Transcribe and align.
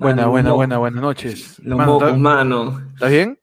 Buena, 0.00 0.22
Mano, 0.22 0.30
buena, 0.30 0.52
buena, 0.52 0.78
buenas 0.78 1.02
noches. 1.02 1.58
Los 1.62 1.76
Mano, 1.78 1.92
mocos, 1.92 2.08
¿estás- 2.08 2.20
mano. 2.20 2.82
¿Estás 2.94 3.10
bien? 3.10 3.38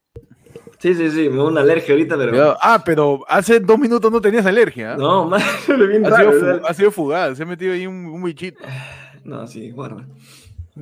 Sí, 0.80 0.94
sí, 0.94 1.10
sí, 1.12 1.30
me 1.30 1.38
da 1.38 1.44
una 1.46 1.62
alergia 1.62 1.94
ahorita, 1.94 2.18
pero. 2.18 2.30
Cuidado. 2.32 2.58
Ah, 2.62 2.82
pero 2.84 3.24
hace 3.28 3.60
dos 3.60 3.80
minutos 3.80 4.12
no 4.12 4.20
tenías 4.22 4.46
alergia. 4.46 4.96
No, 4.96 5.26
mano, 5.26 5.44
bien 5.88 6.06
ha, 6.06 6.10
raro. 6.10 6.32
sido 6.34 6.68
ha 6.68 6.74
sido 6.74 6.92
fugaz, 6.92 7.38
se 7.38 7.44
ha 7.44 7.46
metido 7.46 7.74
ahí 7.74 7.86
un, 7.88 8.06
un 8.08 8.24
bichito. 8.24 8.60
No, 9.24 9.46
sí, 9.46 9.72
guarda. 9.72 10.08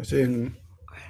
Sí. 0.04 0.24
¿Tú, 0.24 0.52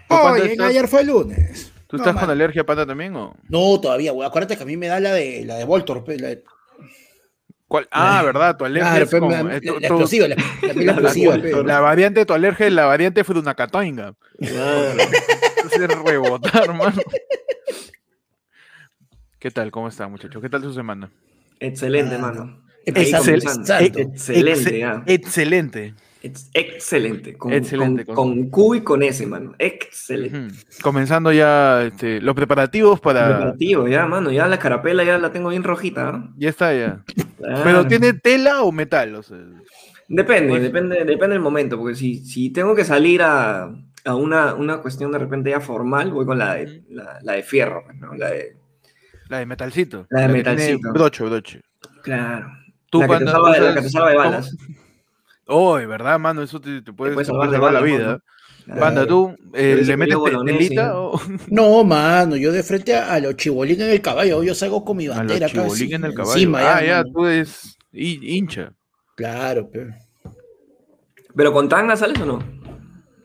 Panda, 0.07 0.31
Oye, 0.31 0.53
estás- 0.53 0.69
ayer 0.69 0.87
fue 0.87 1.03
lunes. 1.03 1.73
¿Tú 1.87 1.97
No, 1.97 2.03
estás 2.03 2.15
man. 2.15 2.23
con 2.23 2.31
alergia, 2.31 2.65
panda, 2.65 2.85
también? 2.85 3.13
O? 3.17 3.35
No, 3.49 3.79
todavía, 3.81 4.13
güey. 4.13 4.25
Acuérdate 4.25 4.55
que 4.55 4.63
a 4.63 4.65
mí 4.65 4.77
me 4.77 4.87
da 4.87 4.99
la 5.01 5.11
de 5.11 5.43
la 5.45 5.55
de 5.55 5.65
Voltor, 5.65 6.03
la 6.07 6.29
de- 6.29 6.43
¿Cuál? 7.75 7.87
Ah, 7.91 8.21
¿verdad? 8.25 8.55
Tu 8.57 8.63
alergia 8.65 8.89
Claro, 8.91 9.05
es 9.05 9.11
como- 9.11 9.31
la, 9.31 9.59
tu- 9.59 9.79
la 9.79 9.87
explosiva, 9.87 10.27
la, 10.29 10.35
la, 10.35 10.41
explosiva, 10.91 11.37
la- 11.37 11.79
variante 11.81 12.21
de 12.21 12.25
tu 12.25 12.33
alergia 12.33 12.67
es 12.67 12.73
la 12.73 12.85
variante 12.85 13.23
frunacatoinga. 13.25 14.13
Claro. 14.39 15.01
Es 15.71 16.03
rebotar, 16.05 16.73
mano. 16.73 17.01
¿Qué 19.39 19.51
tal? 19.51 19.71
¿Cómo 19.71 19.87
está, 19.87 20.07
muchachos? 20.07 20.41
¿Qué 20.41 20.49
tal 20.49 20.61
su 20.63 20.73
semana? 20.73 21.11
Excelente, 21.59 22.15
Ah, 22.15 22.19
mano. 22.19 22.61
Empezando, 22.85 23.31
Ahí 23.31 23.37
Excel- 23.39 23.43
comenzando. 23.43 23.73
Exacto. 23.85 23.99
Excelente. 23.99 25.13
Excelente. 25.13 25.93
Ex- 26.25 26.49
excelente. 26.53 27.37
Con, 27.37 27.53
Excelente, 27.53 28.05
Con, 28.05 28.15
con- 28.15 28.49
Q 28.49 28.75
y 28.75 28.81
con 28.81 29.03
S, 29.03 29.25
mano. 29.27 29.53
Excelente. 29.59 30.53
Comenzando 30.81 31.31
ya 31.31 31.83
este, 31.83 32.19
los 32.21 32.35
preparativos 32.35 32.99
para... 32.99 33.27
Preparativo, 33.27 33.87
ya, 33.87 34.05
mano. 34.05 34.31
Ya 34.31 34.47
la 34.47 34.57
carapela 34.59 35.03
ya 35.03 35.17
la 35.17 35.31
tengo 35.31 35.49
bien 35.49 35.63
rojita. 35.63 36.11
¿no? 36.11 36.33
Ya 36.37 36.49
está, 36.49 36.73
ya. 36.73 37.03
Claro. 37.37 37.61
¿Pero 37.63 37.87
tiene 37.87 38.13
tela 38.13 38.63
o 38.63 38.71
metal? 38.71 39.15
O 39.15 39.23
sea, 39.23 39.37
Depende, 40.07 40.49
Pues- 40.49 40.61
depende, 40.61 40.97
depende 41.03 41.33
del 41.33 41.39
momento, 41.41 41.77
porque 41.77 41.95
si, 41.95 42.23
si 42.25 42.51
tengo 42.51 42.75
que 42.75 42.83
salir 42.85 43.21
a, 43.23 43.63
a 44.05 44.15
una, 44.15 44.53
una 44.53 44.77
cuestión 44.77 45.11
de 45.11 45.17
repente 45.17 45.49
ya 45.49 45.59
formal, 45.59 46.11
voy 46.11 46.25
con 46.27 46.37
la 46.37 46.53
de, 46.55 46.83
la, 46.89 47.17
la 47.23 47.33
de 47.33 47.41
fierro, 47.43 47.83
pues, 47.85 47.97
¿no? 47.97 48.13
La 48.13 48.29
de, 48.29 48.55
la 49.29 49.39
de 49.39 49.45
metalcito. 49.47 50.05
La 50.11 50.21
de 50.21 50.27
metalcito. 50.27 50.93
Broche, 50.93 51.23
broche. 51.23 51.61
claro. 52.03 52.47
Tú 52.91 52.99
la, 53.01 53.07
que 53.07 53.25
te 53.25 53.31
salva, 53.31 53.51
de- 53.53 53.59
la 53.59 53.65
usas- 53.65 53.75
que 53.75 53.81
te 53.81 53.89
salva 53.89 54.09
de 54.11 54.15
¿cómo? 54.15 54.37
Oh, 55.47 55.75
verdad, 55.87 56.19
mano, 56.19 56.41
eso 56.41 56.59
te, 56.59 56.81
te 56.81 56.91
salvar 57.25 57.49
de 57.49 57.59
la 57.59 57.81
vida. 57.81 58.05
mano. 58.07 58.21
Banda, 58.67 59.05
¿tú 59.05 59.35
eh, 59.53 59.79
le 59.85 59.95
metes 59.95 60.17
telita 60.43 60.87
¿no? 60.87 61.11
o 61.11 61.21
No, 61.49 61.83
mano, 61.83 62.35
yo 62.35 62.51
de 62.51 62.63
frente 62.63 62.95
a, 62.95 63.13
a 63.13 63.19
los 63.19 63.35
chibolín 63.35 63.79
en 63.79 63.91
el 63.91 64.01
caballo, 64.01 64.41
yo 64.41 64.55
salgo 64.55 64.83
con 64.83 64.97
mi 64.97 65.05
a 65.05 65.09
los 65.09 65.17
bandera 65.17 65.47
chibolín 65.47 65.93
en 65.93 66.05
el 66.05 66.15
caballo? 66.15 66.33
encima 66.33 66.59
ah, 66.77 66.83
ya, 66.83 66.97
mano. 67.03 67.11
tú 67.13 67.25
eres 67.27 67.77
hi- 67.91 68.19
hincha. 68.23 68.73
Claro, 69.15 69.69
pe. 69.69 69.93
¿Pero 71.35 71.53
con 71.53 71.69
tanga 71.69 71.95
sales 71.95 72.19
o 72.21 72.25
no? 72.25 72.39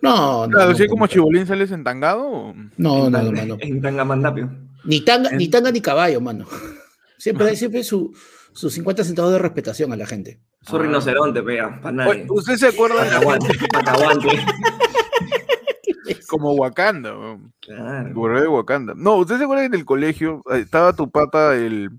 No, 0.03 0.47
no. 0.47 0.53
Claro, 0.53 0.71
no, 0.73 0.77
si 0.77 0.87
como 0.89 1.05
no, 1.05 1.09
chibolín 1.09 1.47
sales 1.47 1.71
entangado. 1.71 2.27
o- 2.29 2.55
No, 2.77 3.07
en 3.07 3.13
no, 3.13 3.23
no, 3.23 3.33
mano. 3.33 3.57
En 3.61 3.81
tanga 3.81 4.05
mandapio. 4.05 4.51
Ni 4.85 5.01
tanga, 5.03 5.31
En- 5.31 5.39
ni 5.39 5.49
tanga 5.49 5.71
ni 5.71 5.81
caballo, 5.81 6.21
mano. 6.21 6.47
Siempre 7.19 7.49
hay 7.49 7.57
siempre 7.57 7.83
su, 7.83 8.13
sus 8.53 8.73
50 8.75 9.05
centavos 9.05 9.33
de 9.33 9.39
respetación 9.39 9.93
a 9.93 9.97
la 9.97 10.07
gente. 10.07 10.39
Su 10.63 10.77
Ah. 10.77 10.81
rinoceronte, 10.83 11.43
pega, 11.43 11.81
para 11.81 11.93
nadie. 11.93 12.11
Oye, 12.11 12.27
¿Usted 12.31 12.57
se 12.57 12.69
acuerda 12.69 12.97
Pataguante, 13.05 13.49
pataguante. 13.73 14.29
como 16.29 16.53
Wakanda? 16.55 17.13
Claro. 17.61 18.41
De 18.41 18.49
Wakanda. 18.49 18.95
No, 18.97 19.17
¿usted 19.17 19.39
se 19.39 19.45
acuerda 19.45 19.63
que 19.63 19.67
en 19.67 19.75
el 19.75 19.85
colegio 19.85 20.43
eh, 20.53 20.61
estaba 20.61 20.93
tu 20.95 21.11
pata, 21.11 21.55
el, 21.57 21.91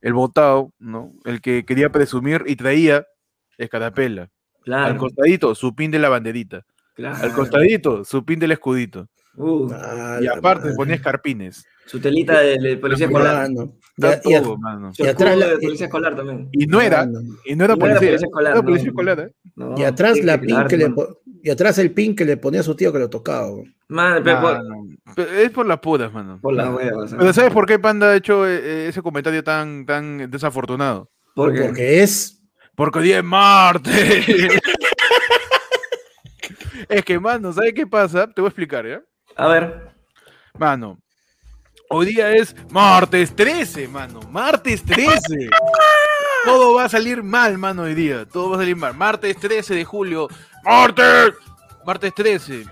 el 0.00 0.12
botado, 0.12 0.72
¿no? 0.78 1.12
El 1.24 1.40
que 1.40 1.64
quería 1.64 1.90
presumir 1.90 2.44
y 2.46 2.56
traía 2.56 3.04
escarapela. 3.58 4.22
Al 4.22 4.30
Claro. 4.64 4.98
costadito, 4.98 5.54
su 5.54 5.74
pin 5.74 5.90
de 5.90 5.98
la 6.00 6.08
banderita. 6.08 6.64
claro. 6.94 7.16
Al 7.22 7.32
costadito, 7.32 8.04
su 8.04 8.24
pin 8.24 8.38
del 8.40 8.52
escudito. 8.52 9.08
Uh, 9.36 9.70
Ah, 9.72 10.18
Y 10.20 10.24
la 10.24 10.32
aparte 10.34 10.72
ponía 10.74 10.94
escarpines. 10.96 11.64
Su 11.86 12.00
telita 12.00 12.40
de, 12.40 12.58
de 12.58 12.76
policía 12.76 13.06
escolar. 13.06 13.48
Y, 13.48 13.54
todo, 14.34 14.58
mano. 14.58 14.92
Y 14.98 15.06
atrás 15.06 15.38
la- 15.38 15.46
de 15.48 15.58
policía 15.58 15.86
escolar 15.86 16.14
también. 16.14 16.48
Y 16.52 16.66
no 16.66 16.80
era, 16.80 17.08
y 17.44 17.56
no 17.56 17.64
era 17.64 17.76
policía. 17.76 18.14
escolar, 18.16 18.52
era 18.52 18.60
no. 18.60 18.66
policía 18.66 18.88
escolar, 18.88 19.20
¿eh? 19.20 19.32
Y 19.76 19.84
atrás 19.84 20.18
la 20.22 20.38
pin 20.40 20.64
que 20.68 20.76
le 20.76 20.92
y 21.42 21.50
atrás 21.50 21.78
el 21.78 21.92
pin 21.92 22.14
que 22.16 22.24
le 22.24 22.36
ponía 22.36 22.60
a 22.60 22.64
su 22.64 22.74
tío 22.74 22.92
que 22.92 22.98
lo 22.98 23.08
tocaba. 23.08 23.48
Man, 23.88 24.20
pero 24.24 24.40
por, 24.40 25.28
es 25.28 25.50
por 25.50 25.64
las 25.64 25.78
puras, 25.78 26.12
mano. 26.12 26.40
por 26.42 26.52
las 26.52 26.68
huevas. 26.74 27.12
¿eh? 27.12 27.16
Pero 27.18 27.32
¿sabes 27.32 27.52
por 27.52 27.66
qué 27.66 27.78
Panda 27.78 28.10
ha 28.10 28.16
hecho 28.16 28.44
eh, 28.46 28.88
ese 28.88 29.00
comentario 29.00 29.44
tan, 29.44 29.86
tan 29.86 30.28
desafortunado? 30.28 31.08
Porque, 31.36 31.62
Porque 31.62 32.02
es 32.02 32.42
Porque 32.74 32.98
hoy 32.98 33.04
día 33.04 33.18
es 33.18 33.24
martes. 33.24 33.94
es 36.88 37.04
que, 37.04 37.18
mano, 37.20 37.52
¿sabes 37.52 37.72
qué 37.74 37.86
pasa? 37.86 38.26
Te 38.26 38.40
voy 38.40 38.48
a 38.48 38.50
explicar, 38.50 38.86
¿ya? 38.86 39.02
a 39.36 39.48
ver, 39.48 39.88
Mano, 40.58 40.98
hoy 41.90 42.06
día 42.06 42.32
es 42.32 42.54
martes 42.70 43.34
13, 43.34 43.88
mano. 43.88 44.20
Martes 44.30 44.82
13. 44.84 45.50
Todo 46.44 46.74
va 46.74 46.84
a 46.84 46.88
salir 46.88 47.22
mal, 47.22 47.58
mano, 47.58 47.82
hoy 47.82 47.94
día. 47.94 48.24
Todo 48.24 48.50
va 48.50 48.56
a 48.56 48.60
salir 48.60 48.76
mal. 48.76 48.94
Martes 48.94 49.36
13 49.36 49.74
de 49.74 49.84
julio. 49.84 50.28
¡Martes! 50.64 51.34
Martes 51.84 52.14
13 52.14 52.64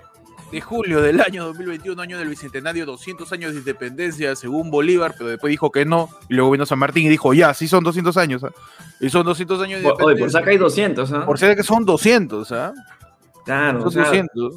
de 0.52 0.60
julio 0.60 1.00
del 1.02 1.20
año 1.20 1.46
2021, 1.46 2.00
año 2.00 2.18
del 2.18 2.28
bicentenario, 2.28 2.86
200 2.86 3.32
años 3.32 3.52
de 3.52 3.58
independencia, 3.58 4.36
según 4.36 4.70
Bolívar, 4.70 5.14
pero 5.16 5.30
después 5.30 5.50
dijo 5.50 5.72
que 5.72 5.84
no. 5.84 6.08
Y 6.28 6.34
luego 6.34 6.52
vino 6.52 6.66
San 6.66 6.78
Martín 6.78 7.06
y 7.06 7.08
dijo, 7.08 7.34
ya, 7.34 7.54
sí 7.54 7.66
son 7.66 7.82
200 7.82 8.16
años. 8.16 8.44
¿ah? 8.44 8.52
Y 9.00 9.10
son 9.10 9.24
200 9.24 9.60
años 9.62 9.82
de 9.82 9.88
por, 9.88 9.94
oye, 9.94 9.98
por 9.98 10.28
independencia. 10.28 10.40
saca 10.40 10.50
hay 10.50 10.58
200, 10.58 11.12
¿ah? 11.12 11.26
Por 11.26 11.38
ser 11.38 11.56
que 11.56 11.62
son 11.62 11.84
200, 11.84 12.52
¿ah? 12.52 12.72
Claro, 13.44 13.80
Son 13.80 13.88
o 13.88 13.90
sea, 13.90 14.04
200. 14.04 14.54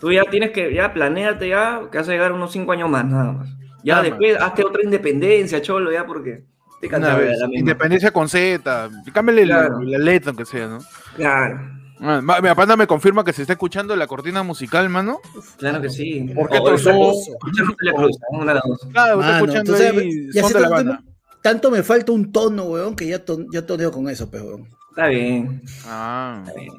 tú 0.00 0.12
ya 0.12 0.24
tienes 0.24 0.52
que, 0.52 0.72
ya 0.72 0.94
planéate 0.94 1.48
ya, 1.48 1.82
que 1.90 1.98
vas 1.98 2.08
a 2.08 2.12
llegar 2.12 2.32
unos 2.32 2.52
5 2.52 2.72
años 2.72 2.88
más, 2.88 3.04
nada 3.04 3.32
más. 3.32 3.59
Ya 3.84 4.02
después, 4.02 4.36
hazte 4.40 4.64
otra 4.64 4.82
independencia, 4.82 5.60
cholo, 5.62 5.90
ya, 5.92 6.06
porque 6.06 6.44
te 6.80 6.88
de 6.88 6.98
vez, 7.14 7.38
la. 7.38 7.48
Independencia 7.58 8.10
con 8.12 8.28
Z. 8.28 8.90
Cámbiale 9.12 9.46
la- 9.46 9.58
Claro. 9.66 9.80
la, 9.82 9.98
letra, 9.98 10.30
aunque 10.30 10.44
sea, 10.46 10.66
¿no? 10.68 10.78
Claro, 11.16 11.60
Ah, 12.02 12.22
Mi 12.22 12.54
panda 12.54 12.76
me 12.78 12.86
confirma 12.86 13.22
que 13.22 13.34
se 13.34 13.42
está 13.42 13.52
escuchando 13.52 13.94
la 13.94 14.06
cortina 14.06 14.42
musical, 14.42 14.88
mano. 14.88 15.20
claro 15.58 15.82
que 15.82 15.90
sí. 15.90 16.30
¿Por 16.34 16.48
qué 16.48 16.56
O- 16.56 16.62
o 16.62 16.64
todo 16.64 16.74
está 16.76 16.90
eso? 16.92 17.18
escuchando 17.32 17.74
Celia 17.78 17.92
Cruz, 17.94 18.16
¿no? 18.32 18.38
Una 18.38 18.46
de 18.46 18.54
las 18.54 18.64
dos. 18.66 18.88
Claro, 18.90 19.20
está 19.20 19.34
escuchando 19.38 19.74
ahí 19.74 20.26
ya 20.32 20.40
son 20.40 20.50
sé 20.50 20.56
de 20.56 20.60
la 20.62 20.68
tanto, 20.70 20.90
banda. 20.90 21.04
tanto 21.42 21.70
me 21.70 21.82
falta 21.82 22.12
un 22.12 22.32
tono, 22.32 22.62
weón, 22.64 22.96
que 22.96 23.06
ya, 23.06 23.22
ton- 23.22 23.46
ya 23.52 23.66
toneo 23.66 23.92
con 23.92 24.08
eso, 24.08 24.30
pero. 24.30 24.60
Está 24.88 25.08
bien, 25.08 25.60
Ah. 25.86 26.42
está 26.46 26.58
bien. 26.58 26.72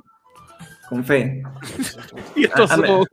Con 0.91 1.05
fe. 1.05 1.41
Y 2.35 2.43
estos 2.43 2.69
Ah, 2.69 2.75
ah, 2.77 2.85
son- 2.85 3.07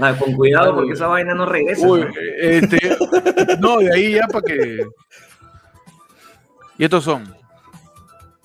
Ah, 0.00 0.14
con 0.16 0.32
cuidado 0.34 0.74
porque 0.76 0.92
esa 0.92 1.08
vaina 1.08 1.34
no 1.34 1.44
regresa. 1.46 1.84
Uy, 1.86 2.00
¿no? 2.02 2.06
este, 2.40 2.96
no, 3.60 3.78
de 3.78 3.92
ahí 3.92 4.12
ya 4.14 4.26
para 4.28 4.44
que. 4.44 4.84
Y 6.78 6.84
estos 6.84 7.02
son 7.04 7.24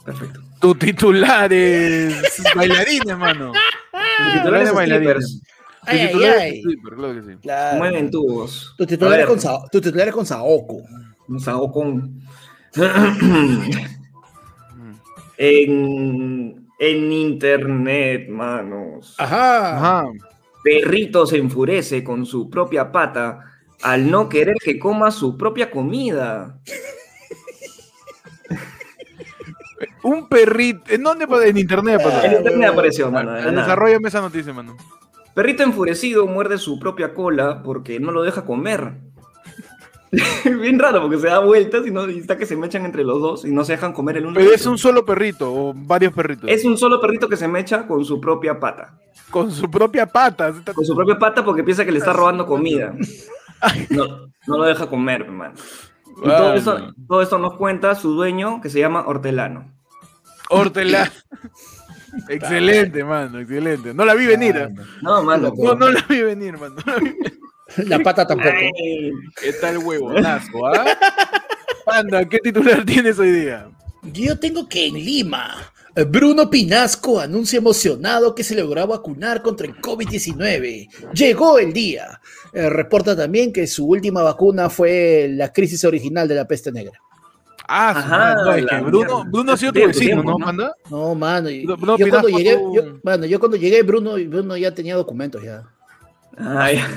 Perfecto. 0.03 0.41
tus 0.59 0.79
titulares 0.79 2.41
bailarines, 2.55 3.16
mano. 3.17 3.51
Tus 3.91 4.34
Titulares 4.34 4.69
titulares 4.69 4.73
bailarines. 4.73 5.41
Tus 5.85 6.00
titulares 6.00 6.63
claro 6.63 7.13
que 7.13 7.22
sí. 7.31 7.38
Claro. 7.44 7.78
mueven 7.78 8.09
tubos. 8.11 8.73
Tu 8.78 8.84
A 8.84 8.88
titular, 8.88 9.13
es 9.13 9.17
ver, 9.19 9.28
con 9.28 9.39
Sa- 9.39 9.67
tu 9.72 9.79
titular 9.81 10.07
es 10.07 10.13
con 10.16 10.25
Saoko. 10.25 10.81
Un 11.28 11.39
sago 11.39 11.72
con. 11.72 12.19
en, 15.38 16.65
en 16.79 17.11
internet, 17.11 18.29
manos. 18.29 19.16
Ajá. 19.17 19.77
Ajá. 19.77 20.05
Perrito 20.63 21.27
se 21.27 21.37
enfurece 21.37 22.03
con 22.03 22.25
su 22.25 22.49
propia 22.49 22.91
pata 22.91 23.39
al 23.81 24.09
no 24.09 24.29
querer 24.29 24.55
que 24.63 24.79
coma 24.79 25.11
su 25.11 25.37
propia 25.37 25.69
comida. 25.69 26.59
Un 30.03 30.29
perrito. 30.29 30.81
¿En 30.89 31.03
dónde? 31.03 31.25
En 31.47 31.57
internet, 31.57 31.99
En 31.99 32.09
pata. 32.09 32.37
internet 32.37 32.69
apareció, 32.72 33.11
mano. 33.11 33.33
Desarrollame 33.33 34.07
esa 34.07 34.21
noticia, 34.21 34.53
mano. 34.53 34.78
Perrito 35.33 35.63
enfurecido 35.63 36.25
muerde 36.28 36.57
su 36.57 36.79
propia 36.79 37.13
cola 37.13 37.61
porque 37.63 37.99
no 37.99 38.11
lo 38.11 38.23
deja 38.23 38.45
comer. 38.45 38.93
Bien 40.61 40.79
raro 40.79 41.02
porque 41.02 41.17
se 41.17 41.28
da 41.28 41.40
vueltas 41.40 41.85
y, 41.85 41.91
no, 41.91 42.09
y 42.09 42.19
está 42.19 42.37
que 42.37 42.46
se 42.46 42.55
mechan 42.55 42.85
entre 42.85 43.03
los 43.03 43.19
dos 43.19 43.46
y 43.46 43.52
no 43.52 43.66
se 43.66 43.73
dejan 43.73 43.93
comer 43.93 44.17
el 44.17 44.28
uno. 44.28 44.35
Pero 44.35 44.52
es 44.52 44.66
un 44.66 44.78
solo 44.78 45.05
perrito 45.05 45.52
o 45.53 45.73
varios 45.75 46.13
perritos. 46.13 46.49
Es 46.49 46.63
un 46.66 46.78
solo 46.78 47.02
perrito 47.02 47.28
que 47.28 47.37
se 47.37 47.47
mecha 47.47 47.87
con 47.87 48.05
su 48.05 48.22
propia 48.22 48.59
pata. 48.59 48.99
Con 49.29 49.52
su 49.52 49.69
propia 49.69 50.05
pata. 50.05 50.53
Con 50.73 50.85
su 50.85 50.96
propia 50.96 51.17
pata 51.17 51.43
porque 51.43 51.63
piensa 51.63 51.84
que 51.84 51.91
le 51.91 51.99
está 51.99 52.13
robando 52.13 52.46
comida. 52.46 52.93
No, 53.90 54.28
no 54.47 54.57
lo 54.57 54.66
deja 54.66 54.87
comer, 54.87 55.22
hermano. 55.22 55.55
Y 56.17 56.28
todo, 56.28 56.53
eso, 56.53 56.93
todo 57.07 57.22
esto 57.22 57.40
nos 57.40 57.55
cuenta 57.55 57.96
su 57.96 58.13
dueño 58.13 58.61
que 58.61 58.69
se 58.69 58.79
llama 58.79 59.05
Hortelano. 59.07 59.72
Hortelã. 60.49 61.11
excelente, 62.29 63.03
mano, 63.03 63.40
excelente. 63.40 63.93
No 63.93 64.05
la 64.05 64.13
vi 64.13 64.28
venir. 64.28 64.55
¿eh? 64.57 64.69
No, 65.02 65.23
mano. 65.23 65.53
No, 65.57 65.73
no 65.73 65.90
la 65.90 66.05
vi 66.07 66.22
venir, 66.22 66.59
mano. 66.59 66.75
No 66.85 66.93
la 66.93 66.99
vi- 66.99 67.16
La 67.87 67.99
pata 67.99 68.25
tampoco. 68.25 68.49
Ay, 68.55 69.11
¿Qué 69.41 69.53
tal 69.53 69.77
huevonazo, 69.79 70.66
ah? 70.67 70.85
Panda, 71.85 72.25
¿qué 72.27 72.39
titular 72.39 72.83
tienes 72.85 73.19
hoy 73.19 73.31
día? 73.31 73.69
Yo 74.03 74.37
tengo 74.39 74.69
que 74.69 74.87
en 74.87 74.93
Lima 74.95 75.73
Bruno 76.03 76.49
Pinasco 76.49 77.22
anuncia 77.22 77.57
emocionado 77.57 78.35
que 78.35 78.43
se 78.43 78.53
logró 78.55 78.85
vacunar 78.85 79.41
contra 79.41 79.66
el 79.66 79.75
COVID-19. 79.75 80.89
Llegó 81.13 81.57
el 81.57 81.72
día. 81.72 82.19
Eh, 82.51 82.69
reporta 82.69 83.16
también 83.16 83.53
que 83.53 83.66
su 83.66 83.85
última 83.87 84.21
vacuna 84.21 84.69
fue 84.69 85.29
la 85.31 85.53
crisis 85.53 85.85
original 85.85 86.28
de 86.28 86.35
la 86.35 86.45
peste 86.45 86.71
negra. 86.71 86.99
Ah, 87.67 87.91
Ajá, 87.91 88.35
no, 88.35 88.53
es 88.53 88.66
que 88.66 88.75
Bruno. 88.81 89.23
Bruno 89.25 89.53
ha 89.53 89.57
sido 89.57 89.71
tu 89.71 89.87
vecino, 89.87 90.21
¿no, 90.21 90.37
manda? 90.37 90.75
No, 90.91 91.16
mano. 91.16 91.49
Bruno 91.78 91.97
yo, 91.97 92.09
cuando 92.09 92.28
llegué, 92.28 92.51
yo- 92.51 92.99
mano, 93.01 93.25
yo 93.25 93.39
cuando 93.39 93.57
llegué, 93.57 93.81
Bruno, 93.81 94.16
Bruno 94.28 94.57
ya 94.57 94.73
tenía 94.73 94.95
documentos 94.95 95.41
ya. 95.43 95.63
Ah, 96.37 96.72
ya. 96.72 96.87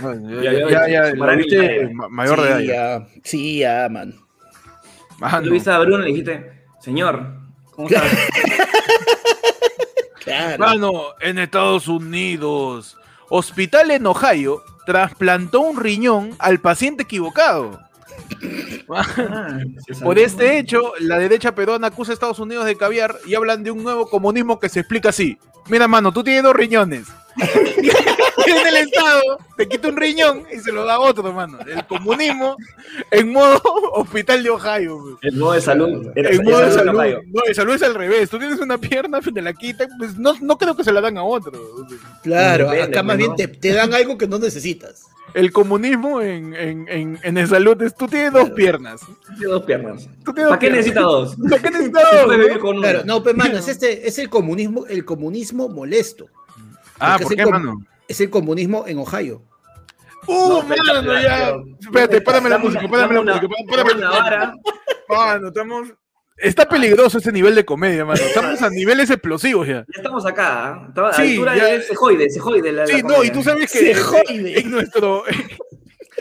Ya, 0.89 1.35
viste 1.37 1.91
mayor 2.11 2.43
de 2.43 2.65
edad. 2.65 3.07
sí, 3.23 3.59
ya. 3.61 3.89
man. 3.89 4.15
Mano, 5.19 5.43
Tú 5.43 5.51
viste 5.51 5.71
a 5.71 5.79
Bruno 5.79 5.99
y 5.99 6.01
le 6.03 6.09
dijiste, 6.09 6.53
señor, 6.81 7.35
¿cómo 7.73 7.89
estás? 7.89 8.05
Claro. 10.21 10.59
Mano, 10.59 10.93
en 11.23 11.39
Estados 11.39 11.89
Unidos, 11.89 12.99
hospital 13.31 13.91
en 13.93 14.07
Ohio 14.07 14.63
trasplantó 14.85 15.61
un 15.61 15.81
riñón 15.81 16.35
al 16.39 16.61
paciente 16.61 17.05
equivocado. 17.05 17.81
Ah, 18.91 19.59
Por 20.03 20.19
este 20.19 20.59
hecho, 20.59 20.93
la 20.99 21.19
derecha 21.19 21.55
peruana 21.55 21.89
acusa 21.89 22.13
a 22.13 22.15
Estados 22.15 22.39
Unidos 22.39 22.65
de 22.65 22.77
caviar 22.77 23.17
y 23.27 23.35
hablan 23.35 23.63
de 23.63 23.71
un 23.71 23.83
nuevo 23.83 24.09
comunismo 24.09 24.59
que 24.59 24.71
se 24.71 24.81
explica 24.81 25.11
así. 25.11 25.39
Mira, 25.69 25.87
mano, 25.89 26.11
tú 26.11 26.25
tienes 26.25 26.43
dos 26.43 26.57
riñones. 26.57 27.07
Viene 28.47 28.69
el 28.69 28.77
Estado, 28.77 29.21
te 29.57 29.69
quita 29.69 29.89
un 29.89 29.97
riñón 29.97 30.45
y 30.53 30.59
se 30.59 30.73
lo 30.73 30.85
da 30.85 30.95
a 30.95 31.01
otro, 31.01 31.33
mano. 31.33 31.59
El 31.67 31.87
comunismo 31.87 32.57
en 33.11 33.33
modo 33.33 33.61
hospital 33.93 34.43
de 34.43 34.51
Ohio. 34.51 34.99
pues. 35.03 35.33
El 35.33 35.39
modo 35.39 35.53
de 35.53 35.61
salud. 35.61 36.07
Era, 36.15 36.31
En 36.31 36.45
modo 36.45 36.61
de 36.61 36.73
salud. 36.73 36.95
Ohio. 36.97 37.21
No, 37.27 37.43
de 37.47 37.55
salud 37.55 37.75
es 37.75 37.83
al 37.83 37.95
revés. 37.95 38.31
Tú 38.31 38.39
tienes 38.39 38.59
una 38.61 38.79
pierna, 38.79 39.21
te 39.21 39.43
la 39.43 39.53
quitan, 39.53 39.89
pues 39.99 40.17
no, 40.19 40.35
no 40.41 40.57
creo 40.59 40.77
que 40.77 40.85
se 40.85 40.93
la 40.93 41.01
dan 41.01 41.19
a 41.19 41.23
otro. 41.23 41.53
Claro, 42.23 42.65
Depende, 42.71 42.83
acá 42.85 43.03
más 43.03 43.17
pues, 43.17 43.27
bien 43.37 43.37
te, 43.37 43.59
te 43.59 43.73
dan 43.73 43.93
algo 43.95 44.17
que 44.17 44.27
no 44.27 44.39
necesitas. 44.39 45.05
El 45.35 45.53
comunismo 45.53 46.23
en, 46.23 46.55
en, 46.55 46.89
en, 46.89 47.19
en 47.23 47.39
el 47.39 47.47
salud 47.49 47.81
es 47.83 47.95
tú 47.95 48.07
tienes 48.09 48.33
dos 48.33 48.51
piernas. 48.51 49.03
Tiene 49.37 49.53
dos 49.53 49.63
piernas. 49.65 50.09
Tú 50.25 50.33
tienes 50.33 50.49
dos 50.49 50.49
¿Para 50.49 50.59
qué 50.59 50.67
piernas. 50.69 50.79
necesita 50.79 51.01
dos? 51.03 51.37
¿Para 51.37 51.63
qué 51.63 51.71
necesitas 51.71 52.03
Si 52.11 52.17
dos, 52.17 53.05
no? 53.05 53.23
pero 53.23 53.37
mano, 53.37 53.59
es 53.59 53.69
este, 53.69 54.09
es 54.09 54.19
el 54.19 54.31
comunismo, 54.31 54.87
el 54.87 55.05
comunismo 55.05 55.69
molesto. 55.69 56.29
Ah, 57.01 57.19
¿por 57.23 57.33
es 57.33 57.37
qué, 57.45 57.47
mano? 57.51 57.85
Es 58.07 58.21
el 58.21 58.31
comunismo 58.31 58.85
en 58.87 58.99
Ohio. 58.99 59.43
Uh, 60.27 60.63
mano, 60.63 61.21
ya. 61.21 61.55
Espérate, 61.81 62.21
párame 62.21 62.49
la 62.51 62.59
música, 62.59 62.87
párame 62.89 63.15
la 63.15 63.23
música, 63.23 63.49
párame 63.71 63.95
la 63.95 64.11
vara. 64.11 64.55
Mano, 65.09 65.49
estamos. 65.49 65.89
Está 66.37 66.69
peligroso 66.69 67.19
ese 67.19 67.33
nivel 67.33 67.55
de 67.55 67.65
comedia, 67.65 68.05
mano. 68.05 68.21
Estamos 68.21 68.63
a 68.63 68.71
niveles 68.71 69.11
explosivos 69.11 69.67
ya. 69.67 69.75
Ya 69.75 69.85
estamos 69.97 70.25
acá. 70.25 70.69
¿ah? 70.75 70.85
Estaba 70.89 71.09
a 71.11 71.13
Sí, 71.15 71.23
la 71.23 71.31
altura 71.53 71.57
ya- 71.57 71.65
de 71.67 71.83
Sejoide, 71.83 72.31
Sejoide. 72.31 72.73
La, 72.73 72.83
la 72.83 72.87
Sí, 72.87 73.03
no, 73.03 73.25
y 73.25 73.31
tú 73.31 73.43
sabes 73.43 73.73
que 73.73 73.95
Se 73.95 74.59
en 74.61 74.71
nuestro. 74.71 75.25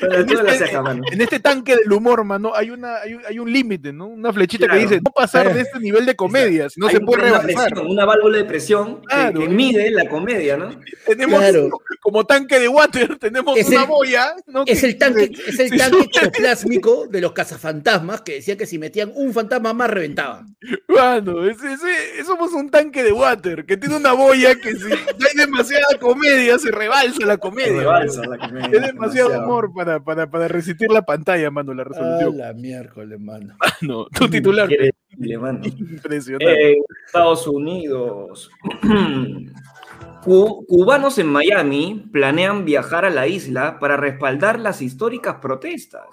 En 0.01 0.29
este- 0.29 0.57
ceja, 0.57 0.81
mano. 0.81 1.03
En 1.11 1.21
este 1.21 1.39
tanque 1.39 1.75
del 1.75 1.91
humor, 1.91 2.23
mano, 2.23 2.53
hay 2.55 2.69
una 2.69 2.97
hay 2.97 3.13
un, 3.15 3.21
hay 3.25 3.39
un 3.39 3.51
límite, 3.51 3.91
¿no? 3.93 4.07
Una 4.07 4.31
flechita 4.33 4.65
Claro. 4.65 4.79
que 4.79 4.87
dice 4.87 5.01
no 5.03 5.11
pasar 5.11 5.53
de 5.53 5.61
este 5.61 5.79
nivel 5.79 6.05
de 6.05 6.15
comedia, 6.15 6.69
si 6.69 6.79
no 6.79 6.89
se 6.89 6.99
puede 6.99 7.23
una 7.23 7.39
rebasar. 7.39 7.69
presión, 7.71 7.87
una 7.91 8.05
válvula 8.05 8.37
de 8.37 8.45
presión 8.45 9.01
que- 9.01 9.07
Claro. 9.07 9.39
que, 9.41 9.47
mide 9.49 9.91
la 9.91 10.07
comedia, 10.09 10.57
¿no? 10.57 10.69
Tenemos 11.05 11.39
Claro. 11.39 11.69
como 12.01 12.25
tanque 12.25 12.59
de 12.59 12.67
water, 12.67 13.17
tenemos 13.19 13.57
Es 13.57 13.67
una 13.69 13.81
el- 13.81 13.87
boya, 13.87 14.35
¿no? 14.47 14.63
Es 14.65 14.81
Que- 14.81 14.87
el 14.87 14.97
tanque, 14.97 15.31
es 15.47 15.59
el 15.59 15.77
tanque 15.77 15.97
ectoplásmico 16.01 17.07
de 17.09 17.21
los 17.21 17.31
cazafantasmas 17.33 18.21
que 18.21 18.33
decía 18.35 18.57
que 18.57 18.65
si 18.65 18.77
metían 18.77 19.11
un 19.15 19.33
fantasma 19.33 19.73
más 19.73 19.89
reventaban. 19.89 20.55
Mano, 20.87 21.45
ese, 21.45 21.73
ese- 21.73 22.23
somos 22.25 22.53
un 22.53 22.69
tanque 22.69 23.03
de 23.03 23.11
water 23.11 23.65
que 23.65 23.77
tiene 23.77 23.95
una 23.95 24.13
boya 24.13 24.55
que 24.55 24.73
si 24.75 24.85
hay 24.91 25.35
demasiada 25.35 25.85
comedia 25.99 26.57
se 26.59 26.71
rebalsa 26.71 27.25
la 27.25 27.37
comedia. 27.37 27.79
Rebalsa 27.79 28.21
mano. 28.21 28.35
la 28.35 28.47
comedia, 28.47 28.69
Es 28.79 28.85
demasiado 28.93 29.39
humor 29.39 29.71
para, 29.73 29.86
para, 30.03 30.29
para 30.29 30.47
resistir 30.47 30.89
la 30.91 31.01
pantalla, 31.01 31.49
mano, 31.51 31.73
la 31.73 31.81
Ah, 31.83 31.85
resolución. 31.85 32.37
la 32.37 32.53
miércoles, 32.53 33.19
mano. 33.19 33.55
No, 33.81 34.05
tu 34.07 34.29
titular. 34.29 34.69
Mano. 35.39 35.61
Impresionante. 35.65 36.73
En 36.73 36.83
Estados 37.07 37.47
Unidos. 37.47 38.51
Cu- 40.23 40.65
Cubanos 40.67 41.17
en 41.17 41.27
Miami 41.27 42.07
planean 42.11 42.65
viajar 42.65 43.03
a 43.05 43.09
la 43.09 43.25
isla 43.27 43.79
para 43.79 43.97
respaldar 43.97 44.59
las 44.59 44.79
históricas 44.81 45.37
protestas. 45.41 46.05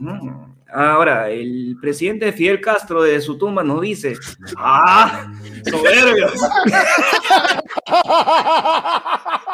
Mm. 0.00 0.54
Ahora, 0.70 1.30
el 1.30 1.76
presidente 1.80 2.30
Fidel 2.32 2.60
Castro 2.60 3.02
de 3.02 3.20
su 3.22 3.38
tumba 3.38 3.62
nos 3.62 3.80
dice, 3.80 4.14
¡ah! 4.58 5.32
¡Soberbio! 5.70 6.26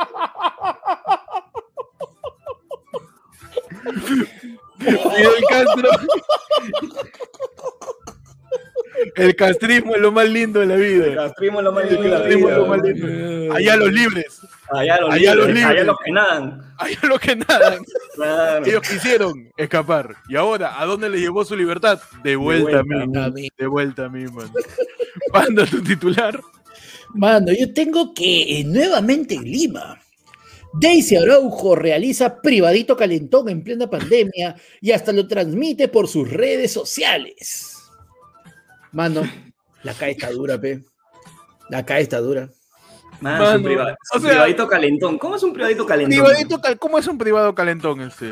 Fidel 4.78 5.44
Castro. 5.48 5.88
El 9.16 9.34
castrismo 9.34 9.94
es 9.94 10.00
lo 10.00 10.12
más 10.12 10.28
lindo 10.28 10.60
de 10.60 10.66
la 10.66 10.76
vida. 10.76 11.14
Castrismo 11.14 11.60
es 11.60 11.64
lo 11.64 11.72
más 11.72 11.84
El 11.84 11.90
lindo 11.90 12.02
de 12.04 12.08
la 12.10 12.16
castrismo 12.18 12.48
es 12.48 12.56
lo 12.56 12.62
vida. 12.64 12.76
más 12.76 12.82
lindo. 12.82 13.54
Allá 13.54 13.76
los 13.76 13.92
libres, 13.92 14.40
Allá 14.70 15.00
los 15.00 15.10
Allá 15.14 15.34
los 15.34 15.46
libres, 15.46 15.64
allá 15.64 15.70
libres. 15.72 15.86
los 15.86 15.96
que 16.04 16.12
nadan. 16.12 16.74
allá 16.78 16.98
los 17.02 17.20
que 17.20 17.36
nada. 17.36 17.76
Claro. 18.14 18.66
Ellos 18.66 18.82
quisieron 18.82 19.50
escapar. 19.56 20.14
Y 20.28 20.36
ahora, 20.36 20.80
¿a 20.80 20.84
dónde 20.86 21.08
les 21.08 21.20
llevó 21.20 21.44
su 21.44 21.56
libertad? 21.56 22.00
De 22.22 22.36
vuelta, 22.36 22.80
a 22.80 22.82
vuelta 22.82 23.06
mí. 23.06 23.18
a 23.24 23.30
mí. 23.30 23.48
De 23.56 23.66
vuelta 23.66 24.04
a 24.04 24.08
mí, 24.08 24.24
man. 24.26 24.50
Manda 25.32 25.66
tu 25.66 25.82
titular. 25.82 26.38
Mano, 27.14 27.52
yo 27.52 27.72
tengo 27.72 28.14
que 28.14 28.60
eh, 28.60 28.64
nuevamente 28.64 29.34
en 29.34 29.42
Lima. 29.44 29.98
Daisy 30.80 31.16
Araujo 31.16 31.74
realiza 31.76 32.40
privadito 32.40 32.96
calentón 32.96 33.48
en 33.48 33.62
plena 33.62 33.88
pandemia 33.90 34.56
y 34.80 34.92
hasta 34.92 35.12
lo 35.12 35.26
transmite 35.26 35.88
por 35.88 36.08
sus 36.08 36.30
redes 36.30 36.72
sociales. 36.72 37.76
Mano, 38.92 39.22
la 39.82 39.94
cae 39.94 40.12
está 40.12 40.30
dura, 40.30 40.58
pe. 40.60 40.82
La 41.68 41.84
cae 41.84 42.02
está 42.02 42.18
dura. 42.20 42.48
Man, 43.20 43.38
Mano, 43.40 43.58
su 43.58 43.62
priva- 43.64 43.92
o 43.92 44.18
su 44.18 44.20
sea- 44.22 44.30
privadito 44.30 44.66
calentón. 44.66 45.18
¿Cómo 45.18 45.36
es 45.36 45.42
un 45.42 45.52
privadito 45.52 45.86
calentón? 45.86 46.10
Privadito, 46.24 46.60
cal- 46.60 46.78
¿cómo 46.78 46.98
es 46.98 47.06
un 47.06 47.18
privado 47.18 47.54
calentón 47.54 48.00
este? 48.00 48.30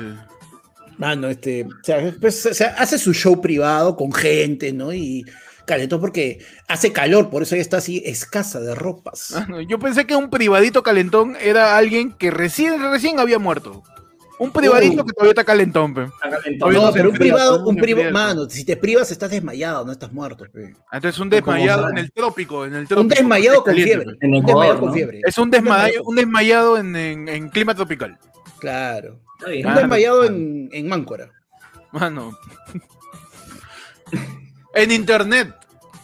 Mano, 0.99 1.29
este, 1.29 1.65
o 1.65 1.85
sea, 1.85 2.15
pues, 2.21 2.45
o 2.47 2.53
sea, 2.55 2.75
hace 2.77 2.99
su 2.99 3.15
show 3.15 3.41
privado 3.41 3.97
con 3.97 4.13
gente, 4.13 4.73
¿no? 4.73 4.93
Y 4.93 5.25
calentón 5.75 6.01
porque 6.01 6.45
hace 6.69 6.93
calor, 6.93 7.31
por 7.31 7.43
eso 7.43 7.55
ella 7.55 7.63
está 7.63 7.79
así 7.79 8.03
escasa 8.05 8.61
de 8.61 8.75
ropas. 8.75 9.33
Ah, 9.35 9.47
no, 9.49 9.61
Yo 9.61 9.79
pensé 9.79 10.07
que 10.07 10.17
un 10.17 10.31
privadito 10.31 10.83
calentón 10.83 11.37
era 11.41 11.77
alguien 11.77 12.13
que 12.13 12.31
recién, 12.31 12.81
recién 12.91 13.19
había 13.21 13.39
muerto. 13.39 13.83
Un 14.39 14.53
privadito 14.53 15.03
Uh. 15.03 15.07
que 15.07 15.13
todavía 15.13 15.33
está 15.33 15.45
calentón, 15.45 15.93
pe. 15.93 16.05
Está 16.05 16.31
calentón. 16.41 16.73
No, 16.73 16.93
pero 16.93 17.11
un 17.11 17.17
privado, 17.17 17.67
un 17.67 17.77
privado, 17.77 18.11
mano, 18.11 18.49
si 18.49 18.65
te 18.65 18.75
privas 18.77 19.11
estás 19.11 19.31
desmayado, 19.31 19.85
no 19.85 19.93
estás 19.93 20.13
muerto, 20.13 20.47
pe. 20.51 20.75
Entonces 20.93 21.21
un 21.21 21.29
¿Cómo 21.29 21.53
desmayado 21.53 21.91
en 21.91 21.99
el 21.99 22.11
trópico, 22.11 22.65
en 22.65 22.75
el 22.75 22.89
trópico. 22.89 23.03
Un 23.03 23.09
desmayado 23.09 23.63
con 23.63 23.75
fiebre. 24.95 25.21
Es 25.27 25.37
un 25.37 25.51
desmayado, 25.51 26.03
un 26.05 26.17
desmayado 26.17 26.79
en, 26.79 26.97
en- 26.97 27.29
en 27.29 27.49
clima 27.51 27.75
tropical. 27.75 28.19
Claro. 28.59 29.21
Está 29.39 29.51
bien. 29.51 29.67
Un 29.67 29.75
desmayado 29.75 30.25
en, 30.25 30.69
en 30.73 30.89
Máncora. 30.89 31.31
Mano. 31.93 32.33
en 34.75 34.91
internet, 34.93 35.53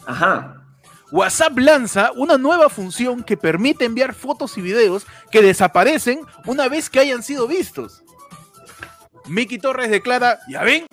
Ajá. 0.07 0.63
WhatsApp 1.11 1.57
lanza 1.57 2.11
una 2.15 2.37
nueva 2.37 2.69
función 2.69 3.23
que 3.23 3.37
permite 3.37 3.85
enviar 3.85 4.13
fotos 4.13 4.57
y 4.57 4.61
videos 4.61 5.05
que 5.31 5.41
desaparecen 5.41 6.21
una 6.45 6.67
vez 6.67 6.89
que 6.89 6.99
hayan 6.99 7.23
sido 7.23 7.47
vistos. 7.47 8.03
Miki 9.27 9.57
Torres 9.57 9.89
declara, 9.89 10.39
ya 10.49 10.63
ven, 10.63 10.85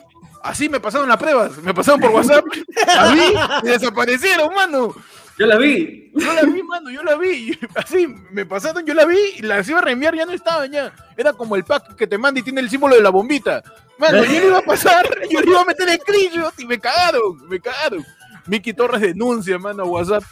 así 0.42 0.68
me 0.68 0.80
pasaron 0.80 1.08
las 1.08 1.18
pruebas, 1.18 1.58
me 1.58 1.74
pasaron 1.74 2.00
por 2.00 2.10
WhatsApp, 2.10 2.44
vi 3.14 3.68
y 3.68 3.70
desaparecieron, 3.70 4.54
mano. 4.54 4.94
Yo 5.36 5.46
la 5.46 5.56
vi. 5.58 6.12
Yo 6.14 6.32
la 6.32 6.42
vi, 6.42 6.62
mano, 6.62 6.90
yo 6.90 7.02
la 7.02 7.16
vi. 7.16 7.58
Así, 7.74 8.06
me 8.30 8.46
pasaron, 8.46 8.86
yo 8.86 8.94
la 8.94 9.04
vi 9.04 9.18
y 9.38 9.42
las 9.42 9.68
iba 9.68 9.80
a 9.80 9.82
reenviar, 9.82 10.14
ya 10.14 10.26
no 10.26 10.32
estaban 10.32 10.70
ya. 10.70 10.92
Era 11.16 11.32
como 11.32 11.56
el 11.56 11.64
pack 11.64 11.96
que 11.96 12.06
te 12.06 12.18
manda 12.18 12.38
y 12.38 12.44
tiene 12.44 12.60
el 12.60 12.70
símbolo 12.70 12.94
de 12.94 13.02
la 13.02 13.10
bombita. 13.10 13.60
Mano, 13.98 14.24
yo 14.24 14.30
le 14.30 14.46
iba 14.46 14.58
a 14.58 14.62
pasar, 14.62 15.04
yo 15.28 15.40
le 15.40 15.50
iba 15.50 15.60
a 15.60 15.64
meter 15.64 15.88
el 15.88 15.98
screenshot 15.98 16.54
y 16.60 16.66
me 16.66 16.78
cagaron, 16.78 17.48
me 17.48 17.58
cagaron. 17.58 18.06
Miki 18.46 18.72
Torres 18.74 19.00
denuncia, 19.00 19.58
mano, 19.58 19.82
a 19.82 19.86
WhatsApp 19.86 20.22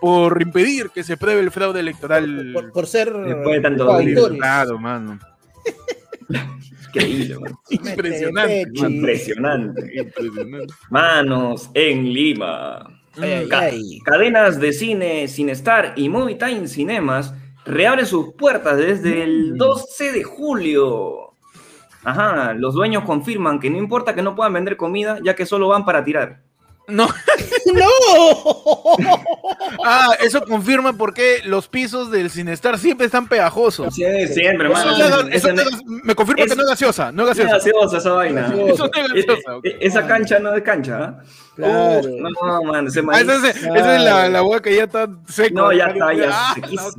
por 0.00 0.40
impedir 0.42 0.90
que 0.90 1.02
se 1.04 1.16
pruebe 1.16 1.40
el 1.40 1.50
fraude 1.50 1.80
electoral. 1.80 2.50
Por, 2.52 2.72
por 2.72 2.86
ser 2.86 3.12
Después 3.12 3.56
de 3.56 3.60
tanto 3.60 3.86
coautores. 3.86 4.38
Claro, 4.38 4.78
mano. 4.78 5.18
Increíble. 6.88 7.50
Impresionante. 7.70 8.62
Impresionante. 8.74 9.96
Impresionante. 9.96 10.74
Manos 10.90 11.70
en 11.74 12.12
Lima. 12.12 12.80
Ay, 13.16 13.30
ay, 13.32 13.48
Ca- 13.48 13.58
ay. 13.60 13.98
Cadenas 14.04 14.58
de 14.60 14.72
cine 14.72 15.28
Cinestar 15.28 15.92
y 15.96 16.08
Movie 16.08 16.36
Time 16.36 16.66
Cinemas 16.68 17.34
reabren 17.64 18.06
sus 18.06 18.34
puertas 18.34 18.76
desde 18.78 19.22
el 19.22 19.54
Mm. 19.54 19.56
12 19.58 20.12
de 20.12 20.22
julio. 20.22 21.34
Ajá, 22.04 22.52
los 22.54 22.74
dueños 22.74 23.04
confirman 23.04 23.60
que 23.60 23.70
no 23.70 23.78
importa 23.78 24.14
que 24.14 24.22
no 24.22 24.34
puedan 24.34 24.54
vender 24.54 24.76
comida, 24.76 25.18
ya 25.22 25.36
que 25.36 25.46
solo 25.46 25.68
van 25.68 25.84
para 25.84 26.02
tirar. 26.04 26.42
No. 26.88 27.08
¡No! 27.74 27.88
Ah, 29.84 30.10
eso 30.20 30.42
confirma 30.44 30.92
por 30.92 31.12
qué 31.12 31.38
los 31.44 31.66
pisos 31.66 32.10
del 32.10 32.30
Cinestar 32.30 32.78
siempre 32.78 33.06
están 33.06 33.26
pegajosos. 33.26 33.94
Sí, 33.94 34.04
siempre, 34.28 34.68
hermano. 34.68 34.96
no- 34.96 35.22
no- 35.22 36.00
me 36.04 36.14
confirma 36.14 36.44
es- 36.44 36.50
que 36.50 36.56
no 36.56 36.62
es 36.62 36.68
gaseosa, 36.68 37.10
no 37.10 37.24
es 37.28 37.30
Es 37.38 37.44
gaseosa. 37.46 37.56
gaseosa 37.56 37.98
esa 37.98 38.12
vaina. 38.12 38.46
Eso 38.68 38.88
no 38.94 39.02
es 39.04 39.12
Es- 39.16 39.26
gaseosa. 39.26 39.58
es- 39.64 39.74
Esa 39.80 40.06
cancha 40.06 40.38
no 40.38 40.54
es 40.54 40.62
cancha, 40.62 40.98
¿ah? 41.02 41.22
Claro. 41.56 41.98
Uf, 42.00 42.06
no, 42.42 42.62
man, 42.62 42.86
ese 42.86 43.00
Ah, 43.10 43.20
esa 43.20 43.48
es, 43.48 43.56
esa 43.56 43.96
es 43.96 44.02
la, 44.02 44.28
la 44.28 44.40
boca 44.42 44.60
que 44.62 44.76
ya 44.76 44.84
está 44.84 45.08
seca. 45.28 45.54
No, 45.54 45.72
ya 45.72 45.86
está, 45.86 46.12
ya 46.14 46.30
Ah. 46.32 46.54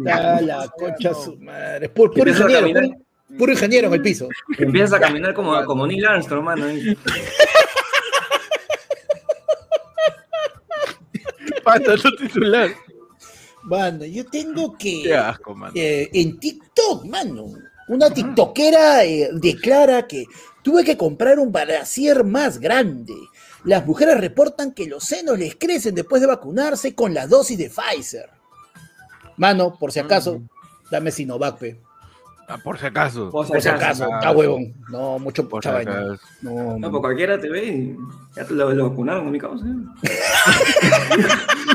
Ya, 0.06 0.42
la 0.42 0.68
concha 0.78 1.14
su 1.14 1.38
madre. 1.38 1.90
Empieza 1.96 2.46
a 2.46 2.50
ingeniero, 2.52 2.82
puro, 2.82 3.38
puro 3.38 3.52
ingeniero 3.54 3.88
en 3.88 3.94
el 3.94 4.02
piso. 4.02 4.28
Empiezas 4.58 4.94
a 4.94 5.00
caminar 5.00 5.34
como, 5.34 5.64
como 5.66 5.88
Neil 5.88 6.06
Armstrong, 6.06 6.44
mano. 6.44 6.66
Pata, 11.64 11.96
no 12.04 12.12
titular. 12.18 12.70
Mano, 13.64 14.06
yo 14.06 14.26
tengo 14.26 14.78
que. 14.78 15.04
Qué 15.04 15.16
asco, 15.16 15.56
man. 15.56 15.72
eh, 15.76 16.10
en 16.14 16.40
TikTok, 16.40 17.06
mano. 17.06 17.46
Una 17.90 18.10
tiktokera 18.10 19.04
eh, 19.04 19.30
declara 19.34 20.08
que 20.08 20.26
tuve 20.62 20.84
que 20.84 20.98
comprar 20.98 21.38
un 21.40 21.52
brasier 21.52 22.24
más 22.24 22.60
grande. 22.60 23.14
Las 23.66 23.86
mujeres 23.86 24.20
reportan 24.20 24.74
que 24.74 24.88
los 24.88 25.04
senos 25.04 25.38
les 25.38 25.56
crecen 25.56 25.96
después 25.96 26.22
de 26.22 26.28
vacunarse 26.28 26.96
con 26.96 27.14
la 27.14 27.28
dosis 27.28 27.58
de 27.58 27.70
Pfizer. 27.70 28.30
Mano, 29.38 29.78
por 29.78 29.92
si 29.92 30.00
acaso, 30.00 30.42
dame 30.92 31.12
Sinovac, 31.12 31.58
pe. 31.58 31.82
Ah, 32.48 32.58
por 32.58 32.78
si 32.78 32.86
acaso. 32.86 33.30
Por 33.30 33.46
si 33.46 33.52
Por 33.54 33.62
si 33.62 33.70
acaso. 33.70 34.04
acaso, 34.04 34.16
está 34.16 34.32
huevón. 34.32 34.74
No, 34.90 35.18
mucho 35.20 35.48
Por 35.48 35.64
vaina. 35.64 35.92
acaso. 35.92 36.20
No, 36.42 36.52
No, 36.52 36.78
no. 36.80 36.92
pues 36.92 37.02
cualquiera 37.02 37.40
te 37.40 37.50
ve 37.50 37.64
y 37.66 37.98
ya 38.36 38.46
te 38.46 38.54
lo, 38.54 38.72
lo 38.74 38.90
vacunaron, 38.90 39.32
mi 39.32 39.40
causa. 39.40 39.66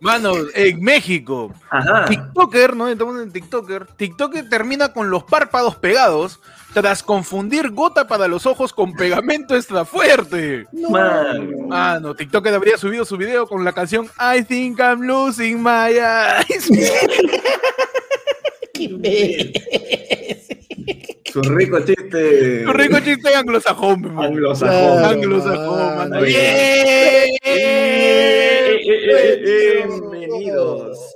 Mano, 0.00 0.32
en 0.54 0.80
México, 0.82 1.52
Ajá. 1.70 2.04
TikToker, 2.06 2.74
¿no? 2.76 2.88
Estamos 2.88 3.20
en 3.22 3.32
TikToker. 3.32 3.86
TikToker 3.96 4.48
termina 4.48 4.92
con 4.92 5.08
los 5.10 5.24
párpados 5.24 5.76
pegados 5.76 6.40
tras 6.74 7.02
confundir 7.02 7.70
gota 7.70 8.06
para 8.06 8.26
los 8.28 8.44
ojos 8.46 8.72
con 8.72 8.92
pegamento 8.94 9.54
extra 9.56 9.84
fuerte. 9.84 10.66
Man. 10.72 11.68
Ah, 11.70 11.98
no, 12.02 12.14
TikToker 12.14 12.54
habría 12.54 12.76
subido 12.76 13.04
su 13.04 13.16
video 13.16 13.46
con 13.46 13.64
la 13.64 13.72
canción 13.72 14.08
I 14.18 14.42
think 14.42 14.78
I'm 14.80 15.02
losing 15.02 15.62
my 15.62 15.98
eyes. 15.98 16.68
Su 21.32 21.40
rico 21.42 21.78
chiste. 21.84 22.64
Un 22.66 22.74
rico 22.74 22.98
chiste 23.00 23.34
anglosajón, 23.34 24.02
man. 24.14 24.24
Anglosajón. 24.26 24.98
Claro, 24.98 25.06
Anglosajón, 25.06 25.78
mano. 25.96 26.10
mano. 26.10 26.26
¡Yeah! 26.26 26.38
Eh, 26.40 27.30
eh, 27.44 28.80
eh, 29.46 29.84
Bienvenidos 29.86 31.14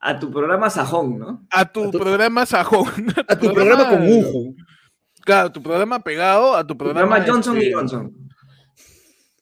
a 0.00 0.18
tu 0.18 0.30
programa 0.30 0.68
Sajón, 0.70 1.18
¿no? 1.18 1.46
A 1.50 1.70
tu 1.70 1.84
A 1.84 1.90
tu- 1.90 1.98
programa 1.98 2.44
sajón. 2.46 2.86
A 3.28 3.36
tu 3.38 3.52
programa 3.52 3.88
con 3.88 4.06
Ujo. 4.06 4.54
Claro, 5.24 5.50
tu 5.52 5.62
programa 5.62 6.00
pegado 6.00 6.54
a 6.54 6.66
tu 6.66 6.76
programa. 6.76 7.06
Programa 7.08 7.26
Johnson 7.32 7.56
este, 7.56 7.68
y 7.68 7.72
Johnson. 7.72 8.12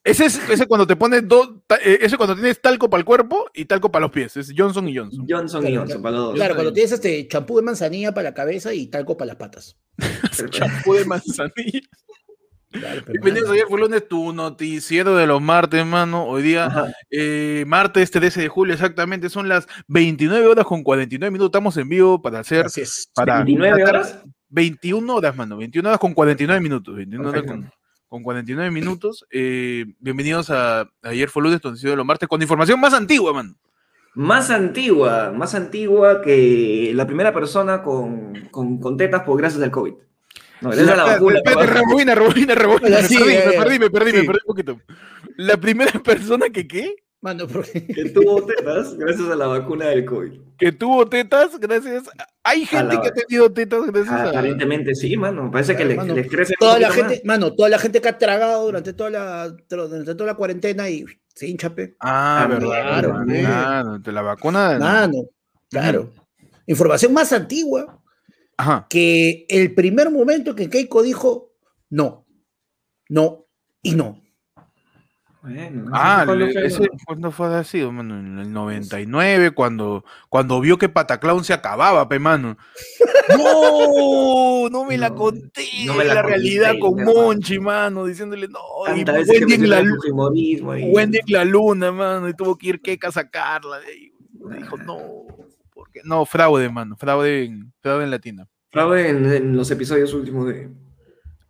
Ese 0.03 0.25
es 0.25 0.49
ese 0.49 0.67
cuando 0.67 0.85
te 0.85 0.95
pones 0.97 1.25
dos. 1.27 1.49
eh, 1.83 1.99
Ese 2.01 2.17
cuando 2.17 2.35
tienes 2.35 2.61
talco 2.61 2.89
para 2.89 2.99
el 2.99 3.05
cuerpo 3.05 3.49
y 3.53 3.65
talco 3.65 3.89
para 3.91 4.03
los 4.03 4.11
pies. 4.11 4.35
Es 4.35 4.53
Johnson 4.55 4.87
y 4.89 4.97
Johnson. 4.97 5.25
Johnson 5.29 5.65
y 5.65 5.75
Johnson, 5.75 5.85
claro. 5.85 6.01
para 6.01 6.15
los 6.15 6.25
dos. 6.25 6.35
Claro, 6.35 6.55
cuando 6.55 6.73
tienes 6.73 6.91
este 6.91 7.27
champú 7.27 7.55
de 7.57 7.63
manzanilla 7.63 8.13
para 8.13 8.29
la 8.29 8.33
cabeza 8.33 8.73
y 8.73 8.87
talco 8.87 9.15
para 9.15 9.27
las 9.27 9.35
patas. 9.37 9.77
Champú 10.49 10.93
de 10.95 11.05
manzanilla. 11.05 11.81
Claro, 12.71 13.03
Bienvenidos 13.07 13.51
ayer 13.51 13.65
fue 13.69 13.79
lunes, 13.79 14.07
tu 14.07 14.33
noticiero 14.33 15.15
de 15.15 15.27
los 15.27 15.39
martes, 15.39 15.85
mano. 15.85 16.25
Hoy 16.25 16.41
día, 16.41 16.91
eh, 17.11 17.63
martes 17.67 18.09
13 18.09 18.41
de 18.41 18.47
julio, 18.49 18.73
exactamente, 18.73 19.29
son 19.29 19.47
las 19.47 19.67
29 19.87 20.47
horas 20.47 20.65
con 20.65 20.81
49 20.81 21.29
minutos. 21.31 21.49
Estamos 21.49 21.77
en 21.77 21.87
vivo 21.87 22.19
para 22.21 22.39
hacer. 22.39 22.65
Así 22.65 22.81
es. 22.81 23.11
Para 23.13 23.43
29 23.43 23.83
horas. 23.83 24.19
21 24.49 25.15
horas, 25.15 25.35
mano. 25.35 25.57
21 25.57 25.87
horas 25.87 25.99
con 25.99 26.13
49 26.15 26.59
minutos. 26.61 26.95
21 26.95 27.29
horas 27.29 27.43
con, 27.43 27.71
con 28.13 28.21
49 28.21 28.69
minutos. 28.69 29.25
Eh, 29.31 29.85
bienvenidos 29.97 30.51
a 30.51 30.87
Ayer 31.01 31.29
fue 31.29 31.41
lunes, 31.41 31.63
noticiero 31.63 31.93
de 31.93 31.97
los 31.97 32.05
martes, 32.05 32.29
con 32.29 32.39
información 32.43 32.79
más 32.79 32.93
antigua, 32.93 33.33
mano. 33.33 33.55
Más 34.13 34.51
antigua, 34.51 35.33
más 35.35 35.55
antigua 35.55 36.21
que 36.21 36.91
la 36.93 37.07
primera 37.07 37.33
persona 37.33 37.81
con, 37.81 38.49
con, 38.51 38.77
con 38.79 38.97
tetas 38.97 39.23
por 39.23 39.39
gracias 39.39 39.63
al 39.63 39.71
COVID. 39.71 39.93
No, 40.61 40.69
gracias 40.69 40.89
a 40.89 40.95
la 40.95 41.03
vacuna. 41.05 41.37
Espérate, 41.43 41.65
rebobina, 41.65 42.13
rebobina, 42.13 42.53
rebobina. 42.53 43.01
Me 43.01 43.07
perdí, 43.07 43.19
me 43.25 43.49
perdí, 43.57 43.79
me 43.79 43.89
perdí, 43.89 44.11
me 44.11 44.19
Sí. 44.21 44.27
perdí 44.27 44.39
un 44.45 44.45
poquito. 44.45 44.79
La 45.37 45.57
primera 45.57 45.91
persona 46.03 46.51
que, 46.51 46.67
¿qué? 46.67 46.93
Mano, 47.23 47.47
porque- 47.47 47.87
Que 47.87 48.09
tuvo 48.09 48.45
tetas 48.45 48.97
gracias 48.97 49.29
a 49.29 49.35
la 49.37 49.47
vacuna 49.47 49.87
del 49.87 50.03
COVID. 50.03 50.41
Que 50.57 50.73
tuvo 50.73 51.07
tetas 51.07 51.57
gracias. 51.57 52.03
Hay 52.43 52.65
gente 52.65 52.95
la- 52.95 53.01
que 53.01 53.07
ha 53.07 53.11
tenido 53.13 53.49
tetas 53.51 53.85
gracias 53.87 54.13
a. 54.13 54.29
Aparentemente 54.29 54.93
sí, 54.93 55.15
mano. 55.15 55.49
Parece 55.49 55.75
que 55.77 55.85
le- 55.85 55.95
Mano, 55.95 56.15
les 56.15 56.27
crece 56.29 56.53
toda 56.59 56.77
la 56.79 56.91
gente, 56.91 57.21
mano, 57.23 57.53
toda 57.55 57.69
la 57.69 57.79
gente 57.79 58.01
que 58.01 58.09
ha 58.09 58.17
tragado 58.17 58.65
durante 58.65 58.91
toda 58.91 59.09
la, 59.09 59.47
durante 59.69 60.15
toda 60.15 60.25
la 60.27 60.35
cuarentena 60.35 60.89
y 60.89 61.05
se 61.33 61.47
hincha, 61.47 61.73
pe. 61.73 61.95
Ah, 62.01 62.43
Ah, 62.43 62.47
verdad. 62.47 62.67
claro, 62.67 63.13
verdad, 63.25 63.39
claro, 63.39 63.99
de 63.99 64.11
la 64.11 64.21
vacuna. 64.21 64.77
Mano, 64.77 65.23
claro. 65.69 66.11
Información 66.67 67.13
más 67.13 67.31
antigua 67.31 68.01
Ajá. 68.57 68.85
que 68.89 69.45
el 69.47 69.73
primer 69.73 70.11
momento 70.11 70.53
que 70.55 70.69
Keiko 70.69 71.01
dijo 71.03 71.53
no, 71.89 72.25
no 73.07 73.45
y 73.81 73.95
no. 73.95 74.21
Bueno, 75.43 75.91
Ah, 75.93 76.23
¿cuándo 76.25 76.45
le- 76.45 76.53
fue? 76.53 76.65
ese, 76.67 76.89
¿cuándo 77.05 77.29
fue 77.29 77.53
así, 77.53 77.81
mano? 77.83 78.17
En 78.17 78.39
el 78.39 78.53
99, 78.53 79.51
cuando, 79.51 80.05
cuando 80.29 80.61
vio 80.61 80.77
que 80.77 80.87
Pataclown 80.87 81.43
se 81.43 81.51
acababa, 81.53 82.07
pe, 82.07 82.17
mano. 82.17 82.57
No, 83.37 84.69
no 84.69 84.85
me 84.85 84.97
la 84.97 85.09
No, 85.09 85.15
conté. 85.15 85.65
no 85.85 85.95
me 85.95 86.03
la 86.05 86.13
la 86.15 86.21
conté, 86.21 86.35
realidad 86.37 86.73
con 86.79 86.99
hermano. 86.99 87.21
Monchi, 87.21 87.59
mano, 87.59 88.05
diciéndole, 88.05 88.47
no, 88.47 88.59
y 88.95 89.03
Wendy 89.03 89.53
en, 89.53 89.69
la, 89.69 89.81
y- 89.81 91.31
la 91.33 91.45
luna, 91.45 91.91
mano, 91.91 92.29
y 92.29 92.33
tuvo 92.33 92.57
que 92.57 92.67
ir 92.67 92.81
Keka 92.81 93.09
a 93.09 93.11
sacarla. 93.11 93.79
de. 93.79 94.11
Me 94.45 94.57
dijo, 94.57 94.77
no, 94.77 95.25
porque 95.73 96.01
no, 96.03 96.25
fraude, 96.25 96.69
mano, 96.69 96.95
fraude 96.97 97.45
en, 97.45 97.73
fraude 97.81 98.03
en 98.05 98.11
latina. 98.11 98.47
Fraude 98.71 99.09
en, 99.09 99.25
en 99.31 99.55
los 99.55 99.69
episodios 99.71 100.13
últimos 100.13 100.47
de. 100.47 100.69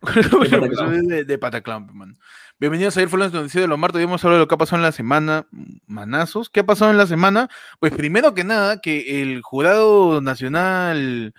Pataclown. 0.00 1.06
de, 1.06 1.24
de 1.24 1.38
Pataclown, 1.38 1.88
mano. 1.96 2.14
Bienvenidos 2.60 2.96
a 2.96 3.00
ayer 3.00 3.08
fue 3.08 3.18
la 3.18 3.28
noticia 3.28 3.60
de 3.60 3.66
los 3.66 3.78
martes. 3.78 3.98
Hoy 3.98 4.04
Vamos 4.04 4.22
a 4.24 4.26
hablar 4.28 4.38
de 4.38 4.44
lo 4.44 4.48
que 4.48 4.54
ha 4.54 4.58
pasado 4.58 4.78
en 4.78 4.84
la 4.84 4.92
semana. 4.92 5.46
Manazos. 5.86 6.48
¿Qué 6.48 6.60
ha 6.60 6.66
pasado 6.66 6.90
en 6.92 6.96
la 6.98 7.06
semana? 7.06 7.48
Pues 7.80 7.92
primero 7.92 8.32
que 8.32 8.44
nada, 8.44 8.80
que 8.80 9.20
el 9.22 9.42
jurado 9.42 10.20
nacional 10.20 11.34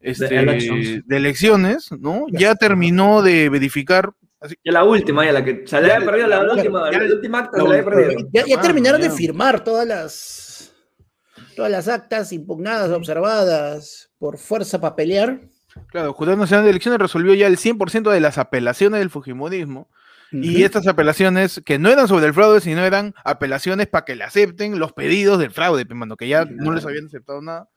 este, 0.00 0.28
de, 0.28 1.02
elecciones, 1.16 1.90
¿no? 1.92 2.26
Ya 2.30 2.54
terminó 2.54 3.22
de 3.22 3.48
verificar. 3.48 4.10
así- 4.40 4.56
Ya 4.64 4.72
la 4.72 4.84
última, 4.84 5.24
ya 5.24 5.32
la 5.32 5.42
que. 5.44 5.62
Se 5.66 5.80
le 5.80 5.88
Ya, 5.88 5.94
había 5.96 6.06
perdido 6.06 6.28
la, 6.28 6.40
última. 6.52 6.92
ya, 6.92 6.98
la 6.98 7.14
última 7.14 7.38
acta 7.38 7.56
la 7.56 7.62
se 7.64 7.68
la 7.68 7.74
había 7.78 7.84
perdido. 7.84 8.28
Ya, 8.32 8.44
ya 8.46 8.58
Ah, 8.58 8.60
terminaron 8.62 9.00
de 9.00 9.10
firmar 9.10 9.64
todas 9.64 9.86
las 9.86 10.72
todas 11.56 11.70
las 11.70 11.88
actas 11.88 12.32
impugnadas, 12.32 12.90
observadas 12.90 14.10
por 14.18 14.38
fuerza 14.38 14.80
para 14.80 14.96
pelear. 14.96 15.40
Claro, 15.88 16.08
el 16.08 16.12
jurado 16.12 16.36
nacional 16.36 16.64
de 16.64 16.70
elecciones 16.70 17.00
resolvió 17.00 17.32
ya 17.34 17.46
el 17.46 17.56
100% 17.56 18.10
de 18.10 18.20
las 18.20 18.36
apelaciones 18.38 19.00
del 19.00 19.10
Fujimorismo. 19.10 19.88
Y 20.32 20.62
estas 20.64 20.86
apelaciones, 20.86 21.60
que 21.64 21.78
no 21.78 21.90
eran 21.90 22.08
sobre 22.08 22.26
el 22.26 22.34
fraude, 22.34 22.60
sino 22.60 22.84
eran 22.84 23.14
apelaciones 23.24 23.86
para 23.86 24.04
que 24.04 24.16
le 24.16 24.24
acepten 24.24 24.78
los 24.78 24.92
pedidos 24.92 25.38
del 25.38 25.50
fraude, 25.50 25.84
mano, 25.94 26.16
que 26.16 26.28
ya 26.28 26.44
no 26.44 26.72
les 26.72 26.84
habían 26.86 27.06
aceptado 27.06 27.42
nada. 27.42 27.68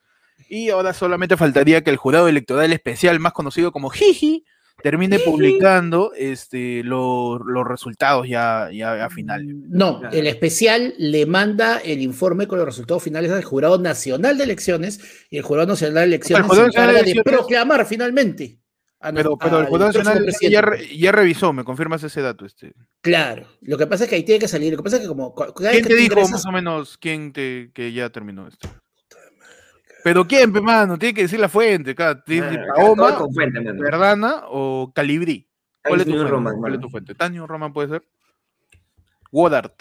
Y 0.50 0.70
ahora 0.70 0.94
solamente 0.94 1.38
faltaría 1.38 1.84
que 1.84 1.90
el 1.92 1.98
jurado 1.98 2.28
electoral 2.28 2.72
especial, 2.74 3.20
más 3.20 3.34
conocido 3.34 3.72
como 3.72 3.90
Jiji, 3.90 4.46
termine 4.84 5.20
publicando 5.20 6.12
este, 6.18 6.84
lo- 6.84 7.40
los 7.40 7.66
resultados 7.66 8.28
ya, 8.28 8.70
ya 8.74 9.06
a 9.06 9.10
final. 9.10 9.46
No, 9.70 10.02
el 10.12 10.28
especial 10.28 10.94
le 10.98 11.26
manda 11.26 11.78
el 11.78 12.02
informe 12.02 12.46
con 12.48 12.58
los 12.60 12.68
resultados 12.68 13.02
finales 13.02 13.32
al 13.32 13.44
Jurado 13.46 13.80
Nacional 13.80 14.38
de 14.38 14.44
Elecciones 14.44 15.00
y 15.30 15.38
el 15.38 15.44
Jurado 15.44 15.68
Nacional 15.68 15.96
de 15.96 16.04
Elecciones 16.04 16.46
se 16.52 16.62
de 16.62 16.68
encarga 16.68 16.94
de 16.94 17.00
Elecciones- 17.00 17.24
proclamar 17.24 17.86
finalmente. 17.86 18.60
A 19.02 19.12
Pero, 19.12 19.34
el 19.34 19.38
próximo 19.38 19.78
nacional 19.78 20.26
ya, 20.42 20.62
re- 20.62 20.98
ya 20.98 21.12
revisó, 21.12 21.54
me 21.54 21.64
confirmas 21.64 22.04
ese 22.04 22.22
dato. 22.22 22.46
Este. 22.46 22.74
Claro, 23.02 23.46
lo 23.62 23.78
que 23.78 23.88
pasa 23.88 24.06
es 24.06 24.10
que 24.10 24.16
ahí 24.16 24.24
tiene 24.24 24.40
que 24.40 24.48
salir. 24.48 24.72
Lo 24.72 24.78
que 24.78 24.84
pasa 24.84 24.96
es 24.98 25.04
que 25.04 25.08
como 25.08 25.34
¿Quién 25.36 25.72
que 25.84 25.90
te 25.90 25.96
dijo 25.96 26.16
ingresas- 26.16 26.32
más 26.32 26.46
o 26.46 26.52
menos 26.52 26.98
quién 26.98 27.32
te, 27.34 27.72
que 27.74 27.92
ya 27.94 28.10
terminó 28.10 28.48
esto? 28.48 28.68
Pero 30.04 30.28
quién, 30.28 30.52
mano, 30.64 30.98
tiene 31.00 31.14
que 31.16 31.24
decir 31.24 31.40
la 31.40 31.50
fuente, 31.50 31.92
acá, 31.92 32.24
Ah, 32.28 32.94
mano. 32.96 33.28
Verdana 33.34 34.44
o 34.50 34.92
Calibrí. 34.94 35.48
¿Cuál 35.84 36.02
es 36.02 36.06
tu 36.06 36.12
fuente? 36.14 36.30
Roman, 36.32 36.58
¿Cuál 36.60 36.74
es 36.76 36.80
tu 36.80 36.90
fuente? 36.90 37.16
¿Tanio 37.16 37.48
Roman 37.48 37.74
puede 37.74 37.90
ser? 37.90 38.04
Woodard. 39.32 39.72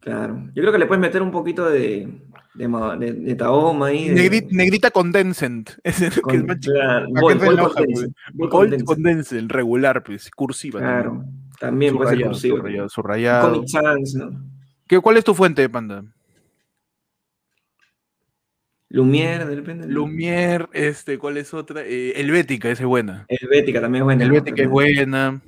Claro. 0.00 0.42
Yo 0.54 0.62
creo 0.62 0.72
que 0.72 0.78
le 0.78 0.86
puedes 0.86 1.00
meter 1.00 1.22
un 1.22 1.30
poquito 1.30 1.68
de, 1.68 2.08
de, 2.58 2.68
ma- 2.68 2.96
de, 2.96 3.12
de 3.12 3.34
Tahoma 3.36 3.86
ahí. 3.86 4.08
de- 4.08 4.14
Negri- 4.14 4.48
negrita 4.50 4.90
condensent. 4.90 5.70
Es 5.84 5.98
que 6.14 6.20
con- 6.20 6.36
es 6.36 6.44
más 6.44 6.58
chico. 6.60 6.74
claro, 6.74 7.06
regular, 9.54 10.02
pues, 10.02 10.30
cursiva. 10.30 10.80
Claro, 10.80 11.24
también 11.60 11.94
puede 11.96 12.10
ser 12.10 12.16
Subrayado, 12.18 12.32
cursivo. 12.32 12.56
subrayado, 12.56 12.88
subrayado. 12.88 13.52
Comic 13.54 13.68
Sans, 13.68 14.14
¿no? 14.14 14.44
¿Qué, 14.86 15.00
¿Cuál 15.00 15.16
es 15.18 15.24
tu 15.24 15.34
fuente, 15.34 15.68
Panda? 15.68 16.02
Lumière, 18.90 19.44
de 19.46 19.54
repente. 19.54 19.86
Lumière, 19.86 20.68
este, 20.72 21.18
¿cuál 21.18 21.36
es 21.36 21.52
otra? 21.52 21.82
Eh, 21.84 22.14
Helvética, 22.16 22.70
esa 22.70 22.82
es 22.84 22.86
buena. 22.88 23.26
Helvética 23.28 23.80
también 23.82 24.02
es 24.02 24.04
buena. 24.04 24.24
Helvética 24.24 24.62
es 24.62 24.68
buena. 24.68 25.40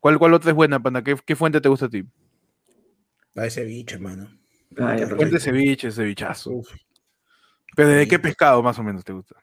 ¿Cuál, 0.00 0.18
¿Cuál 0.18 0.34
otra 0.34 0.50
es 0.50 0.56
buena, 0.56 0.80
Panda? 0.82 1.02
¿Qué, 1.02 1.16
qué 1.24 1.34
fuente 1.34 1.60
te 1.60 1.68
gusta 1.68 1.86
a 1.86 1.88
ti? 1.88 2.04
A 3.36 3.46
ese 3.46 3.64
bicho, 3.64 3.96
hermano. 3.96 4.28
Ah, 4.78 4.96
ya, 4.96 5.06
Fuente 5.06 5.06
Fuente 5.06 5.16
perfecto. 5.16 5.40
ceviche, 5.40 5.90
cevichazo. 5.90 6.50
Uf, 6.50 6.68
¿Pero 7.76 7.88
de 7.90 8.06
qué 8.08 8.18
pescado 8.18 8.62
más 8.62 8.78
o 8.78 8.82
menos 8.82 9.04
te 9.04 9.12
gusta? 9.12 9.36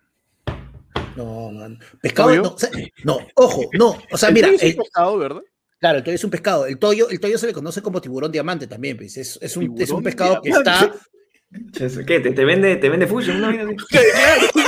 no, 1.15 1.49
mano. 1.51 1.77
Pescado, 2.01 2.35
no, 2.35 2.53
o 2.53 2.57
sea, 2.59 2.69
no, 3.03 3.19
ojo, 3.35 3.63
no. 3.73 3.97
O 4.11 4.17
sea, 4.17 4.29
El 4.29 4.35
mira, 4.35 4.49
es 4.49 4.61
un 4.61 4.67
el- 4.69 4.75
pescado, 4.75 5.17
¿verdad? 5.17 5.41
claro, 5.79 5.97
el 5.99 6.03
toyo 6.03 6.15
es 6.15 6.23
un 6.23 6.29
pescado. 6.29 6.65
El 6.67 6.77
toyo, 6.79 7.09
el 7.09 7.19
toyo 7.19 7.37
se 7.37 7.47
le 7.47 7.53
conoce 7.53 7.81
como 7.81 7.99
tiburón 8.01 8.31
diamante 8.31 8.67
también, 8.67 8.97
pues. 8.97 9.17
Es, 9.17 9.39
es 9.41 9.57
un, 9.57 9.73
es 9.81 9.89
un 9.89 10.03
pescado 10.03 10.41
que 10.41 10.49
está. 10.49 10.93
¿Qué? 11.73 12.19
¿Te, 12.19 12.19
te 12.31 12.45
vende, 12.45 12.75
te 12.75 12.89
vende 12.89 13.07
Fusion? 13.07 13.37
¿Una 13.37 13.47
vaina 13.47 13.63
así? 13.63 13.75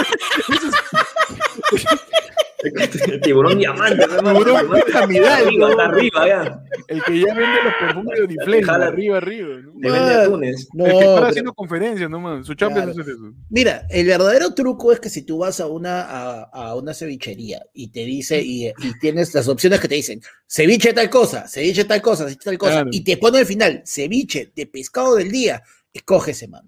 Tiburón 3.23 3.57
diamante. 3.57 4.05
Tiburón 4.07 4.81
piramidal, 4.85 5.43
arriba, 5.45 5.57
¿no? 5.59 5.69
está 5.69 5.85
arriba, 5.85 6.27
ya. 6.27 6.63
El 6.87 7.03
que 7.03 7.19
ya 7.19 7.33
vende 7.33 7.63
los 7.63 7.73
perfumes 7.79 8.17
de 8.17 8.23
Oriflame, 8.23 8.63
Jala. 8.63 8.85
arriba, 8.87 9.17
arriba. 9.17 9.47
¿no? 9.63 9.71
Te 9.81 9.91
vende 9.91 10.13
atunes. 10.13 10.67
No, 10.73 10.85
el 10.85 10.91
que 10.91 10.97
pero- 10.99 11.25
haciendo 11.25 11.53
conferencias, 11.53 12.09
no 12.09 12.19
man. 12.19 12.43
Su 12.43 12.53
chamba 12.55 12.83
Claro. 12.83 12.91
es 12.91 13.07
eso. 13.07 13.33
Mira, 13.49 13.87
el 13.89 14.05
verdadero 14.05 14.53
truco 14.53 14.91
es 14.91 14.99
que 14.99 15.09
si 15.09 15.21
tú 15.23 15.37
vas 15.39 15.59
a 15.59 15.67
una, 15.67 16.01
a, 16.01 16.43
a 16.43 16.75
una 16.75 16.93
cevichería 16.93 17.61
y 17.73 17.91
te 17.91 18.01
dice, 18.05 18.41
y, 18.41 18.67
y 18.67 18.99
tienes 18.99 19.33
las 19.33 19.47
opciones 19.47 19.79
que 19.79 19.87
te 19.87 19.95
dicen, 19.95 20.21
ceviche 20.47 20.93
tal 20.93 21.09
cosa, 21.09 21.47
ceviche 21.47 21.85
tal 21.85 22.01
cosa, 22.01 22.23
ceviche 22.25 22.43
tal 22.43 22.57
cosa, 22.57 22.71
Claro. 22.73 22.89
y 22.91 23.03
te 23.03 23.17
pone 23.17 23.39
al 23.39 23.45
final, 23.45 23.83
ceviche 23.85 24.51
de 24.55 24.65
pescado 24.65 25.15
del 25.15 25.31
día, 25.31 25.63
escoge 25.93 26.31
ese 26.31 26.47
mano. 26.47 26.67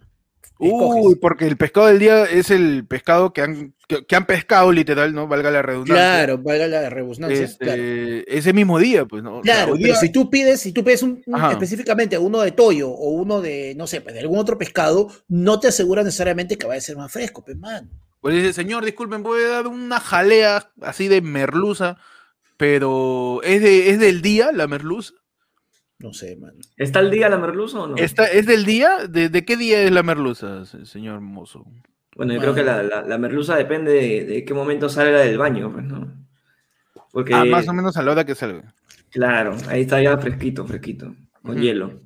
Uy, 0.70 1.16
porque 1.16 1.48
el 1.48 1.58
pescado 1.58 1.88
del 1.88 2.00
día 2.00 2.24
es 2.26 2.52
el 2.52 2.86
pescado 2.86 3.34
que 3.34 3.42
han, 3.42 3.74
que, 3.88 4.06
que 4.06 4.16
han 4.16 4.26
pescado, 4.26 4.72
literal, 4.72 5.14
¿no? 5.14 5.28
Valga 5.28 5.50
la 5.52 5.62
redundancia. 5.62 5.96
Claro, 5.96 6.38
valga 6.38 6.68
la 6.68 6.90
rebusnancia. 6.90 7.44
Este, 7.44 7.66
claro. 7.66 7.82
Ese 8.28 8.54
mismo 8.54 8.78
día, 8.80 9.06
pues, 9.06 9.24
¿no? 9.24 9.40
O 9.40 9.44
sea, 9.44 9.56
Claro, 9.56 9.74
pero 9.74 9.86
día- 9.86 9.96
si 9.96 10.10
tú 10.12 10.30
pides, 10.30 10.60
si 10.62 10.72
tú 10.72 10.84
pides 10.84 11.02
un, 11.04 11.22
un- 11.26 11.36
Ajá. 11.36 11.52
específicamente 11.54 12.18
uno 12.18 12.42
de 12.42 12.52
toyo 12.52 12.90
o 12.90 13.10
uno 13.10 13.42
de, 13.42 13.74
no 13.76 13.88
sé, 13.88 14.02
pues, 14.02 14.14
de 14.14 14.22
algún 14.22 14.38
otro 14.38 14.58
pescado, 14.58 15.10
no 15.28 15.60
te 15.60 15.68
asegura 15.70 16.04
necesariamente 16.04 16.58
que 16.58 16.68
vaya 16.68 16.78
a 16.78 16.82
ser 16.82 16.96
más 16.98 17.12
fresco, 17.12 17.44
pues, 17.44 17.58
man. 17.58 17.90
Pues 18.22 18.36
dice, 18.36 18.54
señor, 18.54 18.86
disculpen, 18.86 19.24
voy 19.24 19.42
a 19.44 19.48
dar 19.48 19.68
una 19.68 20.00
jalea 20.00 20.70
así 20.82 21.08
de 21.08 21.22
merluza, 21.22 21.98
pero 22.58 23.42
¿es, 23.44 23.62
de, 23.62 23.90
¿es 23.90 24.00
del 24.00 24.22
día 24.22 24.52
la 24.52 24.68
merluza? 24.68 25.14
No 26.02 26.14
sé, 26.14 26.36
man. 26.36 26.54
¿Está 26.78 27.00
al 27.00 27.12
día 27.12 27.30
la 27.30 27.38
merluza 27.38 27.80
o 27.82 27.88
no? 27.88 27.96
¿Está, 27.96 28.26
¿Es 28.26 28.46
del 28.46 28.66
día? 28.66 29.08
¿De, 29.08 29.30
de 29.30 29.46
qué 29.46 29.56
día 29.58 29.82
es 29.84 29.92
la 29.92 30.04
merluza, 30.04 30.66
se- 30.66 30.86
señor 30.86 31.22
mozo? 31.22 31.66
Bueno, 32.16 32.34
yo 32.34 32.40
creo 32.42 32.54
que 32.56 32.64
la, 32.64 32.84
la, 32.84 33.02
la 33.04 33.18
merluza 33.18 33.56
depende 33.56 33.92
de, 33.94 34.26
de 34.26 34.46
qué 34.46 34.54
momento 34.54 34.90
salga 34.90 35.20
del 35.20 35.38
baño, 35.38 35.72
pues, 35.72 35.86
¿no? 35.86 36.14
Porque, 37.12 37.34
Ah, 37.34 37.46
más 37.46 37.68
o 37.68 37.74
menos 37.74 37.96
a 37.98 38.02
la 38.04 38.12
hora 38.12 38.26
que 38.26 38.36
salga. 38.36 38.74
claro, 39.10 39.56
ahí 39.70 39.82
está 39.82 40.02
ya 40.02 40.18
fresquito, 40.18 40.66
fresquito, 40.66 41.16
con 41.42 41.60
hielo. 41.62 42.02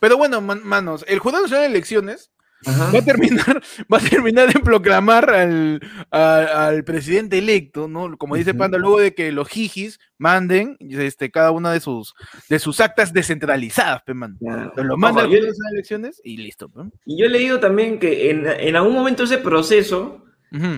Pero 0.00 0.16
bueno, 0.16 0.40
man- 0.40 0.62
manos, 0.64 1.04
el 1.08 1.18
Jurado 1.18 1.42
Nacional 1.44 1.64
de 1.66 1.70
Elecciones 1.76 2.30
Ajá. 2.66 2.90
va 2.92 2.98
a 2.98 3.02
terminar, 3.04 3.62
va 3.92 3.98
a 3.98 4.00
terminar 4.00 4.52
de 4.52 4.60
proclamar 4.60 5.30
al, 5.30 5.80
a- 6.10 6.66
al 6.68 6.84
presidente 6.84 7.38
electo, 7.38 7.88
¿no? 7.88 8.16
Como 8.16 8.36
dice. 8.36 8.54
Panda, 8.54 8.78
luego 8.78 9.00
de 9.00 9.14
que 9.14 9.32
los 9.32 9.48
jijis 9.48 9.98
manden 10.18 10.76
este, 10.80 11.30
cada 11.30 11.50
una 11.50 11.72
de 11.72 11.80
sus, 11.80 12.14
de 12.48 12.58
sus 12.58 12.80
actas 12.80 13.12
descentralizadas, 13.12 14.02
pe, 14.02 14.14
man. 14.14 14.36
Claro. 14.38 14.62
Entonces, 14.62 14.84
Lo 14.84 14.96
manda 14.96 15.22
al 15.22 15.26
Ojo, 15.26 15.34
yo- 15.34 15.40
Jurado 15.40 15.48
Nacional 15.52 15.70
de 15.72 15.76
Elecciones 15.78 16.20
y 16.24 16.36
listo, 16.38 16.68
pe. 16.68 16.80
Y 17.06 17.18
yo 17.20 17.26
he 17.26 17.28
leído 17.30 17.60
también 17.60 17.98
que 17.98 18.30
en, 18.30 18.46
en 18.46 18.76
algún 18.76 18.92
momento 18.94 19.24
ese 19.24 19.38
proceso. 19.38 20.20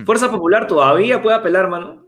Fuerza 0.05 0.31
Popular 0.31 0.65
todavía 0.65 1.21
puede 1.21 1.35
apelar, 1.35 1.69
mano. 1.69 2.03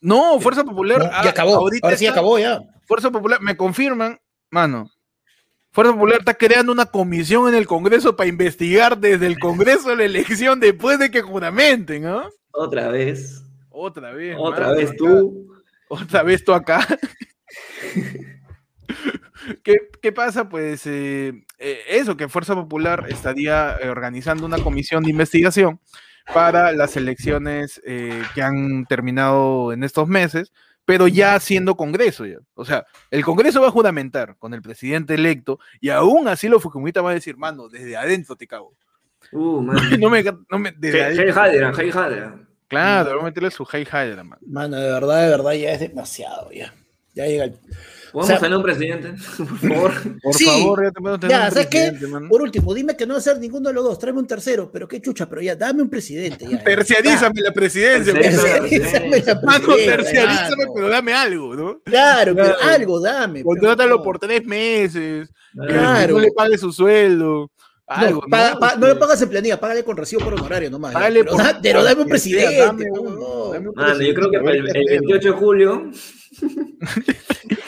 No, 0.00 0.40
Fuerza 0.40 0.64
Popular. 0.64 0.98
No, 0.98 1.04
ah, 1.12 1.20
ya 1.22 1.30
acabó, 1.30 1.54
ahorita 1.54 1.86
ahora 1.86 1.96
sí 1.96 2.06
acabó 2.08 2.36
ya. 2.36 2.58
Fuerza 2.88 3.12
Popular, 3.12 3.40
me 3.40 3.56
confirman, 3.56 4.18
mano. 4.50 4.90
Fuerza 5.72 5.94
Popular 5.94 6.18
está 6.18 6.34
creando 6.34 6.70
una 6.70 6.86
comisión 6.86 7.48
en 7.48 7.54
el 7.54 7.66
Congreso 7.66 8.14
para 8.14 8.28
investigar 8.28 8.98
desde 8.98 9.26
el 9.26 9.38
Congreso 9.38 9.94
la 9.96 10.04
elección 10.04 10.60
después 10.60 10.98
de 10.98 11.10
que 11.10 11.22
juramenten, 11.22 12.02
¿no? 12.02 12.28
Otra 12.52 12.88
vez. 12.88 13.42
Otra 13.70 14.12
vez. 14.12 14.36
Otra 14.38 14.66
mano, 14.66 14.76
vez 14.76 14.90
acá. 14.90 14.98
tú. 14.98 15.56
Otra 15.88 16.22
vez 16.22 16.44
tú 16.44 16.52
acá. 16.52 16.86
¿Qué, 19.64 19.76
qué 20.00 20.12
pasa? 20.12 20.48
Pues 20.48 20.86
eh, 20.86 21.44
eh, 21.58 21.80
eso, 21.88 22.16
que 22.16 22.28
Fuerza 22.28 22.54
Popular 22.54 23.06
estaría 23.08 23.76
eh, 23.80 23.88
organizando 23.88 24.44
una 24.44 24.58
comisión 24.58 25.02
de 25.02 25.10
investigación 25.10 25.80
para 26.34 26.72
las 26.72 26.96
elecciones 26.96 27.80
eh, 27.84 28.22
que 28.34 28.42
han 28.42 28.84
terminado 28.86 29.72
en 29.72 29.84
estos 29.84 30.08
meses, 30.08 30.52
pero 30.84 31.08
ya 31.08 31.38
siendo 31.40 31.76
Congreso 31.76 32.26
ya. 32.26 32.38
O 32.54 32.64
sea, 32.64 32.84
el 33.10 33.24
Congreso 33.24 33.60
va 33.60 33.68
a 33.68 33.72
juramentar 33.72 34.36
con 34.38 34.54
el 34.54 34.62
presidente 34.62 35.14
electo 35.14 35.58
y 35.80 35.90
aún 35.90 36.28
así 36.28 36.48
los 36.48 36.62
Fujimorita 36.62 37.00
van 37.00 37.12
a 37.12 37.14
decir, 37.14 37.36
mano, 37.36 37.68
desde 37.68 37.96
adentro 37.96 38.36
te 38.36 38.46
cago. 38.46 38.74
Uh, 39.30 39.60
man. 39.62 39.76
no 40.00 40.10
me, 40.10 40.24
no 40.50 40.58
me- 40.58 40.72
desde 40.76 40.98
Hey 40.98 41.14
adentro. 41.18 41.40
Hadera, 41.42 41.72
hey 41.76 41.90
Hadera. 41.94 42.38
Claro, 42.68 43.10
voy 43.12 43.20
a 43.20 43.24
meterle 43.24 43.50
su 43.50 43.66
hey 43.70 43.86
Hydra, 43.86 44.24
man. 44.24 44.38
Mano, 44.46 44.76
de 44.78 44.90
verdad, 44.90 45.22
de 45.22 45.28
verdad, 45.28 45.52
ya 45.52 45.72
es 45.72 45.80
demasiado, 45.80 46.50
ya. 46.52 46.72
Ya 47.14 47.26
llega 47.26 47.44
el... 47.44 47.58
¿Podemos 48.12 48.24
O 48.24 48.26
sea- 48.26 48.38
tener 48.40 48.56
un 48.56 48.62
presidente? 48.62 49.14
Por 49.38 49.58
favor. 49.58 49.92
Por 50.22 50.34
Sí. 50.34 50.44
favor, 50.44 50.84
ya 50.84 50.90
te 50.90 51.00
puedo 51.00 51.18
tener 51.18 51.36
Ya, 51.36 51.44
un 51.46 51.50
¿sabes 51.52 51.66
qué? 51.68 51.88
presidente. 51.92 52.28
Por 52.28 52.42
último, 52.42 52.74
dime 52.74 52.96
que 52.96 53.06
no 53.06 53.14
va 53.14 53.18
a 53.18 53.22
ser 53.22 53.38
ninguno 53.38 53.68
de 53.70 53.74
los 53.74 53.84
dos, 53.84 53.98
tráeme 53.98 54.18
un 54.20 54.26
tercero, 54.26 54.70
pero 54.70 54.86
qué 54.86 55.00
chucha, 55.00 55.26
pero 55.28 55.40
ya, 55.40 55.56
dame 55.56 55.82
un 55.82 55.88
presidente. 55.88 56.46
Ya, 56.48 56.62
Terciarízame 56.62 57.40
la 57.40 57.52
presidencia. 57.52 58.12
Terciarízame 58.12 59.22
la 59.24 59.40
presidenta, 59.40 59.76
terciarízame, 59.96 60.64
pero 60.74 60.88
dame 60.88 61.12
algo, 61.14 61.54
¿no? 61.56 61.80
Claro, 61.84 62.34
pero 62.34 62.54
algo, 62.60 63.00
dame. 63.00 63.42
Contrátalo 63.42 63.96
no. 63.96 64.02
por 64.02 64.18
tres 64.18 64.44
meses, 64.44 65.28
que 65.54 65.66
Claro. 65.72 66.14
no 66.14 66.20
le 66.20 66.32
pague 66.32 66.58
su 66.58 66.72
sueldo. 66.72 67.50
Algo, 67.86 68.20
No, 68.22 68.28
paga- 68.28 68.52
¿no? 68.54 68.58
pa- 68.60 68.76
no 68.76 68.86
le 68.86 68.94
pagas 68.94 69.20
en 69.20 69.28
planilla, 69.28 69.60
págale 69.60 69.84
con 69.84 69.96
recibo 69.96 70.22
por 70.24 70.34
honorario 70.34 70.70
nomás. 70.70 70.92
Págale 70.94 71.24
pero, 71.24 71.32
por- 71.36 71.42
da- 71.44 71.58
pero 71.62 71.82
dame 71.84 72.02
un 72.02 72.08
presidente. 72.08 72.56
dame 72.58 72.84
no, 72.86 73.00
un- 73.02 73.14
no. 73.20 73.52
dame 73.52 73.68
un 73.68 73.74
Mano, 73.74 74.00
yo 74.00 74.14
creo 74.14 74.30
que 74.30 74.38
presidente, 74.38 74.48
a 74.48 74.52
el, 74.52 74.78
el 74.78 74.86
hacemos. 74.86 75.00
28 75.10 75.28
de 75.28 75.38
julio, 75.38 75.90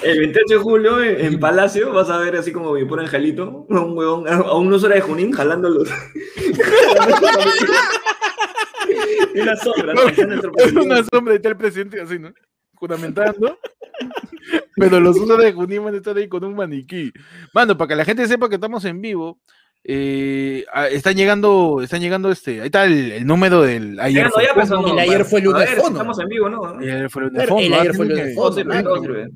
el 0.02 0.18
28 0.18 0.44
de 0.48 0.56
julio 0.56 1.02
en, 1.02 1.20
en 1.24 1.40
Palacio 1.40 1.92
vas 1.92 2.08
a 2.10 2.18
ver 2.18 2.36
así 2.36 2.52
como 2.52 2.72
mi 2.72 2.84
por 2.84 3.00
angelito, 3.00 3.66
a 3.70 3.80
un 3.80 3.96
huevón, 3.96 4.28
a, 4.28 4.54
un 4.56 4.72
usuario 4.72 4.96
de 4.96 5.02
Junín 5.02 5.32
jalando 5.32 5.68
los. 5.68 5.88
y 9.34 9.40
una 9.40 9.56
sombra, 9.56 9.94
¿no? 9.94 10.02
Es 10.08 10.72
una 10.72 11.04
sombra 11.04 11.34
y 11.34 11.36
está 11.36 11.50
el 11.50 11.56
presidente 11.56 12.00
así, 12.00 12.18
¿no? 12.18 12.32
Juramentando. 12.74 13.58
Pero 14.76 15.00
los 15.00 15.16
usos 15.16 15.38
de 15.38 15.52
Junín 15.52 15.84
van 15.84 15.94
a 15.94 15.98
estar 15.98 16.16
ahí 16.16 16.28
con 16.28 16.44
un 16.44 16.54
maniquí. 16.54 17.12
Mano, 17.52 17.76
para 17.76 17.88
que 17.88 17.96
la 17.96 18.04
gente 18.04 18.26
sepa 18.26 18.48
que 18.48 18.56
estamos 18.56 18.84
en 18.84 19.00
vivo, 19.00 19.40
eh, 19.84 20.64
ah, 20.72 20.88
están 20.88 21.14
llegando, 21.14 21.80
están 21.82 22.00
llegando 22.00 22.30
este, 22.30 22.60
ahí 22.60 22.66
está 22.66 22.84
el, 22.84 23.12
el 23.12 23.26
número 23.26 23.62
del 23.62 24.00
ayer. 24.00 24.24
Ya, 24.24 24.28
no, 24.28 24.42
ya 24.42 24.54
pasó, 24.54 24.74
El 24.76 24.82
no, 24.82 24.98
ayer 24.98 25.12
para- 25.12 25.24
fue 25.26 25.38
el 25.40 25.44
lunes. 25.44 25.70
Estamos 25.70 26.18
en 26.18 26.28
vivo, 26.28 26.48
¿no? 26.48 26.78
Ayer 26.78 27.10
fue 27.10 27.24
el 27.24 27.30
fondo, 27.48 27.60
el 27.60 27.72
ah, 27.74 27.80
ayer 27.80 27.94
fue 27.94 28.04
el 28.06 28.10
lunes 28.12 29.30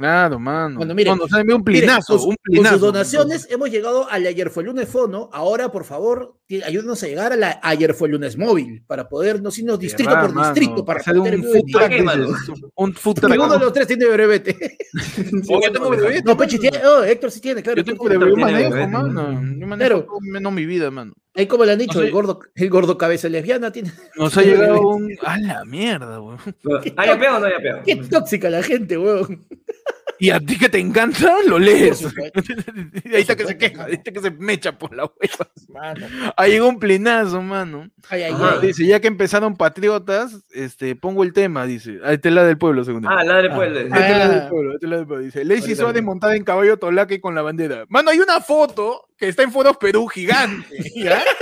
Claro, 0.00 0.38
mano. 0.38 0.78
Bueno, 0.78 0.94
miren, 0.94 1.12
No, 1.18 1.24
nos 1.24 1.32
han 1.34 1.40
enviado 1.42 1.58
un 1.58 1.64
Miren, 1.66 1.80
plinazo, 1.82 2.14
con, 2.14 2.22
su- 2.22 2.28
un 2.30 2.34
con 2.36 2.42
plinazo. 2.54 2.74
sus 2.76 2.80
donaciones 2.80 3.48
hemos 3.50 3.70
llegado 3.70 4.08
al 4.08 4.26
ayer 4.26 4.48
fue 4.48 4.62
el 4.62 4.68
lunes 4.70 4.88
fono. 4.88 5.28
Ahora, 5.30 5.70
por 5.70 5.84
favor, 5.84 6.36
ayúdenos 6.64 7.02
a 7.02 7.06
llegar 7.06 7.34
a 7.34 7.36
la 7.36 7.60
ayer 7.62 7.92
fue 7.92 8.08
el 8.08 8.12
lunes 8.12 8.38
móvil 8.38 8.82
para 8.86 9.10
poder 9.10 9.42
no 9.42 9.50
irnos 9.54 9.78
distrito 9.78 10.08
Verdad, 10.10 10.26
por 10.26 10.34
mano, 10.34 10.54
distrito 10.54 10.84
para 10.86 11.00
hacer 11.00 11.18
un 11.18 11.26
food 11.44 11.64
dices, 11.66 12.48
un 12.76 12.94
food 12.94 13.14
truck. 13.16 13.30
Ninguno 13.30 13.52
de 13.52 13.58
los 13.58 13.72
tres 13.74 13.86
tiene 13.88 14.06
brevete. 14.08 14.56
Oh, 15.50 15.60
yo 15.62 15.70
tengo 15.70 15.90
brevete, 15.90 16.22
No, 16.24 16.34
Pechi 16.36 16.58
tiene. 16.58 16.78
Oh, 16.84 17.04
Héctor 17.04 17.30
sí 17.30 17.40
tiene, 17.42 17.62
claro. 17.62 17.76
Yo 17.76 17.84
tengo 17.84 18.02
brevete, 18.04 18.30
yo 18.30 18.36
manejo, 18.38 18.88
mano. 18.88 19.42
Yo 19.58 19.66
manejo 19.66 20.06
menos 20.22 20.52
mi 20.52 20.64
vida, 20.64 20.90
mano. 20.90 21.12
Ahí 21.40 21.46
como 21.46 21.64
le 21.64 21.72
han 21.72 21.78
dicho, 21.78 22.02
el 22.02 22.10
gordo, 22.10 22.40
el 22.54 22.68
gordo 22.68 22.98
cabeza 22.98 23.26
lesbiana 23.30 23.72
tiene. 23.72 23.90
Nos 24.14 24.36
ha 24.36 24.42
llegado 24.42 24.78
un. 24.88 25.16
¡A 25.22 25.38
la 25.38 25.64
mierda, 25.64 26.20
weón! 26.20 26.38
¿Ah, 26.98 27.06
ya 27.06 27.18
pego 27.18 27.36
o 27.36 27.40
no 27.40 27.48
ya 27.48 27.56
pego? 27.56 27.78
Qué 27.82 27.96
tóxica 27.96 28.50
la 28.50 28.62
gente, 28.62 28.98
weón. 28.98 29.46
Y 30.18 30.30
a 30.30 30.38
ti 30.40 30.58
que 30.58 30.68
te 30.68 30.78
encanta, 30.78 31.36
lo 31.46 31.58
lees. 31.58 32.02
Y 33.04 33.14
ahí 33.14 33.22
está 33.22 33.36
que 33.36 33.46
se 33.46 33.56
queja, 33.56 33.84
ahí 33.84 33.94
está 33.94 34.12
que 34.12 34.20
se 34.20 34.30
mecha 34.30 34.76
por 34.78 34.94
la 34.94 35.04
hueva. 35.04 35.50
Mano. 35.68 36.06
Ahí 36.36 36.52
llegó 36.52 36.68
un 36.68 36.78
plinazo, 36.78 37.40
mano. 37.42 37.88
Ay, 38.08 38.24
ay, 38.24 38.32
Ajá, 38.32 38.58
ay. 38.60 38.66
Dice, 38.68 38.86
ya 38.86 39.00
que 39.00 39.08
empezaron 39.08 39.56
patriotas, 39.56 40.44
este, 40.52 40.94
pongo 40.96 41.22
el 41.22 41.32
tema, 41.32 41.64
dice. 41.66 41.98
Ahí 42.04 42.18
te 42.18 42.30
la 42.30 42.44
del 42.44 42.58
pueblo, 42.58 42.84
segundo. 42.84 43.08
Ah, 43.10 43.24
la 43.24 43.36
del 43.38 43.50
Ah. 43.50 43.54
pueblo. 43.54 43.80
Ah, 43.90 43.98
es 44.08 44.18
la 44.18 44.28
del 44.28 44.40
Ah. 44.40 44.48
pueblo, 44.50 44.72
la 44.80 44.96
del 44.96 45.06
pueblo. 45.06 45.24
Dice, 45.24 45.44
Lacey 45.44 45.74
Suárez 45.76 46.02
montada 46.02 46.36
en 46.36 46.44
caballo 46.44 46.76
tolaca 46.78 47.14
y 47.14 47.20
con 47.20 47.34
la 47.34 47.42
bandera. 47.42 47.84
Mano, 47.88 48.10
hay 48.10 48.18
una 48.18 48.40
foto 48.40 49.08
que 49.16 49.28
está 49.28 49.42
en 49.42 49.52
Foros 49.52 49.76
Perú 49.78 50.06
gigante. 50.06 50.66
¿ya? 50.94 51.22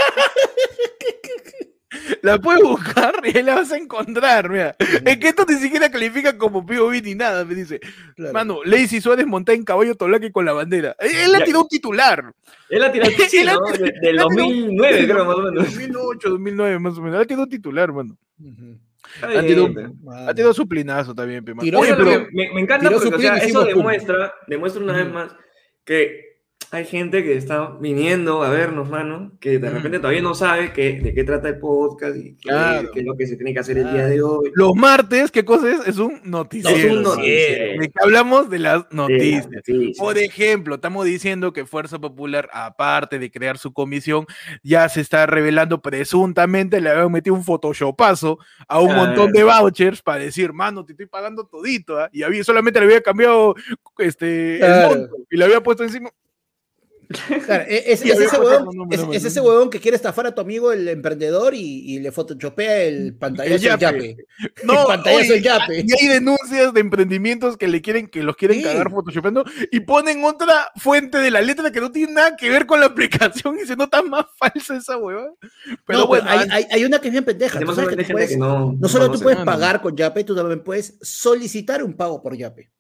La 2.22 2.38
puedes 2.38 2.62
buscar 2.62 3.14
y 3.24 3.37
ahí 3.37 3.42
la 3.42 3.55
vas 3.57 3.72
a 3.72 3.79
encontrar, 3.79 4.51
mira. 4.51 4.77
Es 4.79 5.16
que 5.18 5.29
esto 5.29 5.44
ni 5.48 5.57
siquiera 5.57 5.90
califica 5.90 6.37
como 6.37 6.64
POV 6.66 7.03
ni 7.03 7.14
nada, 7.14 7.44
me 7.44 7.55
dice. 7.55 7.81
Claro. 8.14 8.33
Mano, 8.35 8.59
Lacey 8.64 9.01
Suárez 9.01 9.27
montada 9.27 9.57
en 9.57 9.64
caballo 9.64 9.94
tolaca 9.94 10.27
y 10.27 10.31
con 10.33 10.44
la 10.44 10.53
bandera. 10.53 10.94
Él 10.98 11.11
él 11.24 11.33
le 11.33 11.38
Ya. 11.38 11.44
tiró 11.46 11.62
un 11.62 11.68
titular. 11.68 12.33
Él 12.68 12.81
la 12.81 12.92
tiró 12.92 13.05
Él 13.09 13.14
tirado- 13.31 13.61
De- 13.72 13.79
Del 13.79 13.94
él 14.03 14.18
ha 14.18 14.24
tirado- 14.29 14.48
2009, 14.48 15.05
creo, 15.09 15.24
más 15.24 15.37
o 15.37 15.42
menos. 15.42 15.64
2008, 15.64 16.29
2009, 16.31 16.79
más 16.79 16.98
o 16.98 17.03
menos. 17.03 17.20
Ha 17.20 17.24
tirado 17.24 17.44
un 17.44 17.51
titular, 17.51 17.92
mano. 17.92 18.16
Ha 19.22 19.27
un- 19.40 19.74
pe. 19.74 19.87
Ha 20.27 20.35
tirado 20.35 20.53
su 20.53 20.68
plinazo 20.68 21.14
también, 21.14 21.42
pe, 21.44 21.55
mano. 21.55 21.62
Tiró 21.64 21.79
Oye, 21.81 21.92
Eso 21.92 22.01
es 22.01 22.05
lo 22.05 22.11
pero... 22.12 22.27
que 22.27 22.33
me, 22.35 22.55
me 22.55 22.61
encanta 22.61 22.88
tiró 22.88 23.01
porque 23.01 23.16
o 23.16 23.18
sea, 23.20 23.37
eso 23.38 23.64
demuestra, 23.64 24.35
demuestra 24.46 24.83
una 24.83 24.92
vez 24.92 25.11
más 25.11 25.35
que 25.85 26.27
hay 26.70 26.85
gente 26.85 27.24
que 27.24 27.37
está 27.37 27.76
viniendo 27.81 28.42
a 28.42 28.50
vernos, 28.50 28.90
mano, 28.90 29.33
que 29.40 29.59
de 29.59 29.70
repente 29.70 29.98
todavía 29.98 30.20
no 30.20 30.35
sabe 30.35 30.72
que, 30.72 31.00
de 31.00 31.14
qué 31.14 31.24
trata 31.24 31.48
el 31.48 31.59
podcast 31.59 32.16
y 32.16 32.35
qué, 32.35 32.48
Claro. 32.48 32.90
qué 32.92 33.00
es 33.00 33.07
lo 33.07 33.16
que 33.16 33.26
se 33.26 33.37
tiene 33.37 33.54
que 33.54 33.61
hacer 33.61 33.78
el 33.78 33.90
día 33.90 34.07
de 34.07 34.20
hoy. 34.22 34.50
Los 34.54 34.74
martes, 34.74 35.31
¿qué 35.31 35.44
cosa 35.44 35.70
es? 35.70 35.88
Es 35.88 35.96
un 35.98 36.20
No, 36.24 36.38
noticiero. 36.38 36.76
es 36.76 36.85
un 36.96 37.02
noticiero. 37.02 37.81
De 37.81 37.88
que 37.88 37.94
hablamos 38.02 38.50
de 38.50 38.59
las 38.59 38.85
noticias. 38.92 39.48
Por 39.96 40.18
ejemplo, 40.18 40.74
estamos 40.74 41.07
diciendo 41.07 41.52
que 41.52 41.64
Fuerza 41.64 41.98
Popular, 41.98 42.50
aparte 42.52 43.18
de 43.18 43.31
crear 43.31 43.57
su 43.57 43.72
comisión, 43.72 44.26
ya 44.62 44.88
se 44.88 45.00
está 45.00 45.24
revelando 45.26 45.81
presuntamente, 45.81 46.81
le 46.81 46.90
habían 46.90 47.11
metido 47.12 47.35
un 47.35 47.44
photoshopazo 47.44 48.38
a 48.66 48.81
un 48.81 48.94
montón 48.94 49.33
de 49.33 49.42
vouchers 49.44 50.02
para 50.02 50.18
decir, 50.22 50.52
mano, 50.52 50.85
te 50.85 50.92
estoy 50.92 51.07
pagando 51.07 51.44
todito, 51.46 51.98
¿ah?". 51.98 52.11
y 52.12 52.22
había, 52.22 52.44
solamente 52.44 52.78
le 52.81 52.87
había 52.87 53.00
cambiado 53.00 53.54
este, 53.98 54.57
el 54.64 54.87
monto 54.88 55.16
y 55.31 55.37
le 55.37 55.44
había 55.44 55.62
puesto 55.62 55.83
encima. 55.83 56.11
Claro, 57.46 57.64
e- 57.66 57.84
es, 57.92 58.02
ese 58.04 58.38
huevón, 58.38 58.66
con 58.66 58.76
número, 58.76 58.92
es, 58.94 59.16
es 59.16 59.22
mano. 59.22 59.28
ese 59.28 59.40
huevón 59.40 59.70
que 59.70 59.80
quiere 59.80 59.96
estafar 59.96 60.26
a 60.26 60.34
tu 60.34 60.42
amigo 60.42 60.72
el 60.72 60.86
emprendedor 60.88 61.54
y, 61.54 61.60
y 61.94 62.00
le 62.00 62.12
photoshopea 62.12 62.82
el 62.82 63.14
pantallazo 63.16 63.54
El 63.54 63.60
del 63.62 63.78
yape. 63.78 64.08
yape. 64.08 64.16
No, 64.64 64.80
el 64.82 64.86
pantallazo 64.86 65.32
oye, 65.32 65.40
yape. 65.42 65.84
Y 65.86 65.92
hay 65.98 66.08
denuncias 66.08 66.74
de 66.74 66.80
emprendimientos 66.80 67.56
que 67.56 67.66
le 67.66 67.80
quieren, 67.80 68.08
que 68.08 68.22
los 68.22 68.36
quieren 68.36 68.58
Sí. 68.58 68.64
cagar 68.64 68.90
photoshopeando 68.90 69.44
y 69.72 69.80
ponen 69.80 70.22
otra 70.22 70.70
fuente 70.76 71.16
de 71.18 71.30
la 71.30 71.40
letra 71.40 71.70
que 71.70 71.80
no 71.80 71.90
tiene 71.90 72.12
nada 72.12 72.36
que 72.36 72.50
ver 72.50 72.66
con 72.66 72.80
la 72.80 72.86
aplicación 72.86 73.56
y 73.62 73.66
se 73.66 73.74
nota 73.76 74.02
más 74.02 74.26
falsa 74.38 74.76
esa 74.76 74.98
hueva. 74.98 75.32
Pero 75.86 76.00
no, 76.00 76.06
bueno, 76.08 76.24
pero 76.28 76.38
hay, 76.38 76.44
an- 76.44 76.52
hay, 76.52 76.64
hay 76.70 76.84
una 76.84 77.00
que 77.00 77.08
es 77.08 77.12
bien 77.12 77.24
pendeja. 77.24 77.52
Tú 77.52 77.56
Además, 77.58 77.76
sabes 77.76 77.88
que 77.88 77.94
hay 77.94 78.04
tú 78.04 78.06
gente 78.08 78.12
puedes- 78.12 78.30
que 78.30 78.36
no, 78.36 78.76
no 78.78 78.88
solo 78.88 79.04
tú 79.06 79.12
conoce. 79.12 79.22
puedes 79.24 79.38
no, 79.38 79.44
no. 79.46 79.50
pagar 79.50 79.80
con 79.80 79.96
Yape, 79.96 80.24
tú 80.24 80.36
también 80.36 80.62
puedes 80.62 80.98
solicitar 81.00 81.82
un 81.82 81.94
pago 81.94 82.22
por 82.22 82.36
Yape. 82.36 82.70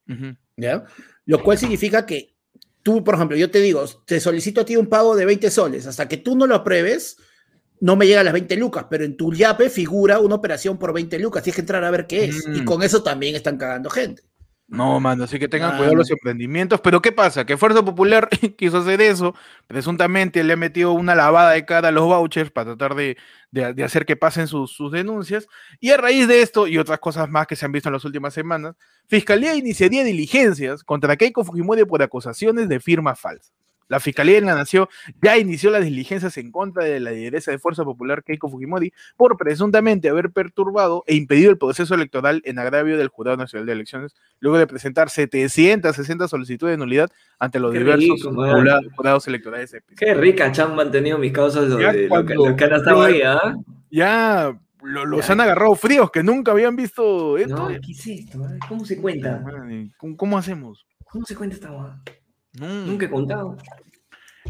¿ya? 0.56 0.84
Lo 1.24 1.42
cual 1.42 1.56
significa 1.58 2.04
que 2.04 2.34
tú, 2.88 3.04
por 3.04 3.16
ejemplo, 3.16 3.36
yo 3.36 3.50
te 3.50 3.60
digo, 3.60 3.84
te 4.06 4.18
solicito 4.18 4.62
a 4.62 4.64
ti 4.64 4.74
un 4.74 4.86
pago 4.86 5.14
de 5.14 5.26
20 5.26 5.50
soles, 5.50 5.86
hasta 5.86 6.08
que 6.08 6.16
tú 6.16 6.34
no 6.34 6.46
lo 6.46 6.54
apruebes, 6.54 7.18
no 7.80 7.96
me 7.96 8.06
llegan 8.06 8.24
las 8.24 8.32
20 8.32 8.56
lucas, 8.56 8.86
pero 8.88 9.04
en 9.04 9.14
tu 9.14 9.34
Yape 9.34 9.68
figura 9.68 10.20
una 10.20 10.36
operación 10.36 10.78
por 10.78 10.94
20 10.94 11.18
lucas, 11.18 11.42
tienes 11.42 11.56
que 11.56 11.60
entrar 11.60 11.84
a 11.84 11.90
ver 11.90 12.06
qué 12.06 12.24
es, 12.24 12.46
y 12.46 12.62
Mm. 12.62 12.64
con 12.64 12.82
eso 12.82 13.02
también 13.02 13.34
están 13.34 13.58
cagando 13.58 13.90
gente. 13.90 14.22
No, 14.70 15.00
mano, 15.00 15.24
así 15.24 15.38
que 15.38 15.48
tengan 15.48 15.70
cuidado 15.78 15.94
los 15.94 16.10
emprendimientos. 16.10 16.80
Pero 16.82 17.00
¿qué 17.00 17.10
pasa? 17.10 17.46
Que 17.46 17.56
Fuerza 17.56 17.82
Popular 17.82 18.28
quiso 18.58 18.76
hacer 18.78 19.00
eso. 19.00 19.34
Presuntamente 19.66 20.44
le 20.44 20.52
ha 20.52 20.56
metido 20.56 20.92
una 20.92 21.14
lavada 21.14 21.52
de 21.52 21.64
cara 21.64 21.88
a 21.88 21.90
los 21.90 22.04
vouchers 22.04 22.50
para 22.50 22.76
tratar 22.76 22.94
de, 22.94 23.16
de- 23.50 23.72
de 23.72 23.82
hacer 23.84 24.04
que 24.04 24.16
pasen 24.16 24.46
sus, 24.46 24.70
sus 24.70 24.92
denuncias. 24.92 25.46
Y 25.80 25.90
a 25.90 25.96
raíz 25.96 26.28
de 26.28 26.42
esto 26.42 26.66
y 26.66 26.76
otras 26.76 26.98
cosas 26.98 27.30
más 27.30 27.46
que 27.46 27.56
se 27.56 27.64
han 27.64 27.72
visto 27.72 27.88
en 27.88 27.94
las 27.94 28.04
últimas 28.04 28.34
semanas, 28.34 28.76
Fiscalía 29.06 29.54
iniciaría 29.54 30.04
diligencias 30.04 30.84
contra 30.84 31.16
Keiko 31.16 31.44
Fujimori 31.44 31.86
por 31.86 32.02
acusaciones 32.02 32.68
de 32.68 32.78
firma 32.78 33.14
falsa. 33.14 33.50
La 33.88 34.00
Fiscalía 34.00 34.34
de 34.36 34.42
la 34.42 34.54
Nación 34.54 34.86
ya 35.22 35.36
inició 35.38 35.70
las 35.70 35.82
diligencias 35.84 36.36
en 36.36 36.50
contra 36.52 36.84
de 36.84 37.00
la 37.00 37.10
lideresa 37.10 37.50
de 37.50 37.58
Fuerza 37.58 37.84
Popular 37.84 38.22
Keiko 38.22 38.48
Fujimori 38.50 38.92
por 39.16 39.36
presuntamente 39.36 40.08
haber 40.08 40.30
perturbado 40.30 41.04
e 41.06 41.14
impedido 41.14 41.50
el 41.50 41.58
proceso 41.58 41.94
electoral 41.94 42.42
en 42.44 42.58
agravio 42.58 42.96
del 42.98 43.08
Jurado 43.08 43.36
Nacional 43.36 43.66
de 43.66 43.72
Elecciones, 43.72 44.14
luego 44.40 44.58
de 44.58 44.66
presentar 44.66 45.10
760 45.10 46.28
solicitudes 46.28 46.72
de 46.74 46.76
nulidad 46.78 47.10
ante 47.38 47.58
los 47.58 47.72
Qué 47.72 47.78
diversos 47.78 48.18
rico, 48.24 48.90
jurados 48.94 49.26
electorales. 49.28 49.76
Qué 49.96 50.14
rica 50.14 50.52
chamba 50.52 50.82
han 50.82 50.90
tenido 50.90 51.18
mis 51.18 51.32
causas 51.32 51.68
de, 51.76 52.08
lo 52.08 52.24
que, 52.26 52.34
lo 52.34 52.56
que 52.56 52.64
han 52.64 52.72
estado 52.74 53.02
ahí, 53.02 53.22
¿ah? 53.22 53.54
Ya 53.90 54.58
lo- 54.82 55.06
los 55.06 55.28
han 55.30 55.40
agarrado 55.40 55.74
fríos 55.74 56.10
que 56.10 56.22
nunca 56.22 56.52
habían 56.52 56.76
visto 56.76 57.38
esto. 57.38 57.56
No, 57.56 57.80
¿qué 57.80 57.92
es 57.92 58.06
esto? 58.06 58.44
ah? 58.44 58.54
¿Cómo 58.68 58.84
se 58.84 59.00
cuenta? 59.00 59.40
Madre, 59.40 59.90
¿Cómo, 59.96 60.16
cómo 60.16 60.36
hacemos? 60.38 60.86
¿Cómo 61.10 61.24
se 61.24 61.34
cuenta 61.34 61.54
esta 61.56 61.70
No. 62.54 62.66
Nunca 62.86 63.06
he 63.06 63.10
contado. 63.10 63.56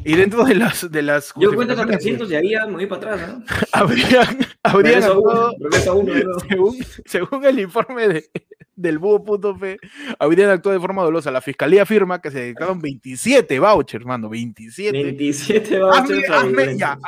Y 0.04 0.14
dentro 0.14 0.44
de 0.44 0.54
las 0.54 0.88
de 0.92 1.02
las 1.02 1.32
Yo 1.36 1.52
cuento 1.54 1.72
hasta 1.72 1.84
justificaciones, 1.84 2.28
300 2.28 2.30
y 2.30 2.34
ahí 2.36 2.50
ya 2.52 2.66
me 2.66 2.74
voy 2.74 2.86
para 2.86 3.14
atrás, 3.14 3.30
¿ah? 3.48 3.66
habrían, 3.72 4.38
habrían 4.62 5.02
actuado- 5.02 5.54
uno, 5.58 5.94
uno, 5.94 6.14
¿no? 6.14 6.38
según, 6.48 6.76
según 7.04 7.44
el 7.44 7.58
informe 7.58 8.06
de, 8.06 8.30
del 8.76 8.98
búho.p, 9.00 9.78
habrían 10.20 10.50
actuado 10.50 10.74
de 10.74 10.80
forma 10.80 11.02
dolosa. 11.02 11.32
La 11.32 11.40
fiscalía 11.40 11.82
afirma 11.82 12.20
que 12.20 12.30
se 12.30 12.44
dictaron 12.44 12.80
27 12.80 13.58
vouchers, 13.58 14.04
mano, 14.04 14.28
27. 14.28 14.92
27 15.02 15.76
Hazme, 15.76 15.80
vouchers 15.80 16.10
hazme, 16.10 16.26
fraudulentos. 16.26 16.78
ya, 16.78 16.98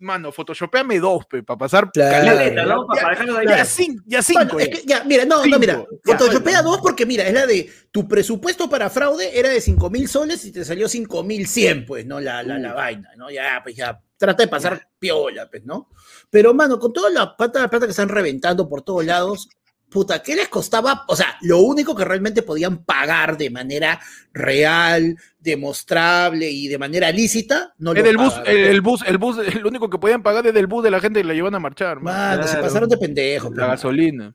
mano, 0.00 0.32
photoshopeame 0.32 0.98
dos, 0.98 1.26
pe, 1.26 1.42
para 1.42 1.58
pasar 1.58 1.90
Claro. 1.92 2.26
caleta, 2.26 2.62
Caleta, 2.62 2.64
¿no? 2.66 2.86
ya, 2.94 3.02
Para 3.02 3.38
ahí. 3.38 3.46
ya 3.46 3.64
cin- 3.64 4.02
ya 4.06 4.22
cinco. 4.22 4.54
Bueno, 4.54 4.58
es 4.58 4.68
ya. 4.68 4.76
que 4.80 4.86
ya, 4.86 5.04
mira, 5.04 5.24
no, 5.24 5.44
no, 5.46 5.58
mira, 5.58 5.74
Cinco, 5.76 5.88
ya. 6.04 6.18
Photoshopea 6.18 6.62
dos 6.62 6.78
porque 6.80 7.06
mira, 7.06 7.26
es 7.26 7.32
la 7.34 7.46
de 7.46 7.70
tu 7.90 8.08
presupuesto 8.08 8.68
para 8.68 8.90
fraude 8.90 9.38
era 9.38 9.48
de 9.50 9.60
5 9.60 9.90
mil 9.90 10.08
soles 10.08 10.44
y 10.44 10.52
te 10.52 10.64
salió 10.64 10.88
5 10.88 11.22
mil 11.22 11.46
100, 11.46 11.86
pues, 11.86 12.06
¿no? 12.06 12.18
La, 12.20 12.42
la, 12.42 12.58
la 12.58 12.72
vaina, 12.72 13.10
¿no? 13.16 13.30
Ya, 13.30 13.60
pues 13.62 13.76
ya, 13.76 14.00
trata 14.16 14.42
de 14.44 14.48
pasar 14.48 14.88
piola, 14.98 15.48
pues, 15.50 15.64
¿no? 15.64 15.88
Pero, 16.30 16.54
mano, 16.54 16.78
con 16.78 16.92
toda 16.92 17.10
la 17.10 17.36
plata, 17.36 17.60
la 17.60 17.68
plata 17.70 17.86
que 17.86 17.90
están 17.90 18.08
reventando 18.08 18.68
por 18.68 18.82
todos 18.82 19.04
lados, 19.04 19.48
puta, 19.90 20.22
¿qué 20.22 20.36
les 20.36 20.48
costaba? 20.48 21.04
O 21.08 21.16
sea, 21.16 21.36
lo 21.42 21.58
único 21.58 21.94
que 21.94 22.04
realmente 22.04 22.42
podían 22.42 22.84
pagar 22.84 23.36
de 23.36 23.50
manera 23.50 24.00
real, 24.32 25.16
demostrable 25.38 26.50
y 26.50 26.68
de 26.68 26.78
manera 26.78 27.10
lícita, 27.10 27.74
no 27.78 27.92
lo 27.92 27.98
Es 28.00 28.04
del 28.04 28.16
bus, 28.16 28.34
el, 28.46 28.56
el 28.56 28.80
bus, 28.80 29.02
el 29.06 29.18
bus, 29.18 29.38
el 29.38 29.66
único 29.66 29.90
que 29.90 29.98
podían 29.98 30.22
pagar 30.22 30.46
es 30.46 30.54
del 30.54 30.66
bus 30.66 30.82
de 30.84 30.90
la 30.90 31.00
gente 31.00 31.20
que 31.20 31.26
la 31.28 31.34
llevan 31.34 31.54
a 31.54 31.58
marchar, 31.60 32.00
mano. 32.00 32.16
Mano, 32.18 32.42
se 32.44 32.50
Claro. 32.50 32.62
pasaron 32.66 32.88
de 32.88 32.96
pendejos. 32.96 33.54
la 33.54 33.66
gasolina. 33.68 34.34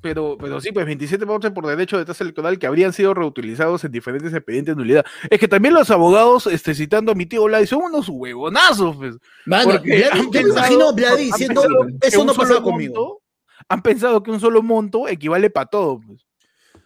Pero, 0.00 0.36
pero 0.38 0.60
sí, 0.60 0.70
pues 0.70 0.84
27 0.84 1.24
vouchers 1.24 1.54
por 1.54 1.66
derecho 1.66 1.96
de 1.96 2.04
tasa 2.04 2.24
electoral 2.24 2.58
que 2.58 2.66
habrían 2.66 2.92
sido 2.92 3.14
reutilizados 3.14 3.84
en 3.84 3.92
diferentes 3.92 4.34
expedientes 4.34 4.76
de 4.76 4.82
nulidad. 4.82 5.02
Es 5.30 5.40
que 5.40 5.48
también 5.48 5.72
los 5.72 5.90
abogados, 5.90 6.46
este, 6.46 6.74
citando 6.74 7.12
a 7.12 7.14
mi 7.14 7.24
tío 7.24 7.44
Vladi, 7.44 7.66
son 7.66 7.84
unos 7.84 8.10
huevonazos, 8.10 8.96
pues. 8.96 9.16
Mano, 9.46 9.80
Vladi- 9.82 10.10
yo 10.30 10.42
me 10.42 10.50
imagino 10.50 10.92
Vladi 10.94 11.24
diciendo, 11.24 11.62
eso 12.02 12.22
no 12.22 12.34
pasaba 12.34 12.62
conmigo. 12.62 13.22
Han 13.68 13.82
pensado 13.82 14.22
que 14.22 14.30
un 14.30 14.40
solo 14.40 14.62
monto 14.62 15.08
equivale 15.08 15.50
para 15.50 15.66
todo, 15.66 16.00
pues. 16.00 16.26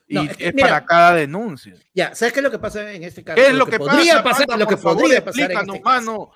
Y 0.06 0.14
No, 0.14 0.22
es, 0.22 0.30
es 0.30 0.36
que, 0.36 0.52
mira, 0.54 0.68
para 0.68 0.86
cada 0.86 1.14
denuncia. 1.14 1.74
Ya, 1.92 2.14
¿sabes 2.14 2.32
qué 2.32 2.40
es 2.40 2.44
lo 2.44 2.50
que 2.50 2.58
pasa 2.58 2.92
en 2.92 3.04
este 3.04 3.22
caso? 3.22 3.36
¿Qué 3.36 3.48
es 3.48 3.54
lo 3.54 3.66
que 3.66 3.78
podría 3.78 4.22
pasa? 4.22 4.24
pasar? 4.24 4.46
Panda, 4.46 4.64
lo 4.64 4.70
que 4.70 4.76
favor, 4.78 5.02
podría 5.02 5.24
pasar 5.24 5.52
en 5.52 5.58
este 5.58 5.80
mano. 5.80 6.30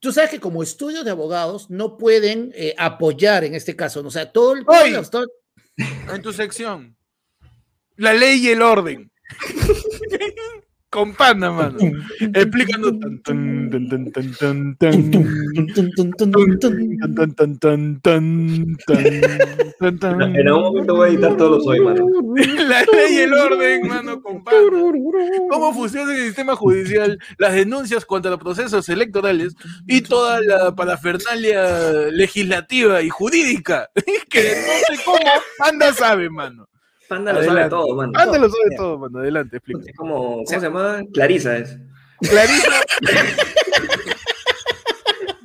Tú 0.00 0.12
sabes 0.12 0.28
que 0.28 0.38
como 0.38 0.62
estudios 0.62 1.02
de 1.02 1.10
abogados 1.10 1.70
no 1.70 1.96
pueden 1.96 2.52
eh, 2.54 2.74
apoyar 2.76 3.44
en 3.44 3.54
este 3.54 3.74
caso, 3.74 4.02
¿no? 4.02 4.08
o 4.08 4.10
sea, 4.10 4.30
todo 4.30 4.52
el... 4.52 4.66
En 5.76 6.20
tu 6.20 6.32
sección. 6.32 6.94
La 7.96 8.12
ley 8.12 8.46
y 8.46 8.50
el 8.50 8.60
orden. 8.60 9.10
Con 10.94 11.12
panda, 11.12 11.50
mano. 11.50 11.76
Tan. 19.98 20.22
En 20.36 20.46
algún 20.46 20.62
momento 20.62 20.94
voy 20.94 21.08
a 21.08 21.12
editar 21.12 21.36
todos 21.36 21.58
los 21.58 21.66
hoy, 21.66 21.80
mano. 21.80 22.06
La 22.68 22.82
ley 22.82 23.14
y 23.14 23.18
el 23.22 23.34
orden, 23.34 23.88
mano, 23.88 24.22
con 24.22 24.44
panda. 24.44 24.60
¿Cómo 25.50 25.74
funciona 25.74 26.14
el 26.14 26.26
sistema 26.26 26.54
judicial, 26.54 27.18
las 27.38 27.54
denuncias 27.54 28.04
contra 28.04 28.30
los 28.30 28.38
procesos 28.38 28.88
electorales 28.88 29.56
y 29.88 30.00
toda 30.02 30.40
la 30.42 30.76
parafernalia 30.76 32.08
legislativa 32.12 33.02
y 33.02 33.08
jurídica? 33.08 33.90
que 34.30 34.42
no 34.42 34.94
sé 34.96 35.02
cómo, 35.04 35.18
Panda 35.58 35.92
sabe, 35.92 36.30
mano. 36.30 36.68
Panda 37.14 37.32
lo 37.32 37.44
sabe 37.44 37.68
todo, 37.68 37.94
mano. 37.94 38.12
Panda 38.12 38.38
lo 38.38 38.48
sabe 38.48 38.76
todo, 38.76 38.98
mano. 38.98 39.20
Adelante, 39.20 39.58
explica. 39.58 39.88
Es 39.88 39.96
como, 39.96 40.18
¿cómo 40.18 40.46
se 40.46 40.58
llama? 40.58 41.00
Clarisa 41.12 41.58
es. 41.58 41.78
Clarisa. 42.20 42.72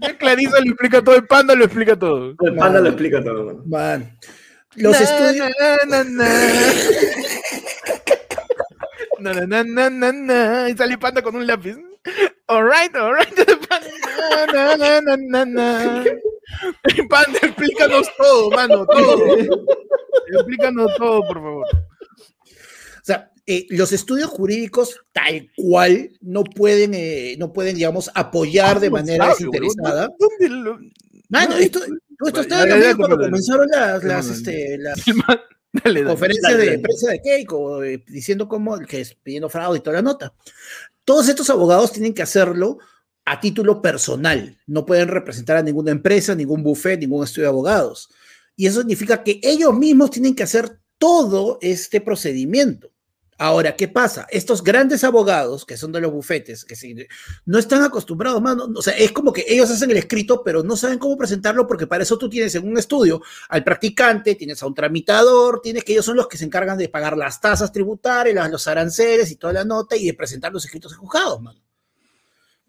Ya 0.02 0.18
Clarisa 0.18 0.62
lo 0.62 0.72
explica 0.72 1.04
todo, 1.04 1.16
el 1.16 1.28
Panda 1.28 1.54
lo 1.54 1.66
explica 1.66 2.00
todo. 2.00 2.34
El 2.40 2.56
panda 2.56 2.80
lo 2.80 2.88
explica 2.88 3.22
todo, 3.22 3.44
mano. 3.44 3.64
Man. 3.66 4.18
Los 4.76 4.94
Na, 4.94 5.00
estudios... 5.04 5.50
na, 5.90 6.04
na, 9.90 10.12
na. 10.14 10.70
Y 10.70 10.78
sale 10.78 10.98
panda 10.98 11.22
con 11.22 11.36
un 11.36 11.46
lápiz. 11.46 11.76
Alright, 12.48 12.96
alright, 12.96 13.36
panda. 13.68 13.90
Na, 14.54 14.78
na, 14.78 15.02
na, 15.02 15.18
na, 15.18 15.46
na. 15.46 16.04
Panda, 17.10 17.40
explícanos 17.42 18.10
todo, 18.18 18.52
mano, 18.52 18.86
todo. 18.86 19.36
Explícanos 20.32 20.92
todo, 20.98 21.22
por 21.22 21.36
favor. 21.38 21.66
O 21.74 23.04
sea, 23.04 23.32
eh, 23.46 23.66
los 23.70 23.92
estudios 23.92 24.30
jurídicos 24.30 25.00
tal 25.12 25.50
cual 25.56 26.12
no 26.22 26.44
pueden, 26.44 26.94
eh, 26.94 27.36
no 27.40 27.52
pueden, 27.54 27.76
digamos, 27.76 28.12
apoyar 28.14 28.80
de 28.80 28.90
¿Cómo 28.90 29.02
manera 29.02 29.26
sabe, 29.26 29.36
desinteresada. 29.36 30.10
¿Dónde 30.20 30.50
lo- 30.56 30.80
Mano, 31.30 31.52
No, 31.52 31.58
esto, 31.58 31.80
esto 32.26 32.42
estaba 32.42 32.68
también 32.68 32.98
cuando 32.98 33.18
comenzaron 33.18 33.68
las, 33.72 34.04
las, 34.04 34.28
este, 34.30 34.78
las 34.80 35.00
Dale, 35.72 36.00
dale. 36.02 36.04
conferencias 36.06 36.52
dale, 36.52 36.72
de 36.72 36.80
prensa 36.80 37.12
de 37.12 37.22
Keiko, 37.22 37.84
eh, 37.84 38.04
diciendo 38.08 38.48
cómo, 38.48 38.80
que 38.80 39.02
es 39.02 39.14
pidiendo 39.14 39.50
fraude 39.50 39.78
y 39.78 39.82
toda 39.82 39.98
la 39.98 40.02
nota. 40.02 40.34
Todos 41.06 41.30
estos 41.30 41.48
abogados 41.52 41.92
tienen 41.92 42.14
que 42.16 42.24
hacerlo 42.24 42.80
a 43.26 43.40
título 43.40 43.80
personal. 43.80 44.58
No 44.66 44.86
pueden 44.88 45.08
representar 45.10 45.58
a 45.58 45.62
ninguna 45.62 45.92
empresa, 45.92 46.34
ningún 46.34 46.64
buffet, 46.64 47.00
ningún 47.00 47.24
estudio 47.24 47.44
de 47.44 47.50
abogados. 47.50 48.10
Y 48.60 48.68
eso 48.68 48.82
significa 48.82 49.24
que 49.24 49.40
ellos 49.42 49.74
mismos 49.74 50.12
tienen 50.12 50.36
que 50.36 50.44
hacer 50.44 50.82
todo 50.98 51.60
este 51.62 52.02
procedimiento. 52.02 52.92
Ahora, 53.38 53.78
¿qué 53.78 53.88
pasa? 53.88 54.28
Estos 54.30 54.62
grandes 54.62 55.06
abogados, 55.06 55.66
que 55.66 55.78
son 55.78 55.94
de 55.94 56.02
los 56.02 56.12
bufetes, 56.12 56.66
que 56.66 56.76
sí, 56.76 56.94
no 57.46 57.58
están 57.58 57.84
acostumbrados, 57.84 58.42
mano. 58.42 58.68
O 58.76 58.82
sea, 58.82 58.98
es 58.98 59.14
como 59.14 59.32
que 59.32 59.46
ellos 59.48 59.72
hacen 59.72 59.92
el 59.92 59.96
escrito, 59.96 60.44
pero 60.44 60.62
no 60.62 60.76
saben 60.76 61.00
cómo 61.00 61.18
presentarlo, 61.18 61.68
porque 61.68 61.88
para 61.88 62.04
eso 62.04 62.18
tú 62.18 62.30
tienes 62.30 62.54
en 62.54 62.68
un 62.68 62.78
estudio 62.78 63.22
al 63.48 63.64
practicante, 63.64 64.36
tienes 64.36 64.62
a 64.62 64.68
un 64.68 64.74
tramitador, 64.74 65.62
tienes 65.62 65.86
que 65.86 65.94
ellos 65.94 66.04
son 66.04 66.18
los 66.18 66.28
que 66.28 66.36
se 66.36 66.44
encargan 66.44 66.78
de 66.78 66.90
pagar 66.90 67.16
las 67.16 67.40
tasas 67.40 67.72
tributarias, 67.72 68.52
los 68.52 68.68
aranceles 68.68 69.32
y 69.32 69.38
toda 69.38 69.54
la 69.54 69.64
nota 69.64 69.96
y 69.96 70.06
de 70.06 70.14
presentar 70.16 70.52
los 70.52 70.66
escritos 70.66 70.92
en 70.92 70.98
juzgados, 70.98 71.42
mano. 71.42 71.62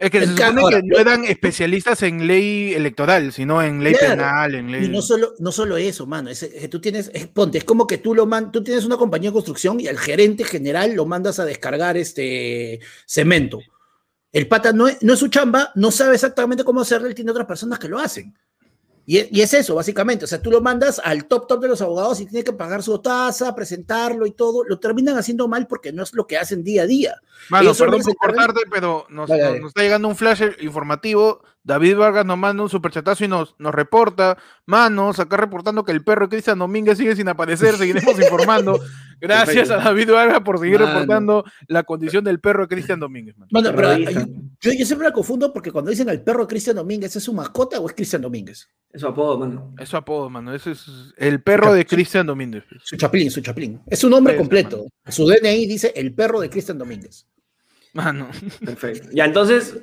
Es 0.01 0.11
que 0.11 0.21
se 0.27 0.29
supone 0.29 0.77
que 0.81 0.83
no 0.83 0.99
eran 0.99 1.25
especialistas 1.27 2.03
en 2.05 2.27
ley 2.27 2.73
electoral, 2.73 3.33
sino 3.35 3.63
en 3.63 3.85
ley 3.85 3.93
Claro. 3.95 4.17
penal, 4.17 4.55
en 4.55 4.73
ley. 4.73 4.85
Y 4.87 4.89
no 4.89 5.03
solo, 5.03 5.35
no 5.39 5.53
solo 5.53 5.77
eso, 5.77 6.07
mano, 6.07 6.31
es, 6.31 6.41
que 6.43 6.69
tú 6.69 6.81
tienes, 6.81 7.11
es- 7.13 7.27
ponte, 7.27 7.59
es 7.59 7.65
como 7.65 7.87
que 7.87 7.99
tú 7.99 8.15
lo 8.15 8.25
man, 8.25 8.51
tú 8.51 8.65
tienes 8.65 8.87
una 8.87 8.97
compañía 8.97 9.29
de 9.29 9.35
construcción 9.35 9.79
y 9.79 9.89
al 9.89 9.99
gerente 9.99 10.43
general 10.45 10.95
lo 10.95 11.05
mandas 11.05 11.39
a 11.39 11.45
descargar 11.45 11.99
este 11.99 12.81
cemento. 13.05 13.61
El 14.33 14.49
pata 14.49 14.73
no 14.73 14.89
es, 14.89 15.03
no 15.03 15.13
es 15.13 15.19
su 15.19 15.29
chamba, 15.29 15.71
no 15.75 15.91
sabe 15.91 16.15
exactamente 16.15 16.65
cómo 16.65 16.81
hacerlo, 16.81 17.07
él 17.07 17.15
tiene 17.15 17.31
otras 17.33 17.47
personas 17.47 17.79
que 17.79 17.89
lo 17.89 17.99
hacen. 17.99 18.35
Y, 19.11 19.27
y 19.37 19.43
es 19.43 19.53
eso, 19.55 19.75
básicamente. 19.75 20.25
O 20.25 20.29
sea, 20.29 20.41
tú 20.41 20.53
lo 20.53 20.61
mandas 20.61 21.01
al 21.03 21.25
top 21.25 21.49
top 21.49 21.63
de 21.63 21.67
los 21.67 21.83
abogados 21.83 22.21
y 22.21 22.27
tiene 22.27 22.45
que 22.45 22.53
pagar 22.53 22.81
su 22.81 22.97
tasa, 23.01 23.53
presentarlo 23.57 24.25
y 24.25 24.31
todo. 24.31 24.63
Lo 24.63 24.79
terminan 24.79 25.19
haciendo 25.19 25.49
mal 25.49 25.67
porque 25.67 25.93
no 25.93 26.05
es 26.05 26.15
lo 26.15 26.29
que 26.29 26.39
hacen 26.39 26.63
día 26.63 26.85
a 26.85 26.87
día. 26.87 27.17
Son 27.49 27.77
perdón 27.77 28.03
por 28.03 28.15
cortarte, 28.15 28.61
pero 28.71 29.07
nos 29.11 29.29
está 29.29 29.83
llegando 29.83 30.07
un 30.07 30.15
flash 30.15 30.45
informativo. 30.61 31.43
David 31.63 31.97
Vargas 31.97 32.25
nos 32.25 32.39
manda 32.39 32.63
un 32.63 32.71
superchatazo 32.71 33.25
y 33.25 33.29
nos, 33.29 33.55
nos 33.59 33.75
reporta. 33.75 34.39
Manos, 34.67 35.21
acá 35.21 35.37
reportando 35.37 35.85
que 35.85 35.93
el 35.93 36.03
perro 36.03 36.27
de 36.27 36.31
Cristian 36.31 36.59
Domínguez 36.59 36.97
sigue 36.99 37.15
sin 37.15 37.29
aparecer. 37.29 37.77
Seguiremos 37.77 38.19
informando. 38.19 38.81
Gracias 39.21 39.71
a 39.71 39.77
David 39.77 40.11
Vargas 40.11 40.41
por 40.41 40.59
seguir 40.59 40.81
Mano. 40.81 40.93
reportando 40.93 41.45
la 41.69 41.83
condición 41.83 42.25
del 42.25 42.41
perro 42.41 42.63
de 42.63 42.69
Cristian 42.69 42.99
Domínguez. 42.99 43.37
mano. 43.37 43.51
Mano, 43.53 43.73
pero 43.77 43.95
yo, 43.99 44.73
yo 44.73 44.87
siempre 44.87 45.09
me 45.09 45.13
confundo 45.13 45.53
porque 45.53 45.71
cuando 45.71 45.91
dicen 45.91 46.09
al 46.09 46.23
perro 46.23 46.49
Cristian 46.49 46.77
Domínguez, 46.77 47.15
¿es 47.15 47.23
su 47.23 47.35
mascota 47.35 47.79
o 47.79 47.87
es 47.87 47.95
Cristian 47.95 48.23
Domínguez? 48.23 48.67
Eso 48.91 49.09
apodo, 49.09 49.39
mano. 49.39 49.75
Eso 49.79 49.99
apodo, 49.99 50.31
mano. 50.31 50.55
Ese 50.55 50.71
es 50.73 50.87
el 51.19 51.43
perro 51.43 51.75
de 51.75 51.85
Cristian 51.85 52.27
Domínguez. 52.27 52.65
Su 52.83 52.97
chaplín, 52.97 53.31
su 53.31 53.43
chaplín. 53.43 53.81
Es 53.87 53.99
su 53.99 54.09
nombre 54.09 54.33
Eso, 54.33 54.41
completo. 54.41 54.87
Su 55.07 55.27
DNI 55.27 55.67
dice 55.67 55.93
el 55.95 56.15
perro 56.15 56.41
de 56.41 56.49
Cristian 56.49 56.79
Domínguez. 56.79 57.27
Mano. 57.93 58.29
Perfecto. 58.65 59.09
Ya, 59.13 59.27
entonces, 59.27 59.77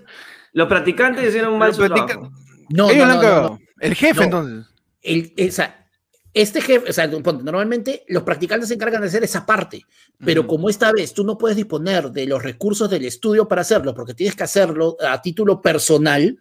los 0.58 0.68
practicantes 0.68 1.28
hicieron 1.30 1.58
mal 1.58 1.68
Los 1.70 1.78
su 1.78 1.84
practica- 1.84 2.08
trabajo. 2.08 2.32
No, 2.70 2.90
Ellos 2.90 3.08
no. 3.08 3.60
El 3.80 3.96
jefe, 3.96 4.20
No. 4.22 4.24
entonces. 4.26 4.66
El- 5.02 5.34
o 5.48 5.52
sea, 5.52 5.88
este 6.34 6.62
jefe, 6.62 6.90
o 6.90 6.94
sea, 6.94 7.08
normalmente 7.08 8.04
los 8.08 8.24
practicantes 8.24 8.68
se 8.70 8.74
encargan 8.76 9.02
de 9.02 9.08
hacer 9.08 9.24
esa 9.24 9.46
parte, 9.46 9.84
pero 10.24 10.42
Ujú. 10.42 10.50
como 10.50 10.70
esta 10.70 10.92
vez 10.92 11.14
tú 11.14 11.24
no 11.24 11.38
puedes 11.38 11.56
disponer 11.58 12.12
de 12.12 12.26
los 12.26 12.42
recursos 12.44 12.90
del 12.90 13.06
estudio 13.06 13.48
para 13.48 13.62
hacerlo, 13.62 13.94
porque 13.94 14.14
tienes 14.14 14.36
que 14.36 14.44
hacerlo 14.44 14.98
a 15.08 15.22
título 15.22 15.62
personal, 15.62 16.38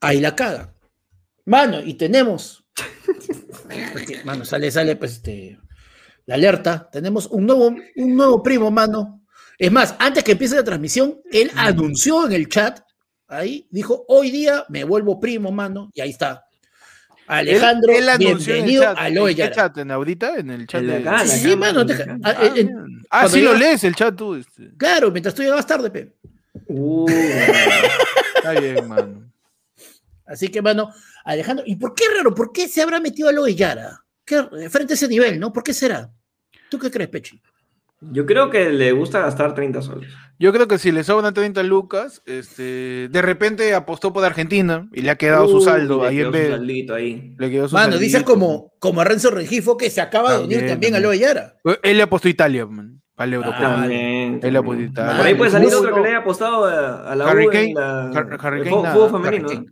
ahí 0.00 0.20
la 0.20 0.36
caga. 0.36 0.74
Mano, 1.46 1.80
y 1.82 1.94
tenemos. 1.94 2.64
Mano, 4.24 4.44
sale, 4.44 4.70
sale, 4.70 4.96
pues, 4.96 5.12
este, 5.14 5.58
la 6.26 6.34
alerta. 6.34 6.88
Tenemos 6.92 7.26
un 7.26 7.46
nuevo, 7.46 7.74
un 7.96 8.16
nuevo 8.16 8.42
primo, 8.42 8.70
mano. 8.70 9.22
Es 9.58 9.70
más, 9.70 9.94
antes 9.98 10.24
que 10.24 10.32
empiece 10.32 10.56
la 10.56 10.64
transmisión, 10.64 11.20
él 11.30 11.50
anunció 11.56 12.26
en 12.26 12.32
el 12.32 12.48
chat, 12.48 12.80
ahí, 13.30 13.66
dijo, 13.70 14.04
hoy 14.08 14.30
día 14.30 14.64
me 14.68 14.84
vuelvo 14.84 15.18
primo, 15.20 15.50
mano, 15.52 15.90
y 15.94 16.00
ahí 16.00 16.10
está. 16.10 16.44
Alejandro, 17.26 17.92
Él- 17.94 18.08
él 18.08 18.18
bienvenido 18.18 18.82
chat. 18.82 18.98
a 18.98 19.08
¿En 19.08 19.14
Loe 19.14 19.30
qué 19.30 19.38
Yara. 19.38 19.54
chat? 19.54 19.78
¿En 19.78 19.90
ahorita? 19.92 20.34
¿En 20.36 20.50
el 20.50 20.66
chat 20.66 20.82
de 20.82 20.96
acá, 20.96 21.24
Sí, 21.26 21.38
sí, 21.50 21.56
mano, 21.56 21.82
ah, 22.24 22.34
Ah, 23.10 23.20
cuando 23.20 23.28
sí 23.30 23.42
lo 23.42 23.54
lees 23.54 23.84
el 23.84 23.94
chat 23.94 24.16
tú. 24.16 24.34
este. 24.34 24.70
Claro, 24.76 25.10
mientras 25.12 25.32
tú 25.34 25.42
llegabas 25.42 25.66
tarde, 25.66 25.90
pe. 25.90 26.12
Uh, 26.66 27.06
Está 27.08 28.52
bien, 28.60 28.88
mano. 28.88 29.30
Así 30.26 30.48
que, 30.48 30.60
mano, 30.60 30.92
Alejandro, 31.24 31.64
¿y 31.66 31.76
por 31.76 31.94
qué 31.94 32.04
raro? 32.16 32.34
¿Por 32.34 32.52
qué 32.52 32.66
se 32.68 32.82
habrá 32.82 32.98
metido 33.00 33.28
a 33.28 33.32
Loe 33.32 33.54
Yara? 33.54 34.04
¿Qué- 34.24 34.68
frente 34.68 34.92
a 34.92 34.96
ese 34.96 35.06
nivel, 35.08 35.38
¿no? 35.38 35.52
¿Por 35.52 35.62
qué 35.62 35.72
será? 35.72 36.10
¿Tú 36.68 36.78
qué 36.80 36.90
crees, 36.90 37.10
Pechi? 37.10 37.40
Yo 38.00 38.26
creo 38.26 38.50
que 38.50 38.70
le 38.70 38.92
gusta 38.92 39.20
gastar 39.20 39.54
30 39.54 39.82
soles. 39.82 40.12
Yo 40.38 40.52
creo 40.54 40.66
que 40.68 40.78
si 40.78 40.90
le 40.90 41.04
sobran 41.04 41.34
30 41.34 41.62
lucas, 41.62 42.22
este, 42.24 43.08
de 43.10 43.22
repente 43.22 43.74
apostó 43.74 44.12
por 44.12 44.24
Argentina 44.24 44.88
y 44.92 45.02
le 45.02 45.10
ha 45.10 45.16
quedado 45.16 45.46
su 45.48 45.58
Uh, 45.58 45.60
saldo 45.60 46.00
le 46.02 46.08
ahí 46.08 46.16
quedó 46.16 46.26
en 46.28 46.32
su 46.32 46.38
vez. 46.38 46.50
saldito 46.50 46.94
ahí. 46.94 47.34
Le 47.38 47.50
quedó 47.50 47.68
su 47.68 47.74
Mano, 47.74 47.92
saldito. 47.92 48.00
dices 48.04 48.22
como, 48.22 48.72
como 48.78 49.02
a 49.02 49.04
Renzo 49.04 49.30
Rengifo 49.30 49.76
que 49.76 49.90
se 49.90 50.00
acaba 50.00 50.32
de 50.32 50.38
unir 50.44 50.58
También, 50.60 50.68
también 50.72 50.94
a 50.94 50.96
también. 50.96 51.10
Loe 51.10 51.18
Yara. 51.18 51.54
Él 51.82 51.96
le 51.98 52.02
apostó 52.02 52.28
a 52.28 52.30
Italia, 52.30 52.64
man, 52.64 53.02
para 53.14 53.26
el 53.28 53.34
Eurocopa. 53.34 53.58
Ah, 53.60 53.76
También, 53.82 54.40
Él 54.42 54.52
la 54.54 54.60
también. 54.62 54.92
posita- 54.94 55.16
Por 55.18 55.26
ahí 55.26 55.34
puede 55.34 55.50
salir 55.50 55.74
otro 55.74 55.94
que 55.94 56.00
le 56.00 56.08
haya 56.08 56.18
apostado 56.18 56.64
a, 56.64 57.12
a 57.12 57.14
la 57.16 57.28
Harry 57.30 57.46
U 57.46 57.50
Kane, 57.50 57.68
en 57.68 57.74
la, 57.74 58.10
Har- 58.10 58.38
Harry 58.40 58.58
el 58.60 58.64
Kane 58.64 58.82
nada, 58.82 58.94
fútbol 58.94 59.10
femenino. 59.22 59.46
Harry. 59.48 59.56
Kane. 59.58 59.66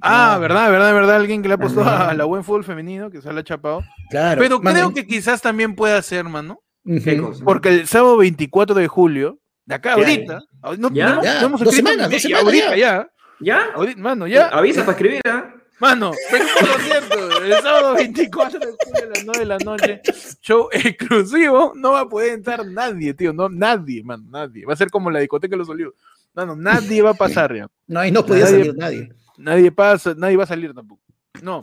Ah, 0.00 0.38
verdad, 0.40 0.70
verdad, 0.70 0.92
verdad. 0.94 1.16
Alguien 1.16 1.42
que 1.42 1.48
le 1.48 1.54
apostó 1.54 1.82
Ajá. 1.82 2.10
a 2.10 2.14
la 2.14 2.24
buen 2.24 2.44
fútbol 2.44 2.64
femenino, 2.64 3.10
que 3.10 3.20
se 3.20 3.30
le 3.32 3.40
ha 3.40 3.44
chapado. 3.44 3.82
Claro. 4.10 4.40
Pero 4.40 4.58
mano, 4.60 4.74
creo 4.76 4.94
que 4.94 5.06
quizás 5.06 5.40
también 5.42 5.74
pueda 5.74 6.00
ser, 6.02 6.24
mano. 6.24 6.60
Ujú. 6.84 7.02
¿Qué 7.04 7.16
cosa? 7.18 7.44
Porque 7.44 7.68
el 7.70 7.86
sábado 7.86 8.16
24 8.18 8.74
de 8.74 8.88
julio, 8.88 9.38
de 9.66 9.74
acá 9.74 9.94
¿Qué 9.94 10.00
ahorita, 10.02 10.40
no, 10.78 10.90
¿Ya? 10.92 11.06
no 11.06 11.12
hemos- 11.12 11.24
Ya, 11.24 11.40
no 11.40 11.46
hemos 11.46 11.60
dos 11.62 11.74
semanas, 11.74 12.10
dos 12.10 12.22
semanas 12.22 12.44
ahorita 12.44 12.76
ya. 12.76 13.10
¿Ya? 13.40 13.64
ahorita, 13.74 14.00
mano, 14.00 14.26
ya. 14.26 14.48
Avisa 14.48 14.80
para 14.82 14.92
escribir, 14.92 15.20
¿ah? 15.26 15.50
Mano, 15.80 16.12
por 16.30 16.80
cierto, 16.80 17.42
el 17.42 17.52
sábado 17.54 17.94
24 17.94 18.60
de 18.60 18.66
julio 18.66 19.02
a 19.02 19.06
las 19.06 19.24
9 19.24 19.38
de 19.40 19.44
la 19.46 19.58
noche, 19.58 20.00
show 20.40 20.68
exclusivo, 20.72 21.72
no 21.74 21.92
va 21.92 22.00
a 22.02 22.08
poder 22.08 22.32
entrar 22.34 22.64
nadie, 22.66 23.12
tío, 23.12 23.32
no, 23.32 23.48
nadie, 23.48 24.02
mano, 24.04 24.24
nadie. 24.30 24.64
Va 24.64 24.72
a 24.72 24.76
ser 24.76 24.88
como 24.90 25.10
la 25.10 25.18
discoteca 25.18 25.52
de 25.54 25.58
los 25.58 25.68
olivos. 25.68 25.94
Mano, 26.32 26.54
nadie 26.56 27.02
va 27.02 27.10
a 27.10 27.14
pasar 27.14 27.54
ya. 27.54 27.66
No, 27.88 28.00
ahí 28.00 28.12
no 28.12 28.24
podía 28.24 28.44
Nadie- 28.44 28.58
salir 28.58 28.74
nadie. 28.76 29.08
Nadie 29.36 29.72
pasa, 29.72 30.14
nadie 30.16 30.36
va 30.36 30.44
a 30.44 30.46
salir 30.46 30.72
tampoco. 30.72 31.02
No. 31.42 31.60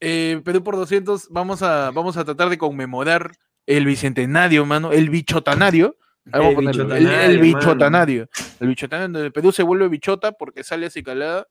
Eh, 0.00 0.40
Perú 0.44 0.62
por 0.64 0.76
200, 0.76 1.28
vamos 1.30 1.62
a, 1.62 1.90
vamos 1.92 2.16
a 2.16 2.24
tratar 2.24 2.48
de 2.50 2.58
conmemorar 2.58 3.30
el 3.66 3.84
bicentenario, 3.84 4.66
mano, 4.66 4.92
el 4.92 5.10
bichotanario. 5.10 5.96
El 6.32 6.54
ponerlo, 6.54 6.94
el, 6.94 7.06
el 7.06 7.38
bichotanario, 7.40 7.40
bichotanario. 7.40 8.28
El 8.60 8.68
bichotanario, 8.68 9.12
donde 9.12 9.30
Perú 9.30 9.52
se 9.52 9.62
vuelve 9.62 9.88
bichota 9.88 10.32
porque 10.32 10.62
sale 10.62 10.86
acicalada. 10.86 11.46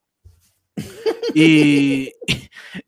Y, 1.34 2.12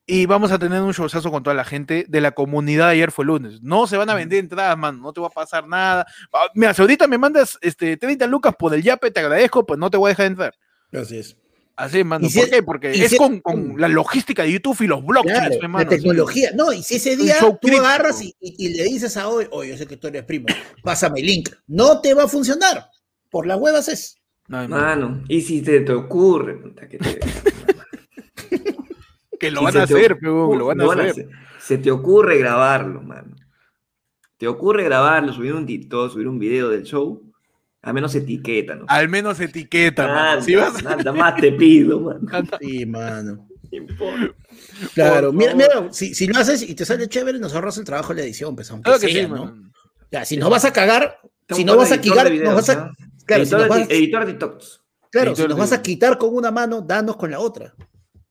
y 0.07 0.27
vamos 0.27 0.53
a 0.53 0.59
tener 0.59 0.83
un 0.83 0.93
showzazo 0.93 1.31
con 1.31 1.43
toda 1.43 1.55
la 1.55 1.65
gente 1.65 2.07
de 2.09 2.21
la 2.21 2.33
comunidad. 2.33 2.89
Ayer 2.89 3.11
fue 3.11 3.25
lunes. 3.25 3.63
No 3.63 3.87
se 3.87 3.97
van 3.97 4.11
a 4.11 4.15
vender 4.15 4.39
entradas, 4.39 4.77
mano. 4.77 4.99
No 4.99 5.13
te 5.13 5.21
va 5.21 5.29
a 5.29 5.31
pasar 5.31 5.67
nada. 5.67 6.07
Ah, 6.33 6.47
Mira, 6.55 6.75
si 6.75 6.83
ahorita 6.83 7.07
me 7.07 7.19
mandas 7.19 7.59
este, 7.61 7.97
30 7.97 8.27
lucas 8.27 8.55
por 8.59 8.75
el 8.75 8.83
yape, 8.83 9.11
te 9.11 9.21
agradezco, 9.21 9.65
pues 9.65 9.79
no 9.79 9.91
te 9.91 9.97
voy 9.97 10.09
a 10.09 10.11
dejar 10.11 10.27
entrar. 10.27 10.55
Así 10.93 11.19
es. 11.19 11.37
Así, 11.75 12.05
mano. 12.05 12.27
Y 12.27 12.31
si 12.31 12.39
¿Por 12.39 12.49
es- 12.49 12.53
qué? 12.55 12.63
Porque 12.63 12.91
es 12.91 13.11
si 13.11 13.17
con, 13.17 13.41
con 13.41 13.81
la 13.81 13.89
logística 13.89 14.43
de 14.43 14.53
YouTube 14.53 14.81
y 14.83 14.87
los 14.87 15.05
blockchains, 15.05 15.57
Claro, 15.59 15.73
pe, 15.79 15.85
la 15.85 15.89
tecnología. 15.89 16.51
No, 16.55 16.73
y 16.73 16.83
si 16.83 16.97
ese 16.97 17.17
día 17.17 17.37
tú 17.41 17.59
crítico. 17.59 17.83
agarras 17.85 18.23
y, 18.23 18.35
y- 18.41 18.67
y 18.67 18.75
le 18.75 18.85
dices 18.85 19.17
a 19.17 19.29
hoy, 19.29 19.47
oye, 19.51 19.71
yo 19.71 19.79
sé 19.79 19.87
que 19.87 19.97
tú 19.97 20.07
eres 20.09 20.25
primo, 20.25 20.47
pásame 20.83 21.21
el 21.21 21.27
link. 21.27 21.49
No 21.67 22.01
te 22.01 22.13
va 22.15 22.25
a 22.25 22.29
funcionar. 22.29 22.87
Por 23.31 23.47
las 23.47 23.59
huevas 23.59 23.89
es. 23.89 24.17
No, 24.49 24.69
mano, 24.69 25.25
y 25.29 25.41
si 25.41 25.63
te, 25.63 25.81
te 25.81 25.93
ocurre, 25.93 26.61
que, 26.91 26.99
te, 26.99 26.99
que 29.41 29.51
lo 29.51 29.61
si 29.61 29.65
van 29.65 29.73
te 29.73 29.81
hacer, 29.81 30.19
weón, 30.23 30.59
lo 30.59 30.67
van 30.67 30.81
a 30.81 31.05
hacer. 31.05 31.29
Se 31.59 31.79
te 31.79 31.91
ocurre 31.91 32.39
grabarlo, 32.39 33.01
mano. 33.03 33.35
Te 34.37 34.49
ocurre 34.49 34.85
grabarlo, 34.85 35.33
subir 35.33 35.55
un 35.55 35.65
TikTok, 35.65 36.13
subir 36.13 36.27
un 36.29 36.39
video 36.39 36.69
del 36.69 36.83
show, 36.83 37.23
a 37.83 37.93
menos 37.93 38.15
etiqueta, 38.15 38.77
¿no? 38.77 38.85
Al 38.89 39.09
menos 39.09 39.41
etiqueta, 39.41 40.07
mano. 40.07 40.15
Nada, 40.21 40.43
Si 40.43 40.55
vas 40.55 40.83
nada 40.83 41.13
más 41.13 41.37
te 41.37 41.53
pido, 41.53 42.01
mano. 42.01 42.21
Sí, 42.61 42.87
mano. 42.87 43.49
Claro, 44.95 45.33
mira, 45.33 45.55
mira, 45.55 45.93
si, 45.93 46.15
si 46.15 46.27
lo 46.27 46.39
haces 46.39 46.63
y 46.63 46.75
te 46.75 46.85
sale 46.85 47.09
chévere, 47.09 47.39
nos 47.39 47.55
ahorras 47.55 47.79
el 47.79 47.85
trabajo 47.85 48.15
de 48.15 48.21
la 48.21 48.27
edición, 48.27 48.55
pues, 48.55 48.71
aunque 48.71 48.85
Claro 48.85 49.01
que 49.01 49.09
sea, 49.13 49.23
sí, 49.25 49.29
¿no? 49.29 49.45
mano. 49.47 49.73
Ya, 50.11 50.25
si 50.25 50.37
nos 50.37 50.51
vas 50.51 50.65
a 50.65 50.73
cagar, 50.73 51.19
Si 51.51 51.65
no 51.65 51.77
vas 51.77 51.93
a 51.93 52.01
quitar, 52.01 52.31
nos 52.33 52.55
vas 52.55 52.69
a- 52.71 52.73
¿ah? 52.73 52.93
claro, 53.27 53.45
si 53.47 53.55
editor, 53.55 53.61
nos 53.69 53.77
de, 53.77 53.81
vas- 53.85 53.91
editor 53.91 54.27
de 54.27 54.33
TikToks. 54.33 54.81
claro, 55.11 55.31
Editor 55.31 55.45
si 55.45 55.49
nos 55.49 55.57
de- 55.57 55.61
vas 55.61 55.73
a 55.73 55.83
quitar 55.83 56.19
con 56.19 56.35
una 56.35 56.51
mano, 56.51 56.81
danos 56.83 57.17
con 57.17 57.31
la 57.31 57.39
otra. 57.41 57.75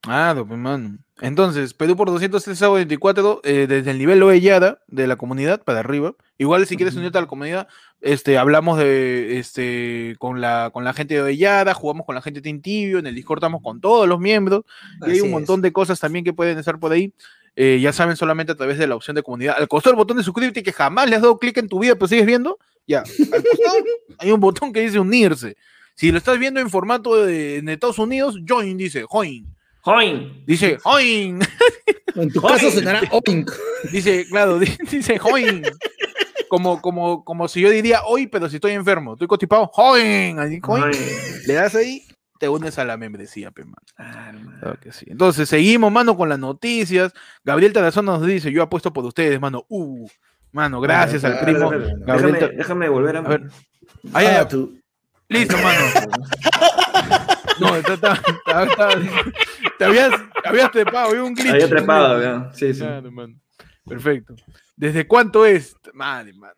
Claro, 0.02 0.48
pues, 0.48 0.60
mano. 0.60 0.98
Entonces, 1.22 1.74
Perú 1.76 1.96
por 1.96 2.10
203 2.10 2.60
a 2.64 2.70
24, 2.70 3.42
eh, 3.44 3.68
desde 3.68 3.92
el 3.92 4.00
nivel 4.00 4.24
Oellada 4.24 4.80
de 4.88 5.06
la 5.06 5.16
comunidad 5.16 5.64
para 5.64 5.80
arriba. 5.80 6.16
Igual 6.40 6.66
si 6.66 6.76
quieres 6.76 6.96
unirte 6.96 7.20
a 7.20 7.22
la 7.22 7.28
comunidad, 7.28 7.68
este, 8.02 8.38
hablamos 8.38 8.78
de, 8.80 9.38
este, 9.40 10.16
con 10.20 10.42
la, 10.42 10.70
con 10.74 10.84
la 10.84 10.94
gente 10.94 11.14
de 11.16 11.22
Oellada, 11.22 11.74
jugamos 11.74 12.06
con 12.06 12.16
la 12.16 12.22
gente 12.22 12.40
de 12.40 12.44
Team 12.44 12.62
Tibio, 12.62 13.00
en 13.00 13.08
el 13.08 13.16
Discord 13.16 13.40
estamos 13.40 13.62
con 13.62 13.80
todos 13.80 14.08
los 14.08 14.20
miembros, 14.20 14.64
y 15.06 15.12
hay 15.12 15.20
un 15.22 15.28
es. 15.28 15.32
montón 15.32 15.62
de 15.62 15.72
cosas 15.72 16.00
también 16.00 16.26
que 16.26 16.34
pueden 16.34 16.58
estar 16.58 16.80
por 16.80 16.92
ahí. 16.92 17.14
Eh, 17.56 17.80
ya 17.82 17.92
saben, 17.92 18.16
solamente 18.16 18.54
a 18.54 18.56
través 18.56 18.78
de 18.78 18.88
la 18.88 18.96
opción 18.96 19.16
de 19.16 19.24
comunidad. 19.24 19.56
Al 19.58 19.68
costado 19.68 19.92
del 19.94 19.98
botón 19.98 20.18
de 20.18 20.24
suscribirte 20.24 20.64
que 20.64 20.72
jamás 20.72 21.10
le 21.10 21.18
has 21.18 21.22
dado 21.22 21.38
clic 21.38 21.58
en 21.58 21.68
tu 21.68 21.80
vida, 21.80 21.96
pero 21.96 22.08
sigues 22.08 22.26
viendo, 22.26 22.58
ya. 22.88 23.00
Al 23.00 23.44
costado 23.44 23.76
hay 24.20 24.32
un 24.32 24.40
botón 24.40 24.72
que 24.72 24.80
dice 24.82 25.00
unirse. 25.00 25.56
Si 25.96 26.12
lo 26.12 26.18
estás 26.18 26.40
viendo 26.40 26.60
en 26.62 26.70
formato 26.70 27.26
de, 27.26 27.58
en 27.58 27.68
Estados 27.70 28.00
Unidos, 28.00 28.38
join 28.48 28.78
dice, 28.78 29.04
join. 29.08 29.46
¡Join! 29.84 30.44
Dice, 30.46 30.78
join. 30.84 31.40
En 32.16 32.32
tu 32.32 32.40
Oink. 32.40 32.48
caso 32.56 32.70
sonará 32.72 33.02
oink. 33.12 33.52
Dice, 33.92 34.26
claro, 34.30 34.60
di- 34.60 34.78
dice 34.92 35.18
join. 35.18 35.64
Como, 36.52 36.82
como, 36.82 37.24
como 37.24 37.48
si 37.48 37.62
yo 37.62 37.70
diría 37.70 38.02
hoy, 38.04 38.28
pero 38.28 38.50
si 38.50 38.56
estoy 38.58 38.74
enfermo, 38.74 39.14
estoy 39.14 39.26
constipado. 39.30 39.68
Join. 39.68 40.36
Le 41.48 41.54
das 41.54 41.76
ahí, 41.76 42.04
te 42.40 42.50
unes 42.50 42.78
a 42.78 42.84
la 42.84 42.98
membresía, 42.98 43.52
pe, 43.52 43.64
mano. 43.64 43.78
Ah, 43.98 44.26
hermano. 44.28 44.60
Claro 44.60 44.78
que 44.82 44.92
sí. 44.92 45.06
Entonces, 45.08 45.48
seguimos, 45.48 45.90
mano, 45.94 46.18
con 46.18 46.28
las 46.28 46.40
noticias. 46.40 47.14
Gabriel 47.46 47.72
Tarazona 47.72 48.12
nos 48.18 48.28
dice, 48.28 48.52
yo 48.52 48.64
apuesto 48.64 48.92
por 48.92 49.06
ustedes, 49.06 49.40
mano. 49.40 49.66
Uh, 49.70 50.06
mano, 50.52 50.82
gracias 50.82 51.24
al 51.24 51.40
primo. 51.40 51.70
Gabriel 51.70 52.34
Déjame, 52.34 52.58
déjame 52.58 52.90
volver 52.90 53.16
a. 53.16 53.20
A 53.20 53.30
ver. 53.30 53.44
Ay, 54.12 54.26
Ah, 54.38 54.46
tú. 54.46 54.78
listo, 55.30 55.56
mano. 55.58 55.80
No, 57.62 57.76
está- 57.78 58.20
te 59.78 59.86
habías, 59.86 60.12
habías 60.44 60.70
trepado, 60.72 61.12
había 61.12 61.24
un 61.24 61.34
glitch. 61.34 61.54
Había 61.54 61.70
trepado, 61.70 62.22
ya. 62.22 62.52
Sí, 62.54 62.74
sí. 62.74 62.82
Claro, 62.82 63.10
mano. 63.10 63.36
Perfecto. 63.88 64.36
¿Desde 64.82 65.06
cuánto 65.06 65.46
es? 65.46 65.76
Madre, 65.94 66.34
mano. 66.34 66.56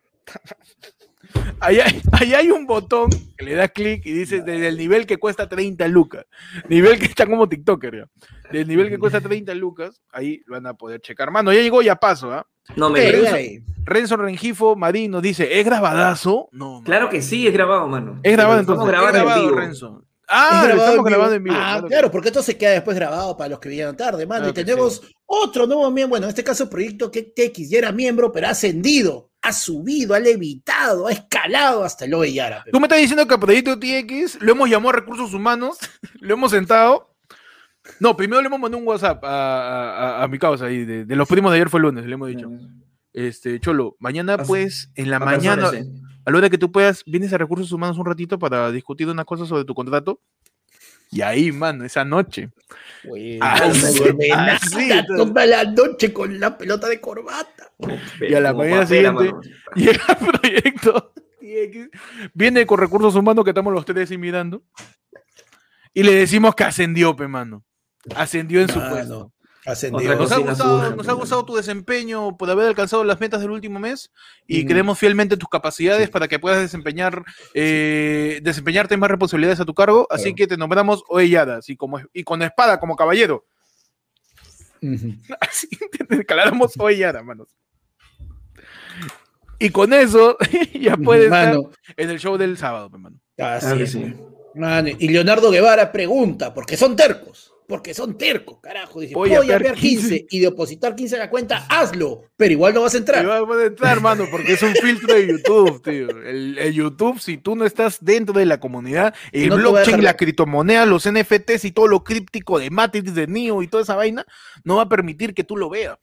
Ahí 1.60 1.78
hay, 1.78 2.00
ahí 2.12 2.32
hay 2.32 2.50
un 2.50 2.66
botón 2.66 3.10
que 3.36 3.44
le 3.44 3.54
das 3.54 3.70
clic 3.70 4.04
y 4.06 4.12
dice 4.12 4.40
desde 4.40 4.68
el 4.68 4.78
nivel 4.78 5.06
que 5.06 5.18
cuesta 5.18 5.46
30 5.46 5.86
lucas. 5.88 6.24
Nivel 6.70 6.98
que 6.98 7.04
está 7.04 7.26
como 7.26 7.46
TikToker 7.46 7.94
ya. 7.94 8.08
Del 8.50 8.66
nivel 8.66 8.88
que 8.88 8.98
cuesta 8.98 9.20
30 9.20 9.52
lucas, 9.54 10.00
ahí 10.10 10.42
van 10.46 10.66
a 10.66 10.72
poder 10.72 11.02
checar. 11.02 11.30
Mano, 11.30 11.52
ya 11.52 11.60
llegó, 11.60 11.82
ya 11.82 11.96
paso, 11.96 12.32
¿ah? 12.32 12.46
No 12.76 12.88
me 12.88 13.00
Ey, 13.00 13.12
Renzo-. 13.12 13.72
Renzo 13.84 14.16
Rengifo 14.16 14.74
Marín 14.74 15.10
nos 15.10 15.20
dice, 15.20 15.60
¿es 15.60 15.66
grabadazo? 15.66 16.48
No. 16.50 16.80
Claro 16.82 17.10
que 17.10 17.20
sí, 17.20 17.46
es 17.46 17.52
grabado, 17.52 17.86
mano. 17.88 18.20
Es 18.22 18.32
grabado 18.32 18.60
entonces. 18.60 18.86
Estamos 18.86 19.08
en 19.10 19.14
grabado, 19.20 19.42
vivo. 19.42 19.56
Renzo. 19.60 20.04
Ah, 20.28 20.66
Es 20.68 20.74
lo 20.74 20.80
estamos 20.82 21.04
grabando 21.04 21.34
en 21.34 21.44
vivo. 21.44 21.56
Ah, 21.58 21.64
claro 21.72 21.82
que 21.82 21.88
claro, 21.88 22.10
porque 22.10 22.28
esto 22.28 22.42
se 22.42 22.56
queda 22.56 22.70
después 22.70 22.96
grabado 22.96 23.36
para 23.36 23.50
los 23.50 23.58
que 23.58 23.68
vinieron 23.68 23.96
tarde, 23.96 24.26
mano. 24.26 24.44
Claro 24.44 24.50
y 24.60 24.64
tenemos 24.64 25.02
otro 25.26 25.66
nuevo 25.66 25.90
miembro, 25.90 26.10
bueno, 26.10 26.26
en 26.26 26.30
este 26.30 26.44
caso 26.44 26.68
Proyecto 26.70 27.10
que 27.10 27.22
TX 27.22 27.68
ya 27.70 27.78
era 27.78 27.92
miembro, 27.92 28.32
pero 28.32 28.46
ha 28.46 28.50
ascendido, 28.50 29.30
ha 29.42 29.52
subido, 29.52 30.14
ha 30.14 30.20
levitado, 30.20 31.06
ha 31.08 31.12
escalado 31.12 31.84
hasta 31.84 32.04
el 32.06 32.32
Yara. 32.32 32.64
Tú 32.72 32.80
me 32.80 32.86
estás 32.86 32.98
diciendo 33.00 33.26
que 33.26 33.34
a 33.34 33.38
Proyecto 33.38 33.78
TX 33.78 34.40
lo 34.40 34.52
hemos 34.52 34.70
llamado 34.70 34.90
a 34.90 34.92
recursos 34.94 35.34
humanos, 35.34 35.78
lo 36.20 36.34
hemos 36.34 36.50
sentado. 36.50 37.10
No, 38.00 38.16
primero 38.16 38.40
le 38.40 38.46
hemos 38.46 38.58
mandado 38.60 38.80
un 38.82 38.88
WhatsApp 38.88 39.22
a, 39.24 39.28
a- 39.28 40.18
a- 40.20 40.22
a 40.24 40.28
mi 40.28 40.38
causa 40.38 40.64
ahí, 40.66 40.84
de, 40.86 41.04
de 41.04 41.16
los 41.16 41.28
primos 41.28 41.52
de 41.52 41.56
ayer 41.58 41.68
fue 41.68 41.78
el 41.78 41.82
lunes, 41.82 42.06
le 42.06 42.14
hemos 42.14 42.28
dicho. 42.28 42.48
Este, 43.12 43.60
Cholo, 43.60 43.94
mañana 44.00 44.38
pues, 44.38 44.90
en 44.96 45.10
la 45.10 45.18
mañana, 45.20 45.70
a 46.24 46.30
la 46.30 46.38
hora 46.38 46.50
que 46.50 46.58
tú 46.58 46.70
puedas, 46.72 47.02
vienes 47.06 47.32
a 47.32 47.38
recursos 47.38 47.70
humanos 47.72 47.98
un 47.98 48.06
ratito 48.06 48.38
para 48.38 48.70
discutir 48.70 49.08
unas 49.08 49.24
cosas 49.24 49.48
sobre 49.48 49.64
tu 49.64 49.74
contrato. 49.74 50.20
Y 51.10 51.20
ahí, 51.20 51.52
mano, 51.52 51.84
esa 51.84 52.04
noche. 52.04 52.50
Güey, 53.04 53.38
Ah, 53.40 53.66
no 53.68 53.74
sí, 53.74 53.98
duerme 53.98 54.30
ah, 54.32 54.36
nada 54.46 54.58
sí, 54.58 54.90
toda 55.16 55.46
la 55.46 55.64
noche 55.64 56.12
con 56.12 56.40
la 56.40 56.56
pelota 56.58 56.88
de 56.88 57.00
corbata. 57.00 57.70
Y 58.20 58.34
a 58.34 58.40
la 58.40 58.52
mañana 58.52 58.86
siguiente- 58.86 59.24
mano. 59.32 59.40
Llega 59.76 60.02
el 60.08 60.26
proyecto 60.26 61.12
viene 62.34 62.66
con 62.66 62.78
recursos 62.78 63.14
humanos 63.14 63.44
que 63.44 63.50
estamos 63.50 63.72
los 63.72 63.84
tres 63.84 64.10
ahí 64.10 64.18
mirando. 64.18 64.62
Y 65.92 66.02
le 66.02 66.12
decimos 66.12 66.54
que 66.54 66.64
ascendió, 66.64 67.14
pe, 67.14 67.28
mano. 67.28 67.64
Ascendió 68.16 68.60
en 68.60 68.68
su 68.68 68.80
puesto. 68.80 69.32
Ascendido. 69.66 70.14
Nos 70.16 70.30
ha, 70.32 70.38
gustado, 70.38 70.80
surge, 70.82 70.96
nos 70.96 71.08
ha 71.08 71.12
pe, 71.12 71.16
gustado 71.20 71.44
tu 71.46 71.54
desempeño 71.56 72.36
por 72.36 72.50
haber 72.50 72.68
alcanzado 72.68 73.02
las 73.04 73.18
metas 73.20 73.40
del 73.40 73.50
último 73.50 73.78
mes 73.80 74.10
y 74.46 74.64
Mm. 74.64 74.68
creemos 74.68 74.98
fielmente 74.98 75.36
tus 75.38 75.48
capacidades 75.48 76.06
Sí. 76.06 76.12
para 76.12 76.28
que 76.28 76.38
puedas 76.38 76.60
desempeñar 76.60 77.24
eh, 77.54 78.40
desempeñarte 78.42 78.96
más 78.98 79.10
responsabilidades 79.10 79.60
a 79.60 79.64
tu 79.64 79.72
cargo. 79.74 80.06
Así 80.10 80.24
Claro. 80.24 80.36
que 80.36 80.46
te 80.48 80.56
nombramos 80.58 81.02
Oellada, 81.08 81.56
así 81.58 81.76
como 81.76 81.98
y 82.12 82.24
con 82.24 82.42
espada 82.42 82.78
como 82.78 82.94
caballero. 82.96 83.44
Ujú. 84.82 85.14
Así 85.40 85.68
te 85.68 86.16
declaramos 86.16 86.74
Oellada, 86.78 87.22
manos. 87.22 87.48
Y 89.58 89.70
con 89.70 89.92
eso 89.94 90.36
ya 90.74 90.96
puedes 90.96 91.24
estar 91.24 91.56
en 91.96 92.10
el 92.10 92.18
show 92.18 92.36
del 92.36 92.58
sábado, 92.58 92.90
pe, 92.90 92.98
mano. 92.98 93.16
así 93.38 93.76
que 93.78 93.82
es. 93.84 93.92
sí. 93.92 94.14
Mano, 94.56 94.88
y 94.98 95.08
Leonardo 95.08 95.50
Guevara 95.50 95.90
pregunta, 95.90 96.52
porque 96.52 96.76
son 96.76 96.94
tercos, 96.96 97.53
porque 97.66 97.94
son 97.94 98.18
tercos, 98.18 98.58
carajo. 98.60 99.00
Dice, 99.00 99.14
Voy 99.14 99.30
voy 99.30 99.36
a 99.36 99.40
a 99.40 99.58
ver 99.58 99.62
ver 99.62 99.74
15 99.74 100.08
15. 100.08 100.26
y 100.30 100.40
depositar 100.40 100.94
15 100.94 101.16
a 101.16 101.18
la 101.18 101.30
cuenta, 101.30 101.66
hazlo, 101.68 102.22
pero 102.36 102.52
igual 102.52 102.74
no 102.74 102.82
vas 102.82 102.94
a 102.94 102.98
entrar. 102.98 103.26
va 103.28 103.38
a 103.38 103.46
poder 103.46 103.68
entrar, 103.68 104.00
mano, 104.00 104.24
porque 104.30 104.52
es 104.52 104.62
un 104.62 104.74
filtro 104.82 105.14
de 105.14 105.26
YouTube, 105.26 105.82
tío. 105.82 106.08
El, 106.22 106.58
el 106.58 106.72
YouTube, 106.74 107.20
si 107.20 107.38
tú 107.38 107.56
no 107.56 107.64
estás 107.64 108.04
dentro 108.04 108.38
de 108.38 108.46
la 108.46 108.60
comunidad, 108.60 109.14
el 109.32 109.48
No 109.48 109.54
te 109.56 109.60
a 109.60 109.62
blockchain, 109.62 109.86
dejar- 109.96 110.02
la 110.04 110.16
criptomoneda, 110.16 110.86
los 110.86 111.08
NFTs 111.10 111.64
y 111.64 111.72
todo 111.72 111.88
lo 111.88 112.04
críptico 112.04 112.58
de 112.58 112.70
Matrix, 112.70 113.14
de 113.14 113.26
Neo 113.26 113.62
y 113.62 113.68
toda 113.68 113.82
esa 113.82 113.96
vaina, 113.96 114.26
no 114.62 114.76
va 114.76 114.82
a 114.82 114.88
permitir 114.88 115.32
que 115.34 115.44
tú 115.44 115.56
lo 115.56 115.70
veas. 115.70 115.98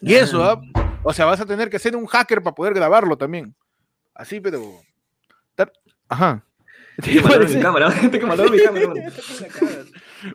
Y 0.00 0.14
eso, 0.14 0.42
¿ah? 0.44 0.60
o 1.04 1.12
sea, 1.12 1.24
vas 1.26 1.40
a 1.40 1.46
tener 1.46 1.70
que 1.70 1.78
ser 1.78 1.94
un 1.96 2.06
hacker 2.06 2.42
para 2.42 2.54
poder 2.54 2.74
grabarlo 2.74 3.16
también. 3.16 3.54
Así, 4.14 4.40
pero. 4.40 4.62
Ajá. 6.08 6.44
Mandar 7.22 7.48
mi 7.48 7.60
cámara, 7.62 7.90
gente 7.92 8.18
que 8.20 8.26
mandó 8.26 8.44
mi 8.50 8.58
cámara. 8.62 8.92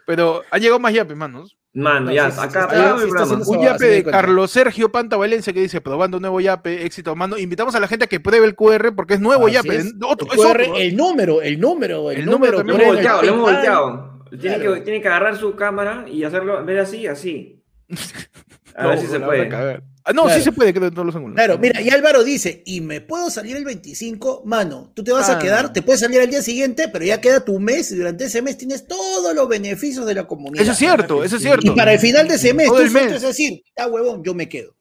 Pero 0.06 0.44
ha 0.52 0.58
llegado 0.58 0.80
más 0.80 0.94
yapes, 0.94 1.16
manos. 1.18 1.58
Mano, 1.74 2.08
No, 2.08 2.12
ya, 2.12 2.32
sí, 2.32 2.40
sí, 2.40 2.46
acá 2.48 2.68
sí, 2.70 2.76
acá 2.76 2.98
sí 2.98 3.08
está 3.36 3.52
Un 3.52 3.62
yape 3.62 3.86
de. 3.86 4.04
Carlos 4.04 4.50
Sergio 4.50 4.92
Panta 4.92 5.16
Valencia 5.16 5.54
que 5.54 5.60
dice, 5.62 5.80
probando 5.80 6.20
nuevo 6.20 6.40
yape, 6.42 6.86
éxito, 6.86 7.16
mano. 7.16 7.38
Invitamos 7.38 7.76
a 7.76 7.80
la 7.80 7.88
gente 7.88 8.06
a 8.06 8.08
que 8.08 8.20
pruebe 8.20 8.48
el 8.48 8.56
QR 8.56 8.96
porque 8.96 9.14
es 9.14 9.20
nuevo 9.20 9.46
Así 9.46 9.54
yape. 9.56 9.76
es. 9.76 9.86
es 9.86 9.94
otro- 10.04 10.28
El 10.32 10.40
es 10.40 10.46
QR, 10.46 10.62
otro, 10.62 10.74
¿ah? 10.76 10.80
el 10.80 10.96
número, 10.98 11.42
el 11.42 11.60
número, 11.60 12.10
el, 12.12 12.20
El 12.22 12.26
número 12.26 12.64
número. 12.64 12.78
Lo 12.80 12.86
volteado, 12.86 13.22
lo 13.22 13.28
hemos 13.28 13.42
volteado. 13.52 14.24
Tiene, 14.42 14.58
Claro. 14.58 14.74
que, 14.74 14.82
tiene 14.82 15.02
que 15.02 15.08
agarrar 15.08 15.38
su 15.38 15.56
cámara 15.56 16.06
y 16.08 16.24
hacerlo, 16.24 16.64
de 16.64 16.80
así, 16.80 17.06
así. 17.08 17.64
A 18.78 18.84
No, 18.84 18.90
ver 18.90 19.00
si 19.00 19.08
se 19.08 19.20
la 19.20 19.26
van 19.28 19.36
a 19.42 19.50
puede. 19.50 19.82
Ah, 20.06 20.14
no, 20.14 20.24
Claro. 20.24 20.38
sí 20.38 20.44
se 20.46 20.52
puede, 20.54 20.72
creo, 20.74 20.88
en 20.88 20.94
todos 20.94 21.06
los 21.08 21.16
ángulos. 21.16 21.36
Claro, 21.36 21.58
mira, 21.58 21.82
y 21.82 21.90
Álvaro 21.90 22.24
dice, 22.24 22.62
¿y 22.66 22.80
me 22.80 23.02
puedo 23.02 23.30
salir 23.30 23.58
el 23.58 23.66
25? 23.66 24.44
Mano, 24.46 24.94
tú 24.96 25.04
te 25.04 25.12
vas 25.12 25.30
Ah. 25.30 25.34
a 25.34 25.40
quedar, 25.40 25.74
te 25.74 25.82
puedes 25.82 26.00
salir 26.00 26.22
al 26.22 26.30
día 26.30 26.42
siguiente, 26.42 26.88
pero 26.88 27.04
ya 27.04 27.20
queda 27.20 27.44
tu 27.44 27.60
mes 27.60 27.92
y 27.92 27.96
durante 27.98 28.24
ese 28.26 28.42
mes 28.42 28.58
tienes 28.58 28.88
todos 28.88 29.36
los 29.36 29.50
beneficios 29.50 30.06
de 30.06 30.14
la 30.14 30.26
comunidad. 30.28 30.62
Eso 30.64 30.72
es 30.72 30.78
cierto, 30.78 31.24
eso 31.26 31.36
es 31.36 31.42
cierto. 31.42 31.68
Y 31.68 31.76
para 31.76 31.92
el 31.92 32.00
final 32.00 32.26
de 32.28 32.36
ese 32.36 32.54
mes, 32.54 32.68
Todo 32.68 32.78
tú 32.78 32.84
el 32.84 32.90
sueltas 32.92 33.22
decir, 33.24 33.62
ah, 33.78 33.88
huevón, 33.88 34.24
yo 34.24 34.34
me 34.34 34.48
quedo. 34.48 34.78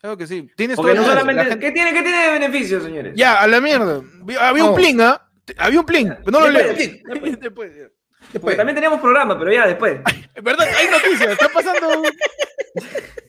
Claro 0.00 0.16
que 0.16 0.26
sí. 0.26 0.48
Tienes 0.56 0.74
todo 0.76 0.86
no 0.92 0.92
el- 1.02 1.06
solamente. 1.06 1.44
la 1.44 1.50
gente- 1.50 1.66
¿Qué 1.66 1.72
tiene, 1.72 1.92
qué 1.92 2.02
tiene 2.02 2.26
de 2.26 2.32
beneficio, 2.32 2.80
señores? 2.82 3.12
Ya, 3.14 3.40
a 3.40 3.46
la 3.46 3.60
mierda. 3.60 4.02
Había 4.40 4.64
un 4.64 4.74
pling, 4.74 5.00
¿ah? 5.02 5.20
Había 5.58 5.80
un 5.80 5.86
pling, 5.86 6.08
pero 6.24 6.30
no 6.32 6.40
lo 6.40 6.50
leo. 6.50 6.74
después, 7.04 7.40
Después, 7.40 7.72
ya. 7.76 8.40
Porque 8.40 8.56
también 8.56 8.74
teníamos 8.74 9.00
programa, 9.00 9.38
pero 9.38 9.52
ya 9.52 9.66
después. 9.68 10.00
En 10.34 10.42
verdad, 10.42 10.66
hay 10.76 10.88
noticias, 10.90 11.30
está 11.32 11.48
pasando. 11.48 12.02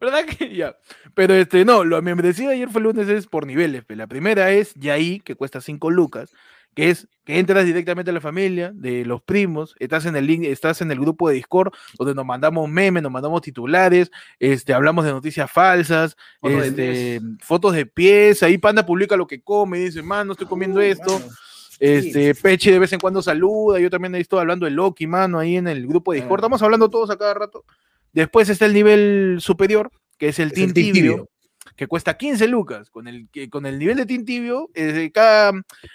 ¿Verdad 0.00 0.24
que 0.24 0.54
ya? 0.56 0.76
Pero 1.14 1.34
este, 1.34 1.64
no, 1.64 1.84
lo 1.84 2.00
membresía 2.02 2.48
de 2.48 2.54
ayer 2.54 2.70
fue 2.70 2.80
el 2.80 2.84
lunes 2.84 3.08
es 3.08 3.26
por 3.26 3.46
niveles. 3.46 3.84
pe. 3.84 3.96
La 3.96 4.06
primera 4.06 4.50
es 4.50 4.74
Yaí, 4.74 5.20
que 5.20 5.34
cuesta 5.34 5.60
5 5.60 5.90
lucas, 5.90 6.32
que 6.74 6.90
es 6.90 7.08
que 7.24 7.38
entras 7.38 7.64
directamente 7.66 8.10
a 8.10 8.14
la 8.14 8.20
familia, 8.20 8.72
de 8.74 9.04
los 9.04 9.22
primos, 9.22 9.76
estás 9.78 10.06
en 10.06 10.16
el 10.16 10.26
link, 10.26 10.44
estás 10.44 10.80
en 10.80 10.90
el 10.90 10.98
grupo 10.98 11.28
de 11.28 11.34
Discord, 11.34 11.72
donde 11.98 12.14
nos 12.14 12.24
mandamos 12.24 12.68
memes, 12.68 13.02
nos 13.02 13.12
mandamos 13.12 13.42
titulares, 13.42 14.10
este, 14.38 14.72
hablamos 14.72 15.04
de 15.04 15.12
noticias 15.12 15.50
falsas, 15.50 16.16
Fotos 16.40 16.76
de 16.76 17.16
este, 17.16 17.20
fotos 17.40 17.74
de 17.74 17.86
pies, 17.86 18.42
ahí 18.42 18.58
Panda 18.58 18.86
publica 18.86 19.16
lo 19.16 19.26
que 19.26 19.42
come, 19.42 19.78
dice, 19.78 20.02
mano, 20.02 20.32
estoy 20.32 20.46
comiendo 20.46 20.80
esto. 20.80 21.18
Mano, 21.18 21.32
Este, 21.78 22.34
Peche 22.34 22.72
de 22.72 22.78
vez 22.78 22.92
en 22.92 23.00
cuando 23.00 23.22
saluda, 23.22 23.78
yo 23.80 23.90
también 23.90 24.14
he 24.14 24.20
estado 24.20 24.40
hablando 24.40 24.64
de 24.64 24.70
Loki, 24.72 25.06
mano, 25.06 25.38
ahí 25.38 25.56
en 25.56 25.66
el 25.66 25.86
grupo 25.86 26.12
de 26.12 26.18
Discord. 26.20 26.40
Ah. 26.40 26.42
Estamos 26.42 26.62
hablando 26.62 26.90
todos 26.90 27.10
a 27.10 27.16
cada 27.16 27.34
rato. 27.34 27.64
Después 28.12 28.48
está 28.48 28.66
el 28.66 28.74
nivel 28.74 29.38
superior, 29.40 29.90
que 30.18 30.28
es 30.28 30.38
el 30.38 30.48
Es 30.48 30.54
Team 30.54 30.72
Tibio, 30.72 30.92
Tibio. 30.92 31.28
que 31.76 31.86
cuesta 31.86 32.16
15 32.16 32.48
lucas. 32.48 32.90
Con 32.90 33.06
el, 33.08 33.28
que- 33.30 33.48
con 33.48 33.64
el 33.66 33.78
nivel 33.78 33.96
de 33.96 34.06
Team 34.06 34.24
Tibio, 34.24 34.68
eh, 34.74 35.10
cada, 35.14 35.52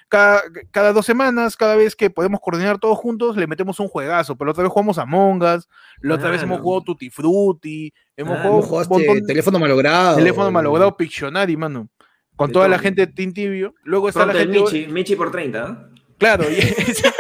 cada, 0.07 0.41
cada 0.71 0.93
dos 0.93 1.05
semanas, 1.05 1.55
cada 1.57 1.75
vez 1.75 1.95
que 1.95 2.09
podemos 2.09 2.39
coordinar 2.39 2.79
todos 2.79 2.97
juntos, 2.97 3.35
le 3.37 3.47
metemos 3.47 3.79
un 3.79 3.87
juegazo. 3.87 4.35
Pero 4.35 4.47
la 4.47 4.51
otra 4.51 4.63
vez 4.63 4.71
jugamos 4.71 4.97
Among 4.97 5.43
Us, 5.43 5.67
la 6.01 6.15
otra 6.15 6.29
vez 6.29 6.41
hemos 6.41 6.55
Claro. 6.57 6.63
jugado 6.63 6.83
Tutti 6.85 7.09
Frutti, 7.09 7.93
hemos 8.15 8.33
Ah, 8.33 8.41
jugado 8.41 8.51
¿Cómo 8.51 8.63
un 8.63 8.69
jugaste 8.69 8.93
montón- 8.93 9.25
teléfono 9.27 9.59
malogrado? 9.59 10.15
teléfono 10.15 10.51
malogrado 10.51 10.95
Pictionary, 10.97 11.57
mano. 11.57 11.89
con 12.37 12.51
toda 12.51 12.67
la 12.67 12.77
gente 12.79 13.05
de 13.05 13.13
Team 13.13 13.31
Tibio. 13.31 13.73
Luego 13.83 14.09
está 14.09 14.25
Pronto 14.25 14.37
la 14.39 14.43
gente. 14.43 14.59
Michi, 14.59 14.87
Michi 14.91 15.15
por 15.15 15.31
30, 15.31 15.63
¿ah? 15.63 15.89
Claro, 16.17 16.45
y 16.49 16.55
ese- 16.59 17.11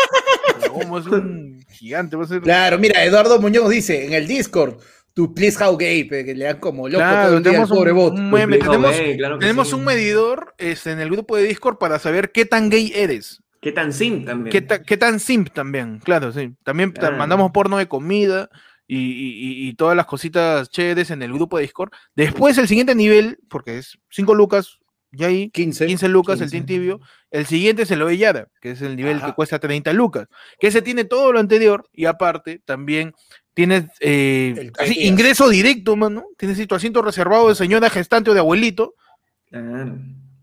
como 0.69 0.99
es 0.99 1.05
un 1.07 1.63
gigante, 1.69 2.15
va 2.15 2.23
a 2.23 2.27
ser. 2.27 2.41
Claro, 2.41 2.77
mira, 2.79 3.03
Eduardo 3.03 3.39
Muñoz 3.39 3.69
dice 3.69 4.05
en 4.05 4.13
el 4.13 4.27
Discord, 4.27 4.77
tu 5.13 5.33
please 5.33 5.61
how 5.63 5.77
gay, 5.77 6.07
que 6.07 6.33
le 6.35 6.45
dan 6.45 6.59
como 6.59 6.87
loco 6.89 6.99
Claro, 6.99 7.27
todo 7.27 7.37
el 7.37 7.43
día 7.43 7.49
al 7.51 7.53
tenemos 7.53 7.71
un- 7.71 7.77
pobre 7.77 7.91
bot. 7.93 8.13
un 8.13 8.31
meme, 8.31 8.59
Complicado, 8.59 8.91
tenemos, 8.91 9.17
claro 9.17 9.35
que 9.35 9.39
tenemos 9.39 9.67
sí. 9.69 9.73
un 9.75 9.85
medidor 9.85 10.53
este, 10.57 10.91
en 10.91 10.99
el 10.99 11.09
grupo 11.09 11.37
de 11.37 11.43
Discord 11.43 11.77
para 11.77 11.99
saber 11.99 12.31
qué 12.31 12.45
tan 12.45 12.69
gay 12.69 12.91
eres. 12.95 13.41
¿Qué 13.61 13.71
tan 13.71 13.93
sim 13.93 14.25
también? 14.25 14.51
¿Qué, 14.51 14.61
ta- 14.61 14.83
qué 14.83 14.95
tan 14.97 15.19
simp 15.19 15.49
también? 15.51 15.99
Claro, 15.99 16.31
sí. 16.31 16.53
También 16.63 16.93
mandamos 17.17 17.51
porno 17.51 17.77
de 17.77 17.87
comida 17.87 18.49
y, 18.87 18.97
y- 18.97 19.63
y- 19.63 19.69
y 19.69 19.73
todas 19.75 19.95
las 19.97 20.05
cositas 20.05 20.69
chéveres 20.69 21.09
en 21.09 21.23
el 21.23 21.33
grupo 21.33 21.57
de 21.57 21.63
Discord. 21.63 21.89
Después, 22.15 22.57
el 22.59 22.67
siguiente 22.67 22.93
nivel, 22.93 23.39
porque 23.49 23.79
es 23.79 23.97
5 24.11 24.35
lucas, 24.35 24.77
ya 25.15 25.27
ahí 25.27 25.49
15. 25.49 25.87
15 25.87 26.07
lucas 26.09 26.41
el 26.41 26.49
15. 26.49 26.51
Team 26.51 26.65
Tibio. 26.65 26.99
El 27.31 27.45
siguiente 27.45 27.83
es 27.83 27.91
el 27.91 28.01
Ovellada, 28.01 28.47
que 28.61 28.71
es 28.71 28.81
el 28.81 28.95
nivel 28.95 29.21
que 29.21 29.33
cuesta 29.33 29.59
30 29.59 29.93
lucas. 29.93 30.27
Que 30.59 30.67
ese 30.67 30.81
tiene 30.81 31.03
todo 31.03 31.31
lo 31.31 31.39
anterior 31.39 31.87
y 31.93 32.05
aparte 32.05 32.61
también 32.65 33.13
tienes 33.53 33.85
eh, 33.99 34.71
así, 34.79 35.05
ingreso 35.05 35.49
directo, 35.49 35.95
mano. 35.95 36.25
Tienes 36.37 36.65
tu 36.67 36.75
asiento 36.75 37.01
reservado 37.01 37.49
de 37.49 37.55
señora 37.55 37.89
gestante 37.89 38.31
o 38.31 38.33
de 38.33 38.39
abuelito 38.39 38.93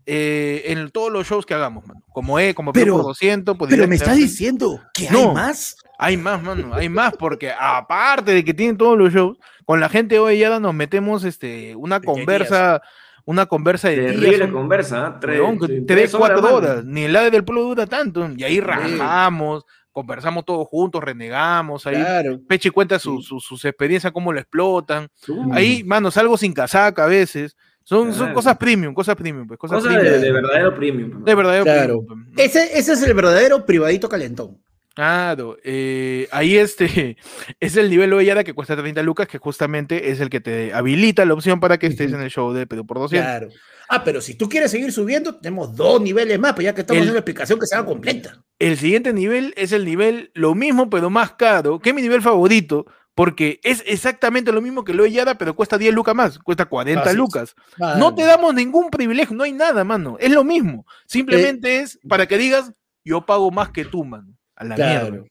eh, 0.05 0.63
en 0.65 0.89
todos 0.91 1.11
los 1.11 1.27
shows 1.27 1.45
que 1.45 1.53
hagamos, 1.53 1.85
mano. 1.87 2.01
Como 2.11 2.39
E, 2.39 2.53
como 2.53 2.73
Pero- 2.73 2.85
Pero, 2.85 2.95
por 2.97 3.05
200. 3.05 3.57
por 3.57 3.69
Pero 3.69 3.87
me 3.87 3.95
estás 3.95 4.17
diciendo 4.17 4.81
que 4.93 5.07
hay 5.07 5.27
más. 5.27 5.77
Hay 5.99 6.17
más, 6.17 6.41
mano, 6.43 6.73
hay 6.73 6.89
más, 6.89 7.13
porque 7.17 7.51
aparte 7.57 8.33
de 8.33 8.43
que 8.43 8.53
tienen 8.53 8.77
todos 8.77 8.97
los 8.97 9.13
shows, 9.13 9.37
con 9.63 9.79
la 9.79 9.87
gente 9.87 10.19
hoy 10.19 10.39
ya 10.39 10.59
nos 10.59 10.73
metemos 10.73 11.23
este, 11.23 11.75
una 11.75 12.01
conversa, 12.01 12.81
una 13.25 13.45
conversa 13.45 13.89
de 13.89 13.95
Terrible 13.97 14.51
conversa, 14.51 15.05
¿ah? 15.07 15.19
Tres, 15.19 15.39
tres 15.59 15.85
tres, 15.87 16.15
cuatro 16.15 16.41
mano. 16.41 16.55
horas, 16.55 16.85
ni 16.85 17.03
el 17.03 17.15
AVE 17.15 17.31
del 17.31 17.43
pueblo 17.43 17.63
dura 17.63 17.85
tanto, 17.87 18.29
y 18.35 18.43
ahí 18.43 18.59
rajamos, 18.59 19.63
conversamos 19.91 20.43
todos 20.45 20.67
juntos, 20.67 21.03
renegamos, 21.03 21.85
ahí 21.87 21.95
Claro. 21.95 22.39
Pechi 22.47 22.69
cuenta 22.69 22.99
su- 22.99 23.21
su- 23.21 23.39
sus 23.39 23.63
experiencias, 23.65 24.11
cómo 24.11 24.33
lo 24.33 24.39
explotan, 24.39 25.07
Uh, 25.27 25.53
ahí, 25.53 25.83
mano, 25.83 26.11
salgo 26.11 26.35
sin 26.37 26.53
casaca 26.53 27.03
a 27.05 27.07
veces, 27.07 27.55
son, 27.83 28.09
son 28.11 28.17
Claro. 28.25 28.33
cosas 28.33 28.57
premium, 28.57 28.93
cosas 28.93 29.15
premium, 29.15 29.45
pues, 29.47 29.59
cosas 29.59 29.77
Cosa 29.83 29.93
premium. 29.93 30.13
de, 30.13 30.19
de 30.19 30.31
verdadero 30.31 30.75
premium. 30.75 31.23
De 31.23 31.35
verdadero 31.35 31.63
Claro. 31.63 32.03
premium, 32.05 32.33
pues. 32.33 32.47
Ese, 32.47 32.77
ese 32.77 32.93
es 32.93 33.03
el 33.03 33.13
verdadero 33.13 33.65
privadito 33.65 34.09
calentón. 34.09 34.57
Claro, 34.95 35.57
eh, 35.63 36.27
ahí 36.31 36.55
este 36.55 37.17
es 37.59 37.75
el 37.77 37.89
nivel 37.89 38.13
Ovellada 38.13 38.43
que 38.43 38.53
cuesta 38.53 38.75
30 38.75 39.01
lucas, 39.01 39.27
que 39.27 39.39
justamente 39.39 40.11
es 40.11 40.19
el 40.19 40.29
que 40.29 40.39
te 40.39 40.73
habilita 40.73 41.25
la 41.25 41.33
opción 41.33 41.59
para 41.59 41.79
que 41.79 41.87
estés 41.87 42.13
en 42.13 42.21
el 42.21 42.29
show 42.29 42.53
de 42.53 42.67
Perú 42.67 42.85
por 42.85 42.99
200. 42.99 43.25
Claro. 43.27 43.49
Ah, 43.89 44.03
pero 44.03 44.21
si 44.21 44.35
tú 44.35 44.47
quieres 44.47 44.71
seguir 44.71 44.91
subiendo, 44.91 45.35
tenemos 45.35 45.75
dos 45.75 45.99
niveles 46.01 46.39
más, 46.39 46.53
pues 46.53 46.65
ya 46.65 46.73
que 46.75 46.81
estamos 46.81 47.01
El- 47.01 47.07
en 47.07 47.11
una 47.11 47.19
explicación 47.19 47.59
que 47.59 47.65
sea 47.67 47.83
completa. 47.83 48.43
El 48.59 48.77
siguiente 48.77 49.13
nivel 49.13 49.53
es 49.57 49.71
el 49.71 49.83
nivel 49.83 50.31
lo 50.35 50.55
mismo, 50.55 50.89
pero 50.89 51.09
más 51.09 51.33
caro, 51.33 51.79
que 51.79 51.89
es 51.89 51.95
mi 51.95 52.01
nivel 52.01 52.21
favorito, 52.21 52.85
porque 53.15 53.59
es 53.63 53.83
exactamente 53.85 54.51
lo 54.51 54.61
mismo 54.61 54.83
que 54.83 54.91
el 54.93 54.99
Ovellada, 54.99 55.37
pero 55.37 55.55
cuesta 55.55 55.77
10 55.77 55.93
lucas 55.93 56.15
más, 56.15 56.39
cuesta 56.39 56.65
40 56.65 57.01
Así 57.01 57.09
es. 57.11 57.15
lucas. 57.15 57.55
No 57.97 58.15
te 58.15 58.23
damos 58.23 58.53
ningún 58.53 58.89
privilegio, 58.89 59.35
no 59.35 59.43
hay 59.43 59.51
nada, 59.51 59.83
mano. 59.83 60.17
Es 60.19 60.31
lo 60.31 60.43
mismo. 60.43 60.85
Simplemente 61.07 61.79
es 61.79 61.99
para 62.07 62.25
que 62.27 62.37
digas, 62.37 62.71
yo 63.03 63.25
pago 63.25 63.51
más 63.51 63.69
que 63.69 63.85
tú, 63.85 64.05
mano. 64.05 64.33
A 64.63 64.67
la 64.69 64.75
Claro. 64.75 65.11
mierda. 65.11 65.27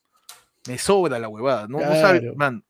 Me 0.68 0.78
sobra 0.78 1.18
la 1.18 1.28
huevada. 1.28 1.62
No, 1.68 1.78
no 1.78 1.84
Claro. 1.86 2.00
sabe, 2.00 2.32
man. 2.36 2.64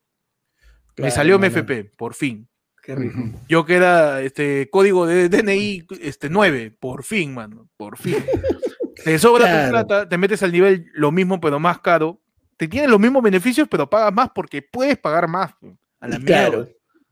Me 0.97 1.11
salió 1.11 1.39
mi 1.39 1.49
mano. 1.49 1.59
FP, 1.61 1.85
por 1.97 2.15
fin. 2.15 2.49
Qué 2.83 2.95
rico. 2.95 3.19
Yo 3.49 3.65
que 3.65 3.77
era 3.77 4.21
este 4.23 4.69
código 4.71 5.07
de 5.07 5.29
DNI 5.29 5.87
este 6.01 6.29
9, 6.29 6.71
por 6.79 7.05
fin, 7.05 7.33
mano, 7.35 7.69
por 7.77 7.97
fin. 7.97 8.17
Te 9.05 9.19
sobra 9.19 9.45
Claro. 9.47 9.65
tu 9.67 9.71
plata, 9.71 10.09
te 10.09 10.19
metes 10.19 10.43
al 10.43 10.53
nivel 10.53 10.87
lo 10.95 11.11
mismo 11.13 11.41
pero 11.41 11.59
más 11.59 11.81
caro. 11.81 12.21
Te 12.57 12.69
tienes 12.69 12.91
los 12.91 13.01
mismos 13.01 13.23
beneficios 13.23 13.67
pero 13.71 13.89
pagas 13.89 14.13
más 14.13 14.31
porque 14.35 14.63
puedes 14.63 14.99
pagar 14.99 15.27
más. 15.29 15.53
A 16.01 16.09
la 16.09 16.19
Claro. 16.19 16.69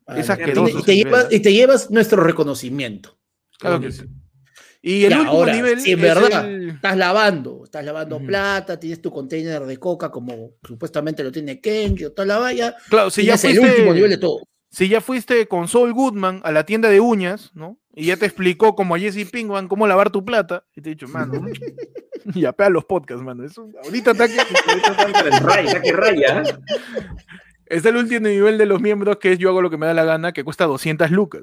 mierda. 0.07 0.20
Es 0.20 0.26
no. 0.28 0.32
asqueroso 0.34 0.78
Y 0.80 0.82
te, 0.82 0.96
llevas, 0.96 1.26
y 1.32 1.40
te 1.40 1.53
llevas 1.53 1.90
nuestro 1.90 2.22
reconocimiento. 2.22 3.16
Claro 3.59 3.80
que 3.80 3.92
sí. 3.92 4.05
Y 4.83 5.05
el 5.05 5.12
Y 5.12 5.14
último 5.14 5.31
ahora, 5.33 5.53
nivel 5.53 5.81
si 5.81 5.93
en 5.93 5.99
es 5.99 6.03
verdad 6.03 6.49
el- 6.49 6.70
estás 6.70 6.97
lavando, 6.97 7.62
estás 7.64 7.85
lavando 7.85 8.18
plata, 8.20 8.81
tienes 8.81 9.03
tu 9.03 9.11
container 9.11 9.62
de 9.66 9.76
coca 9.76 10.11
como 10.11 10.53
supuestamente 10.66 11.22
lo 11.22 11.31
tiene 11.31 11.61
Kenji 11.61 12.07
o 12.07 12.12
toda 12.12 12.24
la 12.26 12.39
valla, 12.39 12.74
Claro, 12.89 13.11
si 13.11 13.24
ya, 13.24 13.35
es 13.35 13.45
el 13.45 13.57
fuiste, 13.57 13.70
último 13.74 13.93
nivel 13.95 14.11
de 14.11 14.18
todo. 14.18 14.41
si 14.70 14.89
ya 14.89 15.01
fuiste 15.03 15.47
con 15.49 15.68
Saul 15.68 15.93
Goodman 15.93 16.41
a 16.45 16.51
la 16.53 16.64
tienda 16.64 16.89
de 16.89 17.01
uñas, 17.01 17.51
¿no? 17.55 17.78
Y 17.95 18.07
ya 18.07 18.16
te 18.16 18.24
explicó 18.24 18.74
como 18.74 18.95
a 18.95 18.99
Jesse 18.99 19.28
Pinkman 19.31 19.68
cómo 19.68 19.87
lavar 19.87 20.11
tu 20.11 20.24
plata, 20.24 20.64
y 20.74 20.81
te 20.81 20.91
he 20.91 20.95
dicho, 20.95 21.09
mano, 21.09 21.33
y 22.35 22.45
apea 22.47 22.70
los 22.70 22.85
podcasts, 22.87 23.22
mano. 23.22 23.45
Eso, 23.45 23.68
ahorita 23.85 24.12
está 24.12 24.28
que 24.28 24.39
Ahorita 24.41 25.09
está 25.09 25.28
el 25.28 25.41
raya, 25.45 25.83
raya. 25.93 26.43
¿eh? 26.43 26.55
Está 27.66 27.91
el 27.91 27.97
último 27.97 28.26
nivel 28.28 28.57
de 28.59 28.66
los 28.66 28.81
miembros, 28.81 29.18
que 29.18 29.33
es 29.33 29.39
yo 29.39 29.51
hago 29.51 29.61
lo 29.62 29.68
que 29.70 29.76
me 29.76 29.87
da 29.87 29.95
la 29.95 30.05
gana, 30.05 30.33
que 30.33 30.43
cuesta 30.43 30.64
200 30.64 31.11
lucas. 31.11 31.43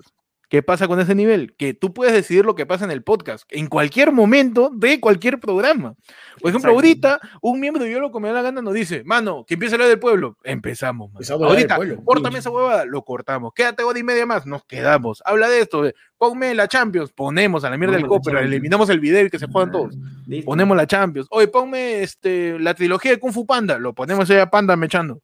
¿Qué 0.50 0.64
pasa 0.64 0.88
con 0.88 1.00
ese 1.02 1.14
nivel? 1.14 1.56
Que 1.58 1.74
tú 1.74 1.94
puedes 1.94 2.14
decidir 2.14 2.46
lo 2.46 2.56
que 2.56 2.66
pasa 2.66 2.86
en 2.86 2.92
el 2.92 3.04
podcast, 3.04 3.44
en 3.50 3.68
cualquier 3.68 4.14
momento 4.14 4.72
de 4.74 5.02
cualquier 5.02 5.42
programa. 5.42 5.96
Por 6.40 6.50
ejemplo, 6.52 6.72
ahorita 6.72 7.20
un 7.42 7.60
miembro 7.60 7.84
de 7.84 7.92
yo 7.92 8.00
lo 8.00 8.14
que 8.14 8.20
me 8.22 8.30
da 8.30 8.36
la 8.36 8.42
gana 8.44 8.62
nos 8.62 8.74
dice, 8.74 9.04
mano, 9.04 9.44
que 9.46 9.56
empiece 9.56 9.74
a 9.74 9.76
hablar 9.76 9.90
del 9.90 10.00
pueblo. 10.00 10.38
Empezamos, 10.44 11.10
mano. 11.10 11.18
Empezamos 11.18 11.50
Ahorita, 11.50 11.78
córtame 12.06 12.40
esa 12.40 12.50
huevada, 12.50 12.86
lo 12.86 13.04
cortamos. 13.04 13.52
Quédate 13.54 13.84
hora 13.84 14.00
y 14.00 14.04
media 14.04 14.26
más, 14.26 14.46
nos 14.46 14.64
quedamos. 14.64 15.22
Habla 15.26 15.50
de 15.50 15.60
esto, 15.60 15.84
ponme 16.18 16.56
la 16.56 16.70
Champions, 16.70 17.12
ponemos 17.12 17.66
a 17.66 17.70
la 17.70 17.78
mierda 17.78 17.98
del 17.98 18.08
copper, 18.08 18.38
eliminamos 18.38 18.90
el 18.90 19.02
video 19.02 19.26
y 19.26 19.30
que 19.30 19.40
se 19.40 19.48
juegan 19.48 19.74
todos. 19.74 19.98
Listo. 20.28 20.46
Ponemos 20.46 20.78
la 20.78 20.88
Champions. 20.88 21.28
Oye, 21.30 21.50
ponme 21.50 22.04
este, 22.04 22.58
la 22.58 22.74
trilogía 22.74 23.12
de 23.12 23.20
Kung 23.20 23.34
Fu 23.34 23.46
Panda, 23.46 23.78
lo 23.80 23.94
ponemos 23.94 24.30
ahí 24.30 24.38
a 24.38 24.50
Panda 24.50 24.78
mechando. 24.78 25.22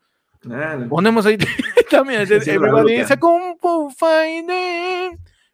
Ponemos 0.89 1.25
ahí 1.25 1.37
también. 1.89 2.27
Sí, 2.27 2.49
everybody 2.49 2.95
is 2.95 3.11
a 3.11 3.17
Kung 3.17 3.57
Fu 3.59 3.89
fighter. 3.91 5.11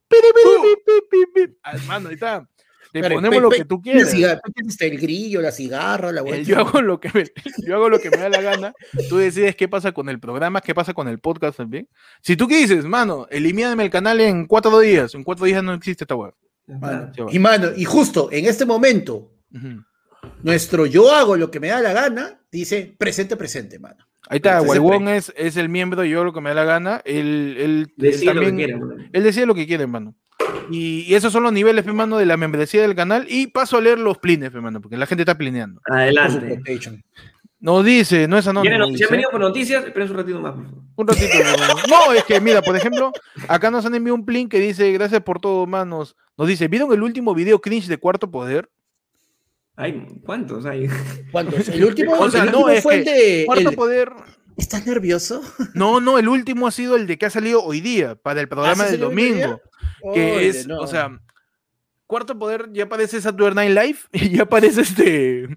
Piri, 0.08 0.28
piri, 0.34 0.56
pi, 0.62 0.82
pi, 0.86 0.92
pi, 1.36 1.46
pi. 1.48 1.58
Ah, 1.64 1.76
Mano, 1.88 2.10
ahí 2.10 2.16
está. 2.16 2.48
Te 2.92 3.02
ponemos 3.08 3.30
pe- 3.38 3.42
lo 3.42 3.50
pe- 3.50 3.58
que 3.58 3.66
tú 3.66 3.80
quieras. 3.80 4.12
el 4.80 4.98
grillo, 5.00 5.42
la 5.42 5.52
cigarra, 5.52 6.12
la 6.12 6.22
Eh, 6.22 6.24
vuelta. 6.24 6.50
Yo 6.50 6.58
hago, 6.58 6.82
lo 6.82 7.00
que 7.00 7.12
me, 7.14 7.24
yo 7.68 7.76
hago 7.76 7.88
lo 7.88 8.00
que 8.00 8.10
me 8.10 8.18
da 8.18 8.30
la 8.30 8.42
gana. 8.42 8.74
Tú 9.08 9.18
decides 9.18 9.56
qué 9.56 9.68
pasa 9.68 9.92
con 9.92 10.10
el 10.10 10.20
programa, 10.20 10.60
qué 10.62 10.74
pasa 10.74 10.96
con 10.96 11.08
el 11.08 11.20
podcast 11.20 11.58
también. 11.58 11.88
Si 12.24 12.36
tú 12.36 12.48
qué 12.48 12.58
dices, 12.58 12.86
mano, 12.86 13.28
elimíname 13.30 13.84
el 13.84 13.92
canal 13.92 14.20
en 14.22 14.48
cuatro 14.48 14.80
días. 14.80 15.14
En 15.14 15.24
cuatro 15.24 15.46
días 15.46 15.64
no 15.64 15.74
existe 15.76 16.04
esta 16.06 16.16
web. 16.16 16.34
Mano, 16.66 17.12
y 17.32 17.38
mano, 17.38 17.68
y 17.76 17.86
justo 17.86 18.30
en 18.32 18.46
este 18.46 18.66
momento, 18.66 19.34
nuestro 20.42 20.86
yo 20.88 21.12
hago 21.14 21.36
lo 21.36 21.52
que 21.52 21.60
me 21.60 21.68
da 21.68 21.82
la 21.82 21.94
gana, 21.94 22.42
dice 22.52 22.96
presente, 22.98 23.36
presente, 23.36 23.78
mano. 23.78 24.04
Ahí 24.30 24.38
está, 24.38 24.62
pre- 24.62 25.18
es, 25.18 25.34
es 25.36 25.58
el 25.58 25.70
miembro 25.70 26.06
y 26.06 26.10
yo 26.12 26.24
lo 26.24 26.32
que 26.34 26.40
me 26.42 26.50
da 26.50 26.56
la 26.56 26.64
gana. 26.64 27.02
Él, 27.04 27.56
él, 27.58 27.60
él 27.60 27.94
Decir 27.98 28.34
lo 28.34 28.40
que 28.42 28.48
también- 28.48 28.80
bro. 28.80 28.96
Él 29.12 29.24
decide 29.24 29.46
lo 29.46 29.56
que 29.56 29.68
quiere, 29.68 29.84
hermano. 29.84 30.16
Y, 30.72 31.02
y 31.08 31.16
esos 31.16 31.34
son 31.34 31.44
los 31.44 31.52
niveles, 31.52 31.84
pe, 31.84 31.92
mano, 31.92 32.18
de 32.18 32.26
la 32.26 32.38
membresía 32.38 32.82
del 32.84 32.96
canal. 32.96 33.26
Y 33.28 33.48
paso 33.48 33.78
a 33.78 33.82
leer 33.82 33.98
los 34.00 34.18
plines, 34.20 34.52
pe, 34.52 34.62
mano, 34.62 34.80
porque 34.82 34.98
la 34.98 35.06
gente 35.08 35.24
está 35.24 35.36
plineando. 35.38 35.82
Adelante. 35.86 36.62
Nos 37.62 37.84
dice, 37.84 38.28
no 38.28 38.38
es 38.38 38.46
¿Vienen 38.46 38.58
anónimo. 38.74 38.78
noticias? 38.78 38.92
dice, 39.00 39.06
¿Han 39.06 39.12
venido 39.12 39.32
por 39.32 39.42
noticias? 39.42 39.86
Esperen 39.86 40.12
un 40.12 40.18
ratito 40.18 40.40
más, 40.40 40.54
por 40.54 40.64
favor. 40.66 40.84
un 40.96 41.08
ratito. 41.08 41.34
no, 41.90 42.14
es 42.14 42.24
que, 42.24 42.40
mira, 42.40 42.62
por 42.62 42.76
ejemplo, 42.78 43.12
acá 43.50 43.70
nos 43.70 43.86
han 43.86 43.96
enviado 43.96 44.16
un 44.16 44.26
plin 44.26 44.48
que 44.48 44.60
dice, 44.60 44.90
gracias 44.94 45.22
por 45.22 45.42
todo, 45.42 45.68
manos. 45.68 46.16
Nos 46.38 46.48
dice, 46.48 46.70
¿vieron 46.70 46.94
el 46.94 47.04
último 47.04 47.34
video 47.34 47.60
cringe 47.60 47.88
de 47.88 47.98
Cuarto 47.98 48.32
Poder? 48.32 48.70
Ay, 49.82 50.06
¿cuántos 50.26 50.66
hay? 50.66 50.88
¿Cuántos? 51.32 51.70
El 51.70 51.86
último, 51.86 52.12
O 52.20 52.30
sea, 52.30 52.44
el 52.44 52.52
no, 52.52 52.58
último 52.60 52.70
es 52.70 52.84
fue 52.84 52.96
el 52.96 53.06
de. 53.06 53.44
Cuarto 53.46 53.70
el- 53.70 53.76
Poder... 53.76 54.12
¿Estás 54.58 54.86
nervioso? 54.86 55.42
No, 55.74 56.02
no, 56.02 56.20
el 56.20 56.28
último 56.28 56.68
ha 56.68 56.72
sido 56.72 56.98
el 56.98 57.08
de 57.08 57.18
que 57.18 57.26
ha 57.26 57.30
salido 57.30 57.64
hoy 57.64 57.80
día, 57.80 58.16
para 58.16 58.42
el 58.42 58.50
programa 58.50 58.84
¿sí 58.84 58.92
del 58.92 59.00
domingo. 59.00 59.62
que 60.14 60.32
Oye, 60.34 60.48
es, 60.50 60.68
no. 60.68 60.80
o 60.80 60.86
sea, 60.88 61.18
Cuarto 62.06 62.38
Poder 62.38 62.68
ya 62.74 62.84
aparece 62.84 63.22
Saturday 63.22 63.70
Night 63.70 63.78
Live 63.86 64.00
y 64.26 64.36
ya 64.36 64.44
aparece 64.44 64.82
este, 64.82 65.48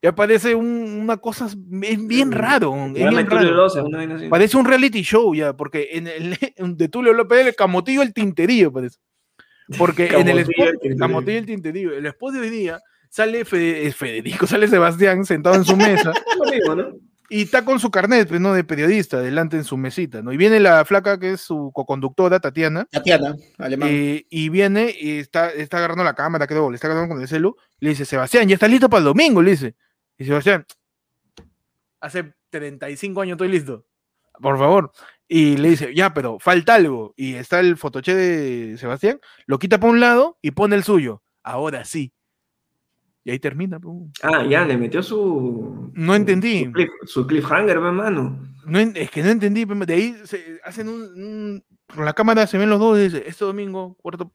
ya 0.00 0.10
aparece 0.10 0.54
un- 0.54 1.00
una 1.02 1.16
cosa, 1.16 1.46
es 1.46 2.06
bien 2.06 2.30
raro, 2.30 2.72
es 2.86 2.92
Programa 2.92 3.18
bien 3.22 3.30
raro. 3.30 3.50
Loza, 3.50 3.82
una. 3.82 4.28
Parece 4.30 4.56
un 4.56 4.64
reality 4.64 5.02
show 5.02 5.34
ya, 5.34 5.56
porque 5.56 5.88
en 5.94 6.06
el 6.06 6.38
de 6.76 6.88
Tulio 6.88 7.12
López 7.14 7.44
el 7.44 7.56
camotillo 7.56 8.02
el 8.02 8.14
tinterillo 8.14 8.70
parece. 8.72 8.98
Porque 9.76 10.06
en 10.06 10.28
el 10.28 10.38
spot, 10.38 10.54
el 10.58 10.70
tinterillo. 10.74 10.98
camotillo 11.00 11.38
el 11.38 11.46
tinterillo, 11.46 11.92
el 11.96 12.06
spot 12.06 12.34
de 12.34 12.40
hoy 12.40 12.50
día 12.50 12.78
sale 13.12 13.44
eh, 13.52 13.92
Federico, 13.92 14.46
sale 14.48 14.66
Sebastián 14.66 15.24
sentado 15.26 15.54
en 15.56 15.64
su 15.64 15.76
mesa 15.76 16.12
y 17.28 17.42
está 17.42 17.64
con 17.64 17.78
su 17.78 17.90
carnet, 17.90 18.26
pues, 18.28 18.40
¿no? 18.40 18.54
De 18.54 18.64
periodista, 18.64 19.20
delante 19.20 19.56
en 19.56 19.64
su 19.64 19.76
mesita, 19.76 20.22
¿no? 20.22 20.32
Y 20.32 20.36
viene 20.36 20.60
la 20.60 20.84
flaca 20.84 21.18
que 21.20 21.32
es 21.32 21.42
su 21.42 21.70
coconductora, 21.72 22.40
Tatiana, 22.40 22.86
Tatiana, 22.90 23.36
alemán. 23.58 23.88
eh, 23.90 24.26
y 24.28 24.48
viene 24.48 24.94
y 24.98 25.18
está, 25.18 25.50
está 25.50 25.78
agarrando 25.78 26.04
la 26.04 26.14
cámara, 26.14 26.46
creo, 26.46 26.70
le 26.70 26.74
está 26.74 26.88
agarrando 26.88 27.14
con 27.14 27.22
el 27.22 27.28
celu. 27.28 27.54
Le 27.80 27.90
dice, 27.90 28.04
Sebastián, 28.04 28.48
ya 28.48 28.54
estás 28.54 28.70
listo 28.70 28.88
para 28.88 29.00
el 29.00 29.04
domingo, 29.04 29.42
le 29.42 29.52
dice. 29.52 29.76
Y 30.18 30.24
Sebastián, 30.24 30.64
hace 32.00 32.34
35 32.50 33.20
años 33.20 33.34
estoy 33.36 33.48
listo. 33.48 33.86
Por 34.40 34.58
favor. 34.58 34.92
Y 35.28 35.56
le 35.58 35.70
dice, 35.70 35.94
ya, 35.94 36.12
pero 36.12 36.38
falta 36.38 36.74
algo. 36.74 37.14
Y 37.16 37.34
está 37.34 37.60
el 37.60 37.76
fotoche 37.76 38.14
de 38.14 38.76
Sebastián, 38.78 39.20
lo 39.46 39.58
quita 39.58 39.78
para 39.78 39.92
un 39.92 40.00
lado 40.00 40.38
y 40.42 40.50
pone 40.50 40.76
el 40.76 40.84
suyo. 40.84 41.22
ahora 41.42 41.84
sí. 41.84 42.12
Y 43.24 43.30
ahí 43.30 43.38
termina. 43.38 43.78
pues. 43.78 43.94
Ah, 44.22 44.44
ya, 44.44 44.64
le 44.64 44.76
metió 44.76 45.02
su. 45.02 45.90
No 45.94 46.14
entendí. 46.14 46.64
Su, 46.64 46.72
cliff- 46.72 46.90
su 47.04 47.26
cliffhanger, 47.26 47.76
hermano. 47.76 48.38
No 48.66 48.78
es 48.78 49.10
que 49.10 49.22
no 49.22 49.30
entendí. 49.30 49.64
De 49.64 49.94
ahí 49.94 50.14
se 50.24 50.60
hacen 50.64 50.88
un, 50.88 51.02
un- 51.02 51.64
Con 51.94 52.04
la 52.04 52.12
cámara 52.14 52.46
se 52.46 52.58
ven 52.58 52.70
los 52.70 52.78
dos 52.80 52.98
y 52.98 53.02
dice, 53.04 53.24
este 53.26 53.44
domingo, 53.44 53.96
cuarto... 54.00 54.32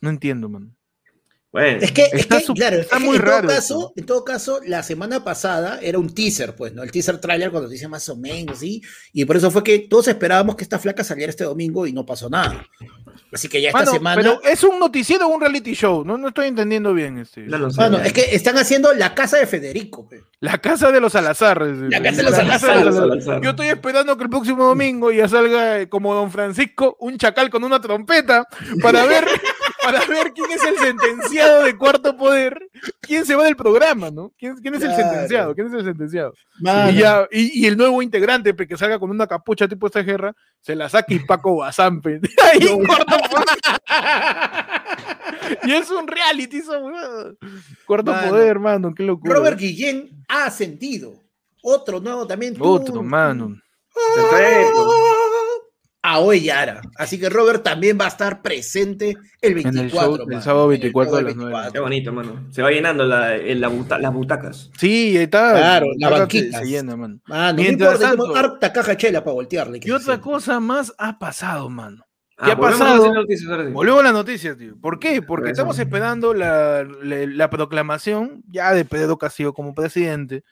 No 0.00 0.10
entiendo, 0.10 0.48
man. 0.48 0.74
Bueno, 1.50 1.78
Es 1.80 1.92
que, 1.92 2.02
es 2.02 2.12
Está 2.14 2.38
que, 2.38 2.44
sup- 2.44 2.56
claro, 2.56 2.76
está 2.76 2.96
es 2.96 3.02
que 3.02 3.06
muy 3.08 3.16
en, 3.16 3.22
raro 3.22 3.46
todo 3.48 3.56
caso, 3.56 3.92
en 3.96 4.06
todo 4.06 4.24
caso, 4.24 4.60
la 4.66 4.82
semana 4.82 5.24
pasada 5.24 5.78
era 5.80 5.98
un 5.98 6.14
teaser, 6.14 6.54
pues, 6.54 6.74
¿no? 6.74 6.82
El 6.82 6.90
teaser 6.90 7.18
trailer 7.20 7.50
cuando 7.50 7.70
dice 7.70 7.88
más 7.88 8.06
o 8.10 8.16
menos, 8.16 8.58
¿sí? 8.58 8.82
Y 9.14 9.24
por 9.24 9.36
eso 9.38 9.50
fue 9.50 9.64
que 9.64 9.78
todos 9.78 10.08
esperábamos 10.08 10.56
que 10.56 10.64
esta 10.64 10.78
flaca 10.78 11.02
saliera 11.04 11.30
este 11.30 11.44
domingo 11.44 11.86
y 11.86 11.92
no 11.94 12.04
pasó 12.04 12.28
nada. 12.28 12.66
Así 13.32 13.48
que 13.48 13.60
ya 13.62 13.68
esta 13.68 13.80
Mano, 13.80 13.92
semana. 13.92 14.22
Pero 14.22 14.42
es 14.44 14.62
un 14.62 14.78
noticiero 14.78 15.26
o 15.26 15.34
un 15.34 15.40
reality 15.40 15.74
show. 15.74 16.04
No, 16.04 16.16
no 16.18 16.28
estoy 16.28 16.48
entendiendo 16.48 16.92
bien. 16.94 17.18
Este. 17.18 17.42
no 17.42 17.58
lo 17.58 17.70
sé. 17.70 17.80
Mano, 17.80 17.98
es 17.98 18.12
que 18.12 18.34
están 18.34 18.56
haciendo 18.58 18.92
la 18.94 19.14
casa 19.14 19.38
de 19.38 19.46
Federico, 19.46 20.06
pe. 20.08 20.22
La 20.40 20.58
casa 20.58 20.90
de 20.92 21.00
los 21.00 21.12
Salazar. 21.12 21.60
La 21.62 22.02
casa 22.02 22.16
de 22.18 22.22
los. 22.24 22.34
Salazar. 22.34 23.40
Yo 23.42 23.50
estoy 23.50 23.68
esperando 23.68 24.16
que 24.16 24.24
el 24.24 24.30
próximo 24.30 24.64
domingo 24.64 25.10
ya 25.12 25.28
salga 25.28 25.80
eh, 25.80 25.88
como 25.88 26.14
Don 26.14 26.30
Francisco, 26.30 26.96
un 27.00 27.18
chacal 27.18 27.50
con 27.50 27.64
una 27.64 27.80
trompeta, 27.80 28.46
para 28.82 29.04
ver, 29.06 29.26
para 29.92 30.06
ver 30.06 30.32
quién 30.32 30.50
es 30.50 30.62
el 30.64 30.76
sentenciado 30.78 31.64
de 31.64 31.76
cuarto 31.76 32.16
poder, 32.16 32.58
quién 33.00 33.24
se 33.26 33.34
va 33.34 33.44
del 33.44 33.56
programa, 33.56 34.10
¿no? 34.10 34.32
¿Quién, 34.38 34.56
quién 34.56 34.74
es 34.74 34.82
el 34.82 34.94
sentenciado? 34.94 35.54
¿Quién 35.54 35.66
es 35.68 35.72
el 35.74 35.84
sentenciado? 35.84 36.32
Y, 36.60 36.94
ya, 36.98 37.26
y, 37.30 37.62
y 37.62 37.66
el 37.66 37.76
nuevo 37.76 38.02
integrante, 38.02 38.52
pe, 38.54 38.66
que 38.66 38.76
salga 38.76 38.98
con 38.98 39.10
una 39.10 39.26
capucha 39.26 39.68
tipo 39.68 39.86
esta 39.86 40.02
guerra, 40.02 40.34
se 40.60 40.74
la 40.74 40.88
saca 40.88 41.12
y 41.14 41.18
Paco 41.20 41.56
Bazampe. 41.56 42.20
Ahí 42.52 42.66
cuarto 42.86 43.16
poder. 43.30 43.58
Y 45.64 45.72
es 45.72 45.90
un 45.90 46.06
reality, 46.06 46.60
huevada. 46.60 47.32
Cuarto 47.86 48.12
Mano. 48.12 48.28
poder, 48.28 48.46
hermano, 48.48 48.94
qué 48.94 49.02
locura. 49.02 49.34
Robert 49.34 49.58
Guillén 49.58 50.24
ha 50.28 50.44
ascendido. 50.46 51.14
Otro 51.62 52.00
nuevo 52.00 52.26
también. 52.26 52.54
tú- 52.54 52.64
Otro, 52.64 53.02
mano. 53.02 53.56
Perfecto. 54.14 54.90
A 56.00 56.20
hoy 56.20 56.42
Yara. 56.42 56.80
Así 56.96 57.18
que 57.18 57.28
Robert 57.28 57.62
también 57.64 57.98
va 58.00 58.04
a 58.04 58.08
estar 58.08 58.40
presente 58.40 59.16
el 59.40 59.48
el 59.50 59.54
24. 59.54 59.88
show 59.90 60.16
del 60.18 60.26
mano. 60.28 60.42
sábado 60.42 60.66
En 60.72 60.74
el 60.76 60.80
24 60.92 61.10
show 61.10 61.14
a 61.14 61.18
del 61.18 61.26
las 61.26 61.36
nueve. 61.36 61.50
24. 61.52 61.72
Qué 61.72 61.80
bonito, 61.80 62.12
mano. 62.12 62.46
Se 62.52 62.62
va 62.62 62.70
llenando 62.70 63.04
la, 63.04 63.34
el- 63.34 63.60
la 63.60 63.68
buta- 63.68 63.98
las 63.98 64.12
butacas. 64.12 64.70
Sí, 64.78 65.16
ahí 65.16 65.24
está. 65.24 65.52
Claro, 65.54 65.86
la 65.98 66.08
banquita. 66.10 66.60
Se 66.60 66.66
llena, 66.66 66.96
mano. 66.96 67.18
Mano, 67.26 67.52
no 67.58 67.62
Mientras 67.62 67.94
importa, 68.00 68.16
tanto- 68.16 68.36
harta 68.36 68.72
caja 68.72 68.90
de 68.92 68.96
chela 68.96 69.24
para 69.24 69.34
voltearle. 69.34 69.80
que 69.80 69.86
¿Qué 69.86 69.88
se 69.90 69.94
otra 69.96 70.20
cosa 70.20 70.60
más 70.60 70.94
ha 70.98 71.18
pasado, 71.18 71.68
mano? 71.68 72.04
Ah, 72.40 72.44
¿Qué 72.46 72.52
ha 72.52 72.54
volvemos 72.54 72.78
pasado? 72.78 72.94
a 73.02 73.04
hacer 73.08 73.12
noticias 73.14 73.50
ahora 73.50 73.66
sí. 73.66 73.72
Volvemos 73.72 74.00
a 74.00 74.04
las 74.04 74.12
noticias, 74.12 74.56
tío. 74.56 74.80
¿Por 74.80 74.98
qué? 75.00 75.20
Porque 75.20 75.26
Por 75.26 75.40
eso. 75.46 75.50
estamos 75.52 75.78
esperando 75.80 76.32
la, 76.32 76.84
la- 77.02 77.26
la 77.26 77.50
proclamación 77.50 78.44
ya 78.48 78.72
de 78.72 78.84
Pedro 78.84 79.18
Castillo 79.18 79.52
como 79.52 79.74
presidente. 79.74 80.44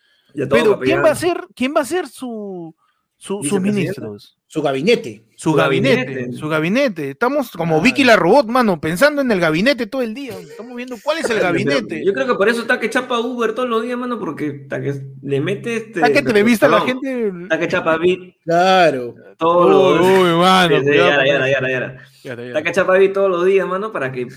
Pero 0.51 0.81
¿quién 0.81 1.05
va 1.05 1.11
a 1.13 1.15
ser, 1.15 1.47
quién 1.55 1.73
va 1.75 1.83
a 1.83 1.85
ser 1.85 2.09
su, 2.09 2.75
su- 3.17 3.43
sus 3.43 3.61
ministros? 3.61 4.39
Su 4.49 4.63
gabinete. 4.63 5.25
Su, 5.37 5.51
Su 5.51 5.57
gabinete, 5.57 6.05
gabinete. 6.05 6.33
su 6.39 6.49
gabinete. 6.49 7.11
Estamos 7.11 7.51
como. 7.51 7.81
Vicky 7.83 8.05
la 8.05 8.17
robot, 8.17 8.47
mano, 8.47 8.81
pensando 8.81 9.21
en 9.21 9.31
el 9.33 9.41
gabinete 9.41 9.87
todo 9.87 10.03
el 10.03 10.15
día. 10.15 10.39
Estamos 10.39 10.75
viendo 10.77 10.97
cuál 11.03 11.19
es 11.19 11.29
el 11.29 11.41
gabinete. 11.41 12.03
Yo 12.07 12.13
creo 12.13 12.27
que 12.29 12.35
por 12.35 12.49
eso 12.49 12.63
está 12.63 12.79
que 12.79 12.89
chapa 12.89 13.19
Uber 13.21 13.53
todos 13.55 13.69
los 13.69 13.83
días, 13.83 13.99
mano, 13.99 14.19
porque 14.19 14.47
está 14.63 14.81
que 14.81 14.95
le 15.23 15.41
mete 15.41 15.77
este. 15.77 16.05
¿A 16.05 16.11
qué 16.13 16.21
entrevista 16.21 16.67
a 16.67 16.71
la 16.71 16.81
gente? 16.83 17.33
Está 17.43 17.59
que 17.59 17.69
chapa 17.69 17.99
Bit 17.99 18.37
Claro. 18.45 19.15
todos 19.37 19.99
los 19.99 20.07
Uy, 20.07 20.31
uy, 20.31 20.39
mano. 20.39 20.77
Eso. 20.77 20.93
yara, 20.93 21.27
yara. 21.27 21.49
Yara, 21.51 21.69
yara. 21.71 22.03
Está 22.47 22.63
que 22.63 22.73
chapa 22.73 22.97
Bit 22.97 23.13
todos 23.13 23.29
los 23.31 23.45
días, 23.45 23.67
mano, 23.67 23.91
para 23.93 24.13
que 24.13 24.29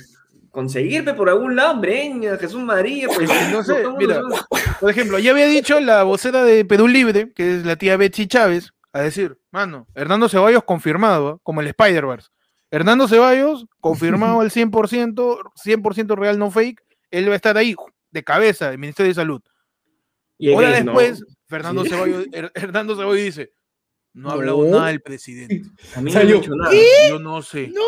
conseguirte 0.51 1.13
por 1.13 1.29
algún 1.29 1.55
lado, 1.55 1.79
Breña, 1.79 2.37
Jesús 2.37 2.61
María, 2.61 3.07
pues, 3.07 3.29
no 3.51 3.63
sé, 3.63 3.83
mira. 3.97 4.21
Por 4.79 4.89
ejemplo, 4.89 5.19
ya 5.19 5.31
había 5.31 5.45
dicho 5.47 5.79
la 5.79 6.03
vocera 6.03 6.43
de 6.43 6.65
Perú 6.65 6.87
Libre, 6.87 7.31
que 7.33 7.57
es 7.57 7.65
la 7.65 7.75
tía 7.75 7.97
Betsy 7.97 8.27
Chávez, 8.27 8.71
a 8.93 9.01
decir, 9.01 9.37
mano, 9.51 9.87
Hernando 9.95 10.29
Ceballos 10.29 10.63
confirmado, 10.63 11.27
¿ah? 11.29 11.37
como 11.43 11.61
el 11.61 11.67
Spider-Verse. 11.67 12.29
Hernando 12.71 13.07
Ceballos, 13.07 13.65
confirmado 13.79 14.41
al 14.41 14.49
100%, 14.51 15.41
100% 15.55 16.15
real, 16.17 16.39
no 16.39 16.51
fake, 16.51 16.81
él 17.11 17.27
va 17.27 17.33
a 17.33 17.35
estar 17.35 17.57
ahí, 17.57 17.75
de 18.11 18.23
cabeza, 18.23 18.69
del 18.69 18.79
Ministerio 18.79 19.09
de 19.09 19.15
Salud. 19.15 19.41
Y 20.37 20.49
Hora 20.53 20.77
el- 20.77 20.85
no. 20.85 20.93
después, 20.93 21.23
Fernando 21.47 21.83
Sí. 21.83 21.89
Ceballos, 21.89 22.25
Her- 22.27 22.51
Hernando 22.55 22.95
Ceballos 22.95 23.17
dice, 23.23 23.51
no 24.13 24.29
ha 24.29 24.33
No. 24.33 24.39
hablado 24.39 24.65
nada 24.65 24.91
el 24.91 25.01
presidente. 25.01 25.61
A 25.95 26.01
mí 26.01 26.11
no 26.11 26.19
me 26.19 26.21
ha 26.21 26.33
dicho 26.33 26.51
nada. 26.55 26.71
Yo 27.09 27.19
no 27.19 27.41
sé. 27.41 27.67
No. 27.73 27.81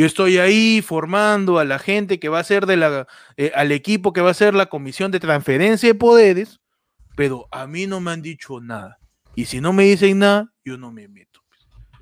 Yo 0.00 0.06
estoy 0.06 0.38
ahí 0.38 0.80
formando 0.80 1.58
a 1.58 1.64
la 1.66 1.78
gente 1.78 2.18
que 2.18 2.30
va 2.30 2.38
a 2.38 2.44
ser 2.44 2.64
de 2.64 2.78
la, 2.78 3.06
eh, 3.36 3.52
al 3.54 3.70
equipo 3.70 4.14
que 4.14 4.22
va 4.22 4.30
a 4.30 4.34
ser 4.34 4.54
la 4.54 4.64
comisión 4.64 5.10
de 5.10 5.20
transferencia 5.20 5.90
de 5.90 5.94
poderes, 5.94 6.58
pero 7.16 7.46
a 7.50 7.66
mí 7.66 7.86
no 7.86 8.00
me 8.00 8.10
han 8.10 8.22
dicho 8.22 8.62
nada. 8.62 8.98
Y 9.34 9.44
si 9.44 9.60
no 9.60 9.74
me 9.74 9.82
dicen 9.84 10.20
nada, 10.20 10.50
yo 10.64 10.78
no 10.78 10.90
me 10.90 11.06
meto. 11.06 11.40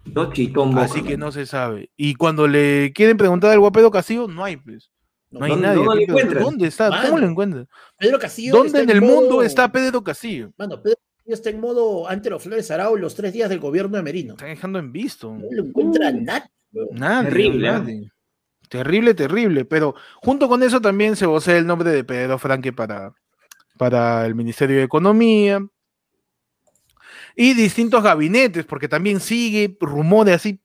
No, 0.05 0.33
chitón, 0.33 0.71
boca, 0.71 0.83
Así 0.85 1.03
que 1.03 1.17
no 1.17 1.33
se 1.33 1.45
sabe. 1.45 1.91
Y 1.97 2.15
cuando 2.15 2.47
le 2.47 2.93
quieren 2.95 3.17
preguntar 3.17 3.51
al 3.51 3.59
guapedo 3.59 3.91
Castillo, 3.91 4.29
no 4.29 4.45
hay, 4.45 4.59
pues. 4.59 4.93
No 5.33 5.45
hay 5.45 5.51
¿Dónde- 5.51 5.67
nadie. 5.67 5.85
dónde 5.85 5.95
lo 5.95 5.97
¿Qué- 5.97 6.05
encuentras? 6.23 6.45
¿Dónde 6.45 6.69
está? 6.69 7.03
¿Cómo 7.03 7.19
lo 7.19 7.27
encuentras? 7.27 7.67
Pedro 7.99 8.19
Castillo. 8.21 8.53
¿Dónde 8.53 8.69
está 8.69 8.81
en 8.81 8.91
el 8.91 9.01
modo- 9.01 9.21
mundo 9.23 9.43
está 9.43 9.73
Pedro 9.73 10.05
Castillo? 10.05 10.53
Mano, 10.57 10.81
Pedro 10.81 10.99
Castillo 11.17 11.35
está 11.35 11.51
en 11.51 11.61
modo 11.61 12.09
Antero 12.09 12.39
Flores 12.39 12.71
Arau 12.71 12.97
los 12.97 13.17
tres 13.17 13.33
días 13.33 13.49
del 13.51 13.59
gobierno 13.59 13.97
de 13.97 14.05
Merino. 14.05 14.35
Está 14.35 14.47
dejando 14.47 14.79
en 14.79 14.93
visto. 14.93 15.35
No 15.35 15.49
lo 15.51 15.65
encuentra 15.65 16.13
nadie. 16.13 16.49
Nadie, 16.93 17.29
Terrible, 17.31 17.69
¿eh? 17.69 17.73
nadie. 17.73 18.11
Terrible, 18.69 19.15
terrible. 19.15 19.65
Pero 19.65 19.95
junto 20.17 20.49
con 20.49 20.63
eso 20.63 20.81
también 20.81 21.17
se 21.17 21.27
vocea 21.27 21.57
el 21.57 21.67
nombre 21.67 21.91
de 21.91 22.05
Pedro 22.05 22.39
Franque 22.39 22.73
para, 22.73 23.13
para 23.79 24.27
el 24.27 24.35
Ministerio 24.35 24.77
de 24.77 24.83
Economía. 24.83 25.61
Y 27.35 27.55
distintos 27.55 28.03
gabinetes, 28.03 28.65
porque 28.67 28.89
también 28.89 29.21
sigue 29.21 29.77
rumores 29.81 30.35
así. 30.37 30.61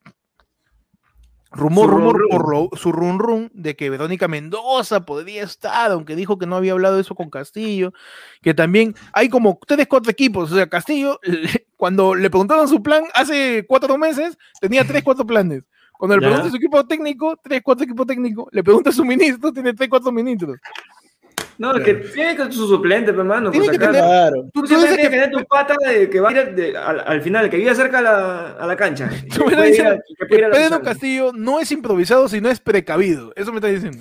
Rumor, 1.55 1.85
Su 1.85 1.91
rumor, 1.91 2.13
run 2.17 2.21
run. 2.21 2.29
por 2.31 2.51
lo- 2.51 2.69
su 2.75 2.91
run 2.91 3.19
run 3.19 3.51
de 3.53 3.75
que 3.75 3.91
Verónica 3.91 4.27
Mendoza 4.27 5.05
podría 5.05 5.43
estar, 5.43 5.91
aunque 5.91 6.15
dijo 6.15 6.39
que 6.39 6.47
no 6.47 6.55
había 6.55 6.71
hablado 6.71 6.99
eso 6.99 7.13
con 7.13 7.29
Castillo. 7.29 7.93
Que 8.41 8.55
también 8.55 8.95
hay 9.13 9.29
como 9.29 9.59
tres, 9.67 9.85
cuatro 9.87 10.09
equipos. 10.11 10.51
O 10.51 10.55
sea, 10.55 10.67
Castillo, 10.67 11.19
cuando 11.77 12.15
le 12.15 12.31
preguntaron 12.31 12.67
su 12.67 12.81
plan 12.81 13.03
hace 13.13 13.65
cuatro 13.67 13.99
meses, 13.99 14.35
tenía 14.59 14.83
tres, 14.83 15.03
cuatro 15.03 15.27
planes. 15.27 15.63
Cuando 16.03 16.17
le 16.17 16.21
Ya. 16.21 16.27
pregunta 16.27 16.47
a 16.47 16.51
su 16.51 16.57
equipo 16.57 16.85
técnico, 16.85 17.39
tres, 17.41 17.61
cuatro 17.63 17.85
equipos 17.85 18.05
técnicos, 18.05 18.45
le 18.51 18.61
pregunta 18.61 18.89
a 18.89 18.93
su 18.93 19.05
ministro, 19.05 19.53
tiene 19.53 19.73
tres, 19.73 19.87
cuatro 19.87 20.11
ministros. 20.11 20.57
No, 21.57 21.73
es 21.77 21.85
que 21.85 21.93
tiene 21.93 22.35
que 22.35 22.43
ser 22.43 22.51
su 22.53 22.67
suplente, 22.67 23.11
hermano. 23.11 23.51
Tiene 23.51 23.67
Por 23.67 23.73
si 23.73 23.79
que 23.79 23.85
tener- 23.85 24.01
Claro. 24.03 24.43
Tú, 24.53 24.61
Tú 24.63 24.67
tienes 24.67 24.85
que, 24.97 24.97
que 25.03 25.09
tener 25.09 25.31
tu 25.31 25.45
pata 25.45 25.75
de 25.87 26.09
que 26.09 26.19
va 26.19 26.27
a 26.27 26.31
ir 26.33 26.55
de- 26.55 26.75
al, 26.77 26.99
al 27.07 27.21
final, 27.21 27.49
que 27.49 27.55
vive 27.55 27.73
cerca 27.73 27.99
a 27.99 28.01
la, 28.01 28.47
a 28.59 28.67
la 28.67 28.75
cancha. 28.75 29.09
Tú 29.33 29.45
me 29.45 29.65
diciendo 29.67 29.95
que 30.19 30.25
Pedro. 30.25 30.81
Castillo 30.81 31.31
no 31.33 31.61
es 31.61 31.71
improvisado, 31.71 32.27
sino 32.27 32.49
es 32.49 32.59
precavido. 32.59 33.31
Eso 33.37 33.51
me 33.53 33.59
está 33.59 33.69
diciendo. 33.69 33.99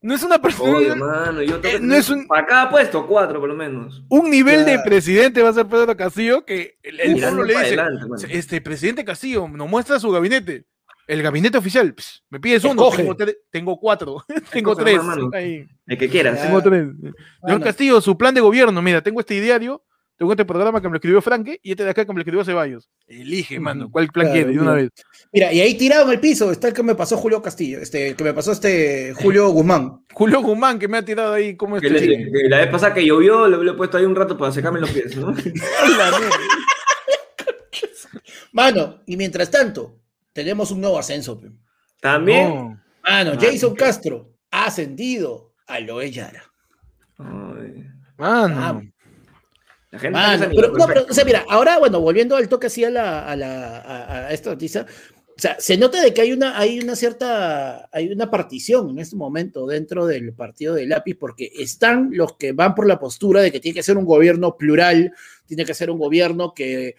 No 0.00 0.14
es 0.14 0.22
una 0.22 0.40
persona. 0.40 0.78
Oye, 0.78 0.88
hermano, 0.88 1.42
yo 1.42 1.60
Eh, 1.62 1.78
no 1.78 1.94
es 1.94 2.08
un- 2.08 2.26
Para 2.26 2.46
cada 2.46 2.70
puesto, 2.70 3.06
cuatro 3.06 3.38
por 3.38 3.50
lo 3.50 3.54
menos. 3.54 4.02
un 4.08 4.30
nivel 4.30 4.60
de 4.64 4.72
Claro. 4.76 4.82
presidente 4.86 5.42
va 5.42 5.50
a 5.50 5.52
ser 5.52 5.66
Pedro 5.66 5.94
Castillo 5.94 6.42
que 6.46 6.78
el, 6.82 7.20
pueblo 7.20 7.42
le 7.44 7.52
dice, 7.52 7.66
adelante, 7.66 8.06
mano. 8.08 8.22
este 8.30 8.62
presidente 8.62 9.04
Castillo 9.04 9.46
nos 9.46 9.68
muestra 9.68 9.98
su 10.00 10.10
gabinete. 10.10 10.64
El 11.06 11.22
gabinete 11.22 11.58
oficial, 11.58 11.92
pss, 11.94 12.24
me 12.30 12.40
pides 12.40 12.64
uno, 12.64 12.90
tengo, 12.90 13.14
tengo 13.50 13.78
cuatro, 13.80 14.24
tengo 14.52 14.72
Escoge, 14.72 14.92
tres. 14.98 15.00
ahí, 15.34 15.66
El 15.86 15.98
que 15.98 16.08
quieras. 16.08 16.40
Tengo 16.42 16.62
tres. 16.62 16.86
Señor 16.98 17.14
Bueno. 17.42 17.60
Castillo, 17.60 18.00
su 18.00 18.16
plan 18.16 18.34
de 18.34 18.40
gobierno, 18.40 18.80
mira, 18.80 19.02
tengo 19.02 19.20
este 19.20 19.34
ideario, 19.34 19.82
tengo 20.16 20.32
este 20.32 20.44
programa 20.44 20.80
que 20.80 20.86
me 20.88 20.92
lo 20.92 20.96
escribió 20.96 21.20
Franque 21.20 21.58
y 21.62 21.72
este 21.72 21.84
de 21.84 21.90
acá 21.90 22.04
que 22.06 22.12
me 22.12 22.14
lo 22.16 22.20
escribió 22.22 22.44
Ceballos. 22.44 22.88
Elige, 23.06 23.60
mano, 23.60 23.90
¿cuál 23.90 24.06
plan 24.08 24.26
Claro, 24.28 24.32
quieres? 24.34 24.54
De 24.56 24.62
una 24.62 24.72
vez. 24.72 24.90
Mira, 25.32 25.52
y 25.52 25.60
ahí 25.60 25.74
tirado 25.74 26.04
en 26.06 26.12
el 26.12 26.20
piso 26.20 26.50
está 26.50 26.68
el 26.68 26.74
que 26.74 26.82
me 26.82 26.94
pasó 26.94 27.16
Julio 27.18 27.42
Castillo, 27.42 27.80
este, 27.80 28.08
el 28.08 28.16
que 28.16 28.24
me 28.24 28.32
pasó 28.32 28.52
este 28.52 29.12
Julio 29.14 29.48
Guzmán. 29.50 30.04
Julio 30.12 30.40
Guzmán, 30.40 30.78
que 30.78 30.88
me 30.88 30.96
ha 30.98 31.04
tirado 31.04 31.34
ahí, 31.34 31.54
¿cómo 31.56 31.76
este? 31.76 31.90
le- 31.90 32.00
que 32.30 32.48
la 32.48 32.58
vez 32.58 32.68
pasada 32.68 32.94
que 32.94 33.04
llovió, 33.04 33.46
le, 33.48 33.62
le 33.62 33.72
he 33.72 33.74
puesto 33.74 33.98
ahí 33.98 34.04
un 34.06 34.14
rato 34.16 34.38
para 34.38 34.52
secarme 34.52 34.80
los 34.80 34.90
pies, 34.90 35.16
¿no? 35.16 35.34
Mano, 38.52 39.00
y 39.06 39.16
mientras 39.16 39.50
tanto, 39.50 39.98
tenemos 40.34 40.70
un 40.70 40.82
nuevo 40.82 40.98
ascenso. 40.98 41.40
pe. 41.40 41.50
También. 42.02 42.48
No. 42.54 42.80
Mano, 43.02 43.32
Ah, 43.32 43.38
Jason. 43.40 43.74
Castro 43.74 44.30
ha 44.50 44.66
ascendido 44.66 45.54
a 45.66 45.80
Loe 45.80 46.10
Yara. 46.10 46.42
Ay, 47.18 47.86
Mano. 48.18 48.54
Ah, 48.58 48.82
la 49.90 49.98
gente 49.98 50.10
Mano, 50.18 50.46
pero, 50.54 50.68
no, 50.68 50.74
pero, 50.74 50.86
perfecto. 50.86 51.12
o 51.12 51.14
sea, 51.14 51.24
mira, 51.24 51.44
ahora, 51.48 51.78
bueno, 51.78 52.00
volviendo 52.00 52.36
al 52.36 52.48
toque 52.48 52.66
así 52.66 52.84
a, 52.84 52.90
la, 52.90 53.24
a, 53.26 53.36
la, 53.36 53.78
a, 53.80 54.26
a 54.26 54.32
esta 54.32 54.50
noticia, 54.50 54.86
o 55.36 55.40
sea, 55.40 55.56
se 55.58 55.76
nota 55.76 56.00
de 56.02 56.14
que 56.14 56.20
hay 56.22 56.32
una, 56.32 56.58
hay 56.58 56.78
una 56.80 56.94
cierta, 56.96 57.88
hay 57.92 58.10
una 58.12 58.30
partición 58.30 58.90
en 58.90 58.98
este 59.00 59.16
momento 59.16 59.66
dentro 59.66 60.06
del 60.06 60.32
partido 60.32 60.74
de 60.74 60.86
lápiz, 60.86 61.16
porque 61.18 61.50
están 61.58 62.10
los 62.12 62.36
que 62.36 62.52
van 62.52 62.74
por 62.74 62.86
la 62.86 62.98
postura 63.00 63.40
de 63.42 63.50
que 63.52 63.60
tiene 63.60 63.74
que 63.74 63.82
ser 63.82 63.96
un 63.98 64.04
gobierno 64.04 64.56
plural, 64.56 65.12
tiene 65.46 65.64
que 65.64 65.74
ser 65.74 65.90
un 65.90 65.98
gobierno 65.98 66.54
que 66.54 66.94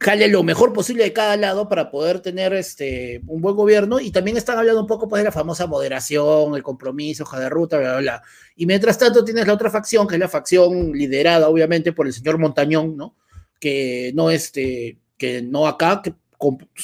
jale 0.00 0.28
lo 0.28 0.42
mejor 0.42 0.72
posible 0.72 1.04
de 1.04 1.12
cada 1.12 1.36
lado 1.36 1.68
para 1.68 1.90
poder 1.90 2.20
tener 2.20 2.52
este, 2.52 3.20
un 3.26 3.40
buen 3.40 3.56
gobierno 3.56 3.98
y 3.98 4.10
también 4.10 4.36
están 4.36 4.58
hablando 4.58 4.80
un 4.80 4.86
poco 4.86 5.08
pues, 5.08 5.20
de 5.20 5.24
la 5.24 5.32
famosa 5.32 5.66
moderación, 5.66 6.54
el 6.54 6.62
compromiso, 6.62 7.24
hoja 7.24 7.40
de 7.40 7.48
ruta, 7.48 7.78
bla, 7.78 7.92
bla, 7.92 8.00
bla. 8.00 8.22
Y 8.54 8.66
mientras 8.66 8.98
tanto 8.98 9.24
tienes 9.24 9.46
la 9.46 9.54
otra 9.54 9.70
facción, 9.70 10.06
que 10.06 10.14
es 10.14 10.20
la 10.20 10.28
facción 10.28 10.92
liderada 10.92 11.48
obviamente 11.48 11.92
por 11.92 12.06
el 12.06 12.12
señor 12.12 12.38
Montañón, 12.38 12.96
¿no? 12.96 13.16
Que 13.58 14.12
no 14.14 14.30
este, 14.30 14.98
que 15.16 15.42
no 15.42 15.66
acá, 15.66 16.00
que 16.02 16.14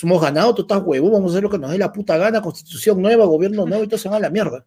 hemos 0.03 0.21
ganado, 0.21 0.55
tú 0.55 0.63
estás 0.63 0.83
huevo, 0.85 1.11
vamos 1.11 1.31
a 1.31 1.35
hacer 1.35 1.45
lo 1.45 1.51
que 1.51 1.59
nos 1.59 1.71
dé 1.71 1.79
la 1.79 1.93
puta 1.93 2.17
gana, 2.17 2.43
constitución 2.43 3.01
nueva, 3.01 3.27
gobierno 3.27 3.65
nuevo 3.65 3.85
y 3.85 3.89
todo 3.89 3.99
se 3.99 4.09
va 4.09 4.17
a 4.17 4.21
la 4.21 4.31
mierda. 4.31 4.67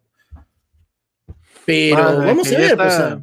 Pero 1.66 1.96
vamos 1.96 2.50
a 2.50 2.58
ver, 2.58 2.76
pues, 2.76 2.94
está, 2.94 3.12
ah, 3.12 3.22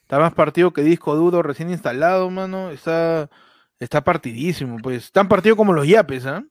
está 0.00 0.18
más 0.18 0.32
partido 0.32 0.72
que 0.72 0.82
disco 0.82 1.14
duro 1.14 1.42
recién 1.42 1.70
instalado, 1.70 2.30
mano. 2.30 2.70
Está, 2.70 3.28
está 3.84 4.02
partidísimo, 4.02 4.78
pues. 4.82 5.10
Tan 5.12 5.28
partido 5.28 5.56
como 5.56 5.72
los 5.72 5.86
yapes, 5.86 6.26
¿ah? 6.26 6.44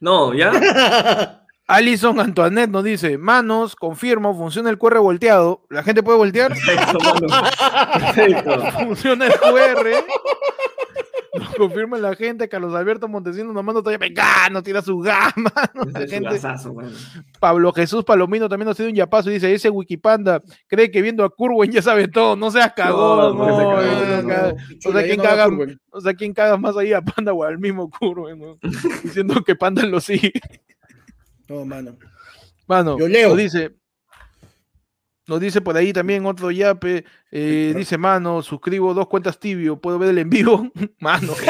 No, 0.00 0.34
¿ya? 0.34 1.42
Alison 1.66 2.20
Antoinette 2.20 2.70
nos 2.70 2.84
dice, 2.84 3.18
manos, 3.18 3.74
confirmo, 3.74 4.36
funciona 4.36 4.70
el 4.70 4.78
QR 4.78 4.98
volteado. 4.98 5.62
¿La 5.68 5.82
gente 5.82 6.02
puede 6.02 6.18
voltear? 6.18 6.52
Perfecto. 6.66 6.98
Perfecto. 7.92 8.70
funciona 8.72 9.26
el 9.26 9.32
QR. 9.32 9.88
Nos 11.38 11.54
confirma 11.54 11.98
la 11.98 12.14
gente, 12.14 12.48
Carlos 12.48 12.74
Alberto 12.74 13.08
Montesinos 13.08 13.52
nos 13.52 13.62
manda 13.62 13.82
todavía 13.82 13.98
vegano, 13.98 14.62
tira 14.62 14.80
su 14.80 14.98
gama. 15.00 15.52
La 15.92 16.00
es 16.00 16.10
gente, 16.10 16.30
gasazo. 16.30 16.74
Pablo 17.38 17.72
Jesús 17.72 18.04
Palomino 18.04 18.48
también 18.48 18.68
nos 18.68 18.76
tiene 18.76 18.90
un 18.90 18.96
yapazo 18.96 19.30
y 19.30 19.34
dice, 19.34 19.52
ese 19.52 19.68
Wikipanda 19.68 20.42
cree 20.66 20.90
que 20.90 21.02
viendo 21.02 21.24
a 21.24 21.30
Curwen 21.30 21.70
ya 21.70 21.82
sabe 21.82 22.08
todo, 22.08 22.36
no 22.36 22.50
seas 22.50 22.72
cagón. 22.74 23.36
No, 23.36 23.44
se 23.44 24.88
o 24.88 24.92
sea, 24.92 25.02
¿quién 25.02 25.20
caga, 25.20 25.44
Curwen. 25.44 25.80
o 25.90 26.00
sea, 26.00 26.14
¿quién 26.14 26.32
caga 26.32 26.56
más 26.56 26.76
ahí 26.76 26.92
a 26.92 27.02
Panda 27.02 27.32
o 27.34 27.44
al 27.44 27.58
mismo 27.58 27.90
Curwen? 27.90 28.40
Diciendo 29.02 29.42
que 29.44 29.56
Panda 29.56 29.82
lo 29.82 30.00
sigue. 30.00 30.32
No, 31.48 31.64
mano. 31.64 31.96
Mano, 32.66 32.98
Yo 32.98 33.06
leo. 33.08 33.28
nos 33.30 33.38
dice, 33.38 33.76
nos 35.28 35.40
dice 35.40 35.60
por 35.60 35.76
ahí 35.76 35.92
también 35.92 36.26
otro 36.26 36.50
yape, 36.50 37.04
eh, 37.30 37.72
dice, 37.76 37.96
mano, 37.98 38.42
suscribo 38.42 38.92
dos 38.94 39.06
cuentas 39.08 39.38
tibio, 39.38 39.76
¿puedo 39.80 39.98
ver 39.98 40.10
el 40.10 40.18
en 40.18 40.30
vivo? 40.30 40.70
Mano. 41.00 41.32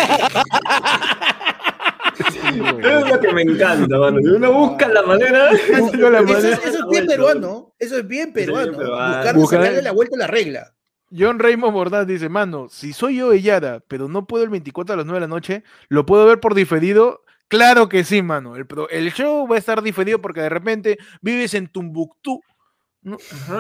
Es 2.18 3.09
lo 3.11 3.20
que 3.20 3.32
me 3.32 3.42
encanta, 3.42 3.99
mano. 3.99 4.18
Si 4.20 4.28
uno 4.28 4.53
busca 4.53 4.88
la 4.88 5.03
manera. 5.03 5.51
La 5.53 5.78
Eso, 5.78 5.92
manera. 5.99 6.38
es- 6.38 6.64
eso 6.64 6.78
es 6.78 6.84
bien 6.90 7.07
peruano. 7.07 7.74
Eso 7.78 7.99
es 7.99 8.07
bien 8.09 8.32
peruano. 8.32 8.76
peruano. 8.76 9.34
Buscar 9.40 9.82
la 9.82 9.92
vuelta 9.92 10.16
a 10.16 10.20
la 10.20 10.26
regla. 10.26 10.72
John 11.16 11.38
Raymond 11.38 11.74
Bordaz 11.74 12.07
dice, 12.07 12.28
mano, 12.28 12.68
si 12.70 12.92
soy 12.92 13.16
yo 13.18 13.32
Yara, 13.34 13.80
pero 13.86 14.09
no 14.09 14.26
puedo 14.26 14.44
el 14.44 14.51
24 14.51 14.94
a 14.94 14.97
las 14.97 15.07
9 15.07 15.16
de 15.16 15.20
la 15.20 15.26
noche, 15.28 15.62
¿lo 15.88 16.07
puedo 16.07 16.24
ver 16.26 16.40
por 16.40 16.55
diferido? 16.55 17.22
Claro 17.49 17.88
que 17.88 18.03
sí, 18.05 18.22
mano. 18.22 18.57
El, 18.57 18.66
el 18.90 19.12
show 19.12 19.47
va 19.49 19.57
a 19.57 19.59
estar 19.59 19.82
diferido 19.82 20.20
porque 20.20 20.40
de 20.40 20.49
repente 20.49 20.99
vives 21.20 21.55
en 21.55 21.68
Tumbuctú, 21.68 22.40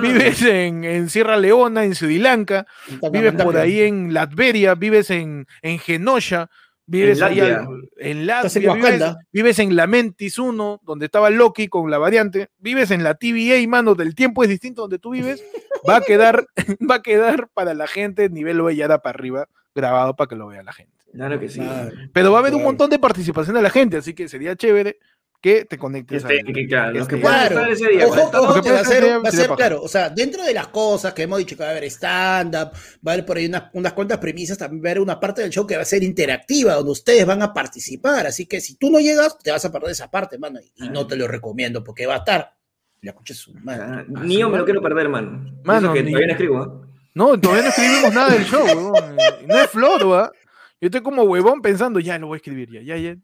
vives 0.02 0.42
en, 0.42 0.84
en 0.84 1.08
Sierra 1.08 1.36
Leona, 1.36 1.84
en 1.84 1.94
Sri 1.94 2.18
Lanka, 2.18 2.66
vives 3.12 3.32
por 3.44 3.54
ahí 3.62 3.80
en 3.82 4.12
Latveria, 4.12 4.74
vives 4.74 5.10
en, 5.10 5.46
en 5.62 5.78
Genosha, 5.78 6.50
vives 6.84 7.20
En 7.20 7.20
Latvia. 7.20 7.56
al- 7.60 7.88
en 7.98 8.26
Latvia, 8.26 8.48
vives, 8.74 9.00
vives 9.32 9.58
en 9.60 9.76
Lamentis 9.76 10.38
1, 10.38 10.80
donde 10.82 11.06
estaba 11.06 11.30
Loki 11.30 11.68
con 11.68 11.88
la 11.90 11.98
variante, 11.98 12.48
vives 12.58 12.90
en 12.90 13.04
la 13.04 13.14
TVA, 13.14 13.66
mano, 13.68 13.94
del 13.94 14.14
tiempo 14.16 14.42
es 14.42 14.48
distinto 14.48 14.82
donde 14.82 14.98
tú 14.98 15.10
vives, 15.10 15.44
va 15.88 15.96
a 15.96 16.00
quedar, 16.00 16.46
va 16.90 16.96
a 16.96 17.02
quedar 17.02 17.48
para 17.54 17.72
la 17.74 17.86
gente 17.86 18.28
nivel 18.30 18.60
Oellada 18.60 19.00
para 19.00 19.16
arriba, 19.16 19.46
grabado 19.74 20.16
para 20.16 20.28
que 20.28 20.34
lo 20.36 20.48
vea 20.48 20.64
la 20.64 20.72
gente. 20.72 20.95
Claro 21.16 21.40
que 21.40 21.48
sí. 21.48 21.58
Claro. 21.60 21.90
Pero 22.12 22.30
va 22.30 22.38
a 22.38 22.40
haber 22.40 22.54
un 22.54 22.62
montón 22.62 22.90
de 22.90 22.98
participación 22.98 23.56
de 23.56 23.62
la 23.62 23.70
gente, 23.70 23.96
así 23.96 24.14
que 24.14 24.28
sería 24.28 24.54
chévere 24.54 24.98
que 25.40 25.60
te 25.64 25.76
Que 25.76 25.78
conectes 25.78 26.24
a 26.24 26.28
estén, 26.32 26.52
que, 26.54 26.66
claro, 26.66 26.92
los 26.98 27.06
que 27.08 27.18
puedan 27.18 27.38
Claro. 27.48 27.54
estar 27.60 27.70
ese 27.70 27.88
día. 27.90 28.06
Ojo, 28.06 28.14
conectados. 28.16 28.46
ojo 28.46 28.54
que 28.54 28.60
que 28.62 28.72
va 28.72 28.80
a 28.80 28.84
ser, 28.84 29.04
va 29.24 29.52
a 29.52 29.56
claro, 29.56 29.82
o 29.82 29.86
sea, 29.88 30.10
dentro 30.10 30.42
de 30.42 30.54
las 30.54 30.68
cosas 30.68 31.12
que 31.14 31.22
hemos 31.22 31.38
dicho 31.38 31.56
que 31.56 31.62
va 31.62 31.68
a 31.68 31.72
haber 31.72 31.84
stand-up, 31.84 32.70
va 33.06 33.10
a 33.10 33.12
haber 33.12 33.26
por 33.26 33.36
ahí 33.36 33.46
unas, 33.46 33.64
unas 33.74 33.92
cuantas 33.92 34.18
premisas, 34.18 34.58
también 34.58 34.82
va 34.82 34.88
a 34.88 34.90
haber 34.92 35.02
una 35.02 35.20
parte 35.20 35.42
del 35.42 35.50
show 35.50 35.66
que 35.66 35.76
va 35.76 35.82
a 35.82 35.84
ser 35.86 36.02
interactiva, 36.02 36.74
donde 36.74 36.90
ustedes 36.90 37.24
van 37.26 37.42
a 37.42 37.52
participar, 37.52 38.26
así 38.26 38.46
que 38.46 38.60
si 38.60 38.76
tú 38.76 38.90
no 38.90 38.98
llegas, 38.98 39.38
te 39.38 39.50
vas 39.52 39.64
a 39.64 39.70
perder 39.70 39.90
esa 39.90 40.10
parte, 40.10 40.38
mano, 40.38 40.58
y, 40.60 40.84
y 40.84 40.88
no 40.88 41.06
te 41.06 41.16
lo 41.16 41.28
recomiendo, 41.28 41.84
porque 41.84 42.06
va 42.06 42.14
a 42.14 42.18
estar, 42.18 42.54
la 43.02 43.10
escuché 43.10 43.34
su 43.34 43.52
madre. 43.54 43.82
Ah, 43.86 44.04
Ni 44.08 44.38
yo 44.38 44.48
me 44.48 44.58
lo 44.58 44.64
quiero 44.64 44.80
perder, 44.82 45.08
mano. 45.10 45.54
Mano, 45.64 45.92
que 45.92 46.02
ni- 46.02 46.10
todavía 46.12 46.26
no 46.28 46.32
escribo. 46.32 46.58
¿ah? 46.60 46.82
No, 47.14 47.38
todavía 47.40 47.62
no 47.64 47.68
escribimos 47.70 48.12
nada 48.14 48.30
del 48.34 48.44
show, 48.44 48.66
huevón. 48.66 49.16
No 49.46 49.60
es 49.60 49.70
flor, 49.70 50.10
¿va? 50.10 50.32
Yo 50.80 50.86
estoy 50.86 51.00
como 51.00 51.22
huevón 51.22 51.62
pensando, 51.62 52.00
ya 52.00 52.18
lo 52.18 52.26
voy 52.28 52.36
a 52.36 52.38
escribir, 52.38 52.70
ya, 52.70 52.82
ya, 52.82 52.96
ya. 52.96 53.16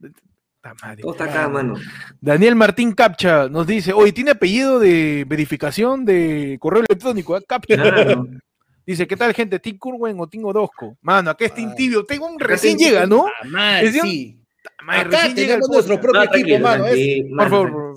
Madre. 0.83 1.03
Todo 1.03 1.13
está 1.13 1.25
acá, 1.25 1.49
mano. 1.49 1.75
Daniel 2.21 2.55
Martín 2.55 2.93
Capcha 2.93 3.49
nos 3.49 3.67
dice, 3.67 3.93
oye, 3.93 4.13
¿tiene 4.13 4.31
apellido 4.31 4.79
de 4.79 5.25
verificación 5.29 6.05
de 6.05 6.57
correo 6.61 6.85
electrónico? 6.89 7.35
ah? 7.35 7.41
Capcha. 7.47 7.75
Claro. 7.75 8.27
Dice, 8.85 9.07
¿qué 9.07 9.17
tal, 9.17 9.33
gente? 9.33 9.61
¿Tim 9.61 9.79
Curwen 9.79 10.19
o 10.19 10.27
Tim 10.27 10.45
Orozco? 10.45 10.97
Mano, 11.03 11.31
acá 11.31 11.45
es 11.45 11.55
Tim. 11.55 11.73
Tibio. 11.75 12.05
Tengo 12.05 12.27
un 12.27 12.39
recién 12.39 12.77
llega, 12.77 13.07
¿no? 13.07 13.27
Ah, 13.55 13.81
sí. 13.93 14.42
Acá 14.87 15.03
recién 15.05 15.35
llega 15.37 15.55
el 15.55 15.61
tenemos 15.61 15.69
nuestro 15.71 16.01
propio 16.01 16.25
No, 16.25 16.37
equipo, 16.37 16.59
mano. 16.61 16.87
es- 16.87 16.93
tranquilo, 16.95 17.37
Por 17.37 17.49
favor, 17.51 17.95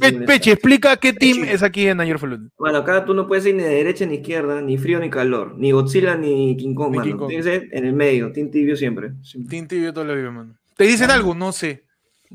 Pe-. 0.00 0.12
Peche, 0.26 0.52
explica 0.52 0.96
qué 0.96 1.12
team 1.12 1.40
Peche. 1.40 1.52
es 1.54 1.62
aquí 1.62 1.86
en 1.88 2.00
Ayer 2.00 2.18
Felun. 2.18 2.50
Bueno, 2.58 2.78
acá 2.78 3.04
tú 3.04 3.14
no 3.14 3.26
puedes 3.26 3.46
ir 3.46 3.54
ni 3.54 3.62
de 3.62 3.68
derecha 3.70 4.06
ni 4.06 4.16
izquierda, 4.16 4.60
ni 4.60 4.76
frío 4.78 4.98
ni 5.00 5.10
calor, 5.10 5.56
ni 5.56 5.70
Godzilla 5.72 6.16
ni 6.16 6.56
King 6.56 6.74
Kong, 6.74 6.90
Ni 6.92 6.98
mano. 6.98 7.10
King 7.10 7.16
Kong. 7.18 7.28
Tiene 7.28 7.42
que 7.44 7.50
ser 7.50 7.68
en 7.72 7.84
el 7.86 7.92
medio, 7.92 8.32
Team 8.32 8.50
Tibio 8.50 8.76
siempre. 8.76 9.12
siempre. 9.22 9.50
Team 9.50 9.66
Tibio 9.68 9.92
toda 9.92 10.06
la 10.06 10.14
vida, 10.14 10.30
mano. 10.30 10.56
¿Te 10.76 10.84
dicen 10.84 11.10
algo? 11.10 11.34
No 11.34 11.52
sé. 11.52 11.84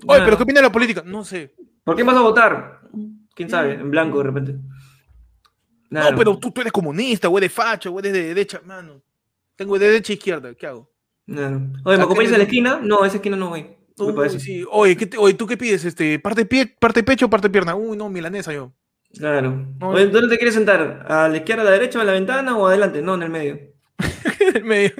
Oye. 0.08 0.22
¿pero 0.24 0.38
qué 0.38 0.44
opina 0.44 0.62
la 0.62 0.72
política? 0.72 1.04
No 1.06 1.24
sé. 1.24 1.54
¿Por 1.84 1.96
qué 1.96 2.04
vas 2.04 2.16
a 2.18 2.22
votar? 2.22 2.82
¿Quién 3.34 3.50
sabe? 3.50 3.74
En 3.74 3.90
blanco 3.92 4.18
de 4.20 4.24
repente. 4.24 4.56
No, 5.90 6.02
pero 6.18 6.38
tú, 6.38 6.52
tú 6.52 6.62
eres 6.62 6.74
comunista, 6.74 7.30
o 7.30 7.38
eres 7.38 7.52
facho, 7.54 7.92
o 7.94 8.00
eres 8.00 8.12
de 8.12 8.24
derecha, 8.24 8.62
mano. 8.66 9.02
Tengo 9.56 9.78
de 9.80 9.88
derecha 9.88 10.12
e 10.12 10.16
izquierda, 10.16 10.54
¿qué 10.54 10.68
hago? 10.68 10.90
Claro. 11.28 11.62
Oye, 11.84 11.98
¿me 11.98 12.04
acompañas 12.04 12.30
¿qué 12.32 12.36
a 12.36 12.38
la 12.40 12.44
esquina? 12.44 12.80
No, 12.84 13.04
a 13.04 13.08
esa 13.08 13.18
esquina 13.18 13.36
no 13.36 13.50
voy. 13.50 13.68
Uy, 13.98 14.30
sí. 14.40 14.64
Oye, 14.72 14.96
¿qué 14.98 15.06
te- 15.06 15.18
oye, 15.18 15.34
¿tú 15.36 15.48
qué 15.48 15.58
pides? 15.58 15.86
Este, 15.86 16.20
¿Parte, 16.20 16.46
pie, 16.46 16.76
¿Parte 16.80 17.02
pecho 17.04 17.28
o 17.28 17.30
parte 17.30 17.50
pierna? 17.50 17.76
Uy, 17.76 17.96
no, 17.98 18.10
milanesa 18.10 18.52
yo. 18.54 18.74
Claro. 19.18 19.68
Oye. 19.82 20.08
¿dónde 20.08 20.28
te 20.30 20.38
quieres 20.38 20.54
sentar? 20.54 21.06
¿A 21.08 21.30
la 21.30 21.38
izquierda, 21.38 21.62
a 21.62 21.66
la 21.66 21.72
derecha, 21.72 22.02
en 22.02 22.08
la 22.08 22.12
ventana 22.14 22.58
o 22.58 22.68
adelante? 22.68 23.02
No, 23.02 23.16
en 23.16 23.24
el 23.24 23.30
medio. 23.30 23.60
en 24.40 24.58
el 24.58 24.64
medio. 24.66 24.92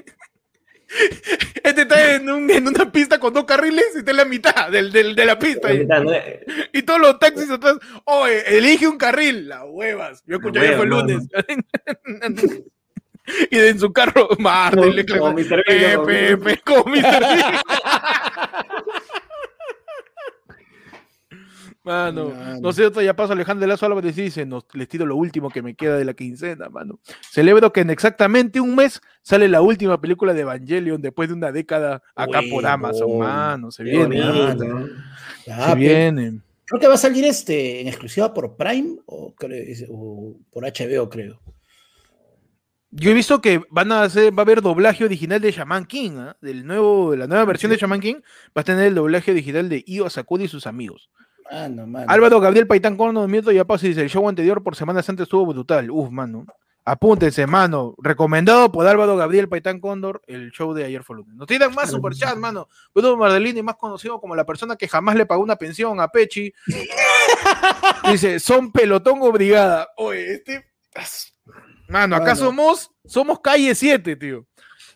Este 1.62 1.82
está 1.82 2.16
en, 2.16 2.30
un- 2.30 2.50
en 2.50 2.68
una 2.68 2.90
pista 2.90 3.20
con 3.20 3.34
dos 3.34 3.44
carriles 3.44 3.86
y 3.96 3.98
está 3.98 4.12
en 4.12 4.18
la 4.18 4.26
mitad 4.26 4.70
del, 4.72 4.92
del- 4.94 5.14
de 5.16 5.26
la 5.26 5.38
pista. 5.38 5.68
La 5.74 6.24
Y, 6.72 6.84
todos 6.84 7.02
los 7.02 7.20
taxis 7.20 7.50
atrás. 7.50 7.76
Oye, 8.06 8.58
elige 8.58 8.88
un 8.88 8.98
carril. 8.98 9.50
Las 9.50 9.64
huevas. 9.68 10.24
Yo 10.26 10.38
escuché 10.38 10.74
fue 10.78 10.86
el 10.86 10.90
lunes. 10.90 11.28
y 13.52 13.58
en 13.58 13.80
su 13.80 13.92
carro, 13.92 14.28
Marte, 14.40 14.78
Como- 14.78 14.92
le 14.94 15.06
como 15.06 15.32
Mr. 15.34 15.64
Bean, 15.68 15.96
como 15.96 16.06
Pepe, 16.08 16.62
como 16.66 16.84
Mr. 16.86 17.20
Bean. 17.20 17.56
Mano, 21.84 22.30
Mano. 22.32 22.60
no 22.62 22.74
sé, 22.74 22.84
otro 22.84 23.00
ya 23.04 23.16
paso 23.16 23.34
Alejandro 23.34 23.68
Lazo 23.68 23.86
Álvarez 23.86 24.16
dice, 24.16 24.44
nos, 24.44 24.66
les 24.74 24.88
tiro 24.88 25.06
lo 25.06 25.16
último 25.16 25.52
que 25.52 25.62
me 25.62 25.76
queda 25.76 25.98
de 25.98 26.06
la 26.06 26.16
quincena, 26.16 26.68
mano. 26.68 27.00
Celebro 27.30 27.72
que 27.72 27.82
en 27.82 27.92
exactamente 27.92 28.60
un 28.60 28.74
mes 28.76 29.02
sale 29.22 29.48
la 29.48 29.62
última 29.62 30.02
película 30.02 30.34
de 30.34 30.42
Evangelion 30.42 31.00
después 31.00 31.30
de 31.30 31.36
una 31.36 31.52
década 31.52 32.02
acá 32.16 32.40
por 32.50 32.64
Huevón. 32.64 32.66
Amazon, 32.66 33.18
mano. 33.20 33.70
Se 33.70 33.84
viene, 33.84 34.20
bonito. 34.20 34.66
mano, 34.66 34.88
Ya, 35.46 35.68
se 35.68 35.74
pe- 35.74 35.80
viene. 35.80 36.40
Creo 36.66 36.80
que 36.82 36.88
va 36.88 36.96
a 36.96 36.98
salir 36.98 37.24
este 37.26 37.82
en 37.82 37.88
exclusiva 37.88 38.34
por 38.34 38.56
Prime 38.58 38.98
o, 39.06 39.36
o 39.90 40.36
por 40.52 40.64
HBO, 40.64 41.08
creo. 41.08 41.40
Yo 42.98 43.12
he 43.12 43.14
visto 43.14 43.42
que 43.42 43.62
van 43.70 43.92
a 43.92 44.04
hacer, 44.04 44.34
va 44.34 44.42
a 44.42 44.46
haber 44.46 44.62
doblaje 44.62 45.04
original 45.04 45.42
de 45.42 45.52
Shaman 45.52 45.86
King, 45.86 46.12
¿ah? 46.18 46.38
del 46.40 46.66
nuevo, 46.66 47.12
de 47.12 47.18
la 47.18 47.28
nueva 47.28 47.44
versión 47.44 47.70
de 47.70 47.78
Shaman 47.78 48.00
King, 48.00 48.16
va 48.58 48.62
a 48.62 48.64
tener 48.64 48.88
el 48.88 48.96
doblaje 48.96 49.32
original 49.32 49.68
de 49.68 49.84
Io 49.86 50.06
Asakura 50.06 50.46
y 50.46 50.48
sus 50.48 50.66
amigos. 50.66 51.10
Mano, 51.52 51.86
mano. 51.86 52.06
Álvaro 52.08 52.40
Gabriel 52.40 52.68
Paitán 52.68 52.96
Corno, 52.96 53.28
Mieto 53.28 53.52
y 53.52 53.60
dice, 53.60 54.02
el 54.02 54.10
show 54.10 54.28
anterior 54.30 54.64
por 54.64 54.78
Semana 54.78 55.04
Santa 55.04 55.24
estuvo 55.24 55.46
brutal. 55.46 55.92
Uf, 55.92 56.10
mano. 56.10 56.46
Apúntense, 56.86 57.46
mano. 57.46 57.96
Recomendado 57.98 58.72
por 58.72 58.88
Álvaro 58.88 59.18
Gabriel 59.18 59.50
Paitán 59.50 59.82
Cóndor, 59.82 60.22
el 60.26 60.52
show 60.52 60.74
de 60.74 60.86
ayer 60.86 61.04
fue 61.04 61.18
lunes. 61.18 61.36
Nos 61.36 61.48
tiran 61.48 61.76
más 61.76 61.92
superchat, 61.92 62.38
mano. 62.38 62.70
Bruno 62.94 63.18
Mardelini, 63.18 63.62
más 63.62 63.76
conocido 63.76 64.22
como 64.22 64.38
la 64.38 64.46
persona 64.46 64.78
que 64.78 64.88
jamás 64.88 65.18
le 65.18 65.26
pagó 65.26 65.44
una 65.44 65.58
pensión 65.58 66.00
a 66.00 66.08
Pechi. 66.08 66.54
dice, 68.10 68.40
son 68.40 68.72
pelotón 68.72 69.20
o 69.22 69.34
brigada. 69.34 69.90
Oye, 69.98 70.36
este... 70.36 70.72
Mano, 71.88 72.16
acá 72.16 72.36
somos, 72.36 72.92
somos 73.06 73.40
calle 73.40 73.74
7, 73.76 74.16
tío. 74.16 74.46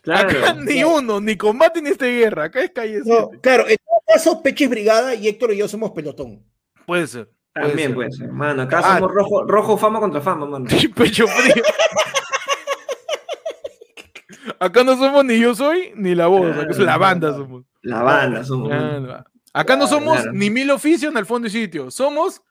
Claro. 0.01 0.29
Acá 0.29 0.53
ni 0.53 0.83
uno, 0.83 1.19
ni 1.19 1.35
combate 1.35 1.81
ni 1.81 1.89
este 1.89 2.07
guerra. 2.11 2.45
Acá 2.45 2.61
es 2.61 2.71
calle 2.71 3.01
7. 3.03 3.09
No, 3.09 3.29
claro, 3.41 3.67
en 3.67 3.77
todo 3.77 4.01
caso, 4.07 4.41
Peche 4.41 4.63
es 4.65 4.69
brigada 4.69 5.13
y 5.15 5.27
Héctor 5.27 5.53
y 5.53 5.57
yo 5.57 5.67
somos 5.67 5.91
pelotón. 5.91 6.43
Puede 6.85 7.05
ser. 7.07 7.29
puede 7.53 7.67
También 7.67 7.87
ser. 7.89 7.95
puede 7.95 8.11
ser. 8.11 8.31
Mano, 8.31 8.61
acá 8.63 8.79
Ah. 8.83 8.95
somos 8.95 9.11
rojo, 9.11 9.43
rojo 9.43 9.77
fama 9.77 9.99
contra 9.99 10.21
fama, 10.21 10.45
mano. 10.45 10.65
Pecho 10.95 11.27
frío. 11.27 11.63
Acá 14.59 14.83
no 14.83 14.97
somos 14.97 15.23
ni 15.25 15.39
yo 15.39 15.55
soy 15.55 15.91
ni 15.95 16.15
la 16.15 16.27
voz, 16.27 16.55
acá 16.57 16.71
es 16.71 16.79
la 16.79 16.97
banda 16.97 17.33
somos. 17.33 17.63
La 17.81 18.03
banda 18.03 18.43
somos. 18.43 18.69
Claro. 18.69 19.23
Acá 19.53 19.75
no 19.75 19.87
somos 19.87 20.17
claro. 20.17 20.31
ni 20.33 20.49
mil 20.49 20.69
oficios 20.71 21.11
en 21.11 21.17
el 21.17 21.25
fondo 21.25 21.47
y 21.47 21.51
sitio. 21.51 21.89
Somos 21.91 22.41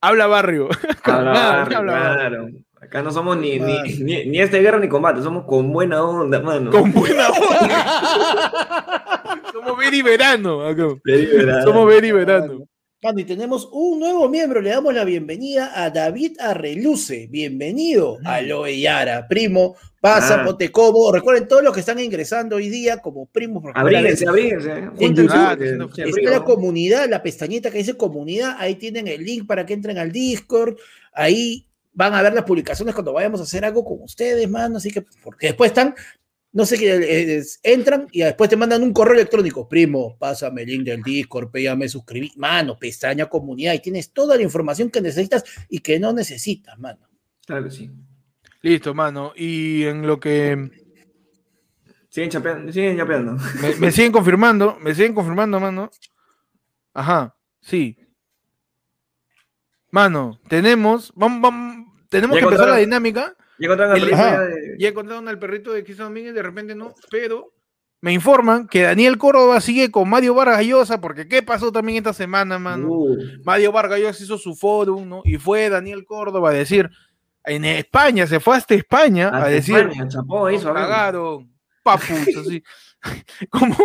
habla 0.00 0.26
barrio. 0.26 0.68
Habla 1.02 1.32
Claro, 1.32 1.32
barrio, 1.32 1.78
habla 1.78 1.92
barrio. 1.92 2.48
Acá 2.86 3.02
no 3.02 3.10
somos 3.10 3.36
ni, 3.36 3.58
ni, 3.58 3.82
ni, 3.98 4.24
ni 4.26 4.38
este 4.40 4.60
guerra 4.60 4.78
ni 4.78 4.88
combate, 4.88 5.20
somos 5.22 5.44
con 5.44 5.72
buena 5.72 6.04
onda, 6.04 6.40
mano. 6.40 6.70
Con 6.70 6.92
buena 6.92 7.28
onda. 7.60 9.42
somos 9.52 9.76
ver 9.76 9.92
y 9.94 10.02
verano. 10.02 10.60
Somos 11.64 11.86
ver 11.86 12.04
y 12.04 12.12
verano. 12.12 12.68
Mano, 13.02 13.20
y 13.20 13.24
tenemos 13.24 13.68
un 13.72 14.00
nuevo 14.00 14.28
miembro. 14.28 14.60
Le 14.60 14.70
damos 14.70 14.94
la 14.94 15.04
bienvenida 15.04 15.72
a 15.74 15.90
David 15.90 16.38
Arreluce. 16.40 17.26
Bienvenido 17.28 18.18
a 18.24 18.40
Loe 18.40 18.80
Yara. 18.80 19.26
Primo, 19.28 19.76
pasa, 20.00 20.40
Ah. 20.40 20.44
ponte 20.44 20.70
cómodo. 20.72 21.12
Recuerden 21.12 21.46
todos 21.46 21.62
los 21.62 21.74
que 21.74 21.80
están 21.80 21.98
ingresando 21.98 22.56
hoy 22.56 22.68
día 22.68 22.98
como 22.98 23.26
primos. 23.26 23.64
Abríguense, 23.74 24.26
abríguense. 24.28 24.70
En 24.98 25.14
YouTube 25.14 25.78
porque 25.80 26.02
está 26.02 26.30
la 26.30 26.44
comunidad, 26.44 27.08
la 27.08 27.22
pestañita 27.22 27.70
que 27.70 27.78
dice 27.78 27.96
comunidad, 27.96 28.56
ahí 28.58 28.76
tienen 28.76 29.08
el 29.08 29.24
link 29.24 29.46
para 29.46 29.66
que 29.66 29.74
entren 29.74 29.98
al 29.98 30.10
Discord, 30.10 30.76
ahí 31.12 31.66
van 31.96 32.14
a 32.14 32.22
ver 32.22 32.34
las 32.34 32.44
publicaciones 32.44 32.94
cuando 32.94 33.12
vayamos 33.12 33.40
a 33.40 33.44
hacer 33.44 33.64
algo 33.64 33.84
con 33.84 34.02
ustedes, 34.02 34.48
mano, 34.48 34.76
así 34.76 34.90
que, 34.90 35.02
porque 35.22 35.48
después 35.48 35.70
están, 35.70 35.94
no 36.52 36.66
sé 36.66 36.78
qué, 36.78 36.94
eh, 36.94 37.42
entran 37.62 38.06
y 38.12 38.20
después 38.20 38.50
te 38.50 38.56
mandan 38.56 38.82
un 38.82 38.92
correo 38.92 39.14
electrónico, 39.14 39.66
primo, 39.66 40.16
pásame 40.18 40.62
el 40.62 40.68
link 40.68 40.84
del 40.84 41.02
Discord, 41.02 41.50
ya 41.56 41.74
me 41.74 41.88
suscribí, 41.88 42.30
mano, 42.36 42.78
pestaña 42.78 43.26
comunidad, 43.26 43.72
y 43.72 43.80
tienes 43.80 44.12
toda 44.12 44.36
la 44.36 44.42
información 44.42 44.90
que 44.90 45.00
necesitas 45.00 45.42
y 45.70 45.78
que 45.78 45.98
no 45.98 46.12
necesitas, 46.12 46.78
mano. 46.78 47.08
Claro 47.46 47.64
que 47.64 47.70
sí. 47.70 47.90
Listo, 48.60 48.94
mano. 48.94 49.32
Y 49.34 49.84
en 49.84 50.06
lo 50.06 50.20
que 50.20 50.70
Siguen 52.10 52.30
chapeando, 52.30 52.72
siguen 52.72 52.96
chapeando. 52.96 53.36
me, 53.60 53.74
me 53.76 53.92
siguen 53.92 54.12
confirmando, 54.12 54.78
me 54.80 54.94
siguen 54.94 55.14
confirmando, 55.14 55.60
mano. 55.60 55.90
Ajá, 56.92 57.36
sí. 57.60 57.98
Mano, 59.90 60.40
tenemos, 60.48 61.12
vamos, 61.14 61.40
vamos, 61.40 61.85
tenemos 62.08 62.36
Ya 62.36 62.40
que 62.40 62.44
empezar 62.46 62.68
la 62.68 62.76
dinámica. 62.76 63.34
Ya 63.58 63.66
encontraron 63.66 63.96
El- 63.96 64.06
de- 64.06 64.76
Ya 64.78 64.88
encontraron 64.88 65.28
al 65.28 65.38
perrito 65.38 65.72
de 65.72 65.84
Cristian 65.84 66.08
Domínguez, 66.08 66.34
de 66.34 66.42
repente 66.42 66.74
no, 66.74 66.94
pero 67.10 67.52
me 68.02 68.12
informan 68.12 68.68
que 68.68 68.82
Daniel 68.82 69.16
Córdoba 69.18 69.60
sigue 69.60 69.90
con 69.90 70.08
Mario 70.08 70.34
Vargas 70.34 70.64
Llosa, 70.64 71.00
porque 71.00 71.26
¿qué 71.26 71.42
pasó 71.42 71.72
también 71.72 71.98
esta 71.98 72.12
semana, 72.12 72.58
mano? 72.58 72.88
Uh, 72.88 73.16
Mario 73.44 73.72
Vargas 73.72 73.98
Llosa 73.98 74.22
hizo 74.22 74.38
su 74.38 74.54
foro, 74.54 75.04
¿no? 75.04 75.22
Y 75.24 75.38
fue 75.38 75.68
Daniel 75.70 76.04
Córdoba 76.04 76.50
a 76.50 76.52
decir, 76.52 76.90
en 77.44 77.64
España, 77.64 78.26
se 78.26 78.38
fue 78.40 78.56
hasta 78.56 78.74
España 78.74 79.28
a 79.28 79.38
hasta 79.38 79.48
decir, 79.48 79.76
España, 79.78 80.08
chapó, 80.08 80.46
a 80.46 80.74
cagaron, 80.74 81.50
papus, 81.82 82.10
así. 82.38 82.62
¿Cómo? 83.50 83.76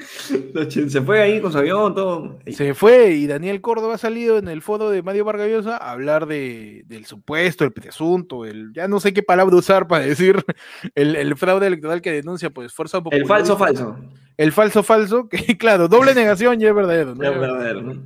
Se 0.88 1.00
fue 1.02 1.20
ahí 1.20 1.40
con 1.40 1.52
su 1.52 1.58
avión, 1.58 1.94
todo. 1.94 2.38
Se 2.46 2.74
fue 2.74 3.12
y 3.12 3.26
Daniel 3.26 3.60
Córdoba 3.60 3.94
ha 3.94 3.98
salido 3.98 4.38
en 4.38 4.48
el 4.48 4.62
foro 4.62 4.90
de 4.90 5.02
Mario 5.02 5.24
Vargas 5.24 5.48
Llosa 5.48 5.76
a 5.76 5.92
hablar 5.92 6.26
de, 6.26 6.84
del 6.86 7.06
supuesto, 7.06 7.64
el 7.64 7.72
presunto, 7.72 8.44
el 8.44 8.72
ya 8.72 8.88
no 8.88 9.00
sé 9.00 9.12
qué 9.12 9.22
palabra 9.22 9.56
usar 9.56 9.86
para 9.86 10.04
decir 10.04 10.44
el, 10.94 11.16
el 11.16 11.36
fraude 11.36 11.66
electoral 11.66 12.00
que 12.02 12.12
denuncia 12.12 12.50
pues 12.50 12.72
Fuerza 12.72 12.98
El 12.98 13.04
Popular. 13.04 13.26
falso 13.26 13.56
falso. 13.56 13.96
El 14.36 14.52
falso 14.52 14.82
falso, 14.82 15.28
que 15.30 15.58
claro, 15.58 15.88
doble 15.88 16.14
negación 16.14 16.58
ya 16.58 16.68
es 16.68 16.74
verdadero. 16.74 17.14
¿no? 17.14 17.22
Es 17.24 17.38
verdadero, 17.38 17.82
¿no? 17.82 18.02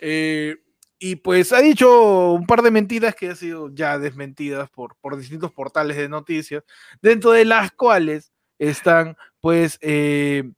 Eh, 0.00 0.56
y 0.98 1.16
pues 1.16 1.52
ha 1.52 1.60
dicho 1.60 2.32
un 2.32 2.46
par 2.46 2.62
de 2.62 2.70
mentiras 2.70 3.14
que 3.14 3.28
han 3.28 3.36
sido 3.36 3.68
ya 3.74 3.98
desmentidas 3.98 4.70
por, 4.70 4.96
por 4.96 5.16
distintos 5.16 5.52
portales 5.52 5.96
de 5.96 6.08
noticias, 6.08 6.64
dentro 7.02 7.32
de 7.32 7.44
las 7.44 7.70
cuales 7.72 8.32
están, 8.58 9.16
pues, 9.40 9.78
eh, 9.82 10.50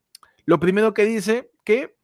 lo 0.49 0.59
primero 0.59 0.95
que 0.95 1.05
dice 1.05 1.51
que 1.63 1.95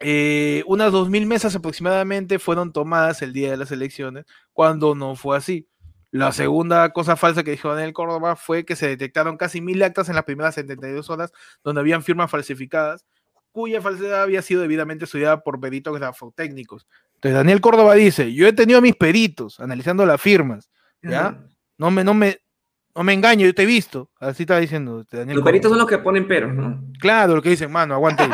eh, 0.00 0.64
unas 0.66 0.92
2.000 0.92 1.24
mesas 1.24 1.54
aproximadamente 1.54 2.40
fueron 2.40 2.72
tomadas 2.72 3.22
el 3.22 3.32
día 3.32 3.52
de 3.52 3.56
las 3.56 3.70
elecciones, 3.70 4.24
cuando 4.52 4.96
no 4.96 5.14
fue 5.14 5.36
así. 5.36 5.68
La 6.10 6.32
segunda 6.32 6.92
cosa 6.92 7.14
falsa 7.14 7.44
que 7.44 7.52
dijo 7.52 7.72
Daniel 7.72 7.92
Córdoba 7.92 8.34
fue 8.34 8.64
que 8.64 8.74
se 8.74 8.88
detectaron 8.88 9.36
casi 9.36 9.60
mil 9.60 9.80
actas 9.84 10.08
en 10.08 10.16
las 10.16 10.24
primeras 10.24 10.56
72 10.56 11.08
horas 11.10 11.30
donde 11.62 11.80
habían 11.80 12.02
firmas 12.02 12.28
falsificadas, 12.28 13.06
cuya 13.52 13.80
falsedad 13.80 14.24
había 14.24 14.42
sido 14.42 14.60
debidamente 14.60 15.04
estudiada 15.04 15.44
por 15.44 15.60
peritos 15.60 15.96
grafotécnicos. 15.96 16.88
Entonces 17.14 17.36
Daniel 17.36 17.60
Córdoba 17.60 17.94
dice, 17.94 18.34
yo 18.34 18.48
he 18.48 18.52
tenido 18.52 18.80
a 18.80 18.82
mis 18.82 18.96
peritos 18.96 19.60
analizando 19.60 20.04
las 20.04 20.20
firmas, 20.20 20.72
¿ya? 21.02 21.40
No 21.78 21.92
me, 21.92 22.02
no 22.02 22.14
me, 22.14 22.40
no 22.94 23.02
me 23.04 23.12
engaño, 23.12 23.44
yo 23.46 23.54
te 23.54 23.62
he 23.62 23.66
visto. 23.66 24.10
Así 24.20 24.44
está 24.44 24.58
diciendo 24.58 25.04
Daniel 25.10 25.36
Los 25.36 25.44
peritos 25.44 25.70
son 25.70 25.78
los 25.78 25.88
que 25.88 25.98
ponen 25.98 26.26
peros, 26.28 26.54
¿no? 26.54 26.82
Claro, 27.00 27.34
lo 27.36 27.42
que 27.42 27.50
dicen, 27.50 27.70
mano, 27.72 27.94
aguante. 27.94 28.24
es 28.24 28.30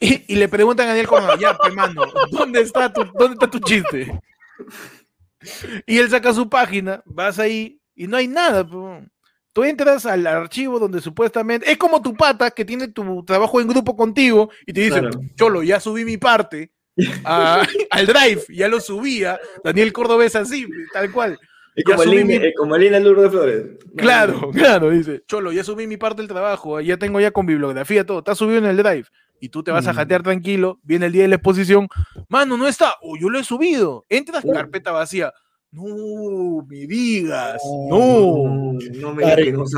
y, 0.00 0.32
y 0.34 0.36
le 0.36 0.48
preguntan 0.48 0.86
a 0.86 0.88
Daniel 0.90 1.06
Córdoba, 1.06 1.36
ya, 1.38 1.56
pues, 1.56 1.74
mano, 1.74 2.02
¿dónde 2.30 2.60
está, 2.60 2.92
tu, 2.92 3.04
¿dónde 3.14 3.34
está 3.34 3.50
tu 3.50 3.58
chiste? 3.60 4.20
Y 5.86 5.98
él 5.98 6.10
saca 6.10 6.32
su 6.32 6.48
página, 6.48 7.02
vas 7.06 7.38
ahí 7.38 7.80
y 7.94 8.06
no 8.06 8.16
hay 8.16 8.28
nada. 8.28 8.66
Tú 9.52 9.62
entras 9.64 10.04
al 10.06 10.26
archivo 10.26 10.78
donde 10.78 11.00
supuestamente 11.00 11.70
es 11.70 11.78
como 11.78 12.02
tu 12.02 12.14
pata 12.14 12.50
que 12.50 12.64
tiene 12.64 12.88
tu 12.88 13.24
trabajo 13.24 13.60
en 13.60 13.68
grupo 13.68 13.96
contigo 13.96 14.50
y 14.66 14.72
te 14.72 14.80
dice, 14.82 15.00
Claro. 15.00 15.20
Cholo, 15.36 15.62
ya 15.62 15.80
subí 15.80 16.04
mi 16.04 16.16
parte 16.18 16.72
a- 17.24 17.62
al 17.90 18.06
drive, 18.06 18.42
ya 18.50 18.68
lo 18.68 18.80
subía. 18.80 19.38
Daniel 19.62 19.92
Córdoba 19.92 20.24
es 20.24 20.34
así, 20.36 20.66
tal 20.92 21.10
cual. 21.12 21.38
Ya 21.76 21.82
como 21.96 22.02
el, 22.04 22.24
mi- 22.24 22.34
eh, 22.34 22.52
como 22.56 22.76
de 23.22 23.30
flores. 23.30 23.64
Claro, 23.96 24.50
claro, 24.52 24.90
dice, 24.90 25.22
Cholo, 25.26 25.52
ya 25.52 25.64
subí 25.64 25.86
mi 25.86 25.96
parte 25.96 26.22
del 26.22 26.28
trabajo, 26.28 26.80
ya 26.80 26.96
tengo 26.98 27.20
ya 27.20 27.30
con 27.30 27.46
bibliografía, 27.46 28.04
todo, 28.06 28.18
está 28.18 28.34
subido 28.34 28.58
en 28.58 28.66
el 28.66 28.76
drive. 28.76 29.06
Y 29.40 29.48
tú 29.48 29.62
te 29.62 29.72
vas 29.72 29.86
a 29.86 29.92
jatear 29.92 30.22
tranquilo, 30.22 30.78
viene 30.84 31.06
el 31.06 31.12
día 31.12 31.22
de 31.22 31.28
la 31.28 31.34
exposición, 31.34 31.88
mano, 32.28 32.56
no 32.56 32.66
está, 32.68 32.94
o 33.02 33.16
yo 33.18 33.28
lo 33.28 33.38
he 33.38 33.44
subido, 33.44 34.04
entras, 34.08 34.44
Uh. 34.44 34.52
carpeta 34.52 34.92
vacía. 34.92 35.32
No, 35.74 36.64
me 36.68 36.86
digas, 36.86 37.60
No, 37.90 38.74
no. 38.92 39.14
Me 39.14 39.34
digas 39.36 39.70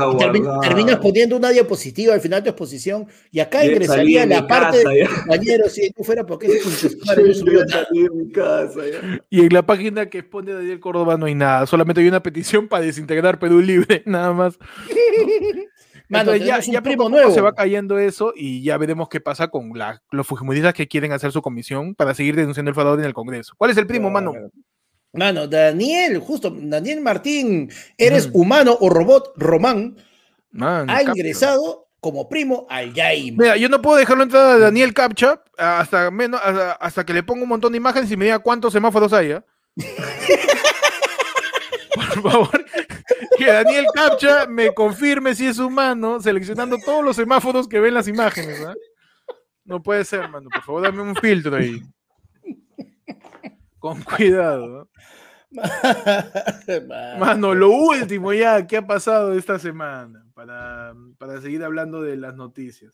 terminas 0.61 0.97
poniendo 0.99 1.35
una 1.35 1.49
diapositiva 1.49 2.13
al 2.13 2.21
final 2.21 2.41
de 2.41 2.43
tu 2.43 2.49
exposición 2.51 3.07
y 3.31 3.39
acá 3.39 3.63
Yo 3.65 3.71
ingresaría 3.71 4.27
la 4.27 4.45
parte 4.45 4.77
casa, 4.83 4.89
de 4.89 4.99
ya. 4.99 5.07
compañero, 5.09 5.69
si 5.69 5.91
no 5.97 6.03
fuera 6.03 6.23
porque. 6.23 6.47
Y 9.29 9.41
en 9.41 9.53
la 9.53 9.65
página 9.65 10.07
que 10.07 10.19
expone 10.19 10.53
Daniel 10.53 10.79
Córdoba 10.79 11.17
no 11.17 11.25
hay 11.25 11.35
nada, 11.35 11.65
solamente 11.65 12.01
hay 12.01 12.07
una 12.07 12.21
petición 12.21 12.67
para 12.67 12.85
desintegrar 12.85 13.39
Perú 13.39 13.59
Libre, 13.61 14.01
nada 14.05 14.33
más. 14.33 14.57
Mano, 16.09 16.31
Entonces, 16.31 16.65
ya, 16.67 16.71
ya 16.73 16.81
primo 16.81 17.03
poco 17.03 17.09
nuevo. 17.09 17.31
se 17.31 17.41
va 17.41 17.53
cayendo 17.53 17.99
eso 17.99 18.31
y 18.33 18.63
ya 18.63 18.77
veremos 18.77 19.09
qué 19.09 19.19
pasa 19.19 19.49
con 19.49 19.77
la- 19.77 20.01
los 20.09 20.25
fujimoristas 20.25 20.73
que 20.73 20.87
quieren 20.87 21.11
hacer 21.11 21.33
su 21.33 21.41
comisión 21.41 21.95
para 21.95 22.13
seguir 22.13 22.37
denunciando 22.37 22.69
el 22.69 22.75
fraude 22.75 23.01
en 23.01 23.07
el 23.07 23.13
Congreso. 23.13 23.53
¿Cuál 23.57 23.71
es 23.71 23.77
el 23.77 23.87
primo, 23.87 24.09
mano? 24.09 24.31
Mano, 25.17 25.47
Daniel, 25.47 26.19
justo, 26.19 26.55
Daniel 26.55 27.01
Martín, 27.01 27.71
¿eres 27.97 28.29
humano 28.33 28.77
o 28.79 28.89
robot? 28.89 29.33
Román 29.35 29.97
ha 30.61 31.01
ingresado 31.01 31.87
como 31.99 32.29
primo 32.29 32.67
al 32.69 32.93
Yaim. 32.93 33.35
Mira, 33.35 33.57
yo 33.57 33.67
no 33.67 33.81
puedo 33.81 33.97
dejarlo 33.97 34.23
entrar 34.23 34.45
a 34.45 34.59
Daniel 34.59 34.93
Captcha 34.93 35.41
hasta, 35.57 36.11
menos, 36.11 36.39
hasta, 36.43 36.73
hasta 36.73 37.05
que 37.05 37.13
le 37.13 37.23
ponga 37.23 37.43
un 37.43 37.49
montón 37.49 37.71
de 37.71 37.77
imágenes 37.77 38.11
y 38.11 38.17
me 38.17 38.25
diga 38.25 38.39
cuántos 38.39 38.73
semáforos 38.73 39.11
hay. 39.11 39.31
¿ah? 39.31 39.43
Por 41.95 42.31
favor, 42.31 42.65
que 43.37 43.45
Daniel 43.45 43.85
Captcha 43.93 44.45
me 44.45 44.73
confirme 44.73 45.33
si 45.33 45.47
es 45.47 45.57
humano, 45.57 46.21
seleccionando 46.21 46.77
todos 46.77 47.03
los 47.03 47.15
semáforos 47.15 47.67
que 47.67 47.79
ven 47.79 47.95
las 47.95 48.07
imágenes. 48.07 48.63
¿ah? 48.63 48.75
No 49.65 49.81
puede 49.81 50.05
ser, 50.05 50.29
mano. 50.29 50.49
Por 50.51 50.61
favor, 50.61 50.83
dame 50.83 51.01
un 51.01 51.15
filtro 51.15 51.55
ahí. 51.55 51.81
Con 53.87 54.01
cuidado. 54.03 54.89
Mano, 57.19 57.53
lo 57.55 57.69
último 57.69 58.33
ya, 58.33 58.67
¿qué 58.67 58.77
ha 58.77 58.85
pasado 58.87 59.33
esta 59.33 59.59
semana? 59.59 60.25
Para, 60.33 60.93
para 61.17 61.39
seguir 61.41 61.63
hablando 61.63 62.01
de 62.01 62.17
las 62.17 62.35
noticias. 62.35 62.93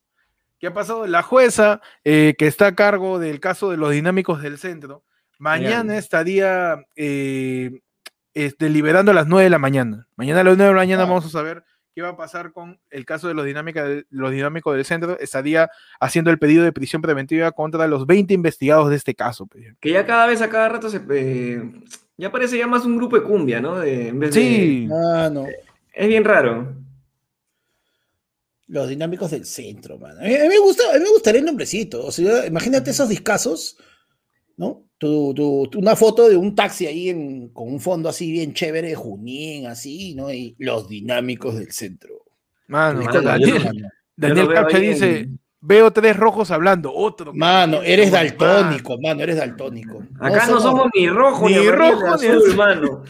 ¿Qué 0.60 0.68
ha 0.68 0.74
pasado? 0.74 1.08
La 1.08 1.24
jueza 1.24 1.82
eh, 2.04 2.36
que 2.38 2.48
está 2.48 2.68
a 2.68 2.76
cargo 2.76 3.20
del 3.20 3.39
caso 3.39 3.70
de 3.72 3.78
los 3.78 3.91
dinámicos 3.91 4.41
del 4.41 4.58
centro, 4.58 5.04
mañana 5.39 5.84
Bien. 5.84 5.96
estaría 5.98 6.86
eh, 6.96 7.82
este, 8.34 8.66
deliberando 8.66 9.12
a 9.12 9.16
las 9.16 9.28
9 9.28 9.46
de 9.46 9.50
la 9.50 9.60
mañana. 9.60 10.08
Mañana 10.16 10.41
a 10.41 10.44
las 10.44 10.56
9 10.58 10.70
de 10.70 10.74
la 10.76 10.82
mañana 10.82 11.04
Ah. 11.04 11.08
vamos 11.08 11.26
a 11.26 11.30
saber 11.30 11.64
qué 11.96 12.02
va 12.02 12.10
a 12.10 12.18
pasar 12.18 12.52
con 12.52 12.80
el 12.89 13.06
caso 13.06 13.28
de 13.28 13.34
los, 13.34 13.46
dinámica, 13.46 13.86
los 14.10 14.32
dinámicos 14.32 14.76
del 14.76 14.86
centro. 14.86 15.18
Estaría 15.20 15.70
haciendo 16.00 16.32
el 16.32 16.39
pedido 16.39 16.64
de 16.64 16.72
prisión 16.72 17.02
preventiva 17.02 17.52
contra 17.52 17.88
los 17.88 18.06
20 18.08 18.34
investigados 18.34 18.89
de 18.89 18.96
este 18.96 19.16
caso. 19.16 19.46
pe. 19.48 19.76
Que 19.80 19.91
ya 19.91 20.06
cada 20.06 20.26
vez 20.28 20.41
a 20.41 20.50
cada 20.50 20.70
rato 20.70 20.89
se. 20.89 21.02
eh, 21.12 21.62
ya 22.18 22.32
parece 22.32 22.58
ya 22.58 22.68
más 22.68 22.86
un 22.86 22.98
grupo 22.98 23.18
de 23.20 23.24
cumbia, 23.24 23.60
¿no? 23.62 23.80
De, 23.80 24.10
en 24.10 24.20
vez 24.20 24.34
de- 24.34 24.41
Sí, 24.41 24.88
Mano, 24.89 25.46
es 25.94 26.08
bien 26.08 26.24
raro. 26.24 26.76
los 28.68 28.88
dinámicos 28.89 29.30
del 29.32 29.46
centro, 29.46 29.98
mano. 30.00 30.20
A 30.20 30.24
mí, 30.24 30.36
a 30.36 30.41
mí 30.44 30.48
me 30.50 30.60
gusta, 30.60 30.84
a 30.89 30.98
mí 30.98 31.04
me 31.04 31.10
gustaría 31.10 31.39
el 31.39 31.46
nombrecito. 31.46 32.06
O 32.06 32.12
sea, 32.12 32.46
imagínate 32.48 32.89
esos 32.91 33.10
discasos, 33.10 33.78
¿no? 34.58 34.84
Tu, 34.98 35.34
tu- 35.34 35.68
tu- 35.70 35.80
una 35.80 35.96
foto 35.96 36.30
de 36.30 36.38
un 36.38 36.56
taxi 36.56 36.88
ahí 36.88 37.10
en- 37.10 37.50
con 37.50 37.68
un 37.68 37.80
fondo 37.80 38.08
así 38.10 38.32
bien 38.32 38.54
chévere 38.54 38.89
de 38.89 38.96
Junín, 38.96 39.68
así, 39.68 40.16
¿no? 40.16 40.32
Y 40.32 40.56
los 40.60 40.88
dinámicos 40.88 41.56
del 41.56 41.72
centro. 41.72 42.24
mano, 42.68 43.02
Mano, 43.02 43.22
Daniel. 43.22 43.88
Daniel 44.16 44.50
dice, 44.80 45.18
en- 45.20 45.39
veo 45.60 45.91
tres 45.91 46.16
rojos 46.16 46.52
hablando. 46.52 46.94
Otro. 46.94 47.34
Mano, 47.34 47.82
eres 47.84 48.10
somos 48.12 48.22
daltónico, 48.38 48.98
mano, 49.02 49.22
eres 49.24 49.36
daltónico. 49.38 50.04
Acá 50.20 50.48
no 50.48 50.60
somos 50.62 50.88
ni 50.96 51.10
rojo 51.10 51.50
ni, 51.50 51.56
Ni 51.56 51.70
rojo, 51.70 52.06
ni 52.06 52.28
azul, 52.28 52.38
azul. 52.38 52.56
mano. 52.56 53.04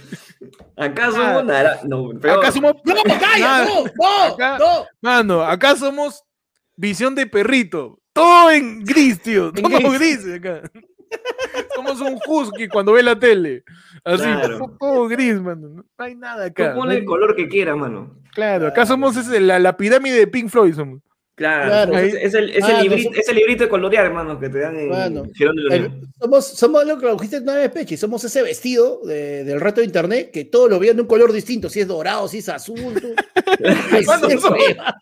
Acá 0.76 1.08
Ah. 1.08 1.12
somos 1.12 1.46
nara... 1.46 1.80
No, 1.86 2.10
peor. 2.20 2.40
Acá 2.40 2.52
somos. 2.52 2.74
¡No, 2.84 2.96
calla! 3.04 3.40
Nada. 3.40 3.66
¡No! 3.66 3.84
¡No! 3.96 4.24
Acá- 4.34 4.58
¡No! 4.58 4.86
Mano, 5.02 5.42
acá 5.44 5.76
somos 5.76 6.24
visión 6.76 7.14
de 7.16 7.28
perrito. 7.28 8.00
Todo 8.14 8.52
en 8.52 8.84
gris, 8.84 9.22
tío. 9.22 9.48
En 9.56 9.62
Todo 9.64 9.78
gris. 9.92 10.24
gris 10.26 10.36
acá. 10.36 10.62
Somos 11.76 12.02
un 12.02 12.18
husky 12.28 12.68
cuando 12.68 12.94
ve 12.94 13.04
la 13.04 13.18
tele. 13.18 13.64
Así, 14.04 14.24
Claro. 14.24 14.58
todo, 14.58 14.78
todo 14.80 15.08
gris, 15.08 15.40
mano. 15.40 15.70
No 15.70 15.86
hay 15.98 16.16
nada 16.16 16.46
Tú 16.52 16.64
acá. 16.64 16.76
ponle 16.76 16.94
hay- 16.96 17.00
el 17.02 17.06
color 17.06 17.36
que 17.36 17.48
quieras, 17.48 17.78
mano. 17.78 18.16
Claro, 18.34 18.68
acá 18.68 18.86
somos 18.86 19.16
ese- 19.16 19.40
la, 19.40 19.60
la 19.60 19.78
pirámide 19.78 20.18
de 20.18 20.28
Pink 20.28 20.50
Floyd. 20.50 20.74
Somos. 20.74 21.02
Claro, 21.36 21.92
Claro. 21.92 21.98
es, 21.98 22.14
es 22.14 22.34
el, 22.36 22.52
es, 22.52 22.64
Ah, 22.64 22.68
el 22.78 22.84
librito, 22.84 22.96
nosotros- 23.10 23.20
es 23.24 23.30
el 23.30 23.36
librito 23.38 23.64
de 23.64 23.70
colorear, 23.70 24.06
hermano, 24.06 24.40
que 24.40 24.50
te 24.50 24.60
dan 24.60 24.78
en 24.78 24.88
Bueno, 24.90 25.24
Girón 25.34 25.56
de 25.56 25.64
la 25.64 25.76
El- 25.76 25.92
somos, 26.22 26.46
somos 26.48 26.86
lo 26.86 27.00
que 27.00 27.06
lo 27.08 27.16
dijiste 27.16 27.40
una 27.40 27.56
vez, 27.56 27.72
Pechi, 27.72 27.98
somos 27.98 28.24
ese 28.24 28.44
vestido 28.44 29.00
de- 29.04 29.44
del 29.44 29.60
reto 29.60 29.82
de 29.82 29.88
internet 29.88 30.30
que 30.32 30.46
todos 30.46 30.70
lo 30.70 30.78
veían 30.78 30.96
de 30.96 31.02
un 31.02 31.08
color 31.08 31.32
distinto, 31.34 31.70
si 31.70 31.80
es 31.80 31.88
dorado, 31.88 32.28
si 32.28 32.38
es 32.38 32.50
azul. 32.50 32.94
tú. 33.02 33.16
Sí, 34.04 34.04
somos- 34.06 34.44
hueva. 34.52 34.98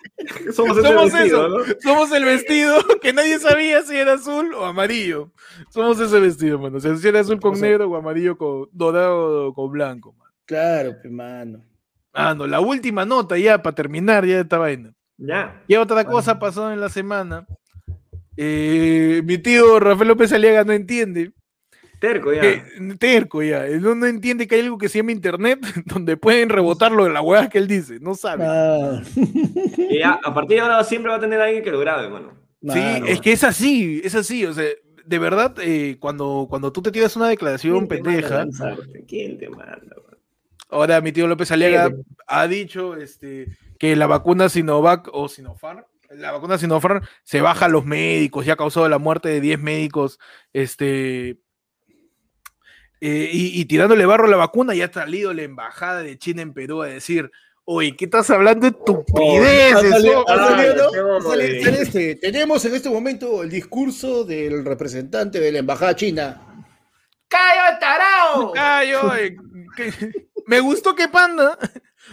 Somos 0.54 0.78
ese 0.78 0.88
Somos 0.88 1.12
vestido, 1.14 1.24
eso. 1.26 1.50
¿no? 1.50 1.76
Somos 1.82 2.12
el 2.14 2.24
vestido 2.26 2.76
que 3.02 3.12
nadie 3.14 3.40
sabía 3.40 3.82
si 3.82 3.96
era 3.96 4.14
azul 4.14 4.54
o 4.54 4.66
amarillo. 4.66 5.32
Somos 5.70 6.00
ese 6.00 6.20
vestido, 6.20 6.60
mano. 6.60 6.78
O 6.78 6.80
sea, 6.80 6.96
si 6.96 7.08
era 7.08 7.20
azul 7.22 7.40
con 7.40 7.54
O 7.54 7.56
sea- 7.56 7.68
negro 7.68 7.90
o 7.90 7.96
amarillo 7.96 8.38
con 8.38 8.68
dorado 8.72 9.48
o 9.48 9.54
con 9.54 9.72
blanco, 9.72 10.14
mano. 10.14 10.32
Claro, 10.46 10.96
pe, 11.02 11.10
mano. 11.10 11.64
Ah, 12.14 12.34
no, 12.36 12.46
la 12.48 12.60
última 12.60 13.06
nota 13.06 13.38
ya 13.38 13.62
para 13.62 13.76
terminar 13.76 14.26
ya 14.26 14.40
esta 14.42 14.58
vaina. 14.58 14.94
Ya. 15.24 15.62
¿Qué 15.68 15.78
otra 15.78 16.04
cosa 16.06 16.40
pasó 16.40 16.72
en 16.74 16.80
la 16.82 16.90
semana? 16.90 17.46
Eh, 18.38 19.22
mi 19.24 19.38
tío 19.38 19.80
Rafael 19.80 20.08
López 20.08 20.34
Aliaga 20.34 20.64
no 20.64 20.74
entiende. 20.74 21.32
Terco, 22.00 22.34
ya. 22.34 22.42
que- 22.42 22.64
terco 22.98 23.44
ya. 23.44 23.68
Él 23.68 23.82
no, 23.84 23.94
no 23.94 24.08
entiende 24.08 24.48
que 24.48 24.56
hay 24.56 24.62
algo 24.62 24.80
que 24.80 24.90
se 24.90 24.98
llama 24.98 25.12
internet 25.12 25.60
donde 25.86 26.18
pueden 26.18 26.50
rebotar 26.50 26.92
lo 26.92 27.04
de 27.04 27.12
la 27.12 27.22
hueá 27.22 27.48
que 27.50 27.60
él 27.60 27.68
dice. 27.68 28.00
No 28.00 28.16
sabe. 28.16 28.44
Ah, 28.48 29.04
Y 29.78 30.00
ya, 30.00 30.20
a 30.24 30.34
partir 30.34 30.58
de 30.58 30.62
ahora 30.62 30.84
siempre 30.84 31.12
va 31.12 31.18
a 31.18 31.22
tener 31.22 31.40
alguien 31.40 31.64
que 31.64 31.70
lo 31.72 31.80
grabe, 31.80 32.10
mano. 32.10 32.34
Sí, 32.64 32.80
es 33.08 33.22
que 33.22 33.32
es 33.34 33.44
así, 33.44 34.02
es 34.04 34.16
así. 34.16 34.46
O 34.46 34.54
sea, 34.54 34.66
de 35.06 35.20
verdad, 35.20 35.56
eh, 35.62 35.98
cuando, 36.00 36.48
cuando 36.50 36.72
tú 36.72 36.82
te 36.82 36.92
tiras 36.92 37.16
una 37.16 37.28
declaración 37.28 37.86
¿Quién 37.86 37.88
te 37.88 37.96
pendeja, 37.96 38.36
lanzarte? 38.38 39.06
¿Quién 39.08 39.38
te 39.38 39.50
manda? 39.50 39.78
mano? 39.78 40.18
ahora 40.70 41.02
mi 41.02 41.12
tío 41.12 41.28
López 41.28 41.52
Aliaga 41.52 41.92
ha 42.28 42.48
dicho 42.48 42.96
este, 42.96 43.48
que 43.82 43.96
la 43.96 44.06
vacuna 44.06 44.48
Sinovac 44.48 45.10
o 45.12 45.28
Sinopharm, 45.28 45.84
la 46.12 46.32
vacuna 46.32 46.60
Sinopharm 46.60 47.02
se 47.24 47.42
baja 47.42 47.66
a 47.66 47.68
los 47.68 47.84
médicos 47.84 48.46
y 48.46 48.52
ha 48.52 48.56
causado 48.56 48.88
la 48.88 49.00
muerte 49.00 49.28
de 49.30 49.42
10 49.42 49.58
médicos, 49.60 50.20
este, 50.54 51.30
eh, 53.02 53.30
y, 53.34 53.60
y 53.60 53.66
tirándole 53.66 54.06
barro 54.06 54.26
a 54.28 54.30
la 54.30 54.38
vacuna, 54.38 54.76
ya 54.76 54.86
ha 54.86 54.94
salido 54.94 55.34
la 55.34 55.42
embajada 55.42 56.04
de 56.04 56.16
China 56.20 56.44
en 56.44 56.54
Perú 56.54 56.84
a 56.84 56.88
decir, 56.88 57.32
oye, 57.66 57.96
¿qué 57.96 58.06
estás 58.06 58.30
hablando 58.30 58.70
de 58.70 58.78
estupideces? 58.78 59.74
Ha 59.74 59.82
salido- 59.90 60.24
oh?" 60.28 60.30
ha 60.32 60.38
salido, 60.50 60.76
¿no? 60.86 60.92
qué 60.92 61.02
bombo 61.02 61.30
Sale- 61.32 61.48
de- 61.48 61.64
sale 61.64 61.82
este. 61.82 62.16
Tenemos 62.18 62.64
en 62.66 62.76
este 62.76 62.90
momento 62.92 63.42
el 63.42 63.50
discurso 63.50 64.24
del 64.26 64.64
representante 64.64 65.40
de 65.40 65.52
la 65.52 65.58
embajada 65.58 65.96
china. 65.96 66.40
¡Callo, 67.28 67.80
tarao! 67.80 68.52
¡Callo! 68.54 69.16
eh, 69.16 69.36
que- 69.76 69.92
Me 70.46 70.60
gustó 70.60 70.94
que 70.94 71.08
Panda 71.08 71.58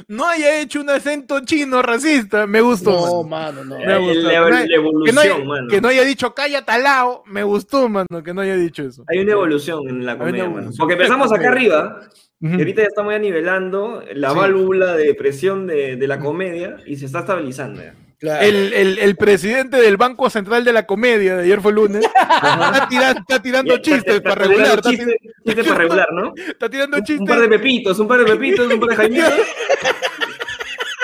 no 0.07 0.27
haya 0.29 0.61
hecho 0.61 0.81
un 0.81 0.91
acento 0.91 1.41
chino 1.45 1.83
racista. 1.83 2.47
Me 2.47 2.61
gustó. 2.61 2.91
No, 2.93 3.23
mano. 3.25 3.65
mano, 3.65 3.79
no. 3.79 3.79
Me 3.85 3.93
ha 3.93 3.99
La, 3.99 4.01
la- 4.01 4.11
Que 4.31 4.39
no 4.39 4.49
la 4.51 4.59
hay- 4.59 4.69
que, 4.69 4.77
no 4.77 4.81
evolución, 4.81 5.19
haya, 5.19 5.45
mano. 5.45 5.69
que 5.69 5.81
no 5.81 5.89
haya 5.89 6.05
dicho 6.05 6.35
calla 6.35 6.65
talao. 6.65 7.23
Me 7.27 7.43
gustó, 7.43 7.89
mano, 7.89 8.23
que 8.25 8.33
no 8.33 8.41
haya 8.43 8.57
dicho 8.57 8.83
eso. 8.85 9.05
Hay 9.09 9.19
una 9.19 9.33
evolución 9.33 9.89
en 9.89 10.07
la 10.07 10.17
comedia, 10.17 10.45
mano. 10.45 10.57
evolución. 10.59 10.77
Porque 10.79 10.95
empezamos 10.95 11.33
acá 11.33 11.49
arriba 11.49 12.01
y 12.41 12.53
ahorita 12.53 12.83
ya 12.83 12.89
estamos 12.89 13.13
ya 13.13 13.19
nivelando 13.19 14.05
la 14.15 14.31
Sí. 14.31 14.37
válvula 14.37 14.95
de 14.95 15.15
presión 15.15 15.67
de, 15.67 15.97
de 15.97 16.07
la 16.07 16.21
comedia 16.21 16.77
y 16.87 16.97
se 16.97 17.07
está 17.07 17.21
estabilizando 17.21 17.83
ya. 17.83 17.95
Claro. 18.21 18.45
El, 18.45 18.73
el- 18.73 18.99
el 18.99 19.17
presidente 19.17 19.77
del 19.77 19.97
Banco 19.97 20.29
Central 20.29 20.65
de 20.65 20.73
la 20.73 20.87
Comedia 20.87 21.37
de 21.37 21.45
ayer 21.45 21.61
fue 21.61 21.73
lunes. 21.73 22.05
está, 22.15 22.87
tira- 22.91 23.11
está 23.13 23.41
tirando 23.41 23.77
chistes 23.79 24.17
está- 24.17 24.23
para 24.31 24.35
regular. 24.47 24.67
Está, 24.79 24.91
tirando 24.91 25.13
Chistes 25.13 25.45
chistes 25.47 25.67
para 25.69 25.79
regular, 25.79 26.09
¿no? 26.13 26.33
está 26.49 26.69
tirando 26.69 26.97
Un, 26.97 27.01
un 27.03 27.07
chistes. 27.07 27.29
par 27.29 27.41
de 27.41 27.49
pepitos, 27.49 27.99
un 28.01 28.09
par 28.09 28.19
de 28.19 28.25
pepitos, 28.25 28.73
un 28.73 28.81
par 28.81 28.89
de 28.91 28.97
jaimitos. 28.97 29.33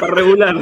para 0.00 0.14
regular. 0.14 0.56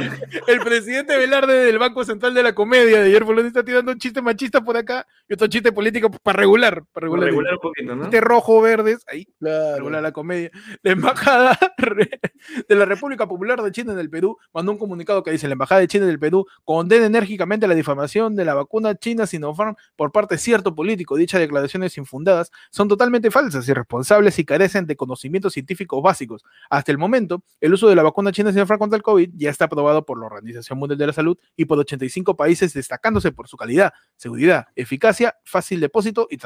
El 0.47 0.59
presidente 0.59 1.17
Velarde 1.17 1.65
del 1.65 1.79
Banco 1.79 2.03
Central 2.03 2.33
de 2.33 2.43
la 2.43 2.53
Comedia 2.53 2.99
de 3.01 3.07
ayer 3.07 3.23
fue 3.25 3.35
lunes. 3.35 3.47
Está 3.47 3.63
tirando 3.63 3.91
un 3.91 3.97
chiste 3.97 4.21
machista 4.21 4.61
por 4.61 4.77
acá 4.77 5.05
y 5.27 5.33
otro 5.33 5.47
chiste 5.47 5.71
político 5.71 6.09
para 6.11 6.37
regular. 6.39 6.75
Para 6.75 6.85
Para 6.93 7.05
regular. 7.07 7.29
regular 7.29 7.53
un 7.55 7.59
poquito, 7.59 7.95
¿no? 7.95 8.03
Chiste 8.03 8.21
rojo, 8.21 8.61
verdes. 8.61 9.03
Ahí. 9.07 9.25
Claro. 9.39 9.77
regula 9.77 10.01
la 10.01 10.11
comedia. 10.11 10.51
La 10.81 10.91
embajada 10.91 11.57
de 12.67 12.75
la 12.75 12.85
República 12.85 13.27
Popular 13.27 13.61
de 13.61 13.71
China 13.71 13.93
en 13.93 13.99
el 13.99 14.09
Perú 14.09 14.37
mandó 14.53 14.71
un 14.71 14.77
comunicado 14.77 15.23
que 15.23 15.31
dice: 15.31 15.47
La 15.47 15.53
embajada 15.53 15.81
de 15.81 15.87
China 15.87 16.05
en 16.05 16.11
el 16.11 16.19
Perú 16.19 16.45
condena 16.63 17.05
enérgicamente 17.05 17.67
la 17.67 17.75
difamación 17.75 18.35
de 18.35 18.45
la 18.45 18.53
vacuna 18.53 18.95
china 18.95 19.25
Sinopharm 19.25 19.75
por 19.95 20.11
parte 20.11 20.35
de 20.35 20.39
cierto 20.39 20.75
político. 20.75 21.15
Dichas 21.15 21.41
declaraciones 21.41 21.97
infundadas 21.97 22.51
son 22.69 22.87
totalmente 22.87 23.31
falsas, 23.31 23.67
irresponsables 23.67 24.37
y 24.39 24.45
carecen 24.45 24.85
de 24.85 24.95
conocimientos 24.95 25.53
científicos 25.53 26.01
básicos. 26.01 26.43
Hasta 26.69 26.91
el 26.91 26.97
momento, 26.97 27.43
el 27.61 27.73
uso 27.73 27.87
de 27.87 27.95
la 27.95 28.03
vacuna 28.03 28.31
china 28.31 28.51
Sinopharm 28.51 28.79
contra 28.79 28.97
el 28.97 29.03
COVID 29.03 29.22
ya 29.33 29.49
está 29.49 29.65
aprobado 29.65 30.05
por 30.05 30.19
la 30.19 30.25
Organización 30.25 30.79
Mundial 30.79 30.97
de 30.97 31.07
la 31.07 31.13
Salud 31.13 31.37
y 31.55 31.65
por 31.65 31.77
85 31.79 32.35
países, 32.35 32.73
destacándose 32.73 33.31
por 33.31 33.47
su 33.47 33.57
calidad, 33.57 33.93
seguridad, 34.15 34.67
eficacia, 34.75 35.35
fácil 35.43 35.79
depósito 35.79 36.27
y, 36.29 36.37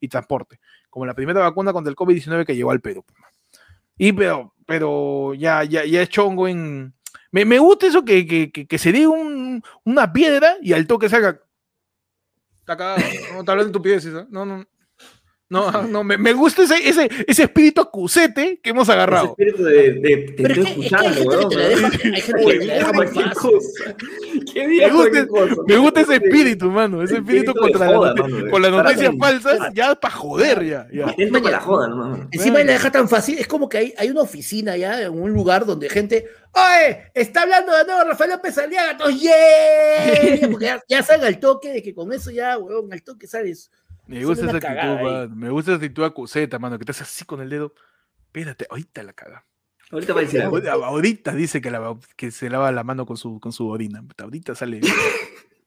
y 0.00 0.08
transporte 0.08 0.60
como 0.90 1.06
la 1.06 1.14
primera 1.14 1.40
vacuna 1.40 1.72
contra 1.72 1.90
el 1.90 1.96
COVID-19 1.96 2.44
que 2.44 2.54
llegó 2.54 2.70
al 2.70 2.80
Perú. 2.80 3.04
Y 3.96 4.12
pero, 4.12 4.54
pero 4.66 5.32
ya, 5.34 5.64
ya, 5.64 5.84
ya 5.84 6.02
es 6.02 6.08
chongo 6.08 6.48
en. 6.48 6.92
Me, 7.30 7.44
me 7.46 7.58
gusta 7.58 7.86
eso 7.86 8.04
que, 8.04 8.26
que, 8.26 8.66
que, 8.66 8.78
se 8.78 8.92
dé 8.92 9.06
un- 9.06 9.62
una 9.84 10.12
piedra 10.12 10.56
y 10.60 10.72
al 10.74 10.86
toque 10.86 11.08
salga. 11.08 11.40
Está 12.58 12.76
cagado. 12.76 13.00
No 13.32 13.40
está 13.40 13.52
hablando 13.52 13.64
de 13.64 13.66
estupideces, 13.70 14.14
¿ah? 14.14 14.26
No, 14.30 14.44
no. 14.44 14.66
No, 15.52 15.82
no, 15.82 16.02
me, 16.02 16.16
me 16.16 16.32
gusta 16.32 16.62
ese, 16.62 16.88
ese, 16.88 17.10
ese 17.26 17.42
espíritu 17.42 17.82
acusete 17.82 18.58
que 18.62 18.70
hemos 18.70 18.84
Ese 18.88 18.92
agarrado. 18.92 19.26
espíritu 19.38 19.62
de, 19.64 19.92
de 19.92 20.16
te 20.34 20.42
Pero 20.42 20.54
estoy 20.54 20.64
es 20.64 20.74
que, 20.74 20.80
es 20.82 20.88
que 20.88 20.96
hay 20.96 21.06
escuchando, 21.06 21.14
gente 21.14 21.28
que 21.28 21.36
weón. 21.36 21.48
te 21.50 21.56
la 21.56 21.68
deja, 21.68 21.86
hay 21.86 22.20
gente 22.22 22.22
que 22.40 22.44
Oye, 22.46 22.58
te 22.58 22.64
la 22.64 22.74
deja 22.74 22.86
muy 22.86 22.94
cualquier 22.96 23.24
fácil. 23.34 23.50
cosa. 23.52 23.96
¿Qué 24.54 24.66
día 24.68 24.88
Me 25.66 25.76
gusta, 25.76 26.00
ese 26.00 26.14
espíritu, 26.16 26.70
mano. 26.70 27.02
Ese 27.02 27.14
El 27.16 27.20
espíritu 27.20 27.50
espíritu 27.50 27.52
de 27.52 27.60
contra 27.72 27.90
la 27.90 27.96
joda, 27.96 28.14
noti- 28.14 28.20
mano, 28.22 28.44
de 28.44 28.50
con 28.50 28.62
las 28.62 28.70
noticias 28.72 29.14
falsas, 29.18 29.58
ya 29.74 29.94
para 29.94 30.14
joder, 30.14 30.64
ya. 30.64 30.88
ya. 30.92 31.14
Con 31.30 31.50
la 31.50 31.60
joda, 31.60 31.86
hermano. 31.88 32.28
Encima 32.32 32.60
y 32.60 32.64
la 32.64 32.72
deja 32.72 32.90
tan 32.90 33.08
fácil, 33.08 33.38
es 33.38 33.46
como 33.46 33.68
que 33.68 33.78
hay, 33.78 33.94
hay 33.98 34.10
una 34.10 34.22
oficina 34.22 34.76
ya 34.76 35.02
en 35.02 35.12
un 35.20 35.32
lugar 35.32 35.66
donde 35.66 35.88
gente, 35.90 36.26
oye, 36.54 37.10
está 37.14 37.42
hablando 37.42 37.76
de 37.76 37.84
nuevo 37.84 38.04
Rafael 38.08 38.30
López 38.30 38.56
Aliaga, 38.58 38.96
todos, 38.96 39.20
¡yeah! 39.20 39.32
Porque 40.50 40.64
ya, 40.66 40.82
ya 40.88 41.02
salga 41.02 41.26
al 41.26 41.38
toque 41.38 41.72
de 41.72 41.82
que 41.82 41.94
con 41.94 42.12
eso 42.12 42.30
ya, 42.30 42.56
weón, 42.58 42.92
al 42.92 43.02
toque 43.02 43.26
sales. 43.26 43.70
Me 44.06 44.24
gusta 44.24 44.44
esa 44.46 44.56
actitud, 44.56 44.74
cagada 44.74 44.98
ahí. 44.98 45.04
mano. 45.04 45.36
Me 45.36 45.50
gusta 45.50 45.70
esa 45.72 45.76
actitud 45.76 46.04
acuseta, 46.04 46.58
mano, 46.58 46.78
que 46.78 46.84
te 46.84 46.90
hace 46.92 47.02
así 47.04 47.24
con 47.24 47.40
el 47.40 47.48
dedo. 47.50 47.74
Espérate, 48.26 48.66
ahorita 48.70 49.02
la 49.02 49.12
caga. 49.12 49.44
Ahorita 49.90 50.14
va 50.14 50.20
a 50.20 50.22
decir 50.22 50.40
algo. 50.40 50.56
Ahorita, 50.56 50.72
ahorita 50.72 51.32
dice 51.34 51.60
que, 51.60 51.70
la- 51.70 51.98
que 52.16 52.30
se 52.30 52.48
lava 52.50 52.72
la 52.72 52.82
mano 52.82 53.04
con 53.06 53.16
su, 53.16 53.38
con 53.40 53.52
su 53.52 53.68
orina. 53.68 54.02
Ahorita 54.18 54.54
sale. 54.54 54.80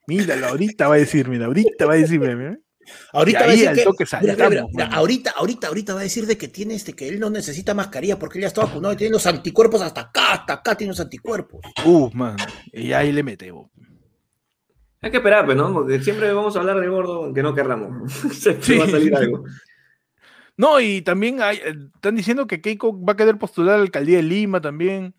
Míralo, 0.07 0.47
ahorita 0.47 0.87
va 0.87 0.95
a 0.95 0.97
decir, 0.97 1.27
mira, 1.27 1.45
ahorita 1.45 1.85
va 1.85 1.93
a 1.93 1.97
decir, 1.97 2.19
mira, 2.19 2.35
mira. 2.35 2.57
Ahorita 3.13 3.39
Y 3.39 3.41
va 3.41 3.47
a 3.47 3.49
ahí 3.51 3.59
decir 3.61 3.75
que, 3.75 3.83
toque 3.83 4.05
mira, 4.21 4.21
mira, 4.21 4.33
mira, 4.35 4.45
saltamos, 4.49 4.71
mira, 4.73 4.85
mano. 4.85 4.97
ahorita, 4.97 5.31
ahorita, 5.37 5.67
ahorita 5.67 5.93
va 5.95 5.99
a 6.01 6.03
decir 6.03 6.27
de 6.27 6.37
que 6.37 6.47
tiene 6.47 6.75
este, 6.75 6.93
que 6.93 7.07
él 7.07 7.19
no 7.19 7.31
necesita 7.31 7.73
mascarilla 7.73 8.19
porque 8.19 8.37
él 8.37 8.43
ya 8.43 8.47
está 8.49 8.61
vacunado 8.65 8.93
y 8.93 8.97
tiene 8.97 9.13
los 9.13 9.25
anticuerpos 9.25 9.81
hasta 9.81 10.01
acá, 10.01 10.33
hasta 10.33 10.53
acá 10.53 10.75
tiene 10.75 10.91
los 10.91 10.99
anticuerpos. 10.99 11.61
Uh, 11.83 12.11
man. 12.13 12.35
Y 12.71 12.93
ahí 12.93 13.11
le 13.11 13.23
metemos. 13.23 13.71
Hay 15.05 15.11
que 15.11 15.17
esperar, 15.17 15.45
pues, 15.45 15.55
¿no? 15.55 15.71
Porque 15.71 16.01
siempre 16.01 16.33
vamos 16.33 16.55
a 16.55 16.59
hablar 16.61 16.79
de 16.79 16.87
gordo 16.87 17.25
aunque 17.25 17.43
no 17.43 17.53
querramos. 17.53 18.11
Siempre 18.33 18.63
Sí. 18.63 18.77
va 18.77 18.85
a 18.85 18.89
salir 18.89 19.15
algo. 19.15 19.43
No, 20.57 20.79
y 20.79 21.01
también 21.03 21.43
hay, 21.43 21.57
eh, 21.57 21.75
están 21.93 22.15
diciendo 22.15 22.47
que 22.47 22.59
Keiko 22.59 22.99
va 23.05 23.13
a 23.13 23.15
querer 23.15 23.37
postular 23.37 23.75
a 23.75 23.77
la 23.77 23.83
alcaldía 23.83 24.17
de 24.17 24.23
Lima 24.23 24.59
también. 24.61 25.13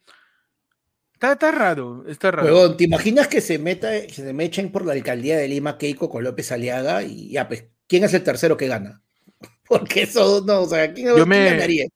Está, 1.13 1.33
está 1.33 1.53
raro, 1.53 2.05
está 2.09 2.33
raro. 2.33 2.47
Huevón, 2.49 2.77
¿te 2.77 2.83
imaginas 2.85 3.29
que 3.29 3.41
se 3.41 3.61
meta, 3.61 3.91
que 4.07 4.13
se 4.13 4.33
me 4.33 4.45
echen 4.45 4.73
por 4.73 4.85
la 4.85 4.93
alcaldía 4.95 5.37
de 5.37 5.47
Lima 5.47 5.79
Keiko 5.79 6.11
con 6.11 6.25
López 6.25 6.51
Aliaga 6.51 7.05
y 7.05 7.31
ya, 7.31 7.47
pues, 7.47 7.67
¿quién 7.87 8.03
es 8.03 8.13
el 8.13 8.25
tercero 8.25 8.57
que 8.57 8.67
gana? 8.67 9.03
Porque 9.69 10.03
eso, 10.03 10.43
no, 10.45 10.63
o 10.63 10.67
sea, 10.67 10.93
¿quién, 10.93 11.07
Yo 11.09 11.15
quién 11.15 11.29
me- 11.29 11.45
ganaría? 11.45 11.87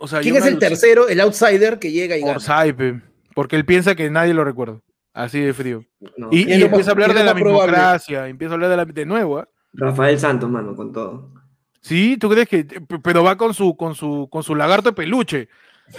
O 0.00 0.08
sea, 0.08 0.20
¿Quién 0.20 0.34
yo 0.34 0.40
es 0.40 0.46
el 0.46 0.58
tercero, 0.58 1.08
el 1.08 1.20
outsider 1.20 1.78
que 1.78 1.92
llega 1.92 2.16
y 2.16 2.20
Por 2.20 2.28
gana? 2.30 2.40
Saipe, 2.40 3.00
porque 3.34 3.56
él 3.56 3.64
piensa 3.64 3.94
que 3.96 4.08
nadie 4.10 4.32
lo 4.34 4.44
recuerda. 4.44 4.80
Así 5.18 5.40
de 5.40 5.52
frío. 5.52 5.84
No. 6.16 6.28
Y, 6.30 6.44
¿Quién 6.44 6.60
y 6.60 6.62
empieza 6.62 6.90
a 6.90 6.92
hablar 6.92 7.12
de 7.12 7.24
la 7.24 7.34
democracia, 7.34 8.28
empieza 8.28 8.52
a 8.52 8.54
hablar 8.54 8.70
de 8.70 8.76
la 8.76 8.84
de 8.84 9.04
nuevo, 9.04 9.38
¿ah? 9.38 9.48
Rafael 9.72 10.16
Santos, 10.18 10.48
mano, 10.48 10.76
con 10.76 10.92
todo. 10.92 11.32
Sí, 11.80 12.16
¿tú 12.18 12.30
crees 12.30 12.48
que? 12.48 12.64
Pero 13.02 13.24
va 13.24 13.36
con 13.36 13.52
su, 13.52 13.76
con 13.76 13.96
su, 13.96 14.28
con 14.30 14.44
su 14.44 14.54
lagarto 14.54 14.90
de 14.90 14.94
peluche. 14.94 15.48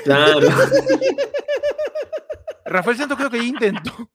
Claro. 0.06 0.40
Rafael 2.66 2.98
Santos 2.98 3.18
creo 3.18 3.30
que 3.30 3.38
ya 3.40 3.44
intentó, 3.44 4.10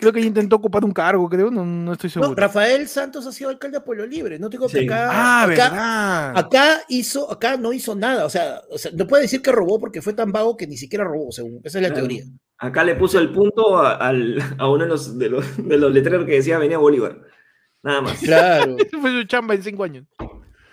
Creo 0.00 0.12
que 0.12 0.18
ella 0.20 0.28
intentó 0.28 0.56
ocupar 0.56 0.84
un 0.84 0.92
cargo, 0.92 1.28
creo, 1.28 1.50
no, 1.50 1.64
no 1.64 1.92
estoy 1.92 2.10
seguro. 2.10 2.30
No, 2.30 2.34
Rafael 2.34 2.88
Santos 2.88 3.26
ha 3.26 3.32
sido 3.32 3.50
alcalde 3.50 3.78
de 3.78 3.84
Pueblo 3.84 4.06
Libre. 4.06 4.38
No 4.38 4.50
tengo 4.50 4.66
que 4.68 4.80
Sí. 4.80 4.84
acá. 4.86 5.08
ah, 5.10 5.42
acá, 5.44 5.48
verdad. 5.48 6.38
acá 6.38 6.80
hizo, 6.88 7.30
acá 7.30 7.56
no 7.56 7.72
hizo 7.72 7.94
nada. 7.94 8.24
O 8.24 8.30
sea, 8.30 8.62
o 8.70 8.78
sea, 8.78 8.90
no 8.94 9.06
puede 9.06 9.22
decir 9.24 9.42
que 9.42 9.52
robó 9.52 9.78
porque 9.78 10.02
fue 10.02 10.14
tan 10.14 10.32
vago 10.32 10.56
que 10.56 10.66
ni 10.66 10.76
siquiera 10.76 11.04
robó, 11.04 11.30
según. 11.32 11.60
Esa 11.64 11.78
es 11.78 11.82
la 11.82 11.88
Claro. 11.88 12.06
teoría. 12.08 12.24
Acá 12.58 12.82
le 12.84 12.96
puso 12.96 13.18
el 13.20 13.30
punto 13.30 13.78
a, 13.78 13.94
al- 13.96 14.42
a 14.58 14.68
uno 14.68 14.84
de 14.84 14.88
los, 14.90 15.18
de, 15.18 15.28
los, 15.30 15.68
de 15.68 15.78
los 15.78 15.92
letreros 15.92 16.26
que 16.26 16.32
decía 16.32 16.56
Avenida 16.56 16.78
Bolívar. 16.78 17.20
Nada 17.82 18.00
más. 18.02 18.18
Claro. 18.18 18.76
Esa 18.78 18.98
fue 19.00 19.10
su 19.12 19.24
chamba 19.28 19.54
en 19.54 19.62
cinco 19.62 19.84
años. 19.84 20.04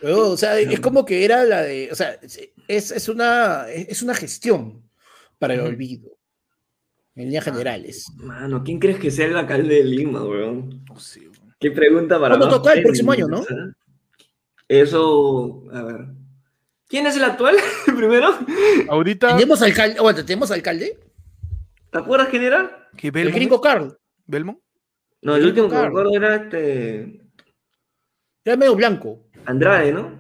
O 0.02 0.36
sea, 0.38 0.60
es 0.60 0.80
como 0.80 1.06
que 1.06 1.24
era 1.26 1.44
la 1.46 1.62
de. 1.62 1.90
O 1.92 1.96
sea, 1.96 2.20
es, 2.68 2.92
es 2.92 3.10
una, 3.10 3.66
es 3.70 4.02
una 4.02 4.14
gestión 4.14 4.84
para 5.40 5.54
el 5.54 5.62
olvido. 5.62 6.12
En 7.16 7.26
líneas 7.26 7.46
generales. 7.46 8.08
Mano, 8.18 8.62
¿quién 8.64 8.78
crees 8.78 9.00
que 9.00 9.10
sea 9.10 9.28
el 9.28 9.38
alcalde 9.38 9.76
de 9.76 9.84
Lima, 9.86 10.22
weón? 10.24 10.84
No 10.90 11.00
sé, 11.00 11.22
weón. 11.22 11.56
Qué 11.60 11.72
pregunta 11.72 12.20
para 12.20 12.38
¿Cuándo 12.38 12.58
toca? 12.58 12.74
El 12.74 12.84
próximo 12.84 13.14
año, 13.14 13.28
¿no? 13.28 13.44
Eso, 14.68 15.64
a 15.72 15.82
ver. 15.84 16.06
¿Quién 16.88 17.08
es 17.08 17.16
el 17.16 17.24
actual 17.24 17.56
primero? 17.86 18.36
Ahorita, 18.90 19.36
¿Tenemos 19.36 19.62
alcalde? 19.62 20.00
Bueno, 20.00 20.26
¿tenemos 20.26 20.52
alcalde? 20.52 21.00
¿Te 21.96 22.00
acuerdas 22.02 22.28
quién 22.28 22.44
era? 22.44 22.90
¿qué 22.98 23.08
El 23.08 23.32
gringo 23.32 23.62
Carl. 23.62 23.98
¿Belmont? 24.26 24.60
No, 25.22 25.38
el 25.38 25.46
último 25.46 25.70
que 25.70 25.76
me 25.76 25.82
acuerdo 25.86 26.14
era 26.14 26.36
este. 26.36 27.22
Era 28.44 28.58
medio 28.58 28.76
blanco. 28.76 29.22
Andrade, 29.46 29.94
¿no? 29.94 30.12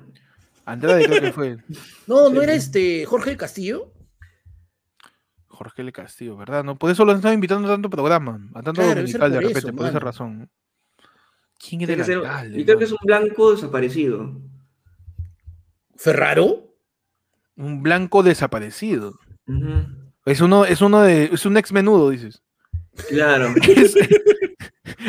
Andrade 0.63 1.05
creo 1.05 1.21
que 1.21 1.33
fue. 1.33 1.57
No, 2.07 2.27
Sí, 2.27 2.33
no 2.33 2.41
era 2.41 2.53
este 2.53 3.03
Jorge 3.05 3.31
del 3.31 3.37
Castillo. 3.37 3.91
Jorge 5.47 5.81
L. 5.81 5.91
Castillo, 5.91 6.37
¿verdad? 6.37 6.63
No, 6.63 6.77
por 6.77 6.91
eso 6.91 7.03
lo 7.03 7.11
han 7.11 7.17
estado 7.17 7.33
invitando 7.33 7.67
a 7.67 7.71
tanto 7.73 7.89
programa, 7.89 8.39
a 8.53 8.61
tanto 8.63 8.79
Claro, 8.81 8.95
dominical 9.01 9.31
de 9.33 9.41
repente, 9.41 9.59
eso, 9.59 9.73
por 9.75 9.87
esa 9.87 9.99
razón. 9.99 10.49
¿Quién 11.59 11.81
era 11.81 11.93
el 11.93 12.05
ser- 12.05 12.17
alcalde? 12.19 12.57
yo 12.59 12.65
creo 12.65 12.77
que 12.77 12.83
es 12.85 12.91
un 12.93 12.97
blanco 13.03 13.51
desaparecido. 13.51 14.31
Ferraro. 15.97 16.73
un 17.57 17.83
blanco 17.83 18.23
desaparecido. 18.23 19.19
Ujú. 19.47 20.04
Es 20.25 20.41
uno, 20.41 20.65
es 20.65 20.81
uno 20.81 21.01
de, 21.01 21.25
es 21.31 21.45
un 21.45 21.55
ex 21.57 21.71
menudo, 21.71 22.09
dices. 22.09 22.41
Claro. 23.09 23.53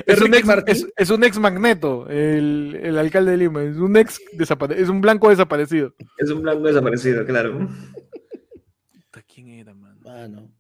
Es, 0.07 0.19
es 0.19 0.21
un 0.21 0.35
ex, 0.35 0.47
es, 0.67 0.87
es 0.97 1.11
un 1.11 1.25
ex 1.25 1.39
magneto, 1.39 2.07
el, 2.09 2.79
el 2.83 2.99
alcalde 2.99 3.31
de 3.33 3.37
Lima. 3.39 3.63
Es 3.63 3.77
un 3.77 3.97
ex 3.97 4.21
desapare- 4.35 4.77
es 4.77 4.89
un 4.89 5.01
blanco 5.01 5.31
desaparecido. 5.31 5.95
Es 6.19 6.31
un 6.31 6.43
blanco 6.43 6.65
desaparecido, 6.67 7.25
claro. 7.25 7.69
¿Quién 9.33 9.49
era, 9.49 9.75
mano? 9.75 9.99
Mano. 10.05 10.51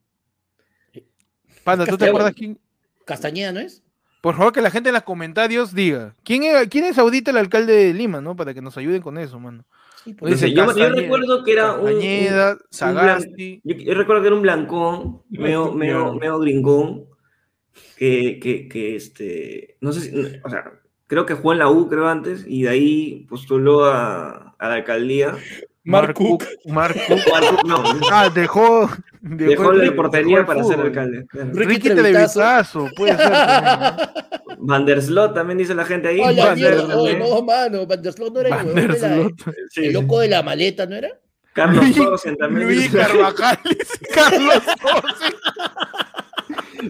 Panda, 1.64 1.86
¿tú 1.86 1.96
te 1.98 2.07
acuerdas 2.09 2.34
quién? 2.34 2.59
Castañeda, 3.04 3.52
¿no 3.52 3.61
es? 3.61 3.82
Por 4.22 4.36
favor, 4.36 4.52
que 4.52 4.62
la 4.62 4.70
gente 4.70 4.88
en 4.88 4.94
los 4.94 5.02
comentarios 5.04 5.74
diga. 5.74 6.14
¿Quién, 6.24 6.42
era- 6.44 6.66
quién 6.66 6.84
es 6.84 6.98
ahorita 6.98 7.30
el 7.30 7.36
alcalde 7.38 7.72
de 7.72 7.94
Lima, 7.94 8.20
no? 8.20 8.36
Para 8.36 8.54
que 8.54 8.62
nos 8.62 8.76
ayuden 8.78 9.02
con 9.02 9.18
eso, 9.18 9.38
mano. 9.38 9.64
Pues, 10.14 10.34
dice 10.34 10.52
yo, 10.54 10.64
yo 10.76 10.88
recuerdo 11.02 11.44
que 11.44 11.52
era 11.52 11.72
un. 11.74 11.80
un- 11.80 11.86
Castañeda, 11.94 12.59
Sagasti. 12.70 13.61
Yo, 13.64 13.76
yo 13.76 13.94
recuerdo 13.94 14.22
que 14.22 14.26
era 14.28 14.36
un 14.36 14.42
blancón, 14.42 15.22
medio, 15.30 15.72
medio, 15.72 16.14
medio 16.14 16.38
gringón, 16.38 17.04
que, 17.96 18.38
que, 18.40 18.68
que 18.68 18.96
este, 18.96 19.76
no 19.80 19.92
sé 19.92 20.00
si, 20.02 20.40
o 20.44 20.48
sea, 20.50 20.72
creo 21.07 21.26
que 21.26 21.34
jugó 21.34 21.52
en 21.52 21.59
la 21.59 21.68
U, 21.70 21.88
creo 21.88 22.09
antes, 22.09 22.44
y 22.46 22.62
de 22.62 22.68
ahí 22.68 23.26
postuló 23.28 23.84
a, 23.86 24.54
a 24.59 24.68
la 24.68 24.74
alcaldía. 24.74 25.36
Mark 25.87 26.14
Cook. 26.18 26.45
Mark 26.66 26.97
Cook. 27.07 27.20
No, 27.66 27.82
Ah, 28.12 28.28
dejó. 28.28 28.91
dejó 29.22 29.72
la 29.72 29.84
el- 29.84 29.95
portería 29.95 30.45
para 30.45 30.62
ser 30.64 30.80
alcalde. 30.80 31.26
Ricky. 31.32 31.89
Trevitazo, 31.91 32.89
puede 32.97 33.16
ser. 33.16 33.30
también, 33.30 33.97
¿no? 34.09 34.57
Van 34.68 34.84
der 34.87 35.01
Slot 35.03 35.34
también 35.34 35.59
dice 35.59 35.74
la 35.74 35.84
gente 35.84 36.09
ahí. 36.09 36.20
¡Oh, 36.20 36.30
la 36.32 36.47
Van 36.47 36.59
der 36.59 36.74
mierda! 36.76 36.97
Oh, 36.99 37.09
no, 37.12 37.43
mano. 37.43 37.87
Van 37.87 38.03
der 38.03 38.12
Sloot 38.12 38.32
no 38.34 38.41
era 38.41 38.49
el 38.49 38.55
Van 38.55 38.66
huevón 38.66 39.34
El 39.76 39.93
loco 39.93 40.20
de 40.20 40.28
la 40.28 40.43
maleta, 40.43 40.87
¿no 40.87 40.97
era? 40.97 41.09
Carlos 41.53 41.84
Luis- 41.84 41.97
Thorsen 41.97 42.37
también. 42.37 42.66
Luis 42.66 42.82
dice- 42.82 42.99
Carvajales. 42.99 43.89
Carlos 44.14 44.62
Thorsen. 44.82 45.34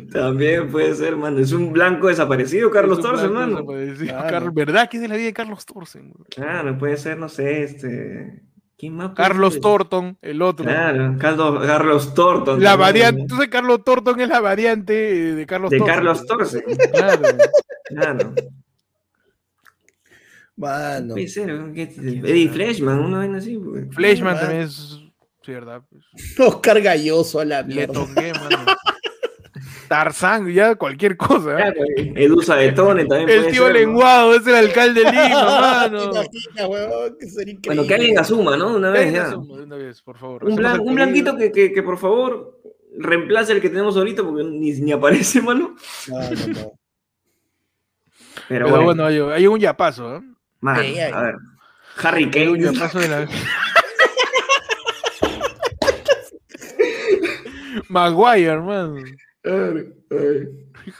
También 0.12 0.68
puede 0.70 0.94
ser, 0.94 1.16
mano. 1.16 1.38
Es 1.38 1.53
un 1.53 1.72
blanco 1.72 2.09
desaparecido, 2.09 2.70
Carlos 2.70 3.01
blanco 3.01 3.30
mano. 3.30 3.64
Claro. 3.99 4.28
Carlos- 4.28 4.55
¿Verdad 4.55 4.88
que 4.88 4.97
es 4.97 5.03
de 5.03 5.09
la 5.09 5.16
vida 5.16 5.26
de 5.26 5.32
Carlos 5.32 5.64
Thorsen? 5.64 6.11
güey? 6.12 6.26
Claro, 6.30 6.76
puede 6.76 6.97
ser, 6.97 7.16
no 7.18 7.28
sé, 7.28 7.62
este. 7.62 8.42
¿Quién 8.78 8.94
más? 8.94 9.12
Carlos? 9.14 9.58
Thornton, 9.60 10.18
el 10.20 10.42
otro. 10.42 10.64
Claro, 10.66 11.16
Carlos, 11.18 11.66
Carlos 11.66 12.14
Thornton. 12.14 12.62
La 12.62 12.76
variante, 12.76 13.22
entonces 13.22 13.48
Carlos 13.48 13.82
Thornton 13.84 14.20
es 14.20 14.28
la 14.28 14.40
variante 14.40 14.92
de 15.34 15.46
Carlos 15.46 15.70
De 15.70 15.78
Thorsen. 15.78 15.94
Carlos 15.94 16.26
Thorsen. 16.26 16.62
Claro. 16.92 17.22
Claro. 17.88 18.34
Mano. 20.56 21.14
Puede 21.14 21.28
ser, 21.28 21.48
¿no? 21.52 21.72
¿Qué- 21.72 21.88
¿Quién 21.88 22.24
Eddie? 22.24 22.48
Fleshman, 22.48 22.98
una 22.98 23.18
vaina 23.18 23.38
así. 23.38 23.58
pues. 23.58 23.84
Fleshman 23.94 24.38
también 24.38 24.62
es. 24.62 25.00
Sí, 25.42 25.52
¿verdad? 25.52 25.82
Oscar 26.38 26.80
Galloso 26.80 27.40
a 27.40 27.44
la 27.44 27.62
Le 27.62 27.74
mierda. 27.74 27.92
toqué, 27.94 28.32
mano. 28.32 28.58
Tarzán, 29.89 30.53
ya 30.53 30.74
cualquier 30.74 31.16
cosa. 31.16 31.53
¿eh? 31.53 31.57
Claro, 31.57 31.80
Edusa 32.16 32.57
de 32.57 32.72
Tone 32.72 33.05
también 33.07 33.28
El 33.30 33.39
puede 33.41 33.53
tío 33.53 33.62
ser, 33.66 33.72
¿no? 33.72 33.78
lenguado 33.78 34.34
es 34.34 34.47
el 34.47 34.55
alcalde 34.55 35.01
de 35.05 35.11
Lima, 35.11 35.89
¿Te 35.91 35.91
mano. 35.91 36.11
Que 37.18 37.66
Bueno, 37.66 37.87
que 37.87 37.95
alguien 37.95 38.18
asuma, 38.18 38.57
¿no? 38.57 38.76
Una 38.76 38.91
vez 38.91 39.12
ya. 39.12 39.30
suma 39.30 39.57
de 39.59 39.62
una 39.64 39.76
vez, 39.76 40.03
por 40.03 40.18
favor. 40.18 40.45
Un, 40.45 40.57
blan- 40.57 40.95
blanquito 40.95 41.37
que, 41.37 41.51
que, 41.53 41.72
que, 41.72 41.82
por 41.82 41.99
favor 41.99 42.61
reemplace 42.99 43.53
el 43.53 43.61
que 43.61 43.68
tenemos 43.68 43.97
ahorita 43.97 44.22
porque 44.22 44.43
ni, 44.45 44.72
ni 44.72 44.93
aparece, 44.93 45.41
mano. 45.43 45.76
No, 46.09 46.18
no, 46.18 46.28
no. 46.30 46.72
Pero, 48.49 48.66
Pero 48.66 48.68
bueno, 48.70 48.84
bueno, 48.84 49.05
hay, 49.07 49.18
hay 49.18 49.47
un 49.47 49.59
yapazo, 49.59 50.16
¿eh? 50.16 50.20
a 50.62 50.72
ver. 50.80 51.34
Harry 52.03 52.30
Hay 52.34 52.47
un 52.49 52.59
Kane. 52.61 52.72
yapazo 52.74 52.99
de 53.01 53.09
la. 53.09 53.28
Maguire, 57.89 58.51
hermano. 58.53 59.03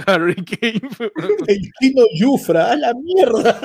Harry 0.07 0.35
Kane. 0.37 0.81
El 1.47 1.71
Kino 1.81 2.03
Yufra, 2.15 2.73
a 2.73 2.77
la 2.77 2.93
mierda. 2.95 3.61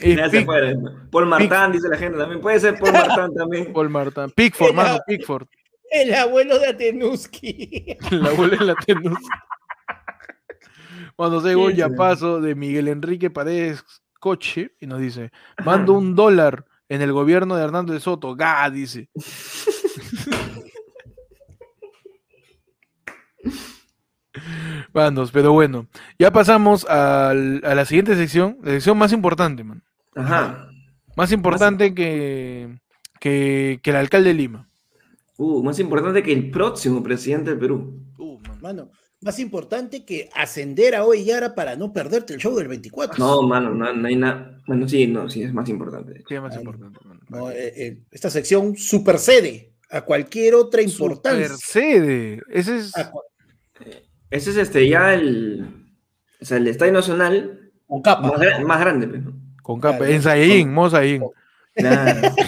Ya 0.00 0.28
Pick- 0.28 0.44
fue. 0.44 0.74
Paul 1.10 1.26
Martán, 1.26 1.72
dice 1.72 1.88
la 1.88 1.96
gente 1.96 2.18
también. 2.18 2.40
Puede 2.40 2.58
ser 2.60 2.78
Paul 2.78 2.92
Martán 2.92 3.34
también. 3.36 3.72
Paul 3.72 3.90
Martin. 3.90 4.30
Pickford, 4.34 4.74
mano, 4.74 4.98
Pickford. 5.06 5.46
El 5.90 6.12
abuelo 6.14 6.58
de 6.58 6.66
Atenuski. 6.68 7.96
La 8.10 8.30
abuela 8.30 8.56
de 8.56 8.64
la 8.64 8.74
tenus. 8.74 9.18
Cuando 11.16 11.40
se 11.42 11.54
un 11.54 11.66
¿Quién 11.66 11.76
será? 11.76 11.88
yapazo 11.90 12.40
de 12.40 12.54
Miguel 12.54 12.88
Enrique 12.88 13.28
Paredes 13.30 13.84
Coche 14.18 14.74
y 14.80 14.86
nos 14.86 14.98
dice: 15.00 15.30
Mando 15.64 15.92
un 15.92 16.14
dólar 16.14 16.64
en 16.88 17.02
el 17.02 17.12
gobierno 17.12 17.56
de 17.56 17.64
Hernando 17.64 17.92
de 17.92 18.00
Soto. 18.00 18.34
Ga, 18.34 18.70
dice. 18.70 19.10
Bandos, 24.92 25.30
pero 25.32 25.52
bueno. 25.52 25.86
Ya 26.18 26.30
pasamos 26.32 26.84
al- 26.86 27.62
a 27.64 27.74
la 27.74 27.84
siguiente 27.84 28.14
sección, 28.16 28.58
la 28.62 28.72
sección 28.72 28.96
más 28.98 29.12
importante, 29.12 29.64
man. 29.64 29.82
Ajá. 30.14 30.68
Más 31.16 31.30
importante 31.32 31.94
que, 31.94 32.78
que, 33.20 33.80
que 33.82 33.90
el 33.90 33.96
alcalde 33.96 34.28
de 34.30 34.34
Lima. 34.34 34.68
Uh, 35.36 35.62
más 35.62 35.78
importante 35.78 36.22
que 36.22 36.32
el 36.32 36.50
próximo 36.50 37.02
presidente 37.02 37.50
del 37.50 37.58
Perú. 37.58 38.00
Uh, 38.18 38.38
man. 38.40 38.60
Mano, 38.62 38.90
más 39.20 39.38
importante 39.38 40.04
que 40.04 40.28
ascender 40.34 40.94
a 40.94 41.04
hoy 41.04 41.24
Yara 41.24 41.54
para 41.54 41.76
no 41.76 41.92
perderte 41.92 42.34
el 42.34 42.40
show 42.40 42.54
del 42.56 42.68
24. 42.68 43.18
No, 43.18 43.42
mano, 43.42 43.70
no, 43.74 43.92
no 43.92 44.08
hay 44.08 44.16
nada. 44.16 44.58
Bueno, 44.66 44.88
sí, 44.88 45.06
no, 45.06 45.28
sí, 45.28 45.42
es 45.42 45.52
más 45.52 45.68
importante. 45.68 46.22
Sí, 46.28 46.34
es 46.34 46.40
más 46.42 46.52
Ay, 46.54 46.58
importante. 46.60 46.98
man. 47.04 47.20
No, 47.28 47.50
eh, 47.50 47.72
eh, 47.76 47.98
esta 48.10 48.30
sección 48.30 48.76
supersede 48.76 49.72
a 49.90 50.02
cualquier 50.02 50.54
otra 50.54 50.82
importancia. 50.82 51.48
Supersede. 51.48 52.42
Ese 52.50 52.76
es. 52.78 52.96
A 52.96 53.10
cua- 53.12 53.22
Ese 54.32 54.50
es 54.50 54.56
este 54.56 54.88
ya 54.88 55.14
el. 55.14 55.66
O 56.40 56.44
sea, 56.44 56.56
el 56.56 56.66
Estadio 56.66 56.92
Nacional 56.92 57.70
Con 57.86 58.02
capa. 58.02 58.22
más, 58.28 58.40
gra- 58.40 58.64
más 58.64 58.80
grande, 58.80 59.06
pues, 59.06 59.22
¿no? 59.22 59.32
Con 59.62 59.78
capa. 59.80 59.98
Claro. 59.98 60.12
En 60.12 60.22
Saiyajin, 60.22 60.72
Mo 60.72 60.90
Saiyajin. 60.90 61.28
Claro. 61.74 62.34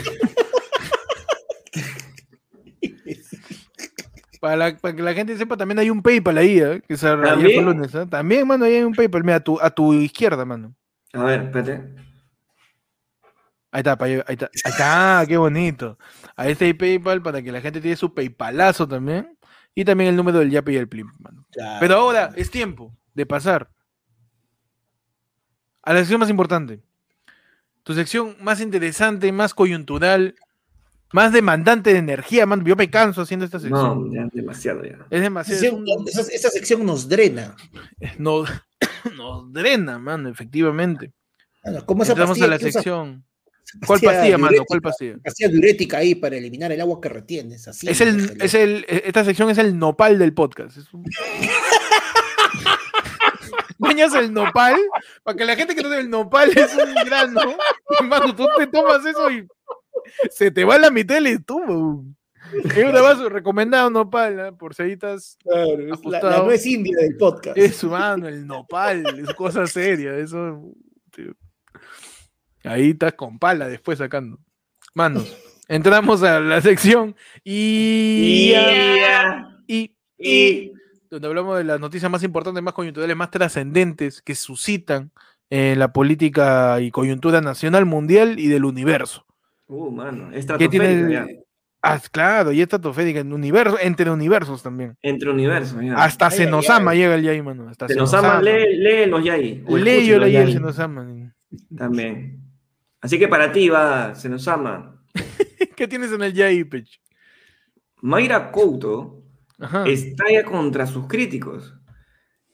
Para, 4.40 4.56
la- 4.56 4.76
para 4.76 4.94
que 4.94 5.02
la 5.02 5.14
gente 5.14 5.36
sepa, 5.38 5.56
también 5.56 5.78
hay 5.78 5.88
un 5.88 6.02
PayPal 6.02 6.36
ahí, 6.36 6.58
¿eh? 6.60 6.82
que 6.86 6.96
se 6.98 7.06
¿También? 7.06 7.54
fue 7.54 7.62
lunes, 7.62 7.94
¿eh? 7.94 8.06
También, 8.10 8.46
mano, 8.46 8.66
ahí 8.66 8.74
hay 8.74 8.82
un 8.82 8.92
PayPal. 8.94 9.24
Mira, 9.24 9.36
a 9.36 9.40
tu, 9.40 9.58
a 9.58 9.70
tu 9.70 9.94
izquierda, 9.94 10.44
mano. 10.44 10.74
A 11.14 11.24
ver, 11.24 11.42
espérate. 11.44 11.80
Ahí 13.70 13.80
está, 13.80 13.96
ahí 13.98 14.12
está. 14.28 14.50
Ahí 14.64 14.72
está, 14.72 15.24
qué 15.26 15.36
bonito. 15.38 15.98
Ahí 16.36 16.52
está 16.52 16.66
el 16.66 16.76
PayPal 16.76 17.22
para 17.22 17.40
que 17.42 17.50
la 17.52 17.62
gente 17.62 17.80
tiene 17.80 17.96
su 17.96 18.12
PayPalazo 18.12 18.86
también. 18.86 19.34
Y 19.74 19.84
también 19.84 20.10
el 20.10 20.16
número 20.16 20.38
del 20.38 20.50
Yape 20.50 20.72
y 20.72 20.76
el 20.76 20.88
Plim, 20.88 21.10
mano. 21.18 21.46
Claro. 21.50 21.78
Pero 21.80 21.94
ahora 21.96 22.32
es 22.36 22.50
tiempo 22.50 22.96
de 23.14 23.26
pasar 23.26 23.70
a 25.82 25.92
la 25.92 25.98
sección 26.00 26.20
más 26.20 26.30
importante. 26.30 26.80
Tu 27.82 27.92
sección 27.94 28.36
más 28.40 28.60
interesante, 28.60 29.30
más 29.32 29.52
coyuntural, 29.52 30.34
más 31.12 31.32
demandante 31.32 31.92
de 31.92 31.98
energía, 31.98 32.46
mano. 32.46 32.64
Yo 32.64 32.76
me 32.76 32.88
canso 32.88 33.22
haciendo 33.22 33.44
esta 33.44 33.58
sección. 33.60 34.08
No, 34.08 34.14
ya 34.14 34.28
demasiado 34.32 34.84
ya. 34.84 34.98
Es 35.10 35.20
demasiado. 35.20 35.62
es 35.62 35.72
un- 35.72 36.08
esa, 36.08 36.20
esa 36.22 36.48
sección 36.50 36.86
nos 36.86 37.08
drena. 37.08 37.54
nos, 38.18 38.48
nos 39.16 39.52
drena, 39.52 39.98
mano, 39.98 40.28
efectivamente. 40.28 41.12
Bueno, 41.62 41.84
esa 42.02 42.12
Entramos 42.12 42.40
a 42.40 42.46
la 42.46 42.58
sección. 42.58 43.24
¿Cuál 43.86 44.00
pastilla 44.00 44.38
mano? 44.38 44.64
¿Cuál 44.66 44.80
pastilla? 44.82 45.16
pastilla 45.22 45.48
diurética 45.50 45.98
ahí 45.98 46.14
para 46.14 46.36
eliminar 46.36 46.70
el 46.72 46.80
agua 46.80 47.00
que 47.00 47.08
retienes. 47.08 47.66
Así, 47.66 47.88
Es 47.88 48.00
el, 48.00 48.36
es 48.40 48.54
el, 48.54 48.84
e- 48.88 49.02
esta 49.06 49.24
sección 49.24 49.50
es 49.50 49.58
el 49.58 49.78
nopal 49.78 50.18
del 50.18 50.32
podcast. 50.34 50.76
Es 50.76 50.92
un- 50.94 51.04
Bañas 53.78 54.14
el 54.14 54.32
nopal, 54.32 54.76
para 55.22 55.36
que 55.36 55.44
la 55.44 55.56
gente 55.56 55.74
que 55.74 55.82
no 55.82 55.88
sabe 55.88 56.02
el 56.02 56.10
nopal 56.10 56.50
es 56.56 56.74
un 56.74 56.94
grano. 57.04 57.56
Mano, 58.04 58.34
tú 58.34 58.46
te 58.56 58.66
tomas 58.68 59.04
eso 59.04 59.30
y 59.30 59.46
se 60.30 60.50
te 60.50 60.64
va 60.64 60.78
la 60.78 60.90
mitad 60.90 61.16
del 61.16 61.26
estómago. 61.28 62.04
Es 62.76 62.84
una 62.84 63.00
vaso 63.00 63.28
recomendado 63.28 63.90
nopal, 63.90 64.38
¿ah? 64.40 64.52
por 64.52 64.74
seditas. 64.74 65.36
Claro, 65.42 65.92
es 65.94 66.04
la, 66.04 66.22
la 66.22 66.42
nuez 66.44 66.64
india 66.66 66.96
del 66.98 67.16
podcast. 67.16 67.58
Es 67.58 67.82
mano, 67.84 68.28
el 68.28 68.46
nopal, 68.46 69.04
es 69.18 69.34
cosa 69.34 69.66
seria. 69.66 70.16
Eso. 70.16 70.72
tío. 71.10 71.32
Ahí 72.64 72.90
estás 72.90 73.14
con 73.14 73.38
pala 73.38 73.68
después 73.68 73.98
sacando. 73.98 74.38
Manos, 74.94 75.36
entramos 75.68 76.22
a 76.22 76.40
la 76.40 76.60
sección 76.60 77.14
y. 77.44 78.52
y, 79.66 79.94
Y 80.18 80.72
donde 81.10 81.28
hablamos 81.28 81.58
de 81.58 81.64
las 81.64 81.78
noticias 81.78 82.10
más 82.10 82.22
importantes, 82.22 82.62
más 82.62 82.74
coyunturales, 82.74 83.16
más 83.16 83.30
trascendentes 83.30 84.20
que 84.22 84.34
suscitan 84.34 85.12
en 85.50 85.78
la 85.78 85.92
política 85.92 86.80
y 86.80 86.90
coyuntura 86.90 87.40
nacional, 87.40 87.86
mundial 87.86 88.38
y 88.38 88.48
del 88.48 88.64
universo. 88.64 89.24
Uh, 89.66 89.90
mano, 89.90 90.30
¿Qué 90.58 90.68
tiene? 90.68 91.12
ya. 91.12 91.26
Ah, 91.86 92.00
claro, 92.10 92.50
y 92.50 92.62
estratosférica, 92.62 93.20
en 93.20 93.32
universo, 93.32 93.76
entre 93.80 94.10
universos 94.10 94.62
también. 94.62 94.96
Entre 95.02 95.30
universos, 95.30 95.80
ya. 95.82 95.94
Hasta 95.96 96.26
ay, 96.28 96.32
Senosama 96.38 96.92
ay. 96.92 96.98
llega 96.98 97.14
el 97.14 97.22
Yai, 97.22 97.42
mano. 97.42 97.68
Hasta 97.68 97.88
Se 97.88 97.94
nos 97.94 98.12
ama, 98.14 98.40
lee, 98.40 98.76
léelos 98.78 99.22
ya 99.22 99.34
ahí. 99.34 99.62
o 99.68 99.76
Lee 99.76 99.84
yo 100.06 100.16
escúchelos 100.16 100.20
leí 100.22 100.32
ya 100.32 100.40
el 100.40 100.46
ahí, 100.48 100.52
Senosama. 100.54 101.32
También. 101.76 102.43
Así 103.04 103.18
que 103.18 103.28
para 103.28 103.52
ti 103.52 103.68
va, 103.68 104.14
se 104.14 104.30
nos 104.30 104.48
ama. 104.48 104.98
¿Qué 105.76 105.86
tienes 105.86 106.10
en 106.10 106.22
el 106.22 106.32
Pech? 106.64 106.88
Mayra 108.00 108.50
Couto 108.50 109.22
Ajá. 109.60 109.84
estalla 109.86 110.42
contra 110.42 110.86
sus 110.86 111.06
críticos. 111.06 111.74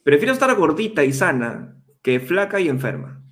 Prefiero 0.03 0.33
estar 0.33 0.53
gordita 0.57 1.05
y 1.05 1.13
sana 1.13 1.77
que 2.03 2.19
flaca 2.19 2.59
y 2.59 2.69
enferma. 2.69 3.23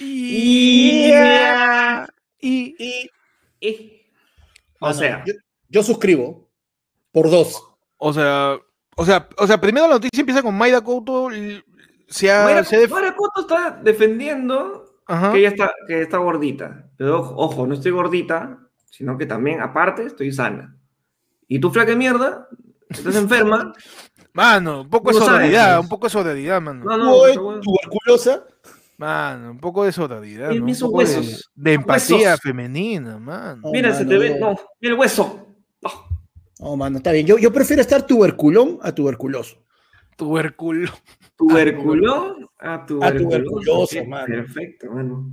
Y, 0.00 1.12
y, 2.40 2.74
Y, 2.78 3.06
y- 3.60 4.02
o 4.80 4.86
Mano, 4.86 4.98
sea, 4.98 5.24
yo, 5.24 5.32
yo 5.68 5.82
suscribo 5.84 6.50
por 7.12 7.30
dos. 7.30 7.62
o 7.98 8.12
sea, 8.12 8.58
o 8.96 9.04
sea, 9.06 9.28
o 9.38 9.46
sea, 9.46 9.60
primero 9.60 9.86
la 9.86 9.94
noticia 9.94 10.20
empieza 10.20 10.42
con 10.42 10.56
Maida 10.58 10.82
Couto. 10.82 11.30
Se 12.08 12.30
ha, 12.30 12.44
Mayra, 12.44 12.64
se 12.64 12.78
def- 12.78 12.90
está 13.40 13.80
defendiendo 13.82 14.84
Ajá. 15.06 15.32
que 15.32 15.38
ella 15.38 15.48
está, 15.48 15.72
que 15.88 16.02
está 16.02 16.18
gordita. 16.18 16.88
Pero 16.96 17.20
ojo, 17.20 17.34
ojo, 17.36 17.66
no 17.66 17.74
estoy 17.74 17.90
gordita, 17.92 18.58
sino 18.90 19.18
que 19.18 19.26
también, 19.26 19.60
aparte, 19.60 20.04
estoy 20.04 20.32
sana. 20.32 20.76
Y 21.48 21.58
tú, 21.58 21.70
flaca 21.70 21.94
mierda, 21.96 22.48
estás 22.88 23.16
enferma. 23.16 23.72
Mano, 24.32 24.82
un 24.82 24.90
poco 24.90 25.10
de 25.12 25.18
Tú 25.18 25.24
sororidad, 25.24 25.76
pues. 25.76 25.84
un 25.84 25.88
poco 25.88 26.06
de 26.06 26.10
sororidad, 26.10 26.60
mano. 26.60 26.84
No, 26.84 26.96
no, 26.98 27.26
está 27.26 27.40
bueno. 27.40 27.60
tuberculosa. 27.62 28.44
Mano, 28.98 29.50
un 29.52 29.58
poco 29.58 29.84
de. 30.20 30.48
Mira 30.50 30.60
¿no? 30.60 30.86
Un 30.86 30.92
poco 30.92 30.98
de- 30.98 31.16
huesos, 31.16 31.50
De, 31.54 31.72
empatía 31.72 32.16
huesos. 32.18 32.40
femenina, 32.42 33.18
mano. 33.18 33.62
No, 33.64 33.70
Mira, 33.70 33.94
se 33.94 34.04
mano, 34.04 34.08
te 34.10 34.18
ve. 34.18 34.38
no. 34.38 34.50
No, 34.50 34.56
mira 34.80 34.94
el 34.94 35.00
hueso. 35.00 35.46
Oh, 35.82 36.08
No, 36.60 36.76
mano, 36.76 36.98
está 36.98 37.12
bien. 37.12 37.26
Yo, 37.26 37.38
yo 37.38 37.50
prefiero 37.52 37.80
estar 37.80 38.06
tuberculón 38.06 38.78
a 38.82 38.92
tuberculoso. 38.92 39.56
Tuberculo. 40.16 40.90
Tuberculón 41.36 42.48
a 42.58 42.84
tuberculoso. 42.86 43.24
tuberculoso, 43.28 43.98
Ok, 44.00 44.06
mano. 44.08 44.26
Perfecto, 44.26 44.90
mano. 44.92 45.30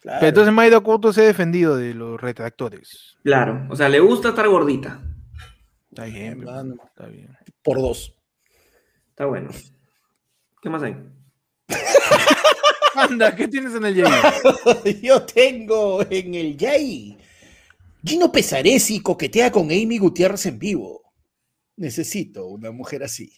Claro. 0.00 0.18
Pero 0.20 0.28
entonces 0.28 0.54
Maida 0.54 0.80
Couto 0.80 1.12
se 1.12 1.22
ha 1.22 1.24
defendido 1.24 1.76
de 1.76 1.94
los 1.94 2.20
retractores. 2.20 3.16
Claro, 3.24 3.66
o 3.70 3.74
sea, 3.76 3.88
le 3.88 3.98
gusta 4.00 4.28
estar 4.30 4.46
gordita. 4.48 5.02
Está 5.90 6.04
bien, 6.04 6.44
Mano. 6.44 6.74
está 6.86 7.06
bien. 7.06 7.36
por 7.62 7.78
dos. 7.78 8.14
Está 9.10 9.24
bueno. 9.26 9.48
¿Qué 10.62 10.68
más 10.70 10.82
hay? 10.82 10.96
Anda, 12.94 13.34
¿qué 13.34 13.48
tienes 13.48 13.74
en 13.74 13.84
el 13.86 13.94
Yay? 13.94 14.12
Yo 15.02 15.22
tengo 15.22 16.02
en 16.08 16.34
el 16.34 16.56
Yay. 16.56 17.18
Gino 18.04 18.30
Pesaresi 18.30 19.00
coquetea 19.00 19.50
con 19.50 19.64
Amy 19.66 19.98
Gutiérrez 19.98 20.46
en 20.46 20.58
vivo. 20.58 21.02
Necesito 21.76 22.46
una 22.46 22.70
mujer 22.70 23.02
así. 23.02 23.32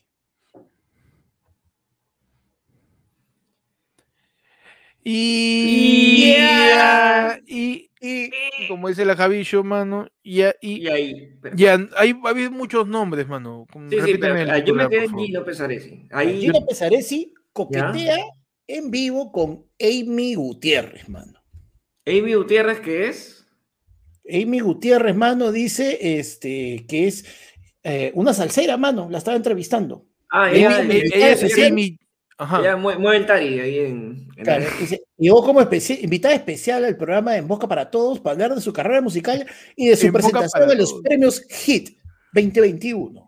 Y, 5.11 6.27
Yeah. 6.27 7.41
y, 7.47 7.91
y, 8.01 8.31
como 8.69 8.89
dice 8.89 9.05
la 9.07 9.17
Javillo, 9.17 9.65
mano, 9.65 10.07
y, 10.23 10.43
y, 10.43 10.53
Y 10.61 10.89
ahí. 10.89 11.31
ya, 11.55 11.79
hay, 11.97 12.15
ha 12.25 12.29
habido 12.29 12.51
muchos 12.51 12.87
nombres, 12.87 13.27
mano. 13.27 13.67
Sí, 13.89 13.97
sí, 14.05 14.19
pero 14.21 14.37
el 14.37 14.65
yo 14.65 14.75
me 14.75 14.89
quedé 14.89 15.05
en. 15.05 15.19
Gino 15.19 15.45
Pesaresi. 15.45 16.07
Ahí. 16.11 16.41
Gino 16.43 16.65
Pesaresi 16.67 17.33
coquetea 17.55 18.19
en 18.67 18.91
vivo 18.91 19.33
con 19.33 19.65
Amy 19.81 20.35
Gutiérrez, 20.35 21.09
mano. 21.09 21.41
Amy 22.07 22.35
Gutiérrez, 22.35 22.81
¿qué 22.81 23.09
es? 23.09 23.47
Amy 24.31 24.61
Gutiérrez, 24.61 25.17
mano, 25.17 25.53
dice 25.53 26.19
este, 26.19 26.85
que 26.87 27.07
es 27.07 27.25
eh, 27.83 28.13
una 28.15 28.35
salsera, 28.35 28.77
mano. 28.77 29.09
La 29.11 29.19
estaba 29.19 29.37
entrevistando. 29.39 30.05
Ah, 30.31 30.49
Amy- 30.49 30.59
ella, 30.59 30.79
Amy- 30.81 30.97
ella, 30.97 31.17
ella 31.17 31.31
es 31.33 31.43
ella- 31.45 31.67
Amy. 31.69 31.99
Ajá. 32.39 32.76
mue- 32.76 32.97
mueve 32.99 33.16
el 33.18 33.26
tari 33.26 33.59
ahí 33.61 33.78
en. 33.80 34.28
en 34.36 34.45
Claro, 34.45 34.64
la- 34.64 34.76
dice, 34.78 35.03
llegó 35.16 35.43
como 35.45 35.61
especi- 35.61 35.99
invitada 36.03 36.34
especial 36.34 36.84
al 36.84 36.97
programa 36.97 37.36
En 37.36 37.49
Boca 37.49 37.66
para 37.68 37.91
Todos 37.91 38.20
para 38.20 38.32
hablar 38.34 38.55
de 38.55 38.61
su 38.61 38.72
carrera 38.72 39.01
musical 39.01 39.45
y 39.76 39.89
de 39.89 39.97
su 39.97 40.07
En 40.07 40.12
presentación 40.12 40.70
en 40.70 40.78
los 40.78 40.91
Todos. 40.91 41.03
premios 41.03 41.43
HIT 41.51 41.99
2021. 42.32 43.24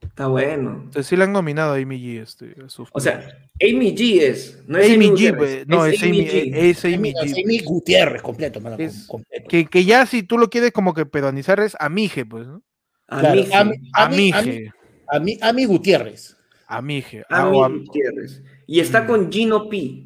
Está 0.00 0.26
bueno. 0.26 0.72
Entonces 0.84 1.06
sí 1.06 1.16
le 1.16 1.24
han 1.24 1.32
nominado 1.32 1.74
a 1.74 1.76
Amy 1.76 1.98
G. 2.00 2.20
Este, 2.22 2.54
a 2.64 2.68
sus 2.68 2.88
O 2.92 2.98
sea, 2.98 3.18
Amy 3.62 3.94
G 3.96 4.20
es. 4.22 4.58
No 4.66 4.78
es 4.78 4.92
Amy 4.92 5.10
G, 5.10 5.36
pues, 5.36 5.66
no, 5.68 5.86
es 5.86 6.02
Amy, 6.02 6.26
G. 6.26 6.50
es 6.52 6.84
Amy 6.84 6.94
Amy, 6.94 7.12
G. 7.12 7.42
Amy 7.44 7.58
Gutiérrez, 7.60 8.22
completo, 8.22 8.60
mano, 8.60 8.76
Es- 8.78 9.06
com- 9.06 9.20
completo. 9.20 9.48
Que, 9.48 9.66
que 9.66 9.84
ya 9.84 10.04
si 10.06 10.24
tú 10.24 10.36
lo 10.38 10.50
quieres 10.50 10.72
como 10.72 10.94
que 10.94 11.06
peronizar 11.06 11.60
es 11.60 11.76
Amige, 11.78 12.26
pues, 12.26 12.46
¿no? 12.48 12.62
Claro, 13.06 13.44
Amy- 13.52 13.90
Amige. 13.92 14.72
Amy, 15.08 15.38
Amy 15.40 15.64
Gutiérrez. 15.66 16.36
Amige. 16.68 17.24
Ah, 17.30 17.42
Amy 17.42 17.56
o 17.56 17.64
am- 17.64 17.84
Gutiérrez. 17.84 18.42
Y 18.66 18.80
está 18.80 19.02
Mm. 19.02 19.06
con 19.06 19.32
Gino 19.32 19.68
P. 19.68 20.04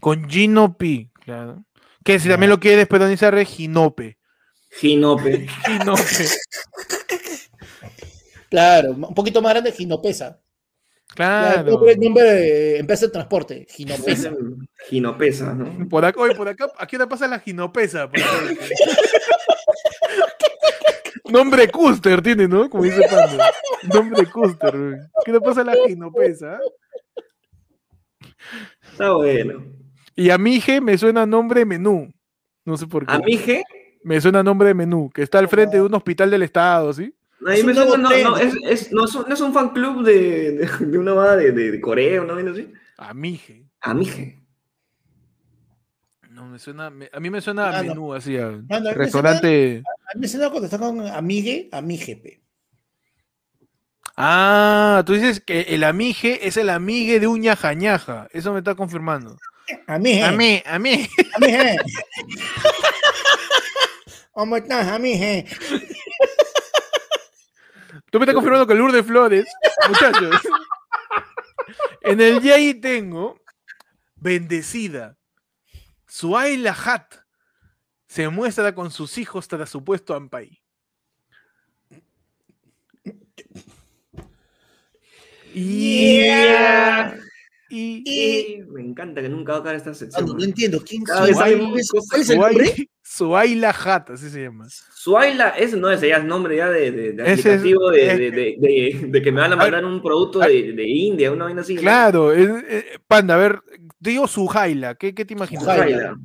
con 0.00 0.28
Gino 0.30 0.76
P, 0.76 1.10
claro. 1.24 1.64
Que 2.04 2.18
si 2.20 2.28
también 2.28 2.50
lo 2.50 2.60
quieres 2.60 2.86
peronizar 2.86 3.36
es 3.38 3.48
Ginope. 3.48 4.18
Ginope. 4.70 5.46
Ginope. 5.66 6.02
Claro, 8.50 8.92
un 8.92 9.14
poquito 9.14 9.40
más 9.42 9.52
grande, 9.54 9.72
Ginopesa. 9.72 10.40
Claro. 11.14 11.70
nombre, 11.70 11.96
nombre 11.96 12.22
de 12.24 12.78
empresa 12.78 13.06
de 13.06 13.12
transporte, 13.12 13.66
Ginopesa. 13.70 14.32
Ginopesa, 14.88 15.54
¿no? 15.54 15.88
Por 15.88 16.04
acá, 16.04 16.20
oye, 16.20 16.34
por 16.34 16.48
acá, 16.48 16.66
aquí 16.78 16.96
ahora 16.96 17.08
pasa 17.08 17.26
la 17.28 17.38
ginopesa. 17.40 18.08
por 18.10 18.20
acá. 18.20 18.28
Nombre 21.30 21.70
Custer 21.70 22.20
tiene, 22.22 22.46
¿no? 22.48 22.68
Como 22.68 22.84
dice 22.84 23.00
Pando. 23.10 23.42
Nombre 23.94 24.26
Custer. 24.30 24.78
güey. 24.78 24.96
¿Qué 25.24 25.32
le 25.32 25.40
pasa 25.40 25.62
a 25.62 25.64
la 25.64 25.74
ginopesa? 25.86 26.58
Está 28.92 29.12
bueno. 29.12 29.64
Y 30.16 30.30
a 30.30 30.38
Mije 30.38 30.80
me 30.80 30.96
suena 30.98 31.26
nombre 31.26 31.64
menú. 31.64 32.12
No 32.64 32.76
sé 32.76 32.86
por 32.86 33.06
qué. 33.06 33.12
A 33.14 33.18
mi 33.18 33.36
G. 33.38 33.62
Me 34.04 34.20
suena 34.20 34.42
nombre 34.42 34.68
de 34.68 34.74
menú, 34.74 35.10
que 35.10 35.22
está 35.22 35.38
al 35.38 35.48
frente 35.48 35.76
de 35.78 35.82
un 35.82 35.94
hospital 35.94 36.30
del 36.30 36.42
estado, 36.42 36.92
¿sí? 36.92 37.14
Ahí 37.46 37.60
Es 37.60 37.64
me 37.64 37.72
un 37.72 37.76
suena, 37.78 37.96
nuevo 38.08 38.24
no, 38.24 38.30
no, 38.30 38.36
es, 38.38 38.54
es- 38.64 38.92
no, 38.92 39.04
es 39.06 39.14
un, 39.14 39.24
no 39.26 39.34
es 39.34 39.40
un 39.40 39.52
fan 39.54 39.70
club 39.70 40.04
de, 40.04 40.52
de, 40.52 40.86
de 40.86 40.98
una 40.98 41.14
banda 41.14 41.36
de, 41.36 41.52
de, 41.52 41.80
Corea, 41.80 42.20
una 42.22 42.34
vaina 42.34 42.50
así. 42.52 42.70
A 42.98 43.14
Mije. 43.14 43.66
A 43.80 43.94
mi 43.94 44.04
G. 44.06 44.36
No, 44.36 44.43
me 46.54 46.60
suena, 46.60 46.88
me- 46.88 47.10
a 47.12 47.18
mí 47.18 47.30
me 47.30 47.40
suena 47.40 47.76
a 47.76 47.82
no. 47.82 47.88
menú, 47.88 48.14
así, 48.14 48.36
a 48.38 48.48
restaurante. 48.94 49.82
A 49.84 50.14
mí 50.14 50.20
me 50.20 50.28
suena 50.28 50.50
cuando 50.50 50.66
está 50.66 50.78
con 50.78 51.04
Amigue, 51.04 51.68
Amigepe. 51.72 52.40
Ah, 54.16 55.02
tú 55.04 55.14
dices 55.14 55.40
que 55.40 55.62
el 55.62 55.82
amige 55.82 56.46
es 56.46 56.56
el 56.56 56.70
amigue 56.70 57.18
de 57.18 57.26
un 57.26 57.40
ñaja 57.40 57.74
ñaja. 57.74 58.28
Eso 58.30 58.52
me 58.52 58.60
está 58.60 58.76
confirmando. 58.76 59.36
Amige. 59.88 60.22
A 60.22 60.30
mí, 60.30 60.62
a 60.64 60.78
mí. 60.78 61.08
Amige. 61.34 61.76
¿Cómo 64.30 64.56
estás, 64.56 64.86
Amige? 64.86 65.46
Tú 68.12 68.20
me 68.20 68.26
estás 68.26 68.34
confirmando 68.34 68.68
que 68.68 68.74
Lourdes 68.76 69.04
Flores, 69.04 69.44
muchachos. 69.88 70.36
en 72.02 72.20
el 72.20 72.40
Yay 72.40 72.74
tengo 72.74 73.40
bendecida. 74.14 75.16
Suaila 76.14 76.70
Hat 76.70 77.24
se 78.06 78.28
muestra 78.28 78.72
con 78.72 78.92
sus 78.92 79.18
hijos 79.18 79.48
tras 79.48 79.68
supuesto 79.68 80.14
Ampay. 80.14 80.62
Yeah. 85.52 87.18
Y 87.70 88.02
Y 88.04 88.62
me 88.70 88.82
encanta 88.82 89.20
que 89.22 89.28
nunca 89.28 89.52
va 89.52 89.58
a 89.58 89.60
acabar 89.62 89.76
esta 89.76 89.90
Ah, 89.90 89.94
sección. 89.94 90.26
no, 90.26 90.34
no 90.34 90.44
entiendo. 90.44 90.82
¿Quién 90.86 91.02
es- 91.02 91.08
cosas. 91.10 91.30
¿Cuál 91.32 91.50
es 92.20 92.30
el 92.30 92.38
nombre? 92.38 92.64
Suai- 92.64 92.88
Suaila 93.02 93.70
Hat, 93.84 94.10
así 94.10 94.30
se 94.30 94.42
llama. 94.42 94.66
Suaila, 94.94 95.50
ese 95.50 95.76
no, 95.76 95.90
ese 95.90 96.08
ya 96.08 96.16
es 96.16 96.24
nombre 96.24 96.56
ya 96.56 96.68
de, 96.70 96.90
de, 96.90 97.12
de 97.12 97.22
Ese 97.22 97.32
es- 97.32 97.46
aplicativo 97.60 97.90
de, 97.90 98.06
es- 98.10 98.18
de, 98.18 98.30
de, 98.30 98.56
de- 98.58 99.06
de 99.08 99.22
que 99.22 99.30
me 99.32 99.40
van 99.40 99.52
a 99.52 99.56
mandar 99.56 99.84
un 99.84 100.02
producto 100.02 100.38
de, 100.40 100.72
de 100.72 100.88
India, 100.88 101.30
una 101.30 101.44
vaina 101.44 101.60
así. 101.60 101.76
Claro, 101.76 102.32
es- 102.32 102.48
eh, 102.68 102.84
Panda, 103.06 103.34
a 103.34 103.38
ver, 103.38 103.60
digo 103.98 104.26
Sujaila, 104.26 104.94
¿qué, 104.96 105.14
qué 105.14 105.24
te 105.24 105.34
imaginas? 105.34 105.64
Sujaila. 105.64 106.16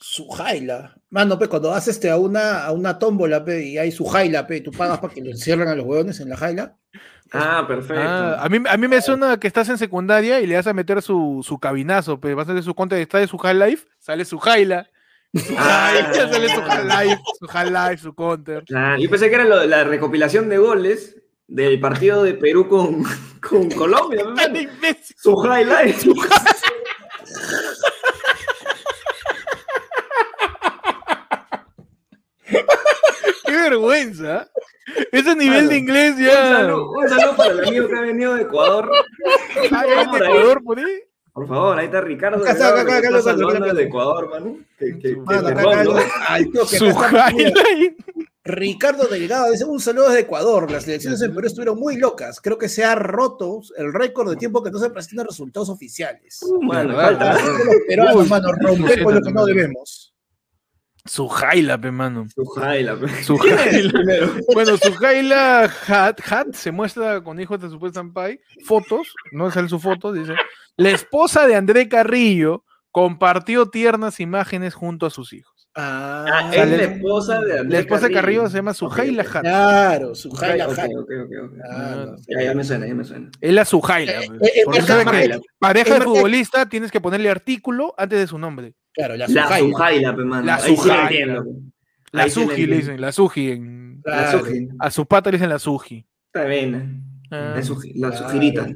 Su 0.00 0.28
jaila. 0.28 0.96
Mano, 1.14 1.38
pe, 1.38 1.46
cuando 1.46 1.70
vas 1.70 1.86
este, 1.86 2.10
a, 2.10 2.16
una, 2.18 2.64
a 2.64 2.72
una 2.72 2.98
tómbola, 2.98 3.44
pe, 3.44 3.62
y 3.64 3.78
hay 3.78 3.92
su 3.92 4.04
jaila, 4.04 4.48
pe, 4.48 4.60
tú 4.62 4.72
pagas 4.72 4.98
para 4.98 5.14
que 5.14 5.20
lo 5.22 5.30
encierren 5.30 5.68
a 5.68 5.76
los 5.76 5.86
huevones 5.86 6.18
en 6.18 6.28
la 6.28 6.36
jaila. 6.36 6.74
Ah, 7.32 7.64
perfecto. 7.68 8.02
Ah, 8.04 8.42
a, 8.42 8.48
mí, 8.48 8.58
a 8.68 8.76
mí 8.76 8.88
me 8.88 9.00
suena 9.00 9.38
que 9.38 9.46
estás 9.46 9.68
en 9.68 9.78
secundaria 9.78 10.40
y 10.40 10.48
le 10.48 10.56
vas 10.56 10.66
a 10.66 10.72
meter 10.72 11.00
su, 11.02 11.40
su 11.46 11.56
cabinazo, 11.60 12.18
pero 12.18 12.34
vas 12.34 12.48
a 12.48 12.50
hacer 12.50 12.64
su 12.64 12.74
cuenta 12.74 12.96
de 12.96 13.02
está 13.02 13.18
de 13.18 13.28
su 13.28 13.38
High 13.38 13.54
Life, 13.54 13.86
sale 14.00 14.24
su 14.24 14.38
Jaila. 14.40 14.90
Su 15.34 15.54
Ah. 15.56 15.92
Sale 16.12 16.48
su 16.48 16.60
High 16.62 16.84
Life, 17.08 17.22
su 17.40 17.46
High 17.46 17.70
Life, 17.70 17.98
su 17.98 18.14
counter. 18.14 18.64
Ah, 18.74 18.96
yo 18.98 19.08
pensé 19.08 19.28
que 19.28 19.36
era 19.36 19.44
lo- 19.44 19.64
la 19.66 19.84
recopilación 19.84 20.48
de 20.48 20.58
goles 20.58 21.16
del 21.46 21.78
partido 21.78 22.24
de 22.24 22.34
Perú 22.34 22.68
con, 22.68 23.02
con 23.40 23.70
Colombia. 23.70 24.24
¿no? 24.24 24.34
¡Qué 24.34 24.62
imbécil! 24.62 25.16
Su 25.18 25.32
highlight. 25.44 25.96
vergüenza! 33.64 34.48
Ese 35.12 35.34
nivel 35.34 35.52
Claro. 35.60 35.68
de 35.68 35.76
inglés 35.76 36.14
Un 36.16 36.22
ya. 36.24 36.32
saludo, 36.56 36.90
un 36.92 37.08
saludo 37.08 37.36
para 37.36 37.50
el 37.52 37.64
amigo 37.68 37.88
que 37.88 37.96
ha 37.96 38.00
venido 38.02 38.34
de 38.34 38.42
Ecuador. 38.42 38.90
Ah, 39.72 39.82
de. 39.86 39.92
Ecuador 40.24 40.62
por 40.62 40.78
ahí. 40.78 41.00
Por 41.32 41.48
favor, 41.48 41.78
ahí 41.78 41.86
está 41.86 42.00
Ricardo. 42.00 42.42
Acá 42.44 42.52
acá, 42.52 42.68
acá, 42.68 42.80
está 42.82 42.96
acá, 42.98 43.08
acá, 43.08 43.22
saludando 43.22 43.64
acá. 43.64 43.74
desde 43.74 43.88
Ecuador, 43.88 44.30
mano. 44.30 44.56
Que, 44.78 44.98
que. 44.98 45.16
Ricardo 48.46 49.06
Delgado 49.08 49.50
dice 49.50 49.64
un 49.64 49.80
saludo 49.80 50.08
desde 50.08 50.20
Ecuador. 50.20 50.70
Las 50.70 50.86
elecciones 50.86 51.20
en 51.22 51.34
Perú 51.34 51.46
estuvieron 51.46 51.78
muy 51.78 51.96
locas. 51.96 52.40
Creo 52.40 52.58
que 52.58 52.68
se 52.68 52.84
ha 52.84 52.94
roto 52.94 53.60
el 53.76 53.92
récord 53.92 54.28
de 54.30 54.36
tiempo 54.36 54.62
que 54.62 54.70
no 54.70 54.78
se 54.78 54.90
presentan 54.90 55.26
resultados 55.26 55.70
oficiales. 55.70 56.40
Uh, 56.42 56.62
mano, 56.62 56.94
falta. 56.94 57.36
Uy, 58.14 58.28
mano, 58.28 58.52
romper 58.52 59.02
con 59.02 59.14
lo 59.14 59.22
que 59.22 59.32
no 59.32 59.46
debemos. 59.46 60.13
Su 61.06 61.28
Jaila, 61.28 61.78
pe, 61.78 61.90
mano. 61.90 62.26
Su 62.34 62.44
Jaila. 62.46 62.96
Bueno, 64.54 64.76
su 64.78 64.92
Jaila 64.94 65.70
Hat, 65.86 66.20
Hat 66.30 66.54
se 66.54 66.72
muestra 66.72 67.22
con 67.22 67.38
hijos 67.40 67.60
de 67.60 67.68
supuesta 67.68 68.00
Ampay, 68.00 68.40
fotos, 68.64 69.14
no 69.32 69.50
sale 69.50 69.68
su 69.68 69.78
foto, 69.78 70.12
dice, 70.12 70.34
la 70.76 70.90
esposa 70.90 71.46
de 71.46 71.56
André 71.56 71.88
Carrillo 71.88 72.64
compartió 72.90 73.66
tiernas 73.66 74.18
imágenes 74.20 74.72
junto 74.74 75.04
a 75.04 75.10
sus 75.10 75.32
hijos. 75.34 75.52
Ah, 75.76 76.24
Ah, 76.26 76.50
es 76.54 76.70
la 76.70 76.84
esposa 76.84 77.40
de 77.40 77.52
Andrés 77.58 77.72
La 77.72 77.78
esposa 77.80 78.06
de 78.06 78.14
Carrillo 78.14 78.48
se 78.48 78.56
llama 78.56 78.74
Sujaila 78.74 79.22
ok. 79.22 79.34
Hat. 79.34 79.40
claro, 79.42 80.14
su 80.14 80.30
jaila, 80.30 80.68
Ok, 80.68 80.78
ok, 80.78 80.78
ok, 81.00 81.32
ok. 81.44 81.52
Ah, 81.68 81.94
no. 82.06 82.16
Ya, 82.28 82.44
ya 82.44 82.54
me 82.54 82.64
suena, 82.64 82.86
ya 82.86 82.94
me 82.94 83.04
suena. 83.04 83.30
Es 83.40 83.52
la 83.52 83.64
Sujaila. 83.64 84.12
Eh, 84.22 84.28
eh, 84.40 84.64
Por 84.64 84.76
eso 84.76 84.86
que 84.86 85.04
pareja 85.58 85.88
es 85.88 85.94
de 85.94 85.98
marca- 85.98 86.04
futbolista 86.04 86.66
tienes 86.68 86.90
que 86.92 87.00
ponerle 87.00 87.28
artículo 87.28 87.92
antes 87.98 88.20
de 88.20 88.26
su 88.28 88.38
nombre. 88.38 88.74
Claro, 88.94 89.16
la 89.16 89.26
La 89.28 89.58
sujaila. 89.58 90.12
La 90.42 90.54
Ahí 90.56 90.62
sí 90.62 90.70
la 90.70 90.76
Sujaila. 90.76 91.02
entiendo. 91.02 91.44
La 92.12 92.28
Suji 92.30 92.66
le 92.66 92.76
dicen, 92.76 93.00
la 93.00 93.10
Suji. 93.12 93.50
en-. 93.50 94.02
A 94.78 94.90
su 94.90 95.04
pata 95.06 95.30
le 95.30 95.36
dicen 95.38 95.48
la 95.50 95.58
Suji. 95.58 96.06
Está 96.32 96.44
bien. 96.46 97.02
Ah, 97.30 97.54
La, 97.56 97.62
sugi- 97.62 97.92
la 97.96 98.10
claro. 98.10 98.28
sugirita. 98.28 98.68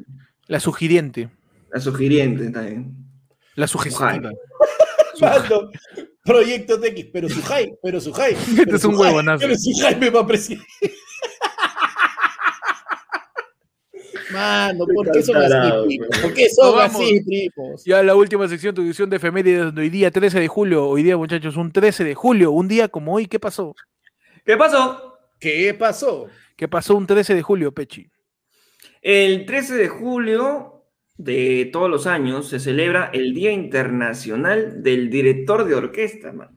la 0.49 0.61
sugiriente. 0.61 1.28
La 1.70 1.81
sugiriente, 1.81 2.47
está 2.47 2.62
bien. 2.62 2.95
La 3.55 3.66
sugestiva. 3.69 4.12
Mano, 5.20 5.70
Proyecto 6.24 6.81
TX, 6.81 7.07
pero 7.12 7.28
su 7.28 7.43
jaila, 7.43 7.73
pero 7.82 8.01
su 8.01 8.12
jaila. 8.12 8.39
Este 8.59 8.77
es 8.77 8.85
un 8.85 8.97
huevonazo. 8.97 9.40
Pero 9.40 9.55
su 9.57 9.70
jaime 9.81 10.11
va 10.11 10.20
a 10.20 10.27
presidente. 10.27 10.66
Mano, 14.33 14.87
¿por 14.87 15.11
qué 15.11 15.23
son 15.23 15.37
así. 15.37 15.99
¿Por 16.23 16.35
qué 16.35 16.49
son 16.51 16.79
así, 16.81 17.21
primos? 17.21 17.85
Ya 17.85 18.03
la 18.03 18.15
última 18.15 18.47
sección, 18.49 18.75
tu 18.75 18.83
edición 18.83 19.09
de 19.09 19.17
efemérides 19.17 19.75
de 19.75 19.81
hoy 19.81 19.91
día, 19.91 20.11
13 20.11 20.41
de 20.41 20.49
julio. 20.49 20.87
Hoy 20.87 21.03
día, 21.03 21.17
muchachos, 21.17 21.57
un 21.57 21.73
13 21.73 22.05
de 22.05 22.15
julio, 22.15 22.51
un 22.51 22.69
día 22.69 22.89
como 22.89 23.15
hoy. 23.15 23.27
¿Qué 23.27 23.39
pasó? 23.39 23.75
¿Qué 24.45 24.57
pasó? 24.57 25.19
¿Qué 25.39 25.75
pasó? 25.75 26.27
¿Qué 26.57 26.69
pasó 26.69 26.97
un 26.97 27.07
13 27.07 27.35
de 27.35 27.43
julio, 27.43 27.73
Pechi? 27.73 28.11
El 29.01 29.47
13 29.47 29.75
de 29.75 29.89
julio 29.89 30.85
de 31.17 31.69
todos 31.73 31.91
los 31.91 32.07
años 32.07 32.49
se 32.49 32.61
celebra 32.61 33.11
el 33.13 33.35
Día 33.35 33.53
Internacional 33.53 34.83
del 34.83 35.11
Director 35.11 35.65
de 35.65 35.75
Orquesta, 35.75 36.33
man. 36.33 36.57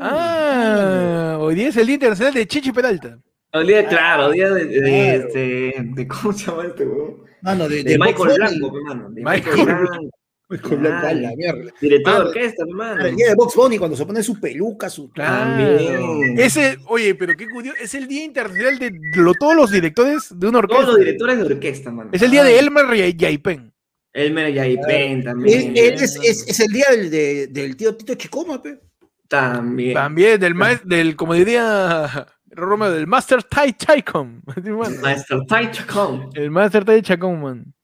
Ah, 0.00 1.36
hoy 1.40 1.54
día 1.54 1.68
es 1.68 1.76
el 1.76 1.86
Día 1.86 1.94
Internacional 1.94 2.34
de 2.34 2.46
Chichi 2.46 2.72
Peralta. 2.72 3.18
El 3.52 3.66
día, 3.66 3.86
claro, 3.88 4.26
el 4.26 4.32
día 4.34 4.50
de, 4.50 4.64
de, 4.66 4.78
Claro. 4.80 5.26
este, 5.26 5.74
de- 5.82 6.08
¿cómo 6.08 6.32
se 6.32 6.46
llama 6.46 6.66
este 6.66 6.84
weón? 6.86 7.16
Mano, 7.42 7.68
de, 7.68 7.82
De, 7.82 7.98
Michael 7.98 8.32
Blanco, 8.36 8.70
Bunny. 8.70 8.78
pe, 8.78 8.84
mano. 8.94 9.10
De 9.10 9.22
Michael 9.22 9.64
Blanco. 9.64 10.10
Michael 10.50 10.76
Blanco, 10.78 11.06
a 11.06 11.12
la 11.14 11.36
mierda. 11.36 11.72
Director 11.80 12.14
de 12.14 12.20
orquesta, 12.28 12.64
hermano. 12.66 13.04
El 13.06 13.16
día 13.16 13.28
de 13.28 13.34
Box 13.34 13.54
Bunny, 13.54 13.78
cuando 13.78 13.96
se 13.96 14.06
pone 14.06 14.22
su 14.22 14.40
peluca, 14.40 14.88
su... 14.90 15.08
También. 15.10 16.38
Ese, 16.38 16.78
oye, 16.86 17.14
pero 17.14 17.34
qué 17.36 17.48
curioso, 17.48 17.78
es 17.80 17.94
el 17.94 18.06
Día 18.08 18.24
Internacional 18.24 18.78
de 18.78 18.92
lo- 19.16 19.34
todos 19.34 19.54
los 19.54 19.70
directores 19.70 20.28
de 20.38 20.46
una 20.48 20.58
orquesta. 20.58 20.82
Todos 20.84 20.96
los 20.96 21.04
directores 21.04 21.36
de 21.38 21.44
orquesta, 21.44 21.90
mano. 21.90 22.10
Es 22.12 22.22
el 22.22 22.30
día 22.30 22.44
de 22.44 22.58
Elmer 22.58 23.14
Yaipen. 23.16 23.72
Elmer 24.12 24.52
Yaipen 24.54 25.18
Es, 25.18 25.24
también. 25.24 25.72
es, 25.76 26.16
es- 26.22 26.48
es 26.48 26.60
el 26.60 26.68
día 26.72 26.86
del, 26.90 27.10
de- 27.10 27.46
del 27.48 27.76
tío 27.76 27.94
Tito 27.94 28.14
Chicoma, 28.14 28.60
pe. 28.62 28.80
También. 29.28 29.92
También 29.94 30.40
del 30.40 30.54
maestro, 30.54 30.88
del, 30.88 31.14
como 31.14 31.34
diría 31.34 32.26
Romeo, 32.50 32.90
del 32.90 33.06
Master 33.06 33.42
Tai 33.42 33.72
Chacon. 33.72 34.42
Maestro 35.02 35.44
Tai 35.46 35.70
Chacón. 35.70 36.30
El 36.34 36.50
Master 36.50 36.84
Tai 36.84 37.00
Chacon, 37.02 37.40
man. 37.40 37.74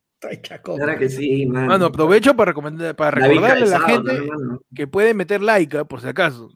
Claro 0.63 0.99
que 0.99 1.09
sí, 1.11 1.45
man. 1.47 1.67
Mano, 1.67 1.87
aprovecho 1.87 2.35
para, 2.35 2.51
recomendar, 2.53 2.97
para 2.97 3.21
David 3.21 3.35
recordarle 3.41 3.67
a 3.67 3.79
la 3.79 3.81
gente 3.81 4.29
que 4.75 4.87
puede 4.87 5.13
meter 5.13 5.43
like, 5.43 5.77
ah, 5.77 5.85
por 5.85 6.01
si 6.01 6.09
acaso. 6.09 6.51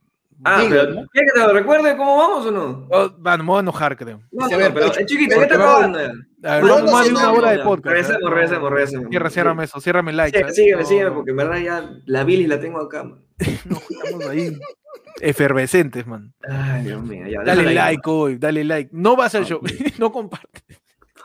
Ah, 0.44 0.64
pero 0.68 0.84
¿no? 0.92 1.06
¿quieres 1.08 1.32
que 1.32 1.40
te 1.40 1.46
lo 1.46 1.52
recuerde 1.52 1.96
cómo 1.96 2.16
vamos 2.16 2.46
o 2.46 2.50
no? 2.52 2.86
Oh, 2.90 3.10
bueno, 3.18 3.38
me 3.44 3.48
voy 3.48 3.56
a 3.56 3.60
enojar, 3.60 3.96
creo. 3.96 4.22
No, 4.30 4.46
Sí, 4.48 4.54
no, 4.56 4.72
pero 4.72 4.86
eh, 4.86 5.04
chiquita, 5.04 5.34
¿qué 5.34 5.40
porque 5.40 5.48
te 5.52 5.56
vamos- 5.58 5.74
acabando 5.74 5.98
ya? 6.00 6.50
A 6.50 6.54
ver, 6.60 6.64
vamos 6.64 6.92
más 6.92 7.02
sí, 7.06 7.08
de 7.12 7.16
una 7.18 7.32
hora 7.32 7.50
de 7.50 7.56
ya. 7.58 7.64
podcast. 7.64 7.86
Regresemos, 7.96 8.30
regresemos, 8.30 8.70
regresemos. 8.70 9.06
Cierra, 9.10 9.30
ciérrame 9.30 9.64
eso, 9.64 9.80
ciérrame 9.80 10.12
like. 10.12 10.38
Sígueme, 10.38 10.50
¿ah? 10.50 10.54
sígueme, 10.54 10.84
sígueme, 10.84 11.10
porque 11.10 11.30
en 11.32 11.36
verdad 11.36 11.58
ya 11.58 11.90
la 12.06 12.24
bilis 12.24 12.48
la 12.48 12.60
tengo 12.60 12.80
acá. 12.80 13.02
man. 13.04 13.18
no, 13.64 13.80
estamos 13.90 14.26
ahí 14.26 14.58
efervescentes, 15.20 16.06
man. 16.06 16.32
Ay, 16.48 16.84
Dios 16.84 17.02
mío, 17.02 17.26
ya. 17.26 17.42
Dale 17.42 17.74
like 17.74 18.02
hoy, 18.08 18.36
dale 18.38 18.64
like. 18.64 18.90
No 18.92 19.16
vas 19.16 19.34
al 19.34 19.42
Ah, 19.42 19.46
show, 19.46 19.60
no 19.98 20.12
comparte. 20.12 20.62
man. 20.68 20.78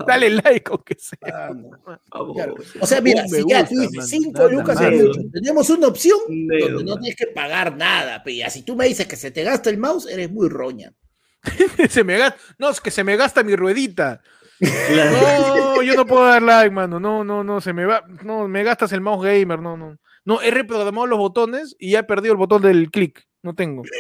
Dale 0.08 0.30
like 0.32 0.64
aunque 0.72 0.96
sea. 1.00 1.20
Ah. 1.32 2.00
Claro. 2.34 2.56
O 2.80 2.88
sea, 2.88 3.00
mira, 3.02 3.22
me 3.24 3.30
si 3.30 3.44
ya 3.48 3.64
tú 3.66 3.76
dices 3.76 3.94
mano. 3.96 4.08
5 4.08 4.32
Nada 4.34 4.50
lucas 4.50 4.82
es 4.82 5.04
mucho, 5.04 5.22
tenemos 5.32 5.70
una 5.70 5.88
opción 5.88 6.20
donde 6.28 6.84
no 6.84 6.92
man. 6.94 7.00
tienes 7.02 7.16
que 7.16 7.28
pagar 7.28 7.78
nada. 7.78 8.24
Ya, 8.26 8.50
si 8.50 8.64
tú 8.64 8.76
me 8.76 8.88
dices 8.88 9.06
que 9.06 9.16
se 9.16 9.30
te 9.30 9.44
gasta 9.44 9.70
el 9.70 9.78
mouse, 9.78 10.08
eres 10.08 10.32
muy 10.32 10.50
roña. 10.50 10.92
se 11.90 12.04
me 12.04 12.18
gasta, 12.18 12.40
no, 12.58 12.70
es 12.72 12.82
que 12.82 12.90
se 12.90 13.04
me 13.04 13.16
gasta 13.18 13.44
mi 13.44 13.56
ruedita. 13.56 14.22
Claro. 14.60 15.76
No, 15.76 15.82
yo 15.84 15.94
no 15.96 16.06
puedo 16.08 16.26
dar 16.26 16.42
like, 16.42 16.72
mano. 16.72 17.00
No, 17.00 17.24
no, 17.24 17.44
no, 17.44 17.60
se 17.62 17.74
me 17.74 17.86
va. 17.86 18.04
No, 18.24 18.48
me 18.48 18.64
gastas 18.64 18.92
el 18.94 19.02
mouse 19.02 19.24
gamer, 19.26 19.60
no, 19.60 19.76
no. 19.78 19.98
No, 20.26 20.42
he 20.42 20.52
reprogramado 20.52 21.08
los 21.08 21.20
botones 21.20 21.76
y 21.80 21.92
ya 21.92 22.00
he 22.00 22.04
perdido 22.04 22.34
el 22.34 22.38
botón 22.38 22.62
del 22.62 22.90
clic. 22.92 23.28
No 23.42 23.54
tengo. 23.56 23.84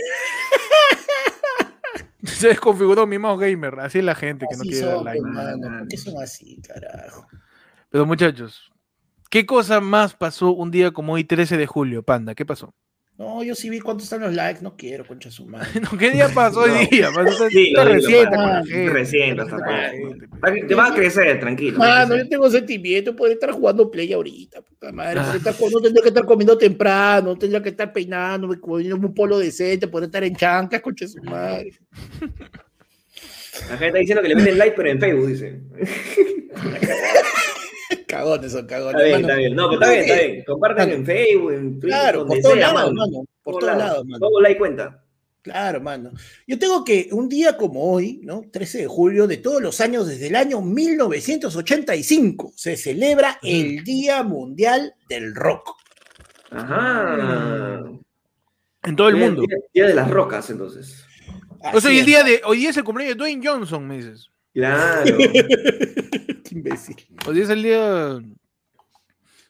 Se 2.23 2.47
desconfiguró 2.47 3.05
mi 3.05 3.17
mouse 3.19 3.41
gamer. 3.41 3.79
Así 3.81 3.99
es 3.99 4.05
la 4.05 4.15
gente 4.15 4.45
que 4.49 4.55
no 4.55 4.63
quiere 4.63 4.85
dar 4.85 5.01
like. 5.01 5.21
mano. 5.21 5.79
¿Por 5.79 5.87
qué 5.89 5.97
son 5.97 6.21
así, 6.21 6.61
carajo? 6.61 7.27
Pero 7.89 8.05
muchachos, 8.05 8.71
¿qué 9.29 9.45
cosa 9.45 9.81
más 9.81 10.15
pasó 10.15 10.51
un 10.51 10.71
día 10.71 10.91
como 10.91 11.13
hoy, 11.13 11.25
13 11.25 11.57
de 11.57 11.67
julio, 11.67 12.03
Panda? 12.03 12.33
¿Qué 12.33 12.45
pasó? 12.45 12.73
No, 13.23 13.43
yo 13.43 13.55
sí 13.55 13.69
vi 13.69 13.79
cuántos 13.79 14.03
están 14.05 14.21
los 14.21 14.33
likes, 14.33 14.61
no 14.61 14.75
quiero, 14.75 15.05
concha 15.05 15.31
su 15.31 15.45
madre. 15.45 15.67
No, 15.81 15.97
¿Qué 15.97 16.11
día 16.11 16.27
pasó 16.29 16.61
hoy 16.61 16.71
No. 16.71 16.79
día? 16.89 17.07
Está- 17.09 17.49
Sí, 17.49 17.73
está 17.73 19.57
pe. 19.57 20.17
Va- 20.43 20.67
Te 20.67 20.75
va 20.75 20.87
a 20.87 20.93
crecer, 20.93 21.39
tranquilo. 21.39 21.77
Mano, 21.79 22.17
yo 22.17 22.27
tengo 22.27 22.49
sentimiento 22.49 23.15
por 23.15 23.29
estar 23.31 23.51
jugando 23.51 23.89
play 23.89 24.11
ahorita, 24.13 24.61
puta 24.61 24.91
madre. 24.91 25.19
Ah. 25.21 25.33
estar- 25.35 25.55
no 25.71 25.79
tendría 25.81 26.01
que 26.03 26.09
estar 26.09 26.25
comiendo 26.25 26.57
temprano, 26.57 27.29
no 27.29 27.37
tendría 27.37 27.61
que 27.63 27.69
estar 27.69 27.91
peinando, 27.93 28.49
poniéndome 28.59 29.05
un 29.07 29.13
polo 29.13 29.39
decente, 29.39 29.87
por 29.87 30.03
estar 30.03 30.23
en 30.23 30.35
chanclas, 30.35 30.81
concha 30.81 31.07
su 31.07 31.23
madre. 31.23 31.71
La 33.69 33.77
gente 33.77 33.87
está 33.87 33.99
diciendo 33.99 34.21
que 34.21 34.27
le 34.29 34.35
meten 34.35 34.57
like, 34.57 34.75
pero 34.75 34.89
en 34.89 34.99
Facebook, 34.99 35.27
dice. 35.27 35.59
Cagones 38.07 38.51
son 38.51 38.65
cagones. 38.67 39.01
Está 39.01 39.05
bien, 39.05 39.21
mano. 39.21 39.27
está 39.27 39.35
bien. 39.39 39.55
No, 39.55 39.69
pero 39.69 39.81
está 39.81 39.91
bien, 39.93 40.03
está 40.09 40.21
bien. 40.27 40.43
Compartan 40.45 40.89
en 40.91 41.05
Facebook, 41.05 41.51
en 41.53 41.79
Twitter, 41.79 41.89
Claro, 41.99 42.19
donde 42.19 42.35
por 42.35 42.41
todos 42.43 42.57
lados, 42.57 42.73
mano. 42.75 42.93
mano. 42.93 43.25
Por 43.43 43.59
todos 43.59 43.77
lados, 43.77 44.05
mano. 44.05 44.19
Todo 44.19 44.41
like 44.41 44.57
cuenta. 44.59 44.99
Claro, 45.41 45.81
mano. 45.81 46.11
Yo 46.47 46.57
tengo 46.57 46.85
que 46.85 47.09
un 47.11 47.27
día 47.27 47.57
como 47.57 47.91
hoy, 47.91 48.21
¿no? 48.23 48.43
13 48.49 48.77
de 48.79 48.87
julio 48.87 49.27
de 49.27 49.37
todos 49.37 49.61
los 49.61 49.81
años, 49.81 50.07
desde 50.07 50.27
el 50.27 50.35
año 50.37 50.61
1985, 50.61 52.53
se 52.55 52.77
celebra 52.77 53.39
el 53.43 53.83
Día 53.83 54.23
Mundial 54.23 54.93
del 55.09 55.35
Rock. 55.35 55.75
Ajá. 56.49 57.83
En 58.83 58.95
todo 58.95 59.09
el 59.09 59.15
Día- 59.15 59.25
mundo. 59.25 59.41
Día, 59.47 59.57
día 59.73 59.87
de 59.87 59.93
las 59.95 60.09
rocas, 60.09 60.49
entonces. 60.49 61.05
O 61.73 61.79
sea, 61.81 61.91
el 61.91 62.05
día 62.05 62.23
de, 62.23 62.41
hoy 62.45 62.57
día 62.59 62.69
es 62.71 62.77
el 62.77 62.83
cumpleaños 62.83 63.15
de 63.15 63.19
Dwayne 63.19 63.45
Johnson, 63.45 63.87
me 63.87 63.97
dices. 63.97 64.29
Claro. 64.53 65.17
Qué 66.43 66.49
imbécil. 66.51 66.95
Hoy 67.27 67.41
es 67.41 67.49
el 67.49 67.63
día. 67.63 68.19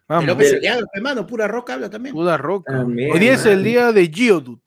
Vamos, 0.08 0.26
López 0.28 0.50
del- 0.50 0.58
Aliaga, 0.60 0.86
hermano, 0.94 1.26
pura 1.28 1.48
rock 1.48 1.72
habla 1.72 1.90
también. 1.90 2.14
puta 2.16 2.38
roca. 2.38 2.72
También, 2.72 3.12
Hoy 3.12 3.20
día 3.20 3.34
es 3.34 3.46
el 3.46 3.64
día 3.64 3.92
de 3.92 4.08
Geodude. 4.08 4.62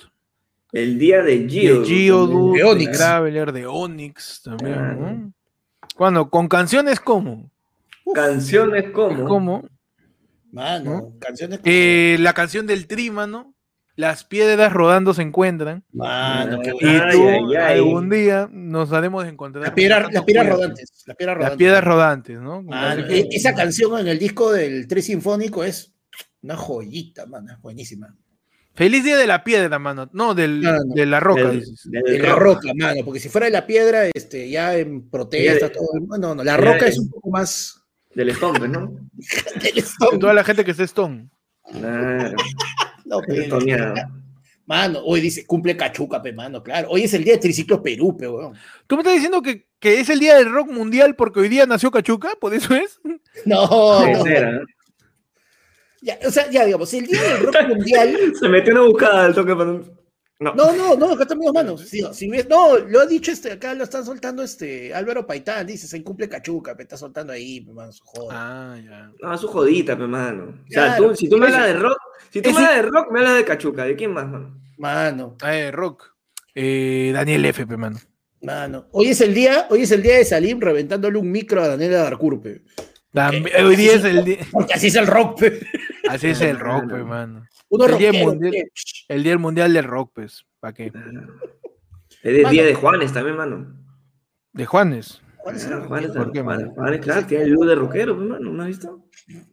El 0.73 0.99
día 0.99 1.23
de 1.23 1.39
De 1.39 1.49
Gio. 1.49 1.85
Geodude, 1.85 2.59
De 2.59 2.65
de 2.65 2.71
Onyx. 2.71 2.99
Graveler, 2.99 3.53
de 3.53 3.67
Onyx 3.67 4.43
también. 4.43 4.75
Claro. 4.75 4.95
¿no? 5.01 5.33
Cuando, 5.95 6.29
con 6.31 6.49
canciones 6.49 7.01
como. 7.01 7.51
Canciones 8.15 8.91
como. 8.91 9.25
como 9.25 9.69
Mano, 10.53 10.91
¿No? 10.91 11.19
canciones 11.19 11.59
como- 11.61 11.71
eh, 11.73 12.17
la 12.21 12.33
canción 12.35 12.67
del 12.67 12.87
Trímano. 12.87 13.55
Las 13.97 14.25
piedras 14.25 14.73
rodando 14.73 15.15
se 15.15 15.23
encuentran. 15.23 15.83
Mano, 15.93 16.61
Y 16.63 16.69
tú, 16.71 16.77
ay, 16.83 17.57
ay. 17.59 17.79
algún 17.79 18.11
día, 18.11 18.47
nos 18.53 18.93
haremos 18.93 19.25
de 19.25 19.31
encontrar. 19.31 19.65
Las 19.65 19.73
piedras, 19.75 20.13
las 20.13 20.23
piedras 20.25 20.47
rodantes. 20.49 21.03
Las 21.07 21.17
piedras 21.17 21.35
Las 21.37 21.39
rodantes. 21.45 21.59
piedras 21.59 21.85
rodantes, 21.85 22.39
¿no? 22.41 22.63
Mano, 22.63 23.05
Así 23.05 23.29
que- 23.29 23.37
esa 23.37 23.55
canción 23.55 23.99
en 23.99 24.09
el 24.09 24.19
disco 24.19 24.53
del 24.53 24.87
Tres 24.87 25.07
Sinfónico 25.07 25.65
es 25.65 25.95
una 26.43 26.57
joyita, 26.57 27.25
mano, 27.27 27.53
es 27.55 27.61
buenísima. 27.63 28.15
Feliz 28.75 29.03
día 29.03 29.17
de 29.17 29.27
la 29.27 29.43
piedra, 29.43 29.79
mano. 29.79 30.11
No, 30.13 30.35
del, 30.35 30.61
No, 30.61 30.73
no. 30.73 30.95
de 30.95 31.07
la 31.07 31.19
roca, 31.19 31.45
Del- 31.49 31.61
dices. 31.61 31.91
del 31.91 32.03
De 32.05 32.19
la 32.19 32.35
roca, 32.37 32.69
mano, 32.75 33.01
porque 33.03 33.19
si 33.21 33.31
fuera 33.31 33.47
de 33.47 33.53
la 33.53 33.67
piedra, 33.67 34.05
este, 34.13 34.51
ya 34.51 34.77
en 34.77 35.09
protesta, 35.09 35.73
todo. 35.73 35.89
No, 36.19 36.35
no, 36.35 36.45
la 36.45 36.59
roca 36.59 36.85
es- 36.87 36.93
es 36.93 36.99
un 36.99 37.09
poco 37.09 37.31
más. 37.31 37.81
Del 38.15 38.35
Stomp, 38.35 38.59
¿no? 38.67 38.91
del 39.63 39.75
De 39.75 39.81
estómago. 39.81 40.19
toda 40.19 40.35
la 40.35 40.45
gente 40.45 40.63
que 40.67 40.71
está 40.73 40.85
Stone. 40.85 41.31
Claro. 41.73 42.37
No, 43.07 43.21
pero-. 43.27 43.95
Mano, 44.67 44.99
hoy 45.05 45.21
dice, 45.21 45.47
cumple 45.47 45.77
cachuca, 45.77 46.21
pe, 46.21 46.33
mano, 46.33 46.61
claro. 46.61 46.89
Hoy 46.91 47.05
es 47.05 47.15
el 47.15 47.23
día 47.23 47.35
de 47.35 47.39
Triciclo 47.41 47.81
Perú, 47.81 48.17
pe, 48.17 48.27
weón. 48.27 48.55
¿Tú 48.89 48.97
me 48.97 49.03
estás 49.03 49.15
diciendo 49.15 49.41
que, 49.41 49.69
que 49.79 50.01
es 50.01 50.09
el 50.09 50.19
día 50.19 50.35
del 50.37 50.51
rock 50.51 50.69
mundial 50.73 51.15
porque 51.15 51.39
hoy 51.39 51.49
día 51.49 51.67
nació 51.67 51.93
Cachuca? 51.93 52.31
¿Por 52.41 52.53
eso 52.53 52.75
es? 52.75 53.01
No, 53.45 53.65
no, 53.67 54.25
ya, 56.03 56.19
o 56.27 56.31
sea, 56.31 56.51
ya 56.51 56.65
digamos, 56.65 56.93
el 56.95 57.07
día 57.07 57.23
del 57.23 57.47
rock 57.47 57.69
mundial. 57.69 58.17
Se 58.41 58.49
metió 58.49 58.73
una 58.73 58.83
buscada 58.83 59.27
al 59.27 59.35
toque 59.35 59.55
para 59.57 59.73
No. 60.39 60.55
No, 60.55 60.73
no, 60.77 60.97
no, 60.97 61.13
acá 61.13 61.23
están 61.23 61.39
mis 61.39 61.53
manos. 61.53 61.81
Sí, 61.89 62.03
si 62.13 62.29
ves- 62.29 62.49
no, 62.49 62.77
lo 62.79 63.01
ha 63.01 63.07
dicho 63.07 63.31
este, 63.33 63.53
acá 63.53 63.75
lo 63.75 63.85
están 63.85 64.05
soltando 64.05 64.43
este 64.43 64.95
Álvaro 64.95 65.27
Paitán, 65.27 65.67
dice, 65.67 65.87
se 65.87 66.03
cumple 66.03 66.29
cachuca, 66.29 66.77
pe, 66.77 66.83
está 66.83 66.97
soltando 66.97 67.33
ahí, 67.33 67.61
pe, 67.61 67.73
mano, 67.73 67.93
su 67.93 68.05
joda. 68.05 68.35
Ah, 68.35 68.79
ya. 68.83 69.11
No, 69.21 69.39
su 69.39 69.49
jodita, 69.49 69.97
pe, 69.97 70.07
mano. 70.07 70.45
O 70.67 70.71
sea, 70.71 70.87
Claro. 70.97 71.09
tú, 71.11 71.17
si 71.17 71.29
tú 71.29 71.39
me 71.39 71.47
hablas 71.47 71.67
de 71.67 71.75
rock, 71.75 71.99
si 72.37 72.43
tú 72.43 72.51
me 72.53 72.57
hablas 72.59 72.77
de 72.77 72.83
rock, 72.83 73.11
me 73.13 73.19
hablas 73.21 73.37
de 73.37 73.45
Cachuca. 73.45 73.85
¿De 73.85 73.97
quién 73.97 74.13
más, 74.13 74.27
mano? 74.29 74.61
Mano, 74.79 75.37
Ah, 75.43 75.57
eh, 75.57 75.71
rock. 75.71 76.15
Eh, 76.55 77.11
Daniel 77.15 77.45
F, 77.47 77.67
pe, 77.67 77.77
mano. 77.77 77.99
mano. 78.43 78.87
Hoy 78.93 79.09
es 79.09 79.21
el 79.21 79.35
día, 79.35 79.67
hoy 79.71 79.83
es 79.83 79.91
el 79.91 80.03
día 80.03 80.17
de 80.17 80.25
Salim 80.25 80.61
reventándole 80.61 81.19
un 81.19 81.31
micro 81.31 81.63
a 81.63 81.69
Daniela 81.69 81.99
Darcourt, 81.99 82.43
pe. 82.43 82.63
También- 83.13 83.65
hoy 83.65 83.77
día 83.77 83.95
es 83.95 84.05
el 84.05 84.25
día. 84.25 84.39
Porque 84.53 84.75
así 84.75 84.89
es 84.89 84.95
el 84.97 85.07
rock, 85.07 85.41
pe. 85.41 85.61
Así 86.09 86.29
es 86.29 86.41
el 86.43 86.59
rock, 86.59 86.85
Mano. 86.85 86.95
pe, 86.97 87.03
mano. 87.05 87.47
Uno 87.69 87.87
El 87.87 87.99
día 87.99 88.09
rockero, 88.13 88.27
mundial. 88.27 88.53
pe. 88.53 88.65
El 89.09 89.23
día 89.23 89.39
mundial 89.39 89.73
del 89.73 89.85
rock, 89.85 90.13
pues. 90.15 90.45
¿Para 90.61 90.73
qué? 90.75 90.87
Es 90.87 90.95
el 92.23 92.43
Mano. 92.43 92.51
día 92.51 92.65
de 92.65 92.75
Juanes 92.75 93.13
también, 93.13 93.37
mano. 93.37 93.77
De 94.53 94.67
Juanes. 94.67 95.23
¿Cuál 95.47 95.57
es 95.59 95.65
el 95.67 95.73
Ah, 95.75 95.77
rock? 95.77 95.87
Juanes, 95.87 96.11
¿Por 96.11 96.33
qué, 96.33 96.41
Juanes, 96.43 96.65
mano? 96.67 96.75
Juanes, 96.75 97.01
claro, 97.03 97.25
tiene 97.29 97.45
el 97.45 97.55
de 97.57 97.75
rockero, 97.77 98.19
pe, 98.19 98.25
mano. 98.25 98.51
¿No 98.51 98.63
has 98.65 98.69
visto? 98.69 99.05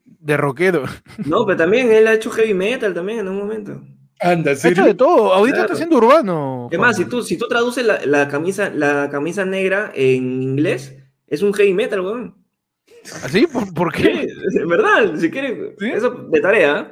De 0.05 0.37
rockero. 0.37 0.85
No, 1.23 1.45
pero 1.45 1.55
también 1.55 1.91
él 1.91 2.07
ha 2.07 2.13
hecho 2.15 2.31
heavy 2.31 2.55
metal 2.55 2.95
también 2.95 3.19
en 3.19 3.27
un 3.27 3.37
momento. 3.37 3.79
Anda, 4.19 4.51
Ha 4.53 4.67
hecho 4.69 4.85
de 4.85 4.95
todo. 4.95 5.31
Ahorita 5.31 5.57
Claro. 5.57 5.61
está 5.65 5.73
haciendo 5.75 5.97
urbano. 5.97 6.67
Es 6.71 6.79
más, 6.79 6.97
si 6.97 7.05
tú, 7.05 7.21
si 7.21 7.37
tú 7.37 7.47
traduces 7.47 7.85
la, 7.85 8.03
la 8.07 8.27
camisa, 8.27 8.71
la 8.71 9.07
camisa 9.11 9.45
negra 9.45 9.91
en 9.93 10.41
inglés, 10.41 10.95
es 11.27 11.43
un 11.43 11.53
heavy 11.53 11.75
metal, 11.75 11.99
weón. 12.01 12.35
¿Así? 13.23 13.45
¿Por, 13.45 13.71
por 13.71 13.95
Sí, 13.95 14.01
qué? 14.01 14.23
es 14.23 14.67
verdad, 14.67 15.15
si 15.17 15.29
quieres, 15.29 15.75
¿Sí? 15.77 15.91
eso 15.91 16.09
de 16.09 16.41
tarea. 16.41 16.91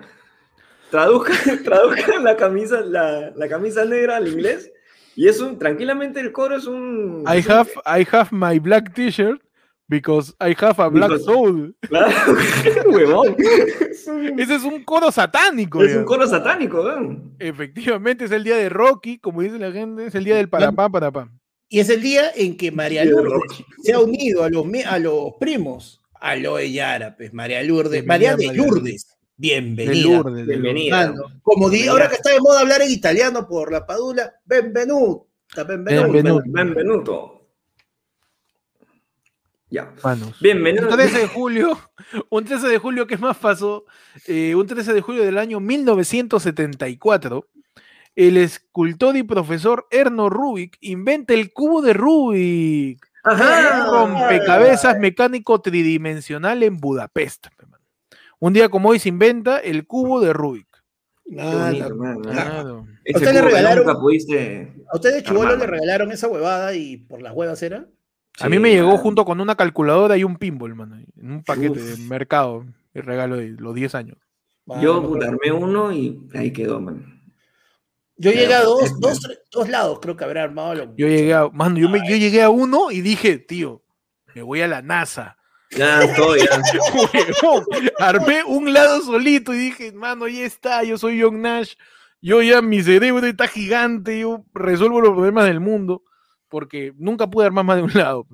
Traduzca, 0.92 1.34
traduzca 1.64 2.20
la 2.20 2.38
camisa, 2.38 2.82
la, 2.82 3.32
la 3.36 3.48
camisa 3.50 3.84
negra 3.84 4.18
al 4.18 4.28
inglés. 4.28 4.72
Y 5.16 5.28
es 5.28 5.40
un, 5.42 5.58
tranquilamente 5.60 6.20
el 6.20 6.32
coro 6.32 6.56
es 6.56 6.66
un. 6.68 7.24
I 7.28 7.40
es 7.40 7.46
un- 7.46 7.52
have, 7.52 7.70
I 7.86 8.08
have 8.12 8.30
my 8.32 8.60
black 8.60 8.94
t-shirt 8.94 9.42
because 9.88 10.34
I 10.40 10.56
have 10.58 10.82
a 10.82 10.88
black 10.88 11.12
Because- 11.12 11.26
soul. 11.26 11.76
Claro, 11.82 12.10
huevón. 12.86 13.36
Ese 14.40 14.56
es 14.56 14.64
un 14.64 14.84
coro 14.84 15.12
satánico. 15.12 15.84
es 15.84 15.94
ya. 15.94 16.00
un 16.00 16.06
coro 16.06 16.26
satánico, 16.28 16.82
weón. 16.82 17.36
Efectivamente, 17.40 18.26
es 18.26 18.32
el 18.32 18.44
día 18.44 18.56
de 18.56 18.70
Rocky, 18.70 19.20
como 19.20 19.42
dice 19.42 19.60
la 19.60 19.72
gente, 19.72 20.06
es 20.06 20.16
el 20.16 20.24
día 20.24 20.36
del 20.38 20.50
parapá, 20.50 20.90
parapá. 20.90 21.30
Y 21.70 21.80
es 21.80 21.90
el 21.90 22.02
día 22.02 22.32
en 22.36 22.58
que 22.58 22.72
María 22.72 23.02
de 23.06 23.12
Lourdes 23.12 23.64
se 23.82 23.94
ha 23.94 24.00
unido 24.00 24.44
a 24.44 24.50
los, 24.50 24.66
a 24.86 25.00
los 25.00 25.34
primos. 25.40 26.02
A 26.20 26.36
Yara, 26.36 27.16
pues, 27.16 27.34
María 27.34 27.64
Lourdes. 27.64 28.06
María 28.06 28.36
de 28.36 28.48
María. 28.48 28.62
Lourdes. 28.64 29.08
Bienvenida. 29.42 30.04
Lourdes. 30.04 30.46
de 30.46 30.54
Bienvenida. 30.54 31.08
Mano, 31.08 31.24
como 31.42 31.68
Bienvenida. 31.68 31.92
ahora 31.94 32.10
que 32.10 32.16
está 32.16 32.32
de 32.32 32.40
moda 32.40 32.60
hablar 32.60 32.84
en 32.84 32.92
italiano 32.92 33.48
por 33.48 33.72
la 33.72 33.88
padula, 33.88 34.36
benvenuta, 34.46 35.64
benvenuta. 35.64 36.08
Benvenuto. 36.08 36.44
Benvenuto. 36.46 37.48
Ya. 39.72 39.96
Manos. 40.04 40.40
Bienvenido. 40.40 40.88
Un 40.88 40.96
13 40.96 41.18
de 41.18 41.28
julio, 41.28 41.80
un 42.30 42.46
13 42.46 42.68
de 42.68 42.78
julio, 42.78 43.08
¿qué 43.08 43.18
más 43.18 43.36
pasó? 43.38 43.86
Eh, 44.28 44.54
un 44.54 44.68
13 44.68 44.94
de 44.94 45.02
julio 45.02 45.24
del 45.24 45.40
año 45.40 45.60
1974, 45.60 47.48
el 48.16 48.38
escultor 48.38 49.18
y 49.18 49.24
profesor 49.24 49.88
Erno 49.90 50.30
Rubik 50.30 50.78
inventa 50.82 51.34
el 51.34 51.52
cubo 51.52 51.82
de 51.82 51.94
Rubik. 51.94 53.12
Ajá. 53.24 53.86
rompecabezas 53.86 55.00
mecánico 55.00 55.62
tridimensional 55.62 56.62
en 56.64 56.78
Budapest. 56.78 57.48
Un 58.42 58.54
día 58.54 58.70
como 58.70 58.90
hoy 58.90 58.98
se 58.98 59.10
inventa 59.10 59.60
el 59.60 59.86
cubo 59.86 60.20
de 60.20 60.34
Rubik. 60.34 60.68
Nada. 61.28 61.72
Claro. 62.24 62.88
Ese 63.06 63.20
usted 63.20 63.34
le 63.36 63.42
regalaron-. 63.44 63.88
¿A 63.88 64.96
usted 64.96 65.24
de 65.24 65.58
le 65.58 65.68
regalaron 65.68 66.12
esa 66.12 66.28
huevada 66.28 66.74
y 66.74 66.98
por 66.98 67.22
las 67.22 67.36
huevas 67.36 67.62
era? 67.62 67.86
A 68.40 68.50
mí 68.50 68.58
me 68.58 68.72
llegó 68.72 68.98
junto 68.98 69.26
con 69.26 69.40
una 69.42 69.56
calculadora 69.56 70.18
y 70.18 70.24
un 70.24 70.38
pinball, 70.38 70.74
mano, 70.74 70.98
en 70.98 71.32
un 71.32 71.44
paquete 71.44 71.80
Uf. 71.80 71.98
de 71.98 71.98
mercado, 72.08 72.66
el 72.96 73.04
regalo 73.04 73.38
de 73.38 73.50
los 73.50 73.76
10 73.76 73.94
años. 73.94 74.18
Yo 74.82 74.96
Mano, 74.96 75.08
puta, 75.08 75.28
armé 75.28 75.52
uno 75.52 75.92
y 75.94 76.20
ahí 76.34 76.52
quedó, 76.52 76.82
man. 76.82 77.22
Yo 78.16 78.32
llegué 78.32 78.54
a 78.56 78.64
dos, 78.64 79.00
dos, 79.00 79.20
tres- 79.20 79.42
dos 79.52 79.70
lados, 79.70 80.00
creo 80.02 80.18
que 80.18 80.24
habrá 80.24 80.44
armado 80.44 80.74
lo 80.74 80.96
Yo 80.96 81.08
llegué 81.08 81.34
a, 81.36 81.48
mano, 81.50 81.78
yo, 81.78 81.90
me- 81.90 82.08
yo 82.10 82.16
llegué 82.16 82.42
a 82.42 82.50
uno 82.50 82.90
y 82.90 83.02
dije, 83.02 83.38
tío, 83.38 83.84
me 84.34 84.42
voy 84.42 84.62
a 84.62 84.68
la 84.68 84.82
NASA. 84.82 85.38
Ya 85.78 86.04
estoy, 86.04 86.40
ya. 86.40 86.62
Huevón, 87.44 87.66
Armé 88.00 88.44
un 88.46 88.74
lado 88.74 89.02
solito 89.02 89.54
y 89.54 89.58
dije, 89.58 89.92
mano, 89.94 90.28
ya 90.28 90.46
está, 90.46 90.84
yo 90.84 90.98
soy 90.98 91.22
John 91.22 91.42
Nash, 91.42 91.76
yo 92.22 92.42
ya 92.42 92.62
mi 92.62 92.82
cerebro 92.84 93.26
está 93.26 93.48
gigante, 93.48 94.20
yo 94.20 94.44
resuelvo 94.54 95.02
los 95.02 95.12
problemas 95.12 95.46
del 95.46 95.60
mundo, 95.60 96.04
porque 96.50 96.94
nunca 96.98 97.28
pude 97.28 97.46
armar 97.46 97.66
más 97.66 97.78
de 97.78 97.84
un 97.84 97.94
lado, 97.94 98.28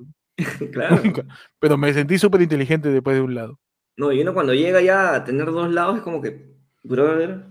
claro. 0.71 0.99
nunca. 1.03 1.25
Pero 1.59 1.77
me 1.77 1.93
sentí 1.93 2.17
súper 2.17 2.41
inteligente 2.41 2.89
después 2.89 3.15
de 3.15 3.21
un 3.21 3.35
lado. 3.35 3.59
No, 3.97 4.11
y 4.11 4.21
uno 4.21 4.33
cuando 4.33 4.53
llega 4.53 4.81
ya 4.81 5.15
a 5.15 5.23
tener 5.23 5.51
dos 5.51 5.71
lados 5.71 5.97
es 5.97 6.03
como 6.03 6.21
que. 6.21 6.55
brother, 6.83 7.45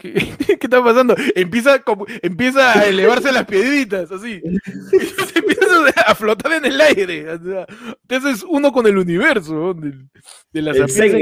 ¿Qué, 0.00 0.12
qué 0.46 0.58
está 0.62 0.82
pasando? 0.82 1.14
Empieza, 1.34 1.80
como- 1.82 2.06
empieza 2.22 2.78
a 2.78 2.86
elevarse 2.86 3.30
las 3.32 3.44
piedritas, 3.44 4.10
así. 4.10 4.40
Se 4.40 5.38
empieza 5.38 5.90
a 6.06 6.14
flotar 6.14 6.52
en 6.54 6.64
el 6.64 6.80
aire. 6.80 7.30
o 7.32 7.38
sea, 7.44 7.66
te 8.06 8.16
haces 8.16 8.42
uno 8.48 8.72
con 8.72 8.86
el 8.86 8.96
universo, 8.96 9.52
¿no? 9.52 9.74
de, 9.74 9.92
de 10.52 10.62
la 10.62 10.72
que 10.72 10.80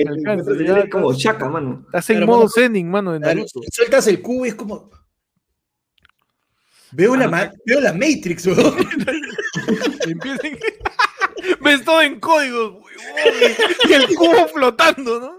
alcanza. 0.08 0.50
el- 0.52 0.66
ya 0.66 0.78
es 0.80 0.90
como 0.90 1.12
chaca, 1.16 1.48
mano. 1.48 1.82
Estás 1.86 2.08
en 2.10 2.24
modo 2.24 2.48
Zenin, 2.48 2.88
mano, 2.88 3.12
de 3.12 3.20
Naruto. 3.20 3.60
sueltas 3.72 4.06
el 4.06 4.22
cubo 4.22 4.46
y 4.46 4.50
es 4.50 4.54
como. 4.54 4.90
Veo, 6.92 7.16
la, 7.16 7.28
ma- 7.28 7.50
veo 7.66 7.80
la 7.80 7.92
Matrix, 7.92 8.46
weón. 8.46 8.76
Empieza 10.06 10.46
en- 10.46 10.58
Ves 11.60 11.84
todo 11.84 12.02
en 12.02 12.18
códigos, 12.20 12.76
y 13.88 13.92
el 13.92 14.06
cubo 14.14 14.48
flotando, 14.48 15.20
¿no? 15.20 15.38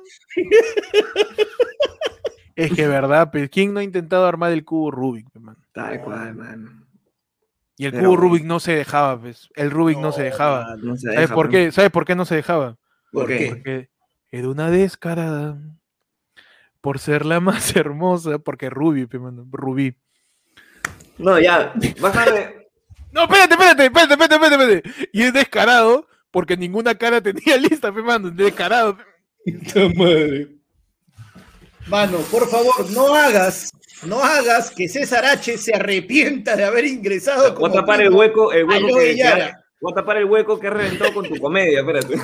Es 2.59 2.73
que 2.73 2.87
verdad, 2.87 3.31
pues, 3.31 3.49
¿quién 3.49 3.73
no 3.73 3.79
ha 3.79 3.83
intentado 3.83 4.25
armar 4.25 4.51
el 4.51 4.65
cubo 4.65 4.91
Rubik, 4.91 5.27
mano? 5.39 5.59
Tal 5.71 6.01
cual, 6.01 6.35
mano. 6.35 6.85
Y 7.77 7.85
el 7.85 7.91
Pero 7.93 8.09
cubo. 8.09 8.17
Rubik 8.17 8.43
no 8.43 8.59
se 8.59 8.73
dejaba, 8.73 9.19
pues. 9.19 9.49
El 9.55 9.71
Rubik 9.71 9.97
no, 9.97 10.11
se 10.11 10.23
dejaba. 10.23 10.75
No 10.77 10.97
se 10.97 11.13
¿Sabes 11.13 11.29
por 11.31 11.45
man. 11.45 11.51
qué? 11.51 11.71
¿Sabes 11.71 11.89
por 11.91 12.03
qué 12.05 12.15
no 12.15 12.25
se 12.25 12.35
dejaba? 12.35 12.77
¿Por 13.11 13.23
¿Por 13.23 13.27
qué? 13.27 13.47
Porque 13.49 13.89
era 14.31 14.49
una 14.49 14.69
descarada. 14.69 15.57
por 16.81 16.99
ser 16.99 17.25
la 17.25 17.39
más 17.39 17.75
hermosa, 17.75 18.39
porque 18.39 18.69
Ruby, 18.69 19.05
pe, 19.05 19.19
mano, 19.19 19.47
Rubí. 19.51 19.95
No, 21.17 21.39
ya, 21.39 21.73
bájame. 22.01 22.57
No, 23.11 23.23
espérate, 23.23 23.55
espérate, 23.55 23.85
espérate, 23.85 24.13
espérate, 24.13 24.35
espérate, 24.35 24.75
espérate. 24.83 25.09
Y 25.13 25.23
es 25.23 25.33
descarado 25.33 26.07
porque 26.29 26.55
ninguna 26.55 26.93
cara 26.93 27.19
tenía 27.21 27.57
lista, 27.69 27.91
pe, 27.91 28.03
mano, 28.03 28.29
descarado. 28.29 28.97
pe. 28.97 29.03
Madre. 29.95 30.58
Mano, 31.89 32.19
por 32.31 32.47
favor, 32.47 32.89
no 32.91 33.13
hagas, 33.15 33.71
no 34.03 34.23
hagas 34.23 34.69
que 34.71 34.87
César 34.87 35.25
H 35.25 35.57
se 35.57 35.73
arrepienta 35.73 36.55
de 36.55 36.63
haber 36.63 36.85
ingresado. 36.85 37.53
Voy 37.55 37.69
a 37.69 37.73
tapar 37.73 38.01
el 38.01 38.13
hueco, 38.13 38.51
el 38.53 38.65
hueco 38.65 38.87
que, 38.97 39.23
ha- 39.23 39.59
voy 39.81 39.91
a 39.91 39.95
tapar 39.95 40.17
el 40.17 40.25
hueco 40.25 40.59
que 40.59 40.67
has 40.67 40.73
reventado 40.73 41.13
con 41.13 41.27
tu 41.27 41.37
comedia, 41.39 41.79
espérate. 41.79 42.15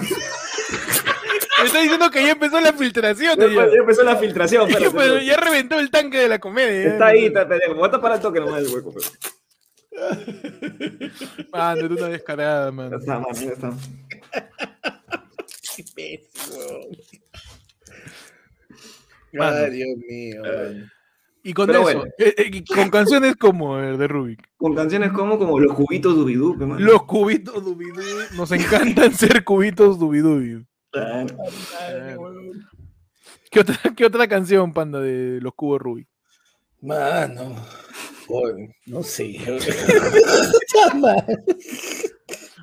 Me 1.58 1.66
está 1.68 1.80
diciendo 1.80 2.12
que 2.12 2.22
ya 2.22 2.32
empezó 2.34 2.60
la 2.62 2.74
filtración. 2.74 3.40
Ya, 3.40 3.48
Ya, 3.48 3.66
ya 3.68 3.80
empezó 3.80 4.04
la 4.04 4.16
filtración, 4.18 4.70
espérate. 4.70 4.92
Pero 4.92 5.04
espérate. 5.18 5.26
ya 5.26 5.38
reventó 5.38 5.80
el 5.80 5.90
tanque 5.90 6.18
de 6.20 6.30
la 6.30 6.38
comedia. 6.40 6.84
ya. 6.84 6.90
Está 6.94 7.08
ahí, 7.08 7.26
está 7.26 7.48
pendejo. 7.48 7.74
Voy 7.76 7.88
a 7.88 7.92
tapar 7.92 8.12
el 8.14 8.20
toque 8.20 8.40
nomás 8.40 8.60
el 8.62 8.68
hueco. 8.68 8.94
Pero. 8.94 9.10
Mano, 11.52 11.86
era 11.86 11.94
una 11.96 12.08
descarada, 12.10 12.66
Ya 12.66 12.72
mano. 12.72 12.98
está, 12.98 13.20
man, 13.20 13.34
ya 13.34 13.52
está. 13.52 13.72
Mano. 19.38 19.58
Ay, 19.58 19.72
Dios 19.72 19.90
mío. 20.08 20.42
Y 21.44 21.54
con 21.54 21.68
Pero 21.68 21.88
eso, 21.88 22.00
bueno. 22.00 22.12
eh, 22.18 22.34
eh, 22.38 22.64
con 22.74 22.90
canciones 22.90 23.36
como 23.36 23.78
el 23.78 23.98
de 24.00 24.08
Rubik. 24.08 24.50
Con 24.58 24.74
canciones 24.74 25.12
como, 25.12 25.38
como 25.38 25.60
los 25.60 25.76
cubitos 25.76 26.16
dubidú. 26.16 26.56
Los 26.80 27.04
cubitos 27.04 27.64
dubidú. 27.64 28.02
Nos 28.36 28.52
encantan 28.52 29.14
ser 29.14 29.44
cubitos 29.44 30.00
dubidú. 30.00 30.66
Claro. 30.92 31.36
¿Qué 33.52 33.60
otra, 33.60 33.78
¿Qué 33.96 34.06
otra 34.06 34.28
canción, 34.28 34.74
panda, 34.74 35.00
de 35.00 35.40
los 35.40 35.54
cubos 35.54 35.80
Rubik? 35.82 36.08
Mano. 36.82 37.56
Oye, 38.28 38.76
no 38.88 39.04
sé. 39.04 39.38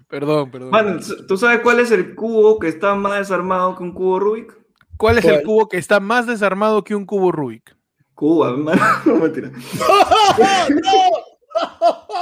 Perdón, 0.09 0.51
perdón. 0.51 0.71
Man, 0.71 1.01
¿tú 1.27 1.37
sabes 1.37 1.61
cuál 1.61 1.81
es 1.81 1.91
el 1.91 2.15
cubo 2.15 2.59
que 2.59 2.69
está 2.69 2.95
más 2.95 3.19
desarmado 3.19 3.77
que 3.77 3.83
un 3.83 3.95
cubo 3.95 4.19
Rubik? 4.19 4.62
¿Cuál 5.03 5.19
es 5.19 5.25
el 5.25 5.43
cubo 5.43 5.69
que 5.69 5.79
está 5.79 5.99
más 6.01 6.27
desarmado 6.27 6.85
que 6.85 6.95
un 6.95 7.05
cubo 7.07 7.33
Rubik? 7.33 7.77
Cuba, 8.15 8.57
man. 8.57 8.79
No, 9.05 9.17
mentira. 9.17 9.51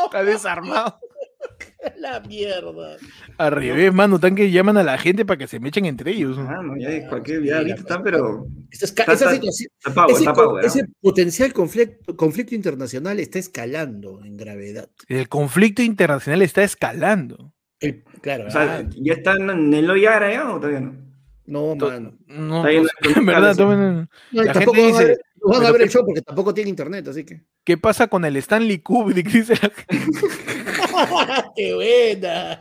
Está 0.06 0.24
desarmado. 0.24 0.98
La 1.96 2.20
mierda. 2.20 2.96
Al 3.38 3.52
revés, 3.52 3.92
mano, 3.92 4.18
tan 4.18 4.34
que 4.34 4.50
llaman 4.50 4.76
a 4.76 4.82
la 4.82 4.98
gente 4.98 5.24
para 5.24 5.38
que 5.38 5.46
se 5.46 5.60
me 5.60 5.68
echen 5.68 5.86
entre 5.86 6.10
ellos. 6.12 6.36
¿no? 6.38 6.48
Ah, 6.48 6.62
no, 6.62 6.76
ya 6.76 7.08
cualquier 7.08 7.42
ya 7.44 7.58
ahorita 7.58 7.80
está, 7.80 8.02
pero. 8.02 8.46
Esa, 8.70 8.84
es 8.86 8.90
Está- 8.90 9.16
situación- 9.16 9.70
Está 9.86 10.06
ese, 10.08 10.78
ese 10.80 10.86
potencial 11.00 11.52
conflicto, 11.52 12.16
conflicto 12.16 12.54
internacional 12.54 13.18
está 13.20 13.38
escalando 13.38 14.20
en 14.24 14.36
gravedad. 14.36 14.88
El 15.08 15.28
conflicto 15.28 15.82
internacional 15.82 16.42
está 16.42 16.62
escalando. 16.64 17.52
El- 17.78 18.04
claro, 18.20 18.48
O 18.48 18.50
sea, 18.50 18.78
ah, 18.80 18.88
¿ya 18.96 19.14
están 19.14 19.48
en 19.48 19.72
el 19.72 19.90
Oyara 19.90 20.30
ya 20.32 20.50
o 20.52 20.56
todavía 20.60 20.80
no? 20.80 21.09
No, 21.50 21.74
mano. 21.74 22.12
No, 22.26 22.62
pues, 22.62 22.88
en 23.16 23.26
verdad, 23.26 23.54
tomen- 23.56 24.08
No, 24.32 24.42
La 24.42 24.54
gente 24.54 24.66
van 24.66 24.78
a 24.94 24.98
ver, 24.98 25.08
dice, 25.08 25.18
no 25.42 25.48
van 25.50 25.56
a 25.56 25.60
pero 25.62 25.72
ver 25.72 25.82
el 25.82 25.90
show 25.90 26.04
porque 26.04 26.22
tampoco 26.22 26.54
tiene 26.54 26.70
internet, 26.70 27.08
así 27.08 27.24
que. 27.24 27.42
¿qué 27.64 27.76
pasa 27.76 28.06
con 28.08 28.24
el 28.24 28.36
Stanley 28.36 28.78
Kubrick? 28.78 29.26
Dice 29.32 29.54
la 29.54 29.70
gente. 29.70 29.86
¡Qué 31.56 31.74
buena! 31.74 32.60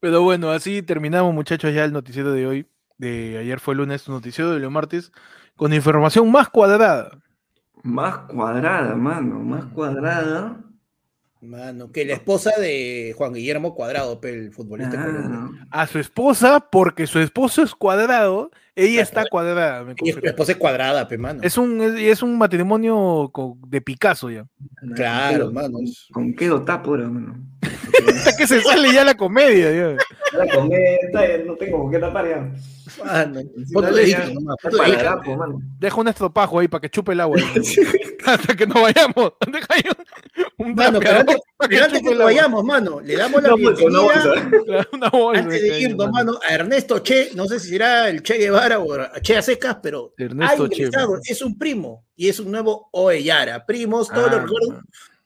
Pero 0.00 0.22
bueno, 0.22 0.50
así 0.50 0.82
terminamos, 0.82 1.34
muchachos, 1.34 1.74
ya 1.74 1.84
el 1.84 1.92
noticiero 1.92 2.32
de 2.32 2.46
hoy. 2.46 2.66
De 2.98 3.38
ayer 3.38 3.60
fue 3.60 3.74
lunes, 3.74 4.08
noticiero 4.08 4.50
de 4.52 4.60
los 4.60 4.70
martes, 4.70 5.10
con 5.56 5.72
información 5.72 6.30
más 6.30 6.48
cuadrada. 6.50 7.18
Más 7.82 8.18
cuadrada, 8.28 8.94
mano, 8.94 9.38
más 9.40 9.64
cuadrada. 9.66 10.58
Mano, 11.42 11.90
que 11.90 12.04
la 12.04 12.12
esposa 12.12 12.50
de 12.60 13.14
Juan 13.16 13.32
Guillermo 13.32 13.74
Cuadrado, 13.74 14.20
el 14.24 14.52
futbolista 14.52 15.02
colombiano. 15.02 15.52
Ah, 15.70 15.82
A 15.82 15.86
su 15.86 15.98
esposa, 15.98 16.60
porque 16.70 17.06
su 17.06 17.18
esposo 17.18 17.62
es 17.62 17.74
cuadrado, 17.74 18.50
ella 18.76 19.00
está 19.00 19.24
cuadrada. 19.24 19.82
me 19.84 19.92
Y 19.92 19.96
confirma. 19.96 20.28
esposa 20.28 20.52
es 20.52 20.58
cuadrada, 20.58 21.08
pe, 21.08 21.16
mano. 21.16 21.40
Es 21.42 21.56
un, 21.56 21.80
es, 21.80 21.94
es 21.98 22.22
un 22.22 22.36
matrimonio 22.36 23.32
de 23.66 23.80
Picasso 23.80 24.28
ya. 24.30 24.46
Claro, 24.94 25.46
¿con 25.46 25.54
qué- 25.54 25.60
mano. 25.62 25.78
¿Con 26.12 26.34
qué 26.34 26.50
tapo 26.66 26.90
ahora, 26.90 27.08
mano? 27.08 27.38
Hasta 28.08 28.36
que 28.36 28.46
se 28.46 28.60
sale 28.62 28.92
ya 28.92 29.04
la 29.04 29.16
comedia. 29.16 29.70
ya. 29.72 29.96
La 30.38 30.46
cometa, 30.54 31.26
ya 31.28 31.38
no 31.44 31.54
tengo 31.56 31.78
con 31.82 31.90
qué 31.90 31.98
tapar 31.98 32.28
ya. 32.28 32.50
Mano. 33.04 33.40
Deja 35.78 35.96
un 36.00 36.08
estropajo 36.08 36.58
ahí 36.58 36.68
para 36.68 36.80
que 36.82 36.90
chupe 36.90 37.12
el 37.12 37.20
agua. 37.20 37.36
Hasta 38.26 38.54
que 38.56 38.66
no 38.66 38.82
vayamos. 38.82 39.32
Deja 39.50 39.66
ahí 39.70 39.82
un, 40.58 40.66
un 40.66 40.74
Mano, 40.74 40.98
pero 41.00 41.20
antes, 41.20 41.36
para 41.56 41.68
pero 41.68 41.84
antes 41.84 42.02
que 42.02 42.08
agua. 42.12 42.24
vayamos, 42.24 42.64
mano, 42.64 43.00
le 43.00 43.16
damos 43.16 43.42
la 43.42 43.48
No, 43.50 43.56
pues, 43.56 43.80
una 44.92 45.10
bienvenida 45.10 45.40
antes 45.40 45.62
de 45.62 45.80
irnos, 45.80 46.10
mano, 46.10 46.38
a 46.46 46.54
Ernesto 46.54 46.98
Che, 47.02 47.30
no 47.34 47.46
sé 47.46 47.58
si 47.60 47.70
será 47.70 48.08
el 48.08 48.22
Che 48.22 48.36
Guevara 48.38 48.78
o 48.78 48.92
a 48.94 49.20
Che 49.20 49.36
a 49.36 49.42
secas, 49.42 49.76
pero 49.82 50.12
Ernesto 50.18 50.64
ha 50.64 50.68
Che, 50.68 50.82
ingresado, 50.82 51.10
mano. 51.12 51.22
es 51.24 51.42
un 51.42 51.58
primo 51.58 52.04
y 52.16 52.28
es 52.28 52.38
un 52.40 52.50
nuevo 52.50 52.88
Oeyara. 52.92 53.64
Primos, 53.66 54.08
todos 54.08 54.30
Ah, 54.32 54.44
los. 54.46 54.80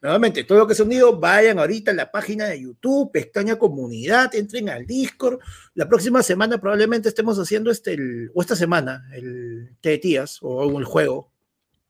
Nuevamente, 0.05 0.45
todo 0.45 0.59
lo 0.59 0.67
que 0.67 0.75
se 0.75 0.83
ha 0.83 0.85
unido, 0.85 1.19
vayan 1.19 1.59
ahorita 1.59 1.91
a 1.91 1.95
la 1.95 2.11
página 2.11 2.45
de 2.45 2.61
YouTube, 2.61 3.11
pestaña 3.11 3.57
comunidad, 3.57 4.35
entren 4.35 4.69
al 4.69 4.85
Discord. 4.87 5.39
La 5.73 5.89
próxima 5.89 6.23
semana 6.23 6.59
probablemente 6.59 7.09
estemos 7.09 7.39
haciendo 7.39 7.71
este, 7.71 7.95
el- 7.95 8.31
o 8.35 8.43
esta 8.43 8.55
semana, 8.55 9.09
el 9.15 9.71
té 9.81 9.89
de 9.89 9.99
tías 9.99 10.41
o 10.43 10.79
el 10.79 10.85
juego. 10.85 11.33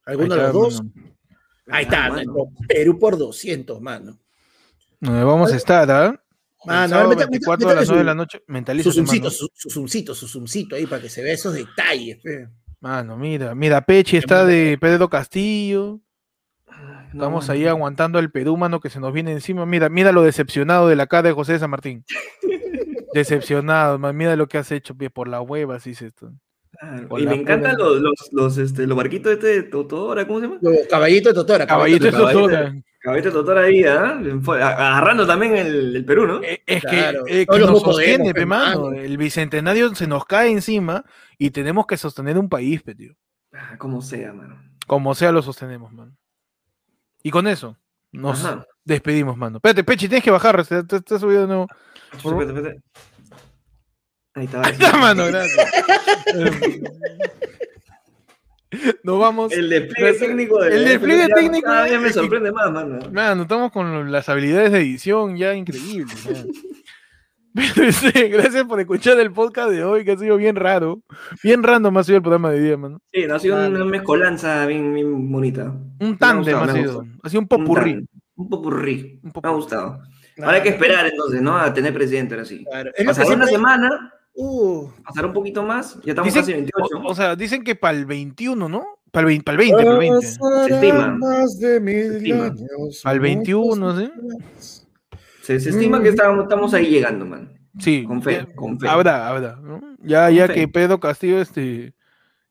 Alguno 0.07 0.37
de 0.37 0.43
los 0.43 0.53
dos. 0.53 0.75
mano. 0.85 0.93
Ahí 1.67 1.83
está, 1.85 2.07
Ah, 2.07 2.23
Perú 2.69 3.01
por 3.01 3.19
200, 3.19 3.81
mano. 3.81 4.21
Donde 5.01 5.25
vamos 5.25 5.53
a 5.53 5.57
estar, 5.57 5.91
¿ah? 5.91 6.07
El 6.67 6.69
Mano, 6.69 7.09
meta- 7.09 7.27
24 7.27 7.67
meta- 7.67 7.73
a 7.79 7.81
las 7.81 7.83
métale 7.83 7.87
9 7.89 7.99
de 7.99 8.05
la 8.05 8.15
noche. 8.15 8.43
Su 8.93 9.03
mano. 9.25 9.31
su, 9.31 9.49
su 9.53 9.71
zoomcito, 9.71 10.15
su 10.15 10.29
zoomcito 10.29 10.77
ahí 10.77 10.87
para 10.87 11.03
que 11.03 11.09
se 11.09 11.21
vea 11.21 11.35
esos 11.35 11.53
detalles. 11.53 12.19
Mano, 12.79 13.17
mira, 13.17 13.57
mira, 13.57 13.85
Pechi 13.85 14.19
está 14.19 14.45
de 14.47 14.79
Pedro 14.81 15.11
Castillo. 15.11 16.01
Estamos 17.15 17.49
ahí 17.49 17.67
aguantando 17.67 18.19
al 18.19 18.31
Perú, 18.31 18.57
mano, 18.57 18.81
que 18.81 18.91
se 18.91 18.99
nos 18.99 19.13
viene 19.13 19.31
encima. 19.31 19.65
Mira, 19.67 19.89
mira 19.89 20.11
lo 20.11 20.23
decepcionado 20.23 20.89
de 20.89 20.97
la 20.97 21.07
cara 21.07 21.29
de 21.29 21.33
José 21.33 21.53
de 21.53 21.59
San 21.61 21.71
Martín. 21.71 22.05
Decepcionado, 23.15 23.99
man. 24.01 24.17
Mira 24.17 24.35
lo 24.35 24.49
que 24.49 24.59
has 24.59 24.73
hecho, 24.73 24.97
pie, 24.97 25.11
por 25.11 25.29
la 25.29 25.41
hueva, 25.41 25.77
así 25.77 25.95
se 25.95 26.09
esto. 26.09 26.33
Claro, 26.73 27.19
Y 27.21 27.27
me 27.27 27.37
encantan 27.37 27.77
los, 27.79 28.01
los, 28.01 28.29
los, 28.33 28.59
este, 28.59 28.89
los 28.89 28.97
barquitos 28.97 29.33
este 29.33 29.47
de 29.47 29.63
Totora, 29.63 30.27
¿cómo 30.27 30.41
se 30.41 30.47
llama? 30.47 30.59
Los 30.61 30.75
Caballito 30.91 31.29
de 31.29 31.35
Totora. 31.37 31.67
Caballito 31.69 32.07
de. 32.07 32.11
Totora. 32.11 32.75
Caballito 32.99 33.29
de 33.29 33.33
Totora 33.33 33.61
ahí, 33.61 33.85
¿ah? 33.85 34.21
Agarrando 34.49 35.25
también 35.25 35.57
el, 35.57 35.95
el 35.95 36.05
Perú, 36.05 36.27
¿no? 36.27 36.43
Eh, 36.43 36.65
Es 36.67 36.83
Claro, 36.83 37.25
que, 37.27 37.43
eh, 37.43 37.47
que 37.47 37.59
los 37.61 37.71
nos 37.71 37.83
sostiene, 37.83 38.35
pe, 38.35 38.45
mano. 38.45 38.91
El 38.93 39.17
bicentenario 39.17 39.95
se 39.95 40.09
nos 40.09 40.25
cae 40.25 40.51
encima 40.51 41.05
y 41.39 41.51
tenemos 41.51 41.87
que 41.87 41.97
sostener 41.97 42.37
un 42.39 42.49
país, 42.49 42.83
pe, 42.83 42.97
tío. 42.97 43.15
Ah, 43.53 43.77
como 43.79 44.03
sea, 44.03 44.33
mano. 44.33 44.61
Como 44.89 45.15
sea, 45.15 45.31
lo 45.31 45.43
sostenemos, 45.43 45.93
mano. 45.93 46.17
Y 47.25 47.31
con 47.31 47.49
eso, 47.49 47.77
nos 48.13 48.45
Ajá. 48.45 48.65
despedimos, 48.85 49.37
mano. 49.37 49.57
Espérate, 49.57 49.83
Pechi, 49.83 50.07
tienes 50.09 50.23
que 50.23 50.31
bajar, 50.31 50.65
te, 50.65 50.85
te- 50.85 51.01
te 51.01 51.15
has 51.17 51.21
subido 51.21 51.41
de 51.41 51.47
nuevo. 51.49 51.67
Espérate, 52.13 52.45
espérate. 52.53 52.83
Ahí 54.35 54.45
está. 54.45 54.63
Ahí 54.65 54.73
está, 54.73 54.97
mano, 54.99 55.27
gracias. 55.27 55.71
Nos 59.05 59.21
vamos. 59.21 59.53
El 59.53 59.69
despliegue 59.71 60.19
técnico 60.19 60.61
de 60.61 60.75
El 60.77 60.85
despliegue 60.85 61.29
ya 61.29 61.35
técnico 61.35 61.67
Cada 61.67 61.99
me 61.99 62.13
sorprende 62.13 62.51
más, 62.51 62.71
mano. 62.73 62.99
Mano, 63.13 63.43
estamos 63.43 63.71
con 63.71 64.11
las 64.11 64.29
habilidades 64.29 64.73
de 64.73 64.79
edición 64.81 65.37
ya 65.37 65.55
increíbles. 65.55 66.17
Pero, 67.55 67.87
este, 67.89 68.29
gracias 68.29 68.65
por 68.65 68.81
escuchar 68.81 69.19
el 69.21 69.33
podcast 69.33 69.71
de 69.71 69.85
hoy, 69.85 70.05
que 70.05 70.13
ha 70.13 70.19
sido 70.19 70.37
bien 70.37 70.57
raro. 70.57 71.01
Bien 71.43 71.63
random 71.63 71.97
ha 71.99 72.05
sido 72.05 72.17
el 72.17 72.23
programa 72.23 72.51
de 72.51 72.61
día, 72.61 72.77
mano. 72.77 73.01
Sí, 73.13 73.25
no, 73.27 73.35
ha 73.37 73.39
sido 73.39 73.57
una 73.67 73.85
mezcolanza 73.85 74.67
bien, 74.67 74.93
bien 74.93 75.31
bonita. 75.31 75.73
Un 76.01 76.19
tándem 76.19 76.57
ha 76.59 76.73
sido. 76.73 77.05
Ha 77.23 77.29
sido 77.29 77.41
un 77.41 77.45
Un 77.45 77.49
popurrí. 77.49 77.93
tan- 77.95 78.09
Un 78.37 78.49
popurrí. 78.49 79.21
Un 79.23 79.23
Me 79.23 79.29
ha 79.29 79.33
popurrí. 79.33 79.55
gustado. 79.55 80.01
Ahora 80.43 80.57
hay 80.57 80.63
que 80.63 80.71
esperar 80.71 81.07
entonces, 81.07 81.41
¿no? 81.41 81.57
A 81.57 81.73
tener 81.73 81.95
presidente 81.95 82.35
ahora 82.35 82.45
sí. 82.45 82.65
Claro, 82.65 82.91
Pasará 83.07 83.27
una 83.29 83.47
siempre- 83.47 83.51
semana, 83.51 84.11
Uh, 84.37 84.89
pasará 85.05 85.29
un 85.29 85.33
poquito 85.33 85.63
más, 85.63 85.95
ya 86.03 86.11
estamos 86.11 86.27
Dicen- 86.35 86.43
casi 86.43 86.53
28. 86.55 86.97
o, 87.05 87.09
o 87.09 87.15
sea, 87.15 87.37
dicen 87.37 87.63
que 87.63 87.77
para 87.77 87.97
el 87.97 88.05
21, 88.05 88.69
¿no? 88.69 88.85
Para 89.13 89.21
el 89.23 89.27
20, 89.29 89.45
para 89.45 89.53
el 89.53 89.59
20, 89.69 89.77
para 89.77 89.93
el 89.93 89.99
20. 90.01 90.27
Se 90.27 90.75
estima. 90.75 91.17
Más 91.21 91.61
de 91.61 91.79
mil 91.81 92.03
Se 92.11 92.17
estima. 92.17 92.45
años, 92.47 93.01
Al 93.05 93.21
21, 93.21 93.97
¿sí? 93.97 94.11
Se, 95.45 95.61
se 95.61 95.71
estima 95.71 96.03
que 96.03 96.09
estamos, 96.11 96.45
estamos 96.45 96.75
ahí 96.75 96.87
llegando, 96.87 97.25
man. 97.27 97.59
Sí. 97.79 98.05
Con 98.05 98.23
fe, 98.23 98.33
ya- 98.47 98.55
con 98.55 98.79
fe. 98.79 98.89
Habrá, 98.89 99.29
habrá. 99.29 99.57
¿no? 99.57 99.81
Ya, 100.03 100.27
Con 100.27 100.35
ya 100.37 100.47
fe. 100.47 100.55
que 100.55 100.69
Pedro 100.69 101.01
Castillo 101.01 101.41
este, 101.41 101.95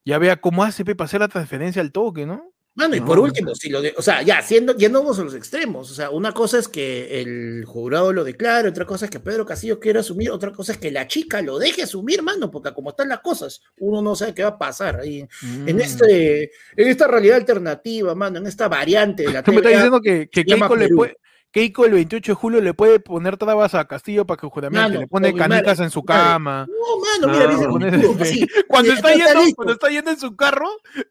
ya 0.05 0.17
vea 0.17 0.35
cómo 0.41 0.63
hace 0.63 0.83
para 0.83 1.05
hacer 1.05 1.19
la 1.21 1.27
transferencia 1.29 1.81
al 1.81 1.91
toque, 1.91 2.25
¿no? 2.25 2.49
Mano, 2.75 2.95
y 2.95 2.99
No. 3.01 3.05
por 3.05 3.19
último, 3.19 3.53
si 3.53 3.69
lo 3.69 3.83
de, 3.83 3.93
o 3.95 4.01
sea, 4.01 4.23
ya, 4.23 4.41
siendo, 4.41 4.75
yéndonos 4.75 5.19
a 5.19 5.23
los 5.23 5.35
extremos, 5.35 5.91
o 5.91 5.93
sea, 5.93 6.09
una 6.09 6.31
cosa 6.31 6.57
es 6.57 6.67
que 6.67 7.21
el 7.21 7.65
jurado 7.65 8.11
lo 8.11 8.23
declare, 8.23 8.67
otra 8.67 8.83
cosa 8.85 9.05
es 9.05 9.11
que 9.11 9.19
Pedro 9.19 9.45
Castillo 9.45 9.79
quiera 9.79 9.99
asumir, 9.99 10.31
otra 10.31 10.51
cosa 10.51 10.71
es 10.71 10.79
que 10.79 10.89
la 10.89 11.07
chica 11.07 11.43
lo 11.43 11.59
deje 11.59 11.83
asumir, 11.83 12.23
mano, 12.23 12.49
porque 12.49 12.73
como 12.73 12.89
están 12.89 13.09
las 13.09 13.19
cosas, 13.19 13.61
uno 13.77 14.01
no 14.01 14.15
sabe 14.15 14.33
qué 14.33 14.41
va 14.41 14.49
a 14.49 14.57
pasar 14.57 14.99
ahí. 15.01 15.19
En, 15.67 15.75
Mm. 15.75 15.79
este, 15.81 16.43
en 16.45 16.87
esta 16.87 17.07
realidad 17.07 17.37
alternativa, 17.37 18.15
mano, 18.15 18.39
en 18.39 18.47
esta 18.47 18.67
variante 18.67 19.21
de 19.21 19.33
la 19.33 19.43
Tú 19.43 19.51
me 19.53 19.57
estás 19.57 19.71
diciendo 19.73 20.01
que, 20.01 20.27
que 20.29 20.43
Keiko, 20.43 20.75
le 20.75 20.89
puede, 20.89 21.17
Keiko 21.53 21.85
el 21.85 21.91
28 21.93 22.31
de 22.31 22.35
julio 22.35 22.61
le 22.61 22.73
puede 22.73 22.99
poner 22.99 23.37
trabas 23.37 23.75
a 23.75 23.85
Castillo 23.87 24.25
para 24.25 24.41
que 24.41 24.47
juramente, 24.47 24.81
Mano, 24.81 24.99
le 25.01 25.07
pone 25.07 25.31
madre, 25.31 25.47
canicas 25.55 25.79
en 25.81 25.91
su 25.91 26.01
cama. 26.03 26.67
No, 26.67 27.27
mano, 27.27 27.31
mira, 27.31 27.67
No, 27.67 28.15
dice, 28.17 28.47
tú, 28.47 28.63
Cuando 28.67 28.91
está, 28.91 29.13
yendo, 29.13 29.39
listo. 29.41 29.55
cuando 29.55 29.73
está 29.73 29.89
yendo 29.89 30.09
en 30.09 30.19
su 30.19 30.35
carro, 30.35 30.67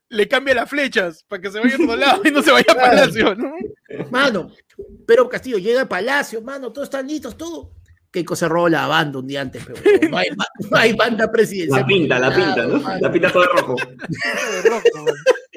le 0.09 0.27
cambia 0.27 0.55
las 0.57 0.69
flechas 0.69 1.25
para 1.29 1.41
que 1.41 1.49
se 1.53 1.61
vaya 1.61 1.77
a 1.77 1.83
otro 1.85 1.95
lado 1.97 2.23
y 2.25 2.31
no 2.33 2.43
se 2.43 2.51
vaya 2.51 2.67
a. 2.73 2.75
Palacio, 2.75 3.37
¿no? 3.37 3.53
Mano, 4.11 4.51
pero 5.07 5.29
Castillo 5.29 5.59
llega 5.59 5.83
a 5.83 5.89
Palacio, 5.89 6.43
mano, 6.43 6.73
todos 6.73 6.87
están 6.87 7.07
listos, 7.07 7.37
todo. 7.37 7.71
Keiko 8.11 8.35
se 8.37 8.47
robó 8.49 8.69
la 8.69 8.89
banda 8.89 9.21
un 9.21 9.27
día 9.29 9.41
antes, 9.43 9.65
pero 9.65 9.79
no 10.11 10.19
hay, 10.19 10.29
ba- 10.37 10.49
no 10.71 10.77
hay 10.77 10.93
banda 10.93 11.31
presidencial. 11.31 11.81
La 11.83 11.87
pinta, 11.87 12.19
la 12.19 12.35
pinta, 12.35 12.67
¿no? 12.67 12.81
Mano, 12.81 12.99
La 13.01 13.13
pinta 13.13 13.31
todo 13.33 13.43
de 13.45 13.49
rojo. 13.49 13.77
De 13.77 14.69
rojo. 14.69 14.83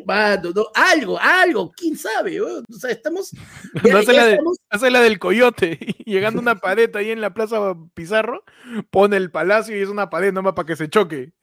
Mano, 0.06 0.52
no, 0.56 0.68
algo, 0.74 1.20
algo, 1.20 1.72
quién 1.76 1.98
sabe, 1.98 2.42
weón? 2.42 2.64
o 2.70 2.78
sea, 2.78 2.92
estamos, 2.92 3.32
No 3.84 3.90
ya- 3.90 3.98
hace 4.00 4.06
ya 4.08 4.14
la, 4.14 4.26
de, 4.26 4.32
estamos- 4.34 4.58
hace 4.70 4.92
la 4.92 5.02
del 5.02 5.20
coyote, 5.20 5.80
llegando 6.06 6.40
a 6.40 6.42
una 6.42 6.56
pared 6.56 6.96
ahí 6.96 7.12
en 7.12 7.22
la 7.22 7.34
plaza 7.34 7.76
Pizarro, 7.94 8.44
pone 8.90 9.18
el 9.18 9.32
palacio 9.32 9.78
y 9.78 9.82
es 9.82 9.90
una 9.90 10.10
pared 10.10 10.32
nomás 10.34 10.54
para 10.54 10.66
que 10.68 10.76
se 10.76 10.90
choque. 10.90 11.34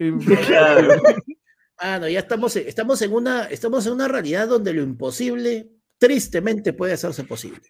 Mano, 1.81 2.09
ya 2.09 2.19
estamos, 2.21 2.57
estamos 2.57 3.03
en 3.03 3.13
una, 3.13 3.45
estamos 3.47 3.87
en 3.87 3.93
una 3.93 4.09
realidad 4.09 4.49
donde 4.49 4.73
lo 4.73 4.83
imposible, 4.83 5.69
tristemente, 5.99 6.73
puede 6.73 6.93
hacerse 6.95 7.25
posible. 7.25 7.61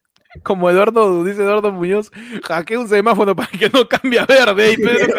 Como 0.42 0.70
Eduardo, 0.70 1.22
dice 1.24 1.42
Eduardo 1.42 1.70
Muñoz, 1.72 2.10
hackea 2.44 2.80
un 2.80 2.88
semáforo 2.88 3.36
para 3.36 3.48
que 3.50 3.68
no 3.68 3.86
cambie 3.86 4.18
a 4.18 4.24
verde. 4.24 4.72
Y 4.72 4.76
Pedro 4.78 5.14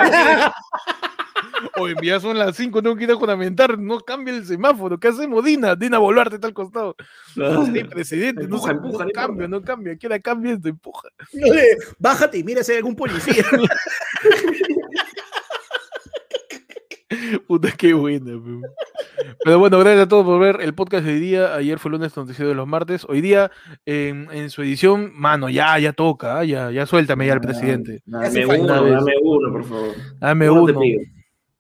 Oye, 1.80 1.96
ya 2.04 2.20
son 2.20 2.38
las 2.38 2.56
5, 2.56 2.82
tengo 2.82 2.96
que 2.96 3.04
ir 3.06 3.12
a 3.12 3.16
juramentar, 3.16 3.78
no 3.78 4.00
cambia 4.00 4.36
el 4.36 4.46
semáforo. 4.46 5.00
¿Qué 5.00 5.08
hacemos, 5.10 5.44
Dina? 5.44 5.76
Dina 5.76 5.98
Boluarte 5.98 6.36
está 6.36 6.48
al 6.48 6.54
costado. 6.54 6.96
Sí, 7.36 7.84
presidente, 7.86 8.48
no, 8.48 8.56
Empuja, 8.58 8.68
se, 8.68 8.72
empuja, 8.74 8.98
no 9.00 9.06
no 9.06 9.12
cambia, 9.14 9.48
no 9.48 9.62
cambia. 9.62 9.98
Quiera 9.98 10.20
cambia, 10.20 10.54
esto 10.54 10.70
empuja. 10.70 11.10
No 11.34 11.54
le- 11.54 11.78
Bájate 12.00 12.38
y 12.40 12.44
mira 12.44 12.64
si 12.64 12.72
hay 12.72 12.78
algún 12.80 12.96
policía. 12.96 13.44
Puta, 17.48 17.72
qué 17.72 17.94
buena. 17.94 18.26
pe. 18.26 18.68
Pero 19.44 19.60
bueno, 19.60 19.78
gracias 19.80 20.06
a 20.06 20.08
todos 20.08 20.26
por 20.26 20.40
ver 20.40 20.60
el 20.62 20.74
podcast 20.74 21.06
de 21.06 21.14
hoy 21.14 21.20
día. 21.20 21.54
Ayer 21.56 21.78
fue 21.78 21.92
lunes 21.92 22.16
noticiero 22.18 22.50
de 22.50 22.56
los 22.56 22.68
martes. 22.68 23.06
Hoy 23.08 23.22
día, 23.22 23.52
en, 23.86 24.28
en 24.32 24.50
su 24.50 24.64
edición, 24.64 25.12
mano, 25.14 25.50
ya, 25.50 25.78
ya 25.80 25.94
toca, 25.94 26.40
¿ah? 26.40 26.44
ya, 26.44 26.72
ya 26.72 26.86
suéltame 26.86 27.28
ya 27.28 27.34
al 27.34 27.42
presidente. 27.42 28.02
Dame 28.06 28.46
uno, 28.46 28.84
dame 28.84 29.14
uno, 29.22 29.52
por 29.52 29.64
favor. 29.64 29.96
Dame 30.20 30.50
uno, 30.50 30.74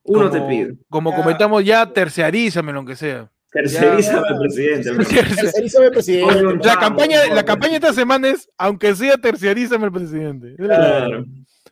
uno. 0.03 0.29
te 0.29 0.41
pido. 0.41 0.41
Te 0.41 0.47
Como- 0.47 0.69
pido. 0.69 0.77
Como 0.89 1.11
Ya. 1.11 1.17
comentamos 1.17 1.65
ya, 1.65 1.85
terciarízame 1.93 2.73
lo 2.73 2.85
que 2.85 2.95
sea. 2.95 3.29
Tercerízame, 3.51 4.27
Ya. 4.31 4.39
presidente. 4.39 4.89
Tercerízame, 5.45 5.91
presidente. 5.91 6.33
La 6.35 6.41
Vamos, 6.51 6.77
campaña, 6.79 7.19
la 7.33 7.43
campaña 7.45 7.71
de 7.73 7.77
esta 7.87 7.93
semana 7.93 8.29
es, 8.29 8.49
aunque 8.57 8.95
sea, 8.95 9.15
terciarízame 9.17 9.85
el 9.85 9.91
presidente. 9.91 10.55
Claro. 10.57 11.25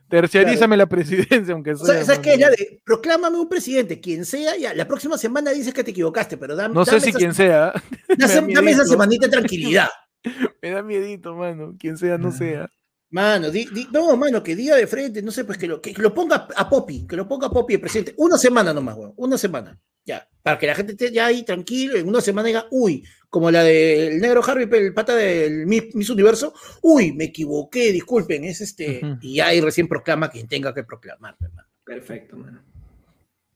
Terciarízame 0.07 0.75
la 0.77 0.85
presidencia, 0.87 1.53
aunque 1.53 1.75
sea. 1.75 1.85
¿Sabes, 1.85 2.05
¿sabes 2.05 2.19
mano. 2.19 2.37
qué 2.57 2.63
de 2.63 2.81
proclámame 2.85 3.37
un 3.39 3.47
presidente, 3.47 3.99
quien 4.01 4.25
sea, 4.25 4.57
ya, 4.57 4.73
la 4.73 4.85
próxima 4.85 5.17
semana 5.17 5.51
dices 5.51 5.73
que 5.73 5.83
te 5.85 5.91
equivocaste, 5.91 6.37
pero 6.37 6.55
dame, 6.55 6.73
No 6.75 6.83
sé 6.83 6.91
dame 6.91 7.01
si 7.01 7.09
esa, 7.09 7.17
quien 7.17 7.33
sea. 7.33 7.73
dame- 8.17 8.41
me 8.41 8.53
da 8.53 8.59
dame 8.59 8.71
esa 8.71 8.85
semanita 8.85 9.27
de 9.27 9.31
tranquilidad. 9.31 9.87
Me 10.61 10.69
da 10.69 10.83
miedito, 10.83 11.33
mano. 11.35 11.73
Quien 11.79 11.97
sea, 11.97 12.17
no 12.19 12.31
sea. 12.31 12.69
Mano, 13.11 13.49
di- 13.51 13.67
di- 13.73 13.87
no, 13.91 14.15
mano, 14.15 14.41
que 14.41 14.55
diga 14.55 14.75
de 14.75 14.87
frente, 14.87 15.21
no 15.21 15.31
sé, 15.31 15.43
pues 15.43 15.57
que 15.57 15.67
lo, 15.67 15.81
que 15.81 15.93
lo 15.97 16.13
ponga 16.13 16.47
a 16.55 16.69
Poppy, 16.69 17.05
que 17.05 17.15
lo 17.17 17.27
ponga 17.27 17.47
a 17.47 17.49
Poppy 17.51 17.73
el 17.75 17.81
presidente. 17.81 18.13
Una 18.17 18.37
semana 18.37 18.73
nomás, 18.73 18.95
weón, 18.97 19.13
una 19.17 19.37
semana. 19.37 19.77
Ya, 20.05 20.27
para 20.41 20.57
que 20.57 20.65
la 20.65 20.73
gente 20.75 20.93
esté 20.93 21.11
ya 21.11 21.27
ahí 21.27 21.43
tranquilo, 21.43 21.95
en 21.97 22.07
una 22.07 22.21
semana 22.21 22.47
diga, 22.47 22.65
uy, 22.71 23.03
como 23.29 23.51
la 23.51 23.63
del 23.63 24.19
negro 24.19 24.41
Harvey, 24.43 24.67
el 24.71 24.93
pata 24.93 25.15
del 25.15 25.67
Miss, 25.67 25.93
Miss 25.93 26.09
Universo, 26.09 26.53
uy, 26.81 27.11
me 27.11 27.25
equivoqué, 27.25 27.91
disculpen, 27.91 28.43
es 28.45 28.61
este, 28.61 29.01
Ujú. 29.03 29.17
y 29.21 29.39
ahí 29.41 29.61
recién 29.61 29.87
proclama 29.87 30.29
quien 30.29 30.47
tenga 30.47 30.73
que 30.73 30.83
proclamar, 30.83 31.35
hermano. 31.39 31.67
Perfecto, 31.85 32.35
mano. 32.37 32.63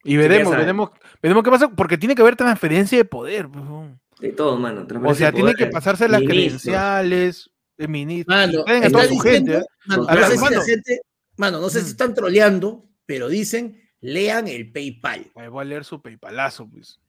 Y 0.03 0.17
veremos, 0.17 0.55
veremos, 0.55 0.91
veremos 1.21 1.43
qué 1.43 1.49
pasa, 1.49 1.69
porque 1.69 1.97
tiene 1.97 2.13
que 2.13 2.21
haber 2.21 2.35
transferencia 2.35 2.97
de 2.97 3.05
poder. 3.05 3.47
pues, 3.49 3.65
weón. 3.65 3.99
De 4.19 4.31
todo, 4.33 4.55
mano. 4.57 4.85
O 5.03 5.15
sea, 5.15 5.31
tiene 5.31 5.55
que 5.55 5.65
pasarse 5.67 6.07
las 6.07 6.21
credenciales 6.21 7.49
de 7.77 7.87
ministro. 7.87 8.33
Mano, 8.35 8.63
Traen 8.63 8.83
a 8.83 8.85
está 8.87 8.97
toda 8.99 9.07
su 9.09 9.13
diciendo- 9.15 9.51
gente. 9.53 9.65
¿eh? 9.65 9.69
mano, 9.87 10.03
A 10.07 10.13
no 10.13 10.19
ver, 10.21 10.25
sé 10.25 10.31
si 10.31 10.43
la 10.43 10.49
mano. 10.49 10.61
gente- 10.61 11.01
mano, 11.37 11.61
no 11.61 11.69
sé 11.69 11.79
si 11.79 11.85
Mm. 11.85 11.89
están 11.89 12.13
troleando, 12.13 12.85
pero 13.05 13.27
dicen, 13.29 13.81
lean 14.01 14.47
el 14.47 14.71
PayPal. 14.71 15.31
Voy 15.33 15.61
a 15.61 15.65
leer 15.65 15.83
su 15.83 16.01
paypalazo, 16.01 16.69
pues. 16.69 16.99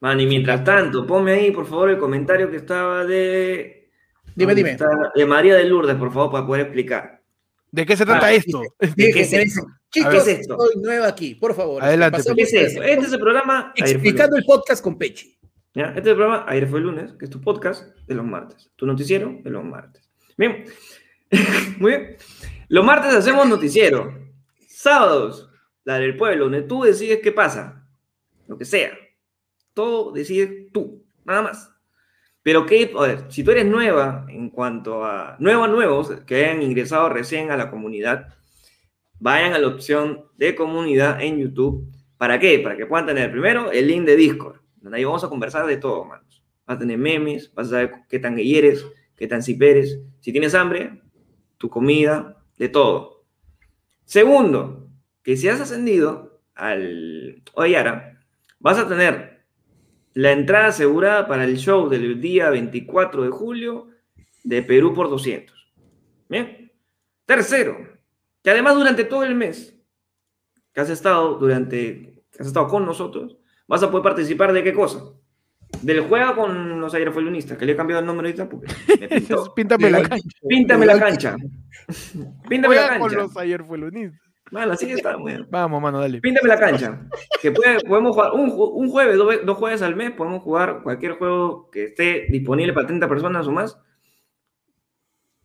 Mano, 0.00 0.20
y 0.22 0.26
mientras 0.26 0.62
tanto, 0.64 1.06
ponme 1.06 1.32
ahí, 1.32 1.50
por 1.50 1.66
favor, 1.66 1.90
el 1.90 1.98
comentario 1.98 2.50
que 2.50 2.56
estaba 2.58 3.04
de. 3.04 3.90
Dime, 4.36 4.52
¿dónde 4.52 4.54
dime. 4.54 4.70
está? 4.72 4.86
De 5.14 5.26
María 5.26 5.56
de 5.56 5.64
Lourdes, 5.64 5.96
por 5.96 6.12
favor, 6.12 6.30
para 6.30 6.46
poder 6.46 6.62
explicar. 6.66 7.22
¿De 7.70 7.84
qué 7.84 7.96
se 7.96 8.06
trata 8.06 8.26
Ah, 8.26 8.32
esto? 8.32 8.62
¿De 8.78 9.12
qué 9.12 9.20
es 9.20 9.32
esto? 9.32 9.66
Chicos, 9.90 10.10
¿qué 10.12 10.18
es 10.18 10.28
esto? 10.40 10.56
soy 10.58 10.80
nueva 10.82 11.08
aquí, 11.08 11.34
por 11.34 11.54
favor. 11.54 11.82
Adelante, 11.82 12.20
¿Qué 12.34 12.42
es 12.42 12.52
esto? 12.54 12.82
Este 12.82 13.06
es 13.06 13.12
el 13.12 13.18
programa. 13.18 13.72
Explicando 13.74 14.36
el 14.36 14.44
podcast 14.44 14.82
con 14.82 14.96
Pechi. 14.96 15.36
¿Ya? 15.74 15.86
Este 15.88 16.00
es 16.00 16.06
el 16.08 16.16
programa 16.16 16.44
Ayer 16.48 16.66
fue 16.68 16.78
el 16.78 16.86
lunes, 16.86 17.12
que 17.18 17.24
es 17.26 17.30
tu 17.30 17.40
podcast 17.40 17.84
de 18.06 18.14
los 18.14 18.24
martes. 18.24 18.70
Tu 18.76 18.86
noticiero 18.86 19.38
de 19.42 19.50
los 19.50 19.64
martes. 19.64 20.07
Bien. 20.38 20.64
Muy 21.78 21.90
bien. 21.90 22.16
Los 22.68 22.84
martes 22.84 23.12
hacemos 23.12 23.46
noticiero. 23.48 24.16
Sábados, 24.68 25.50
la 25.84 25.98
del 25.98 26.16
pueblo, 26.16 26.44
donde 26.44 26.62
tú 26.62 26.84
decides 26.84 27.18
qué 27.22 27.32
pasa. 27.32 27.86
Lo 28.46 28.56
que 28.56 28.64
sea. 28.64 28.96
Todo 29.74 30.12
decides 30.12 30.72
tú. 30.72 31.04
Nada 31.24 31.42
más. 31.42 31.70
Pero 32.42 32.64
ver, 32.64 33.26
si 33.28 33.42
tú 33.42 33.50
eres 33.50 33.66
nueva 33.66 34.24
en 34.28 34.48
cuanto 34.48 35.04
a 35.04 35.36
nuevos 35.40 35.68
nuevos 35.68 36.10
que 36.24 36.36
hayan 36.36 36.62
ingresado 36.62 37.08
recién 37.08 37.50
a 37.50 37.56
la 37.56 37.68
comunidad, 37.68 38.28
vayan 39.18 39.52
a 39.52 39.58
la 39.58 39.66
opción 39.66 40.24
de 40.36 40.54
comunidad 40.54 41.20
en 41.20 41.38
YouTube. 41.38 41.92
¿Para 42.16 42.38
qué? 42.38 42.60
Para 42.60 42.76
que 42.76 42.86
puedan 42.86 43.06
tener 43.06 43.30
primero 43.30 43.70
el 43.72 43.88
link 43.88 44.06
de 44.06 44.16
Discord, 44.16 44.60
donde 44.76 44.98
ahí 44.98 45.04
vamos 45.04 45.24
a 45.24 45.28
conversar 45.28 45.66
de 45.66 45.76
todo, 45.76 46.04
manos. 46.04 46.42
Vas 46.64 46.76
a 46.76 46.78
tener 46.78 46.96
memes, 46.96 47.52
vas 47.54 47.66
a 47.66 47.70
saber 47.70 47.92
qué 48.08 48.18
tan 48.18 48.38
eres, 48.38 48.86
qué 49.18 49.26
tan 49.26 49.42
zip 49.42 49.60
eres. 49.60 50.00
Si 50.20 50.32
tienes 50.32 50.54
hambre, 50.54 51.02
tu 51.58 51.68
comida, 51.68 52.38
de 52.56 52.68
todo. 52.68 53.24
Segundo, 54.04 54.88
que 55.22 55.36
si 55.36 55.48
has 55.48 55.60
ascendido 55.60 56.40
al 56.54 57.42
Oyara, 57.54 58.20
vas 58.58 58.78
a 58.78 58.88
tener 58.88 59.44
la 60.14 60.32
entrada 60.32 60.68
asegurada 60.68 61.28
para 61.28 61.44
el 61.44 61.58
show 61.58 61.88
del 61.88 62.20
día 62.20 62.50
24 62.50 63.24
de 63.24 63.30
julio 63.30 63.88
de 64.44 64.62
Perú 64.62 64.94
por 64.94 65.10
200. 65.10 65.54
Bien. 66.28 66.72
Tercero, 67.26 67.76
que 68.42 68.50
además 68.50 68.74
durante 68.74 69.04
todo 69.04 69.22
el 69.24 69.34
mes 69.34 69.76
que 70.72 70.80
has 70.80 70.90
estado 70.90 71.38
durante 71.38 72.24
que 72.30 72.42
has 72.42 72.46
estado 72.46 72.68
con 72.68 72.86
nosotros, 72.86 73.36
vas 73.66 73.82
a 73.82 73.90
poder 73.90 74.02
participar 74.02 74.52
de 74.52 74.62
qué 74.62 74.72
cosa? 74.72 75.02
Del 75.82 76.00
juego 76.00 76.34
con 76.34 76.80
los 76.80 76.92
aerofoilunistas, 76.94 77.56
que 77.58 77.64
le 77.66 77.72
he 77.72 77.76
cambiado 77.76 78.00
el 78.00 78.06
nombre 78.06 78.28
ahorita 78.28 78.48
porque 78.48 78.66
me 79.00 79.08
pintó. 79.08 79.54
Píntame 79.54 79.90
la 79.90 80.02
cancha. 80.02 80.28
Píntame 80.48 80.86
la 80.86 80.98
cancha. 80.98 81.36
Píntame 82.48 82.74
la 82.74 82.82
Juega 82.82 82.98
con 82.98 83.08
cancha. 83.08 83.16
los. 83.22 83.32
Mano, 84.50 84.72
así 84.72 84.86
que 84.86 84.94
está 84.94 85.14
bien. 85.18 85.46
Vamos, 85.50 85.80
mano, 85.82 86.00
dale. 86.00 86.20
Píntame 86.20 86.48
la 86.48 86.58
cancha. 86.58 87.06
Que 87.42 87.52
puede- 87.52 87.80
podemos 87.80 88.12
jugar 88.16 88.32
un, 88.32 88.50
un 88.56 88.88
jueves, 88.90 89.16
dos, 89.18 89.34
dos 89.44 89.56
jueves 89.58 89.82
al 89.82 89.94
mes, 89.94 90.12
podemos 90.12 90.42
jugar 90.42 90.80
cualquier 90.82 91.12
juego 91.12 91.70
que 91.70 91.84
esté 91.84 92.26
disponible 92.30 92.72
para 92.72 92.86
30 92.86 93.08
personas 93.08 93.46
o 93.46 93.52
más. 93.52 93.78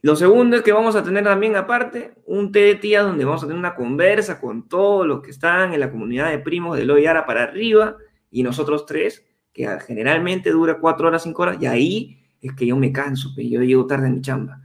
Lo 0.01 0.15
segundo 0.15 0.57
es 0.57 0.63
que 0.63 0.73
vamos 0.73 0.95
a 0.95 1.03
tener 1.03 1.23
también 1.23 1.55
aparte 1.55 2.13
un 2.25 2.51
té 2.51 2.59
de 2.59 2.75
tía 2.75 3.03
donde 3.03 3.23
vamos 3.23 3.43
a 3.43 3.47
tener 3.47 3.59
una 3.59 3.75
conversa 3.75 4.39
con 4.39 4.67
todos 4.67 5.05
los 5.07 5.21
que 5.21 5.31
están 5.31 5.73
en 5.73 5.79
la 5.79 5.91
comunidad 5.91 6.29
de 6.29 6.39
primos 6.39 6.77
de 6.77 6.85
Loyara 6.85 7.25
para 7.25 7.43
arriba 7.43 7.95
y 8.29 8.43
nosotros 8.43 8.85
tres, 8.85 9.25
que 9.53 9.67
generalmente 9.85 10.49
dura 10.49 10.79
cuatro 10.79 11.07
horas, 11.07 11.23
cinco 11.23 11.43
horas, 11.43 11.57
y 11.61 11.65
ahí 11.65 12.19
es 12.41 12.53
que 12.53 12.65
yo 12.65 12.75
me 12.75 12.91
canso, 12.91 13.33
pe, 13.35 13.47
yo 13.47 13.61
llego 13.61 13.85
tarde 13.85 14.07
en 14.07 14.15
mi 14.15 14.21
chamba. 14.21 14.61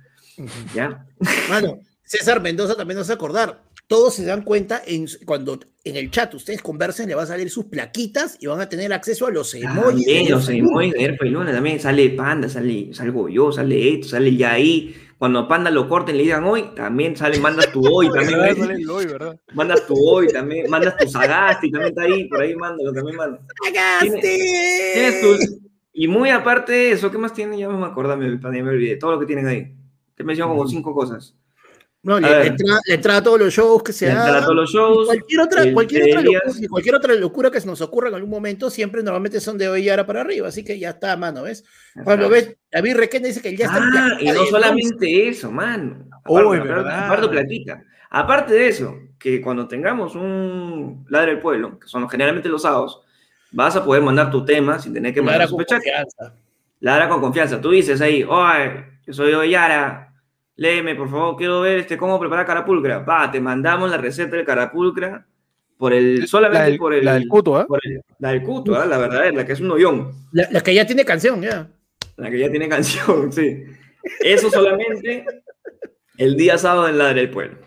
¿Ya? 0.74 1.06
Mano, 1.48 1.80
César 2.02 2.40
Mendoza 2.40 2.76
también 2.76 2.96
nos 2.96 3.06
hace 3.06 3.12
acordar. 3.12 3.62
Todos 3.86 4.14
se 4.14 4.24
dan 4.24 4.42
cuenta 4.42 4.82
en, 4.86 5.06
cuando 5.24 5.58
en 5.82 5.96
el 5.96 6.10
chat 6.10 6.34
ustedes 6.34 6.60
conversen, 6.60 7.08
le 7.08 7.14
va 7.14 7.22
a 7.22 7.26
salir 7.26 7.50
sus 7.50 7.66
plaquitas 7.66 8.36
y 8.40 8.46
van 8.46 8.60
a 8.60 8.68
tener 8.68 8.92
acceso 8.92 9.26
a 9.26 9.30
los 9.30 9.54
emojis. 9.54 10.04
También 10.04 10.30
los 10.30 10.48
emojis 10.48 10.92
de 10.92 11.04
Air 11.04 11.18
Luna, 11.22 11.52
también 11.52 11.80
sale 11.80 12.10
Panda, 12.10 12.48
sale, 12.48 12.92
salgo 12.92 13.28
yo, 13.28 13.50
sale 13.50 13.94
esto, 13.94 14.08
sale 14.08 14.36
ya 14.36 14.52
ahí. 14.52 14.94
Cuando 15.18 15.48
Panda 15.48 15.70
lo 15.70 15.88
corten 15.88 16.14
y 16.14 16.18
le 16.18 16.24
digan 16.24 16.44
hoy, 16.44 16.70
también 16.76 17.16
sale, 17.16 17.40
mandas 17.40 17.72
tu 17.72 17.82
hoy, 17.84 18.08
también. 18.14 18.38
¿Verdad? 18.38 18.56
Sale 18.56 18.74
el 18.74 18.90
hoy, 18.90 19.06
¿verdad? 19.06 19.40
Mandas 19.54 19.86
tu 19.86 19.94
hoy, 19.96 20.28
también, 20.28 20.70
mandas 20.70 20.96
tu 20.96 21.08
Sagasti, 21.08 21.70
también 21.72 21.90
está 21.90 22.02
ahí, 22.02 22.28
por 22.28 22.40
ahí 22.40 22.54
mándalo, 22.54 22.92
también 22.92 23.16
manda. 23.16 23.40
Tu 25.20 25.36
Y 25.92 26.06
muy 26.06 26.30
aparte 26.30 26.72
de 26.72 26.92
eso, 26.92 27.10
¿qué 27.10 27.18
más 27.18 27.34
tienen? 27.34 27.58
Ya 27.58 27.68
me 27.68 27.84
acuerdo, 27.84 28.16
me, 28.16 28.28
me 28.36 28.70
olvidé. 28.70 28.96
Todo 28.96 29.12
lo 29.12 29.20
que 29.20 29.26
tienen 29.26 29.48
ahí. 29.48 29.74
Te 30.14 30.22
menciono 30.22 30.52
como 30.52 30.68
cinco 30.68 30.94
cosas. 30.94 31.34
No, 32.02 32.16
A 32.16 32.20
la, 32.20 32.28
ver. 32.28 32.46
entrada, 32.46 32.80
la 32.86 32.94
entrada 32.94 33.18
a 33.18 33.22
todos 33.22 33.40
los 33.40 33.52
shows 33.52 33.82
que 33.82 33.92
se 33.92 34.10
a 34.10 34.40
todos 34.40 34.54
los 34.54 34.70
shows, 34.70 35.06
Cualquier 35.06 35.40
otra, 35.40 35.72
cualquier, 35.72 36.24
locura, 36.24 36.40
y 36.60 36.66
cualquier 36.68 36.94
otra 36.94 37.14
locura 37.14 37.50
que 37.50 37.60
se 37.60 37.66
nos 37.66 37.80
ocurra 37.80 38.08
en 38.08 38.14
algún 38.14 38.30
momento, 38.30 38.70
siempre 38.70 39.02
normalmente 39.02 39.40
son 39.40 39.58
de 39.58 39.68
hoy 39.68 39.82
y 39.82 39.88
ahora 39.88 40.06
para 40.06 40.20
arriba. 40.20 40.46
Así 40.48 40.64
que 40.64 40.78
ya 40.78 40.90
está, 40.90 41.16
mano, 41.16 41.42
¿ves? 41.42 41.64
Cuando 42.04 42.28
ves, 42.28 42.56
David 42.70 42.96
Requena 42.96 43.26
dice 43.26 43.42
que 43.42 43.56
ya 43.56 43.66
está. 43.66 43.80
Ah, 43.82 44.16
y 44.20 44.26
no 44.30 44.46
solamente 44.46 45.28
eso, 45.28 45.50
mano. 45.50 46.08
Oh, 46.26 46.38
Aparte, 46.38 46.68
es 46.88 46.94
aparte 46.94 47.28
platita. 47.28 47.84
Aparte 48.10 48.54
de 48.54 48.68
eso, 48.68 48.96
que 49.18 49.40
cuando 49.40 49.66
tengamos 49.66 50.14
un 50.14 51.04
ladre 51.08 51.32
del 51.32 51.40
pueblo, 51.40 51.78
que 51.80 51.88
son 51.88 52.08
generalmente 52.08 52.48
los 52.48 52.62
sábados, 52.62 53.02
vas 53.50 53.74
a 53.74 53.84
poder 53.84 54.02
mandar 54.02 54.30
tu 54.30 54.44
tema 54.44 54.78
sin 54.78 54.94
tener 54.94 55.12
que 55.12 55.20
mandar 55.20 55.42
Ahora 55.42 55.50
con 55.50 55.64
confianza. 55.64 56.34
Ladra 56.80 57.08
con 57.08 57.20
confianza. 57.20 57.60
Tú 57.60 57.70
dices 57.70 58.00
ahí, 58.00 58.22
oye, 58.22 58.84
yo 59.04 59.12
soy 59.12 59.32
Oyara, 59.34 60.07
léeme, 60.58 60.94
por 60.94 61.08
favor, 61.10 61.36
quiero 61.36 61.60
ver 61.62 61.78
este, 61.78 61.96
cómo 61.96 62.18
preparar 62.20 62.44
carapulcra. 62.44 62.98
Va, 62.98 63.30
te 63.30 63.40
mandamos 63.40 63.90
la 63.90 63.96
receta 63.96 64.36
del 64.36 64.44
carapulcra 64.44 65.24
por 65.78 65.92
el, 65.92 66.26
solamente 66.26 66.58
La 66.58 66.64
del, 66.68 66.76
por 66.78 66.92
el... 66.94 67.04
la 67.04 67.14
del 67.14 67.28
cuto, 67.28 67.56
¿ah? 67.56 67.66
por 67.66 67.80
el- 67.84 68.02
la 68.18 68.30
del 68.30 68.42
cuto, 68.42 68.74
¿ah? 68.74 68.84
la 68.84 68.98
verdadera, 68.98 69.32
la 69.32 69.46
que 69.46 69.52
es 69.52 69.60
un 69.60 69.70
hoyón. 69.70 70.12
La, 70.32 70.48
la 70.50 70.60
que 70.60 70.74
ya 70.74 70.84
tiene 70.86 71.04
canción, 71.04 71.40
ya. 71.40 71.68
La 72.16 72.28
que 72.30 72.38
ya 72.40 72.50
tiene 72.50 72.68
canción, 72.68 73.32
sí. 73.32 73.62
Eso 74.20 74.50
solamente 74.50 75.24
el 76.16 76.36
día 76.36 76.58
sábado 76.58 76.88
en 76.88 76.98
Ladre 76.98 77.20
del 77.22 77.30
Pueblo. 77.30 77.58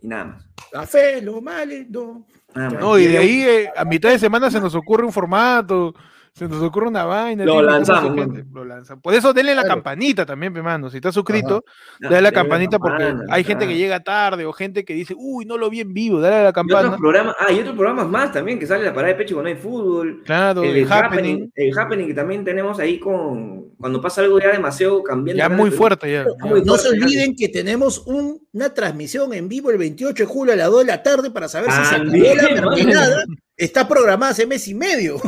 Y 0.00 0.08
nada 0.08 0.24
más. 0.24 0.44
Café, 0.72 1.22
lo 1.22 1.40
male, 1.40 1.86
no. 1.88 2.26
Nada 2.54 2.70
más. 2.70 2.80
No, 2.80 2.98
y 2.98 3.06
de 3.06 3.18
ahí 3.18 3.42
eh, 3.42 3.70
a 3.76 3.84
mitad 3.84 4.10
de 4.10 4.18
semana 4.18 4.50
se 4.50 4.60
nos 4.60 4.74
ocurre 4.74 5.04
un 5.06 5.12
formato, 5.12 5.94
se 6.38 6.48
nos 6.48 6.62
ocurre 6.62 6.88
una 6.88 7.04
vaina. 7.04 7.44
Lo 7.44 7.60
lanzamos, 7.60 8.28
lo 8.52 8.64
lanzamos. 8.64 9.02
Por 9.02 9.12
eso 9.14 9.32
denle 9.32 9.54
la 9.54 9.62
Claro. 9.62 9.76
campanita 9.76 10.24
también, 10.24 10.52
pe, 10.54 10.62
mano. 10.62 10.88
Si 10.88 10.96
estás 10.98 11.14
suscrito, 11.14 11.64
Ah, 11.66 11.96
dale 12.10 12.22
la 12.22 12.32
campanita 12.32 12.78
porque 12.78 13.04
campana, 13.04 13.24
hay 13.34 13.44
gente 13.44 13.66
que 13.66 13.76
llega 13.76 14.00
tarde 14.00 14.46
o 14.46 14.52
gente 14.52 14.84
que 14.84 14.94
dice, 14.94 15.14
uy, 15.16 15.44
no 15.44 15.58
lo 15.58 15.68
vi 15.68 15.80
en 15.80 15.92
vivo, 15.92 16.20
dale 16.20 16.36
a 16.36 16.38
la 16.38 16.44
Y 16.44 16.48
otros 16.50 16.54
campana. 16.66 16.96
programas, 16.96 17.34
ah, 17.40 17.52
y 17.52 17.58
otros 17.60 17.74
programas 17.74 18.08
más 18.08 18.32
también, 18.32 18.58
que 18.58 18.66
sale 18.66 18.84
la 18.84 18.94
parada 18.94 19.12
de 19.12 19.18
pecho 19.18 19.34
cuando 19.34 19.48
hay 19.50 19.56
fútbol. 19.56 20.22
Claro, 20.24 20.62
El, 20.62 20.76
el 20.76 20.92
happening, 20.92 21.34
happening. 21.34 21.52
el 21.54 21.78
happening 21.78 22.06
que 22.06 22.14
también 22.14 22.44
tenemos 22.44 22.78
ahí 22.78 22.98
con 22.98 23.68
cuando 23.78 24.00
pasa 24.00 24.20
algo 24.22 24.38
ya 24.40 24.52
demasiado 24.52 25.02
cambiando. 25.02 25.38
Ya 25.42 25.48
muy 25.48 25.70
fuerte 25.70 26.10
ya. 26.10 26.24
ya. 26.24 26.46
Muy 26.46 26.62
No 26.62 26.76
se 26.76 26.88
olviden 26.88 27.34
que 27.36 27.48
tenemos 27.48 28.06
un- 28.06 28.40
una 28.52 28.72
transmisión 28.74 29.32
en 29.34 29.48
vivo 29.48 29.70
el 29.70 29.78
28 29.78 30.24
de 30.24 30.26
julio 30.28 30.52
a 30.52 30.56
las 30.56 30.70
2 30.70 30.80
de 30.80 30.84
la 30.86 31.02
tarde 31.02 31.30
para 31.30 31.48
saber 31.48 31.70
si 31.70 31.84
se 31.84 31.94
acabó 31.96 32.10
la 32.12 32.60
mermelada. 32.70 33.24
Está 33.58 33.88
programada 33.88 34.30
hace 34.32 34.46
mes 34.46 34.66
y 34.68 34.74
medio. 34.74 35.20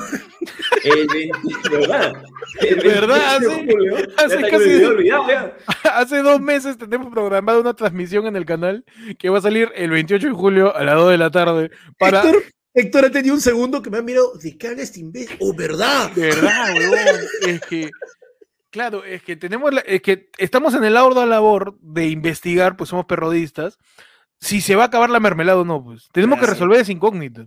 El 0.85 1.07
20 1.12 1.69
¿verdad? 1.78 2.12
El 2.61 2.77
¿Verdad? 2.77 3.40
28 3.40 3.66
de 3.66 4.15
Hace- 4.16 4.36
julio, 4.36 4.51
casi- 4.51 4.85
olvidado. 4.85 5.52
Hace 5.93 6.23
dos 6.23 6.40
meses 6.40 6.78
tenemos 6.78 7.12
programada 7.12 7.59
una 7.61 7.74
transmisión 7.74 8.27
en 8.28 8.36
el 8.36 8.47
canal 8.47 8.85
que 9.19 9.28
va 9.31 9.39
a 9.39 9.43
salir 9.43 9.70
el 9.74 9.90
28 9.90 10.28
de 10.28 10.32
julio 10.32 10.74
a 10.74 10.85
las 10.85 10.94
2 10.94 11.11
de 11.11 11.19
la 11.19 11.31
tarde 11.31 11.70
para... 11.98 12.23
Héctor, 12.23 12.44
Héctor 12.73 13.05
ha 13.07 13.11
tenido 13.11 13.35
un 13.35 13.40
segundo 13.40 13.82
que 13.82 13.90
me 13.90 13.98
ha 13.98 14.02
mirado. 14.02 14.32
¿De 14.40 14.57
qué 14.57 14.69
habla 14.69 14.82
este 14.85 15.01
imbécil? 15.01 15.36
¡Oh, 15.40 15.52
verdad! 15.52 16.11
De 16.12 16.23
verdad, 16.28 16.73
weón. 16.77 17.20
Es 17.48 17.61
que, 17.62 17.90
claro, 18.70 19.05
es 19.05 19.23
que 19.24 19.35
tenemos, 19.35 19.74
la- 19.74 19.81
es 19.81 20.01
que 20.02 20.31
estamos 20.39 20.73
en 20.74 20.85
el 20.85 20.97
ardua 20.97 21.27
labor 21.27 21.77
de 21.81 22.07
investigar, 22.07 22.77
pues 22.77 22.90
somos 22.90 23.07
perrodistas, 23.07 23.77
si 24.39 24.61
se 24.61 24.77
va 24.77 24.85
a 24.85 24.86
acabar 24.86 25.11
la 25.11 25.19
mermelada 25.19 25.59
o 25.59 25.65
no, 25.65 25.82
pues. 25.82 26.09
Tenemos 26.12 26.39
que 26.39 26.47
resolver 26.47 26.81
esa 26.81 26.93
incógnita. 26.93 27.47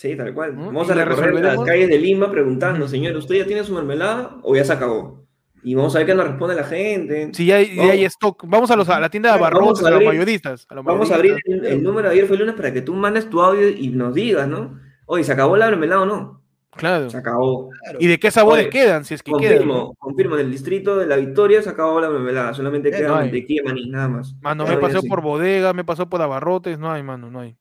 Sí, 0.00 0.16
tal 0.16 0.32
cual. 0.32 0.56
¿No? 0.56 0.64
Vamos 0.66 0.90
a 0.90 0.94
la 0.94 1.04
recorrer 1.04 1.34
las 1.34 1.60
calles 1.60 1.90
de 1.90 1.98
Lima 1.98 2.30
preguntando, 2.30 2.88
señor, 2.88 3.14
¿usted 3.16 3.34
ya 3.34 3.44
tiene 3.44 3.62
su 3.64 3.74
mermelada 3.74 4.38
o 4.42 4.56
ya 4.56 4.64
se 4.64 4.72
acabó? 4.72 5.26
Y 5.62 5.74
vamos 5.74 5.94
a 5.94 5.98
ver 5.98 6.06
qué 6.06 6.14
nos 6.14 6.26
responde 6.26 6.54
la 6.54 6.64
gente. 6.64 7.28
Si 7.34 7.44
ya 7.44 7.56
hay, 7.56 7.76
ya 7.76 7.92
hay 7.92 8.06
stock, 8.06 8.44
vamos 8.46 8.70
a, 8.70 8.76
los, 8.76 8.88
a 8.88 8.98
la 8.98 9.10
tienda 9.10 9.28
de 9.28 9.34
abarrotes, 9.34 9.84
a 9.84 9.88
a, 9.88 9.90
los 9.90 10.02
mayoristas. 10.02 10.66
A 10.70 10.76
los 10.76 10.86
Vamos 10.86 11.10
a 11.10 11.16
abrir 11.16 11.36
el, 11.44 11.66
el 11.66 11.82
número 11.82 12.08
de 12.08 12.14
ayer 12.14 12.26
fue 12.26 12.36
el 12.36 12.40
lunes 12.40 12.54
para 12.54 12.72
que 12.72 12.80
tú 12.80 12.94
mandes 12.94 13.28
tu 13.28 13.42
audio 13.42 13.68
y 13.68 13.88
nos 13.88 14.14
digas, 14.14 14.48
¿no? 14.48 14.80
Oye, 15.04 15.22
¿se 15.22 15.32
acabó 15.32 15.58
la 15.58 15.68
mermelada 15.68 16.00
o 16.00 16.06
no? 16.06 16.42
Claro. 16.70 17.10
Se 17.10 17.18
acabó. 17.18 17.68
¿Y 17.98 18.06
de 18.06 18.18
qué 18.18 18.30
sabores 18.30 18.68
Oye, 18.68 18.70
quedan? 18.70 19.04
Si 19.04 19.12
es 19.12 19.22
que 19.22 19.32
quedan. 19.32 19.58
Confirmo, 19.58 19.74
¿no? 19.74 19.94
confirmo, 19.98 20.34
en 20.36 20.46
el 20.46 20.50
distrito 20.50 20.96
de 20.96 21.06
la 21.08 21.16
Victoria 21.16 21.60
se 21.60 21.68
acabó 21.68 22.00
la 22.00 22.08
mermelada, 22.08 22.54
solamente 22.54 22.88
Eh, 22.88 22.92
queda 22.92 23.08
no 23.08 23.14
mantequilla 23.16 23.64
maní, 23.66 23.90
nada 23.90 24.08
más. 24.08 24.34
Mano, 24.40 24.64
Claro, 24.64 24.80
me 24.80 24.86
pasó 24.88 25.02
sí. 25.02 25.08
por 25.10 25.20
bodega, 25.20 25.74
me 25.74 25.84
pasó 25.84 26.08
por 26.08 26.22
abarrotes, 26.22 26.78
no 26.78 26.90
hay, 26.90 27.02
mano, 27.02 27.30
no 27.30 27.40
hay. 27.40 27.54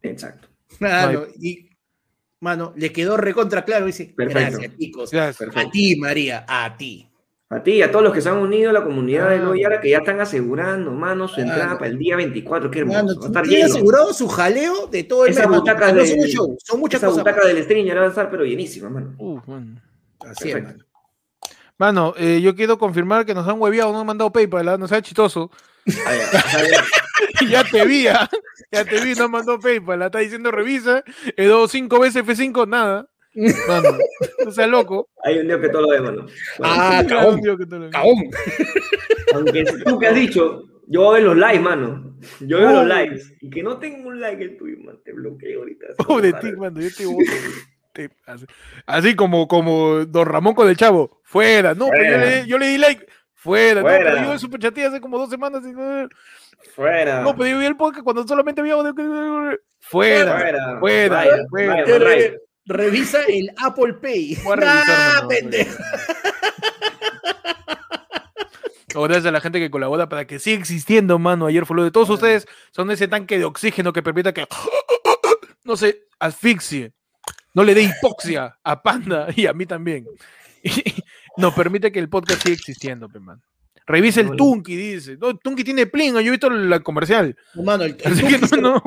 Exacto. 0.00 0.48
Claro, 0.78 1.26
y, 1.38 1.71
mano, 2.42 2.72
le 2.76 2.92
quedó 2.92 3.16
recontra 3.16 3.64
claro. 3.64 3.86
Dice, 3.86 4.12
Perfecto. 4.14 4.58
gracias, 4.58 4.76
chicos. 4.78 5.10
Gracias. 5.10 5.36
Perfecto. 5.38 5.68
A 5.68 5.70
ti, 5.70 5.96
María, 5.96 6.44
a 6.46 6.76
ti. 6.76 7.08
A 7.48 7.62
ti 7.62 7.72
y 7.72 7.82
a 7.82 7.90
todos 7.90 8.02
los 8.02 8.14
que 8.14 8.22
se 8.22 8.30
han 8.30 8.38
unido 8.38 8.70
a 8.70 8.72
la 8.72 8.82
comunidad 8.82 9.28
de 9.28 9.36
Ah. 9.36 9.42
Loyara 9.42 9.78
que 9.80 9.90
ya 9.90 9.98
están 9.98 10.20
asegurando, 10.20 10.90
mano, 10.92 11.28
su 11.28 11.38
entrada 11.40 11.64
Claro. 11.64 11.78
para 11.78 11.90
el 11.90 11.98
día 11.98 12.16
24. 12.16 12.70
Qué 12.70 12.78
hermoso. 12.80 13.04
Mano, 13.04 13.20
va 13.20 13.24
a 13.24 13.28
estar 13.28 13.44
lleno. 13.46 13.66
asegurado 13.66 14.14
su 14.14 14.26
jaleo 14.28 14.86
de 14.86 15.04
todo 15.04 15.26
el 15.26 15.34
mes. 15.34 15.48
no 15.48 16.06
son 16.06 16.18
show, 16.28 16.56
son 16.64 16.80
muchas 16.80 16.98
Esa 17.02 17.08
cosas. 17.08 17.22
butaca 17.24 17.46
del 17.46 17.62
Stringer 17.62 17.98
va 17.98 18.04
a 18.04 18.08
estar, 18.08 18.30
pero 18.30 18.44
llenísima, 18.44 18.88
mano. 18.88 19.14
Uf, 19.18 19.46
mano. 19.46 19.80
Así 20.20 20.50
es, 20.50 20.62
mano. 20.62 20.84
Mano, 21.78 22.14
eh, 22.16 22.40
yo 22.40 22.54
quiero 22.54 22.78
confirmar 22.78 23.26
que 23.26 23.34
nos 23.34 23.46
han 23.46 23.60
hueveado, 23.60 23.92
nos 23.92 24.00
han 24.00 24.06
mandado 24.06 24.32
PayPal, 24.32 24.68
¿ah? 24.68 24.78
no 24.78 24.86
sea 24.88 25.02
chistoso. 25.02 25.50
Ah, 26.06 26.14
ya, 26.16 26.38
o 26.38 26.48
sea, 26.68 26.84
ya. 27.50 27.64
te 27.64 27.84
vi, 27.86 28.06
¿ah? 28.08 28.28
ya 28.70 28.84
te 28.84 29.00
vi, 29.04 29.14
nos 29.14 29.30
mandó 29.30 29.58
PayPal, 29.58 29.98
la 29.98 30.06
está 30.06 30.18
diciendo 30.20 30.50
revisa, 30.50 31.02
he 31.36 31.46
dado 31.46 31.68
cinco 31.68 31.98
veces 32.00 32.24
F5, 32.24 32.66
nada. 32.68 33.08
Mano, 33.66 33.96
no 34.44 34.50
seas 34.50 34.68
loco. 34.68 35.08
Hay 35.24 35.38
un 35.38 35.46
día 35.46 35.58
que 35.58 35.70
todo 35.70 35.82
lo 35.82 35.88
ve, 35.88 36.00
mano. 36.02 36.26
Ah, 36.62 37.02
cabón. 37.08 37.40
Aunque 39.34 39.64
tú 39.84 39.98
que 39.98 40.06
has 40.06 40.14
dicho, 40.14 40.64
yo 40.86 41.00
voy 41.02 41.10
a 41.10 41.12
ver 41.14 41.22
los 41.28 41.36
likes, 41.38 41.60
mano. 41.60 42.16
Yo 42.40 42.58
veo 42.58 42.68
Oh. 42.68 42.72
los 42.74 42.86
likes. 42.86 43.22
Y 43.40 43.50
que 43.50 43.62
no 43.62 43.78
tengo 43.78 44.08
un 44.08 44.20
like 44.20 44.42
el 44.42 44.56
tuyo, 44.58 44.76
man. 44.84 44.98
Te 45.04 45.12
bloqueo 45.12 45.60
ahorita. 45.60 45.86
Pobre 46.06 46.32
ti, 46.34 46.52
mano, 46.52 46.80
yo 46.80 46.88
te. 46.94 47.06
Te- 47.92 48.10
así, 48.26 48.46
así 48.86 49.14
como, 49.16 49.46
como 49.48 50.06
Don 50.06 50.26
Ramón 50.26 50.54
con 50.54 50.66
el 50.68 50.76
chavo, 50.76 51.20
fuera, 51.24 51.74
no, 51.74 51.88
pero 51.90 52.04
yo 52.04 52.10
Fuera. 52.18 52.24
le, 52.42 52.46
yo 52.46 52.58
le 52.58 52.66
di 52.68 52.78
like, 52.78 53.06
fuera, 53.34 53.82
no, 53.82 53.86
Fuera. 53.86 54.12
pero 54.14 54.32
yo 54.32 54.38
superchateé 54.38 54.86
hace 54.86 55.00
como 55.00 55.18
dos 55.18 55.28
semanas, 55.28 55.62
y, 55.66 55.72
no, 55.72 56.08
Fuera. 56.74 57.20
no, 57.22 57.34
pero 57.36 57.50
yo 57.50 57.58
vi 57.58 57.66
el 57.66 57.76
podcast 57.76 58.02
cuando 58.04 58.26
solamente 58.26 58.60
había 58.60 58.74
audio, 58.74 58.94
fuera, 59.80 60.78
Fuera. 60.78 60.78
fuera. 61.48 62.32
Revisa 62.64 63.22
el 63.28 63.50
Apple 63.58 63.94
Pay. 63.94 64.36
Voy 64.44 64.52
a 64.52 64.56
revisar, 64.56 64.84
Ah, 64.88 65.26
pendejo. 65.28 65.82
Gracias 68.94 69.24
a 69.26 69.30
la 69.30 69.40
gente 69.40 69.58
que 69.58 69.70
colabora 69.70 70.08
para 70.08 70.26
que 70.26 70.38
siga 70.38 70.58
existiendo, 70.58 71.18
mano. 71.18 71.46
Ayer 71.46 71.64
fue 71.64 71.76
lo 71.76 71.84
de 71.84 71.90
todos 71.90 72.10
ustedes. 72.10 72.46
Son 72.72 72.90
ese 72.90 73.08
tanque 73.08 73.38
de 73.38 73.44
oxígeno 73.46 73.92
que 73.92 74.02
permita 74.02 74.32
que 74.34 74.46
no 75.64 75.76
se 75.76 76.02
asfixie. 76.18 76.92
No 77.54 77.64
le 77.64 77.74
dé 77.74 77.82
hipoxia 77.82 78.58
a 78.62 78.82
Panda 78.82 79.28
y 79.34 79.46
a 79.46 79.52
mí 79.52 79.66
también. 79.66 80.06
Y 80.64 81.40
nos 81.40 81.54
permite 81.54 81.90
que 81.90 81.98
el 81.98 82.08
podcast 82.08 82.42
siga 82.42 82.54
existiendo, 82.54 83.08
man. 83.08 83.42
Revisa 83.86 84.20
el. 84.20 84.36
Tunki, 84.36 84.76
dice. 84.76 85.16
No, 85.16 85.36
Tunki 85.36 85.64
tiene 85.64 85.86
pling, 85.86 86.12
yo 86.14 86.20
he 86.20 86.30
visto 86.30 86.48
la 86.50 86.80
comercial. 86.80 87.36
No, 87.54 87.62
mano, 87.62 87.84
el, 87.84 87.96
el 88.00 88.12
Así 88.12 88.22
que 88.22 88.38
Tunki 88.38 88.48
se- 88.48 88.56
no, 88.60 88.82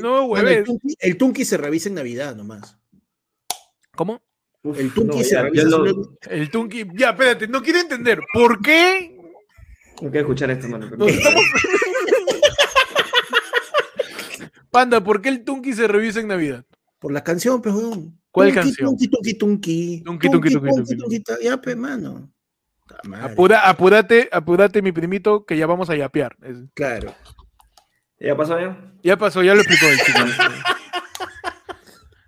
no, 0.00 0.36
el. 0.36 0.64
Tunki- 0.64 0.96
el 1.00 1.16
Tunki 1.16 1.44
se 1.44 1.56
revisa 1.56 1.88
en 1.88 1.94
Navidad 1.96 2.34
nomás. 2.36 2.78
¿Cómo? 3.96 4.22
Uf, 4.62 4.78
El 4.78 4.92
Tunki 4.92 5.18
no, 5.18 5.24
se 5.24 5.30
ya- 5.30 5.42
revisa 5.42 5.62
ya 5.64 5.68
lo- 5.68 6.16
El 6.30 6.50
Tunki. 6.50 6.84
Ya, 6.94 7.10
espérate, 7.10 7.48
no 7.48 7.62
quiero 7.62 7.80
entender. 7.80 8.20
¿Por 8.32 8.60
qué 8.62 9.16
No 10.02 10.10
quiero 10.10 10.26
escuchar 10.26 10.50
esto, 10.50 10.68
mano. 10.68 10.86
pero- 10.90 10.98
Nos 11.04 11.12
estamos- 11.12 11.44
Panda, 14.70 15.02
¿por 15.02 15.22
qué 15.22 15.28
el 15.28 15.44
Tunki 15.44 15.72
se 15.72 15.86
revisa 15.86 16.20
en 16.20 16.28
Navidad? 16.28 16.64
Por 16.98 17.12
la 17.12 17.22
canción, 17.22 17.62
weón. 17.64 18.18
¿Cuál 18.30 18.48
Tunki, 18.48 18.60
canción? 18.60 18.88
Tunki, 18.88 19.08
tunki, 19.08 19.34
tunki. 19.34 20.02
Tunki, 20.04 20.28
tunki, 20.30 20.50
tunki, 20.50 20.96
tunki. 20.96 21.20
tunki, 21.20 21.76
madre. 21.76 22.28
Apura, 23.22 23.68
apúrate, 23.68 24.28
apúrate, 24.30 24.82
mi 24.82 24.92
primito, 24.92 25.44
que 25.46 25.56
ya 25.56 25.66
vamos 25.66 25.88
a 25.90 25.96
yapear. 25.96 26.36
Es- 26.42 26.58
Claro. 26.74 27.14
¿Ya 28.20 28.36
pasó 28.36 28.58
ya? 28.58 28.92
Ya 29.02 29.16
pasó, 29.16 29.42
ya 29.42 29.54
lo 29.54 29.60
explicó 29.60 29.86
el 29.86 29.98
chico. 29.98 30.18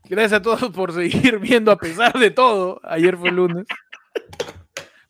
Gracias 0.08 0.34
a 0.34 0.42
todos 0.42 0.70
por 0.70 0.92
seguir 0.92 1.38
viendo 1.38 1.72
a 1.72 1.76
pesar 1.76 2.12
de 2.18 2.30
todo. 2.30 2.80
Ayer 2.84 3.16
fue 3.16 3.30
el 3.30 3.36
lunes. 3.36 3.64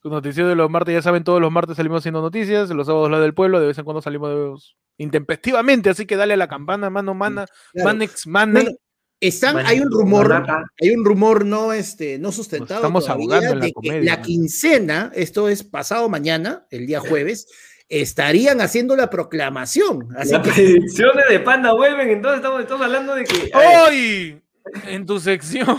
Su 0.03 0.09
noticiero 0.11 0.49
de 0.49 0.55
los 0.55 0.71
martes, 0.71 0.95
ya 0.95 1.03
saben, 1.03 1.25
todos 1.25 1.41
los 1.41 1.51
martes 1.53 1.77
salimos 1.77 1.99
haciendo 1.99 2.23
noticias, 2.23 2.71
los 2.71 2.87
sábados 2.87 3.11
la 3.11 3.19
del 3.21 3.35
pueblo, 3.35 3.61
de 3.61 3.67
vez 3.67 3.79
en 3.79 3.85
cuando 3.85 4.01
salimos 4.01 4.77
intempestivamente, 4.99 5.91
así 5.91 6.07
que 6.07 6.17
dale 6.17 6.35
a 6.35 6.37
la 6.39 6.49
campana, 6.49 6.89
mano, 6.91 7.13
mana, 7.13 7.47
Claro. 7.73 7.89
manex, 7.89 8.27
mane. 8.27 8.77
Están, 9.19 9.55
Bueno, 9.55 9.69
hay 9.69 9.81
un 9.81 9.91
rumor, 9.91 10.45
hay 10.81 10.91
un 10.91 11.05
rumor 11.05 11.47
no, 11.47 11.73
este, 11.73 12.19
no 12.19 12.33
sustentado 12.33 12.81
estamos 12.81 13.07
todavía 13.07 13.39
en 13.51 13.59
la 13.59 13.65
de 13.65 13.69
que 13.69 13.73
comedia, 13.73 14.03
la 14.03 14.17
¿no? 14.19 14.23
quincena, 14.23 15.11
esto 15.15 15.49
es 15.49 15.65
pasado 15.65 16.09
mañana, 16.11 16.67
el 16.71 16.87
día 16.87 17.01
jueves, 17.01 17.49
estarían 17.89 18.61
haciendo 18.61 18.95
la 18.95 19.09
proclamación. 19.09 20.09
Así 20.17 20.33
Las 20.33 20.43
que 20.43 20.53
predicciones 20.53 21.25
de 21.31 21.41
Panda 21.41 21.73
vuelven, 21.73 22.11
entonces 22.11 22.39
estamos, 22.39 22.61
estamos 22.61 22.85
hablando 22.85 23.15
de 23.15 23.25
que. 23.25 23.51
¡Hoy! 23.55 24.43
en 24.87 25.07
tu 25.07 25.21
sección, 25.21 25.79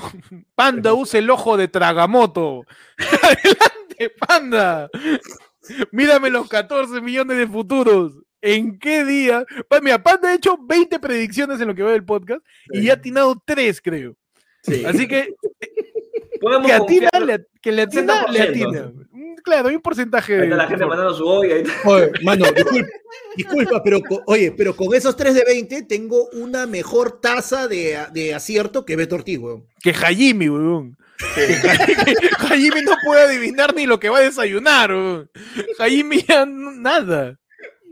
Panda 0.56 0.94
usa 0.94 1.20
el 1.20 1.30
ojo 1.30 1.58
de 1.58 1.68
Tragamoto. 1.68 2.64
Adelante, 3.22 4.16
Panda. 4.26 4.90
Mírame 5.92 6.30
los 6.30 6.48
14 6.48 7.02
millones 7.02 7.38
de 7.38 7.48
futuros. 7.48 8.14
¿En 8.42 8.78
qué 8.80 9.04
día? 9.06 9.46
Pa- 9.68 9.82
Mira, 9.82 10.02
Panda 10.02 10.30
ha 10.30 10.36
hecho 10.36 10.58
20 10.62 11.00
predicciones 11.00 11.60
en 11.62 11.68
lo 11.68 11.76
que 11.76 11.84
va 11.84 11.92
del 11.92 12.06
podcast 12.06 12.42
y 12.72 12.84
ya 12.84 12.94
ha 12.94 12.96
atinado 12.96 13.42
3, 13.46 13.82
creo. 13.82 14.16
Sí. 14.64 14.84
Así 14.86 15.08
que 15.08 15.34
Podemos 16.40 16.68
que 16.68 16.74
atina, 16.74 17.10
le, 17.26 17.46
que 17.62 17.72
le 17.72 17.82
atina, 17.84 18.26
le 18.30 18.40
60%. 18.40 18.50
atina. 18.50 18.92
Mm, 19.12 19.28
Claro, 19.44 19.70
hay 19.70 19.76
un 19.76 19.82
porcentaje. 19.82 20.36
Ahí 20.36 20.44
está 20.44 20.56
la 20.58 20.68
gente 20.68 20.86
mandando 20.86 21.14
su. 21.14 21.26
Oye, 21.26 21.64
mano, 22.24 22.46
disculpa, 22.54 22.88
disculpa, 23.38 23.82
pero 23.84 24.02
oye, 24.26 24.52
pero 24.52 24.76
con 24.76 24.94
esos 24.94 25.16
3 25.16 25.34
de 25.36 25.44
20 25.46 25.84
tengo 25.84 26.28
una 26.34 26.68
mejor 26.68 27.22
tasa 27.22 27.68
de, 27.70 27.98
de 28.14 28.34
acierto 28.36 28.84
que 28.86 28.96
Beto 28.98 29.16
Ortiz, 29.16 29.40
weón. 29.40 29.66
Que 29.82 29.92
Hajimi, 29.92 30.50
weón. 30.50 30.98
Que 31.34 31.54
Ja- 31.56 32.48
Hajimi 32.54 32.82
no 32.82 32.98
puede 33.06 33.22
adivinar 33.24 33.74
ni 33.74 33.86
lo 33.86 34.00
que 34.00 34.10
va 34.10 34.18
a 34.18 34.22
desayunar, 34.22 34.92
weón. 34.92 35.32
Hajimi 35.80 36.24
ya 36.28 36.46
nada. 36.46 37.40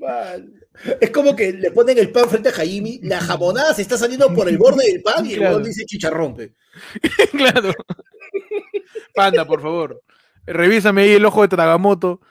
Mal. 0.05 0.53
Es 0.99 1.09
como 1.11 1.35
que 1.35 1.53
le 1.53 1.71
ponen 1.71 1.97
el 1.97 2.11
pan 2.11 2.29
frente 2.29 2.49
a 2.49 2.53
Jaime, 2.53 2.99
la 3.03 3.21
jamonada 3.21 3.73
se 3.73 3.81
está 3.81 3.97
saliendo 3.97 4.33
por 4.33 4.47
el 4.49 4.57
borde 4.57 4.85
del 4.91 5.01
pan 5.01 5.25
y 5.25 5.33
el 5.33 5.39
Claro. 5.39 5.55
weón 5.55 5.63
dice 5.67 5.85
chicharrón. 5.85 6.35
pe. 6.35 6.53
claro. 7.31 7.71
Panda, 9.13 9.45
por 9.45 9.61
favor. 9.61 10.01
Revísame 10.45 11.03
ahí 11.03 11.11
el 11.11 11.25
ojo 11.25 11.41
de 11.41 11.47
Tragamoto. 11.47 12.21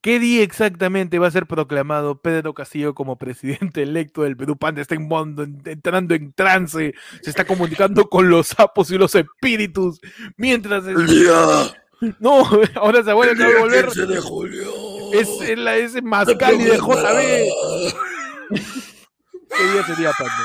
¿Qué 0.00 0.18
día 0.20 0.42
exactamente 0.42 1.18
va 1.18 1.28
a 1.28 1.30
ser 1.30 1.46
proclamado 1.46 2.20
Pedro 2.20 2.52
Castillo 2.52 2.94
como 2.94 3.16
presidente 3.16 3.82
electo 3.82 4.22
del 4.22 4.36
Perú? 4.36 4.56
Panda 4.56 4.82
está 4.82 4.94
en 4.94 5.08
mondo, 5.08 5.42
en- 5.44 5.62
entrando 5.64 6.14
en 6.14 6.32
trance, 6.34 6.92
se 7.22 7.30
está 7.30 7.46
comunicando 7.46 8.04
con 8.10 8.28
los 8.28 8.48
sapos 8.48 8.90
y 8.90 8.98
los 8.98 9.14
espíritus, 9.14 10.00
mientras... 10.36 10.86
es- 10.86 11.06
día, 11.08 11.83
No, 12.20 12.48
ahora 12.76 13.02
se 13.02 13.12
vuelve 13.12 13.44
a 13.44 13.60
volver... 13.60 13.86
15 13.86 14.06
de 14.06 14.20
julio. 14.20 15.12
Es, 15.12 15.28
es 15.42 15.58
la, 15.58 15.76
ese 15.76 16.02
Mascali 16.02 16.64
de 16.64 16.76
JB. 16.76 17.52
¿Qué 19.56 19.64
día 19.72 19.86
sería, 19.86 20.12
Panda? 20.12 20.44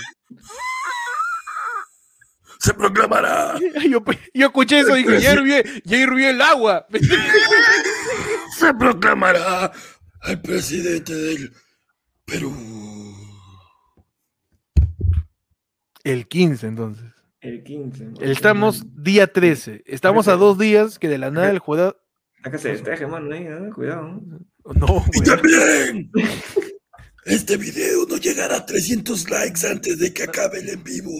Se 2.60 2.74
proclamará. 2.74 3.58
Yo, 3.90 4.04
yo 4.34 4.48
escuché 4.48 4.80
eso 4.80 4.96
y 4.98 5.04
dije, 5.04 5.22
ya 5.22 5.34
hirvió, 5.34 5.64
ya 5.86 5.98
hirvió 5.98 6.30
el 6.30 6.42
agua. 6.42 6.86
Se 8.58 8.74
proclamará 8.74 9.72
al 10.22 10.42
presidente 10.42 11.16
del 11.16 11.54
Perú. 12.26 12.54
El 16.04 16.28
15, 16.28 16.68
entonces. 16.68 17.19
El 17.42 17.64
15. 17.64 18.10
Estamos 18.22 18.84
día 19.02 19.28
13. 19.28 19.84
Estamos 19.86 20.28
a 20.28 20.36
dos 20.36 20.58
días 20.58 21.00
que 21.00 21.08
de 21.08 21.18
la 21.18 21.32
nada 21.32 21.50
el 21.50 21.60
jugador. 21.60 21.98
Acá 22.44 22.58
se 22.58 22.70
desteje, 22.70 23.08
mano. 23.08 23.34
Ahí, 23.34 23.44
¿eh? 23.44 23.70
Cuidado. 23.74 24.22
No, 24.76 25.04
Y 25.14 25.18
güey. 25.20 25.30
también, 25.30 26.12
este 27.26 27.58
video 27.58 28.06
no 28.10 28.18
llegará 28.18 28.58
a 28.58 28.66
300 28.66 29.30
likes 29.30 29.66
antes 29.68 30.00
de 30.00 30.14
que 30.14 30.24
acabe 30.24 30.60
el 30.60 30.70
en 30.70 30.84
vivo, 30.84 31.12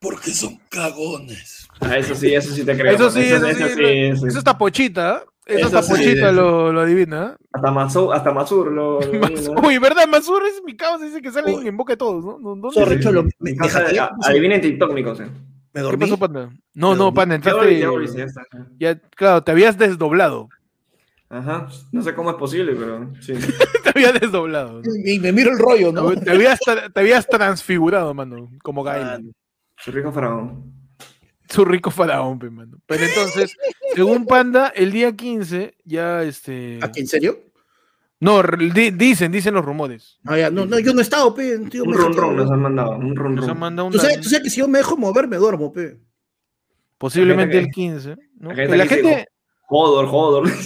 porque 0.00 0.30
son 0.30 0.58
cagones. 0.70 1.68
Ah, 1.80 1.96
eso 1.98 2.14
sí, 2.14 2.34
eso 2.34 2.52
sí 2.54 2.64
te 2.64 2.76
creo. 2.76 2.94
Eso 2.94 3.10
sí, 3.10 3.20
eso, 3.20 3.46
eso 3.46 3.68
sí. 3.68 3.74
sí, 3.76 3.84
eso 3.84 4.26
Eso 4.26 4.38
está 4.38 4.56
pochita. 4.56 5.18
¿eh? 5.18 5.26
Eso, 5.46 5.58
Eso 5.58 5.66
está 5.68 5.82
sí, 5.82 5.90
pochita, 5.92 6.30
eso. 6.30 6.32
lo, 6.32 6.72
lo 6.72 6.80
adivina. 6.80 7.36
¿eh? 7.38 7.44
Hasta 7.52 7.70
Masur, 7.70 8.14
hasta 8.14 8.32
Masur 8.32 8.72
lo. 8.72 9.00
lo- 9.00 9.18
Mas- 9.20 9.50
Uy, 9.64 9.78
¿verdad? 9.78 10.06
Masur 10.08 10.42
es 10.46 10.62
mi 10.64 10.76
causa, 10.76 11.04
dice 11.04 11.20
que 11.22 11.30
salen 11.30 11.54
Uy. 11.54 11.68
en 11.68 11.76
boca 11.76 11.92
de 11.92 11.96
todos, 11.98 12.24
¿no? 12.24 12.38
¿No- 12.38 12.56
¿Dónde 12.56 12.70
Sorry, 12.72 12.90
sale? 12.94 13.02
cholo, 13.02 13.22
me, 13.38 13.54
me 13.54 13.98
a- 13.98 14.10
Adivina 14.24 14.56
en 14.56 14.60
TikTok, 14.62 14.92
mi 14.92 15.02
cosa. 15.04 15.28
Me 15.72 15.82
¿Qué 15.90 15.96
pasó, 15.98 16.18
panda? 16.18 16.50
No, 16.74 16.90
no, 16.90 17.04
dormí. 17.04 17.16
panda, 17.16 17.34
entraste. 17.36 17.78
ya 17.78 17.90
volví, 17.90 18.06
ya 18.16 18.24
está. 18.24 18.42
Ya, 18.78 18.98
claro, 18.98 19.42
te 19.42 19.52
habías 19.52 19.78
desdoblado. 19.78 20.48
Ajá. 21.28 21.68
No 21.92 22.02
sé 22.02 22.12
cómo 22.14 22.30
es 22.30 22.36
posible, 22.36 22.74
pero 22.74 23.12
sí. 23.20 23.34
Te 23.84 23.90
habías 23.90 24.20
desdoblado. 24.20 24.82
Y 25.04 25.18
me 25.20 25.30
miro 25.32 25.52
el 25.52 25.58
rollo, 25.58 25.92
¿no? 25.92 26.10
Te 26.12 26.30
habías, 26.30 26.58
tra- 26.60 26.92
te 26.92 27.00
habías 27.00 27.26
transfigurado, 27.28 28.12
mano, 28.14 28.50
como 28.62 28.84
Ah, 28.86 28.92
Gael. 28.98 29.32
Su 29.76 29.92
rico 29.92 30.10
faraón. 30.12 30.74
Su 31.48 31.64
rico 31.64 31.90
faraón, 31.90 32.38
mano. 32.52 32.78
Pero 32.86 33.04
entonces, 33.04 33.56
según 33.94 34.26
Panda, 34.26 34.68
el 34.74 34.90
día 34.92 35.12
15 35.16 35.74
ya 35.84 36.22
este. 36.24 36.78
¿A 36.82 36.90
qué, 36.92 37.00
¿En 37.00 37.06
serio? 37.06 37.38
No, 38.20 38.42
di- 38.42 38.90
dicen, 38.90 39.32
dicen 39.32 39.54
los 39.54 39.64
rumores. 39.64 40.18
Ah, 40.26 40.36
ya, 40.36 40.50
no, 40.50 40.66
no, 40.66 40.78
yo 40.78 40.92
no 40.92 40.98
he 41.00 41.02
estado, 41.02 41.34
pe. 41.34 41.58
tío, 41.70 41.84
Un 41.84 41.94
ron 41.94 42.12
ron 42.14 42.36
nos 42.36 42.50
han 42.50 42.60
mandado. 42.60 42.92
Un 42.96 43.16
ron 43.16 43.34
Nos 43.34 43.44
han 43.44 43.50
ron. 43.50 43.58
mandado 43.58 43.88
Tú 43.88 43.94
una- 43.96 44.02
sabes, 44.02 44.20
tú 44.20 44.28
sabes 44.28 44.44
que 44.44 44.50
si 44.50 44.60
yo 44.60 44.68
me 44.68 44.78
dejo 44.78 44.96
mover, 44.96 45.26
me 45.26 45.38
duermo, 45.38 45.72
pe. 45.72 45.98
posiblemente 46.98 47.56
el 47.56 47.64
gente 47.64 47.74
15. 47.74 48.16
¿no? 48.38 48.50
la 48.50 48.54
gente 48.56 48.76
la 48.76 48.86
gente. 48.86 49.26
Jodor, 49.68 50.06
jodor. 50.06 50.50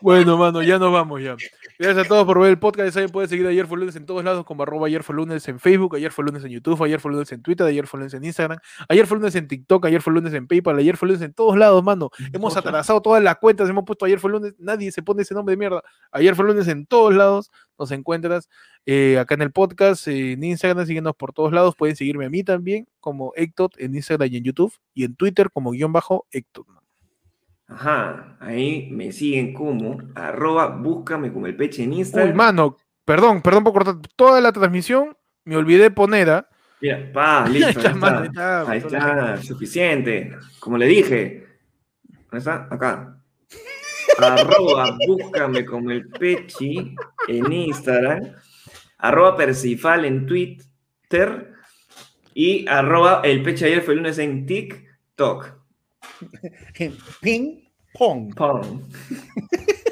Bueno, 0.00 0.38
mano, 0.38 0.62
ya 0.62 0.78
nos 0.78 0.92
vamos 0.92 1.20
ya. 1.22 1.36
Gracias 1.80 2.04
a 2.04 2.08
todos 2.10 2.26
por 2.26 2.38
ver 2.38 2.50
el 2.50 2.58
podcast. 2.58 2.92
Saben, 2.92 3.08
pueden 3.08 3.30
seguir 3.30 3.46
Ayer 3.46 3.66
fue 3.66 3.78
lunes 3.78 3.96
en 3.96 4.04
todos 4.04 4.22
lados 4.22 4.44
como 4.44 4.64
arroba 4.64 4.86
Ayer 4.86 5.02
fue 5.02 5.14
lunes 5.14 5.48
en 5.48 5.58
Facebook, 5.58 5.96
Ayer 5.96 6.12
fue 6.12 6.26
lunes 6.26 6.44
en 6.44 6.50
YouTube, 6.50 6.82
Ayer 6.82 7.00
fue 7.00 7.10
lunes 7.10 7.32
en 7.32 7.40
Twitter, 7.40 7.66
Ayer 7.66 7.86
fue 7.86 8.00
lunes 8.00 8.12
en 8.12 8.22
Instagram, 8.22 8.58
Ayer 8.86 9.06
fue 9.06 9.16
lunes 9.16 9.34
en 9.34 9.48
TikTok, 9.48 9.86
Ayer 9.86 10.02
fue 10.02 10.12
lunes 10.12 10.34
en 10.34 10.46
PayPal, 10.46 10.76
Ayer 10.76 10.98
fue 10.98 11.08
lunes 11.08 11.22
en 11.22 11.32
todos 11.32 11.56
lados, 11.56 11.82
mano. 11.82 12.10
Hemos 12.34 12.54
atrasado 12.54 13.00
todas 13.00 13.22
las 13.22 13.38
cuentas, 13.38 13.66
hemos 13.70 13.86
puesto 13.86 14.04
Ayer 14.04 14.20
fue 14.20 14.30
lunes, 14.30 14.52
nadie 14.58 14.92
se 14.92 15.02
pone 15.02 15.22
ese 15.22 15.32
nombre 15.32 15.54
de 15.54 15.56
mierda. 15.56 15.82
Ayer 16.12 16.34
fue 16.34 16.44
lunes 16.44 16.68
en 16.68 16.84
todos 16.84 17.14
lados, 17.14 17.50
nos 17.78 17.90
encuentras 17.92 18.50
eh, 18.84 19.18
acá 19.18 19.36
en 19.36 19.40
el 19.40 19.50
podcast, 19.50 20.06
eh, 20.06 20.32
en 20.32 20.44
Instagram, 20.44 20.84
síguenos 20.84 21.16
por 21.16 21.32
todos 21.32 21.50
lados. 21.50 21.76
Pueden 21.76 21.96
seguirme 21.96 22.26
a 22.26 22.28
mí 22.28 22.44
también 22.44 22.88
como 23.00 23.32
Ectot 23.36 23.72
en 23.78 23.94
Instagram 23.94 24.28
y 24.30 24.36
en 24.36 24.44
YouTube 24.44 24.74
y 24.92 25.04
en 25.04 25.16
Twitter 25.16 25.50
como 25.50 25.70
guion 25.70 25.94
bajo 25.94 26.26
Ectot. 26.30 26.79
Ajá. 27.70 28.36
Ahí 28.40 28.88
me 28.90 29.12
siguen 29.12 29.54
como 29.54 29.98
arroba 30.14 30.68
búscame 30.68 31.32
como 31.32 31.46
el 31.46 31.56
peche 31.56 31.84
en 31.84 31.92
Uy, 31.92 31.98
Instagram. 32.00 32.34
mano, 32.36 32.76
perdón, 33.04 33.42
perdón 33.42 33.64
por 33.64 33.72
cortar 33.72 33.96
toda 34.16 34.40
la 34.40 34.52
transmisión. 34.52 35.16
Me 35.44 35.56
olvidé 35.56 35.90
poner 35.90 36.30
a. 36.30 36.48
Mira, 36.80 37.10
pa, 37.12 37.48
listo. 37.48 37.80
Ahí 37.84 37.94
está, 37.94 38.24
está. 38.24 38.70
ahí 38.70 38.78
está, 38.78 39.42
suficiente. 39.42 40.36
Como 40.58 40.78
le 40.78 40.86
dije. 40.86 41.46
¿Dónde 42.30 42.38
está? 42.38 42.68
Acá. 42.70 43.16
Arroba, 44.18 44.96
búscame 45.06 45.64
como 45.64 45.90
el 45.90 46.08
Pechi 46.08 46.94
en 47.28 47.52
Instagram. 47.52 48.34
Arroba 48.98 49.36
Percifal 49.36 50.04
en 50.04 50.26
Twitter. 50.26 51.52
Y 52.34 52.66
arroba 52.68 53.20
el 53.24 53.42
Pechi 53.42 53.64
ayer 53.64 53.82
fue 53.82 53.94
el 53.94 54.00
lunes 54.00 54.18
en 54.18 54.46
TikTok. 54.46 55.59
Ping 57.20 57.62
pong. 57.94 58.34
Pong. 58.34 58.82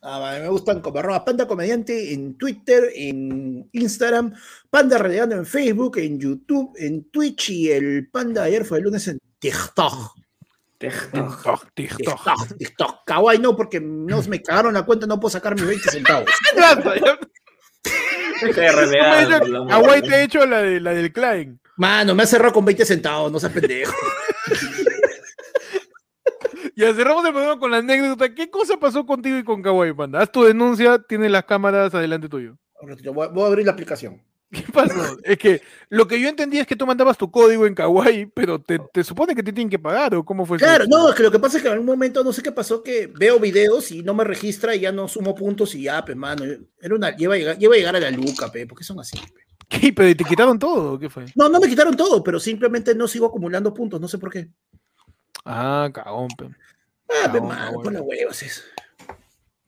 Ah, 0.00 0.18
vale, 0.20 0.40
me 0.40 0.48
gustan 0.48 0.80
como 0.80 1.00
arroba 1.00 1.24
panda 1.24 1.46
comediante 1.48 2.14
en 2.14 2.38
Twitter, 2.38 2.84
en 2.94 3.68
Instagram, 3.72 4.32
panda 4.70 4.96
relegando 4.96 5.34
en 5.34 5.44
Facebook, 5.44 5.98
en 5.98 6.20
YouTube, 6.20 6.72
en 6.78 7.10
Twitch 7.10 7.50
y 7.50 7.70
el 7.72 8.08
panda 8.08 8.44
ayer 8.44 8.64
fue 8.64 8.78
el 8.78 8.84
lunes 8.84 9.08
en 9.08 9.18
TikTok. 9.40 10.16
TikTok. 10.78 11.74
TikTok, 11.74 12.56
TikTok. 12.56 13.04
Kawaii 13.04 13.40
no, 13.40 13.56
porque 13.56 13.80
no 13.80 14.22
me 14.22 14.40
cagaron 14.40 14.74
la 14.74 14.84
cuenta, 14.84 15.06
no 15.06 15.18
puedo 15.18 15.30
sacar 15.30 15.54
mis 15.56 15.66
20 15.66 15.90
centavos. 15.90 16.30
Ha. 18.40 19.74
Hawaii 19.74 20.02
te 20.02 20.14
he 20.14 20.22
hecho 20.22 20.46
la, 20.46 20.62
de, 20.62 20.80
la 20.80 20.92
del 20.92 21.12
Klein. 21.12 21.60
Mano, 21.76 22.14
me 22.14 22.22
ha 22.22 22.26
cerrado 22.26 22.52
con 22.52 22.64
20 22.64 22.84
centavos, 22.84 23.32
no 23.32 23.40
seas 23.40 23.52
pendejo. 23.52 23.94
Ya 26.78 26.94
cerramos 26.94 27.24
el 27.24 27.32
programa 27.32 27.58
con 27.58 27.72
la 27.72 27.78
anécdota. 27.78 28.32
¿Qué 28.32 28.48
cosa 28.48 28.76
pasó 28.78 29.04
contigo 29.04 29.36
y 29.36 29.42
con 29.42 29.60
Kawaii, 29.60 29.94
panda? 29.94 30.20
Haz 30.20 30.30
tu 30.30 30.44
denuncia, 30.44 30.96
tienes 31.00 31.28
las 31.28 31.42
cámaras 31.44 31.92
adelante 31.92 32.28
tuyo. 32.28 32.56
Voy 32.80 33.24
a, 33.24 33.26
voy 33.26 33.42
a 33.42 33.46
abrir 33.48 33.66
la 33.66 33.72
aplicación. 33.72 34.22
¿Qué 34.52 34.62
pasó? 34.72 35.18
es 35.24 35.38
que 35.38 35.60
lo 35.88 36.06
que 36.06 36.20
yo 36.20 36.28
entendí 36.28 36.56
es 36.56 36.68
que 36.68 36.76
tú 36.76 36.86
mandabas 36.86 37.18
tu 37.18 37.32
código 37.32 37.66
en 37.66 37.74
Kawaii, 37.74 38.26
pero 38.26 38.60
te, 38.60 38.78
te 38.92 39.02
supone 39.02 39.34
que 39.34 39.42
te 39.42 39.52
tienen 39.52 39.68
que 39.68 39.80
pagar, 39.80 40.14
¿o 40.14 40.24
cómo 40.24 40.46
fue 40.46 40.58
eso? 40.58 40.66
Claro, 40.66 40.84
no, 40.86 41.08
es 41.08 41.16
que 41.16 41.24
lo 41.24 41.32
que 41.32 41.40
pasa 41.40 41.56
es 41.56 41.64
que 41.64 41.68
en 41.68 41.72
algún 41.72 41.88
momento 41.88 42.22
no 42.22 42.32
sé 42.32 42.44
qué 42.44 42.52
pasó, 42.52 42.80
que 42.80 43.08
veo 43.08 43.40
videos 43.40 43.90
y 43.90 44.04
no 44.04 44.14
me 44.14 44.22
registra 44.22 44.76
y 44.76 44.80
ya 44.80 44.92
no 44.92 45.08
sumo 45.08 45.34
puntos 45.34 45.74
y 45.74 45.82
ya, 45.82 46.04
pe, 46.04 46.14
mano. 46.14 46.44
Era 46.80 46.94
una, 46.94 47.16
lleva, 47.16 47.34
a 47.34 47.38
llegar, 47.38 47.58
lleva 47.58 47.74
a 47.74 47.78
llegar 47.78 47.96
a 47.96 48.00
la 48.00 48.10
luca, 48.12 48.52
pe, 48.52 48.68
porque 48.68 48.84
son 48.84 49.00
así, 49.00 49.18
pe. 49.18 49.42
¿Qué? 49.68 49.92
¿Pero 49.92 50.16
te 50.16 50.24
quitaron 50.24 50.56
todo? 50.56 50.92
o 50.92 50.98
¿Qué 51.00 51.10
fue? 51.10 51.24
No, 51.34 51.48
no 51.48 51.58
me 51.58 51.68
quitaron 51.68 51.96
todo, 51.96 52.22
pero 52.22 52.38
simplemente 52.38 52.94
no 52.94 53.08
sigo 53.08 53.26
acumulando 53.26 53.74
puntos, 53.74 54.00
no 54.00 54.06
sé 54.06 54.18
por 54.18 54.30
qué. 54.30 54.48
Ah, 55.44 55.88
cagón, 55.92 56.28
pe. 56.36 56.50
Ah, 57.08 57.30
pe, 57.32 57.40
No, 57.40 57.46
mano, 57.46 57.64
bueno. 57.72 57.82
con 57.82 57.92
los 57.94 58.02
huevos 58.02 58.42
eso. 58.42 58.62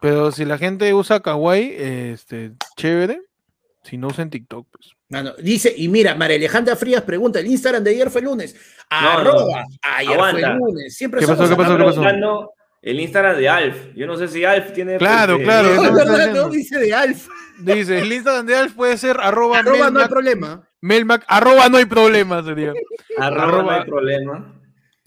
Pero 0.01 0.33
si 0.33 0.45
la 0.45 0.59
gente 0.59 0.93
usa 0.95 1.21
Kawaii, 1.21 1.75
este, 1.79 2.53
chévere. 2.77 3.21
Si 3.83 3.97
no 3.97 4.09
usa 4.09 4.23
en 4.23 4.31
TikTok, 4.31 4.67
pues. 4.71 4.93
Mano, 5.09 5.33
dice, 5.43 5.73
y 5.75 5.89
mira, 5.89 6.15
María 6.15 6.37
Alejandra 6.37 6.77
Frías 6.77 7.03
pregunta, 7.03 7.41
el 7.41 7.47
Instagram 7.47 7.83
de 7.83 7.91
ayer 7.91 8.11
fue 8.11 8.21
lunes. 8.23 8.55
No, 8.91 9.01
no. 9.01 9.09
Arroba, 9.09 9.65
ayer 9.83 10.13
Aguanta. 10.13 10.41
fue 10.59 10.59
lunes. 10.59 10.97
Siempre 10.97 11.21
¿Qué 11.21 11.27
pasó, 11.27 11.49
qué 11.49 11.57
pasó, 11.57 11.77
qué 11.79 11.85
pasó? 11.85 12.53
el 12.83 13.01
Instagram 13.01 13.37
de 13.37 13.49
Alf. 13.49 13.77
Yo 13.97 14.07
no 14.07 14.17
sé 14.17 14.29
si 14.29 14.45
Alf 14.45 14.73
tiene. 14.73 14.97
Claro, 14.99 15.33
este, 15.35 15.45
claro, 15.45 15.69
No, 15.75 15.83
es 15.83 16.09
diciendo. 16.09 16.43
no, 16.45 16.49
dice 16.51 16.79
de 16.79 16.95
Alf. 16.95 17.29
Dice, 17.59 17.99
el 17.99 18.13
Instagram 18.13 18.47
de 18.47 18.57
Alf 18.57 18.75
puede 18.75 18.97
ser 18.99 19.17
arroba, 19.21 19.59
Arroba 19.59 19.91
no 19.91 20.01
hay 20.01 20.09
problema. 20.09 20.67
Melmac, 20.83 21.25
arroba 21.27 21.69
no 21.69 21.77
hay 21.79 21.85
problema, 21.87 22.43
sería. 22.45 22.73
Arroba, 23.19 23.43
Arroba- 23.45 23.63
no 23.63 23.71
hay 23.71 23.85
problema. 23.87 24.60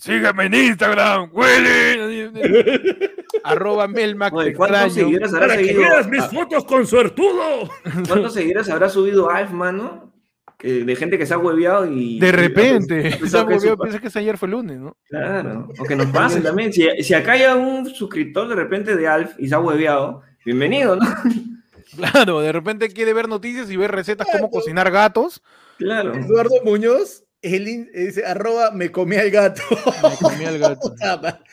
Sígueme 0.04 0.46
en 0.48 0.54
Instagram, 0.54 1.30
Willy. 1.32 2.30
arroba 3.46 3.88
Melmac, 3.88 4.34
¿Cuántos 4.54 4.94
seguidores 4.96 5.34
habrá 5.34 5.48
Para 5.48 5.62
que 5.62 5.74
veas 5.74 6.10
mis 6.10 6.24
ah, 6.24 6.30
fotos 6.30 6.66
con 6.66 6.86
suertudo. 6.86 7.70
¿Cuántos 8.08 8.34
seguidores 8.34 8.70
habrá 8.70 8.90
subido 8.90 9.30
Alf, 9.30 9.52
mano? 9.52 10.14
Que- 10.58 10.84
de 10.84 10.96
gente 10.98 11.18
que 11.18 11.26
se 11.26 11.34
ha 11.34 11.38
hueveado 11.38 11.86
y. 11.86 12.20
De 12.20 12.28
y- 12.28 12.32
repente, 12.32 13.08
ha 13.08 13.10
es 13.12 13.34
hueveo 13.34 13.60
su- 13.60 13.78
piensa 13.78 14.00
que 14.02 14.20
ayer 14.20 14.38
fue 14.38 14.50
lunes, 14.50 14.78
¿no? 14.78 14.98
Claro. 15.08 15.70
O 15.80 15.84
que 15.86 15.96
nos 15.96 16.08
pase 16.08 16.42
también. 16.42 16.74
Si, 16.74 16.86
si 17.02 17.14
acá 17.14 17.32
hay 17.34 17.46
un 17.58 17.86
suscriptor 17.86 18.50
de 18.50 18.56
repente 18.56 18.98
de 18.98 19.08
Alf 19.08 19.36
y 19.40 19.48
se 19.48 19.56
ha 19.56 19.60
hueveado, 19.60 20.22
bienvenido, 20.46 20.98
¿no? 20.98 21.06
Claro, 21.96 22.42
de 22.42 22.52
repente 22.52 22.90
quiere 22.90 23.14
ver 23.14 23.30
noticias 23.30 23.70
y 23.70 23.78
ver 23.78 23.92
recetas 23.92 24.28
como 24.32 24.50
cocinar 24.50 24.90
gatos. 24.90 25.44
Claro. 25.78 26.14
Eduardo 26.16 26.56
Muñoz, 26.66 27.23
el 27.44 28.24
arroba 28.26 28.72
me 28.72 28.92
comí 28.92 29.16
al 29.18 29.30
gato. 29.30 29.62
Me 30.02 30.16
comí 30.18 30.46
al 30.46 30.58
gato. 30.60 30.94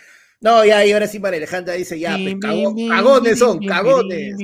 No, 0.43 0.65
ya, 0.65 0.83
y 0.87 0.93
ahora 0.93 1.07
sí, 1.07 1.21
María 1.21 1.37
Alejandra 1.37 1.75
dice, 1.75 1.99
ya, 2.01 2.17
pues, 2.17 2.35
cago- 2.41 2.75
cagones 2.89 3.39
son, 3.39 3.59
cagones. 3.67 4.35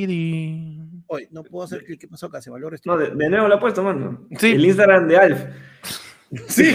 Oye, 1.07 1.29
no 1.31 1.43
puedo 1.43 1.65
hacer 1.65 1.85
clic, 1.85 2.01
¿qué 2.03 2.07
pasó 2.07 2.27
acá? 2.27 2.43
Se 2.43 2.51
valora 2.51 2.75
esto. 2.77 2.91
No, 2.91 2.99
de, 2.99 3.13
de 3.15 3.31
nuevo 3.31 3.49
lo 3.49 3.55
ha 3.55 3.61
puesto, 3.61 3.83
mano. 3.83 4.27
Sí. 4.39 4.51
El 4.53 4.65
Instagram 4.67 5.09
de 5.09 5.17
Alf. 5.17 5.41
Sí. 6.49 6.69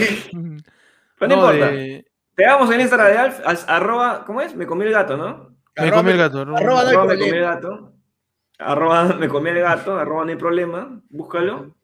Pero 1.19 1.35
no, 1.35 1.35
importa. 1.35 1.68
de- 1.72 2.06
Te 2.35 2.43
damos 2.43 2.72
el 2.73 2.81
Instagram 2.81 3.07
de 3.11 3.18
Alf, 3.19 3.39
as- 3.45 3.65
arroba, 3.69 4.23
¿cómo 4.26 4.41
es? 4.41 4.56
Me 4.56 4.65
comí 4.65 4.85
el 4.85 4.91
gato, 4.91 5.15
¿no? 5.18 5.56
Me 5.77 5.91
comí 5.91 6.11
el 6.14 6.18
gato. 6.18 6.41
arroba- 6.41 6.57
arroba 6.60 6.81
Arroba 6.81 7.06
me 7.06 7.19
comí 7.19 7.30
el 7.38 7.41
gato. 7.41 7.93
Arroba 8.57 9.03
me 9.19 9.27
comí 9.27 9.49
el 9.52 9.60
gato, 9.60 9.99
arroba 9.99 10.23
no 10.26 10.31
hay 10.31 10.38
problema, 10.38 10.99
búscalo. 11.10 11.76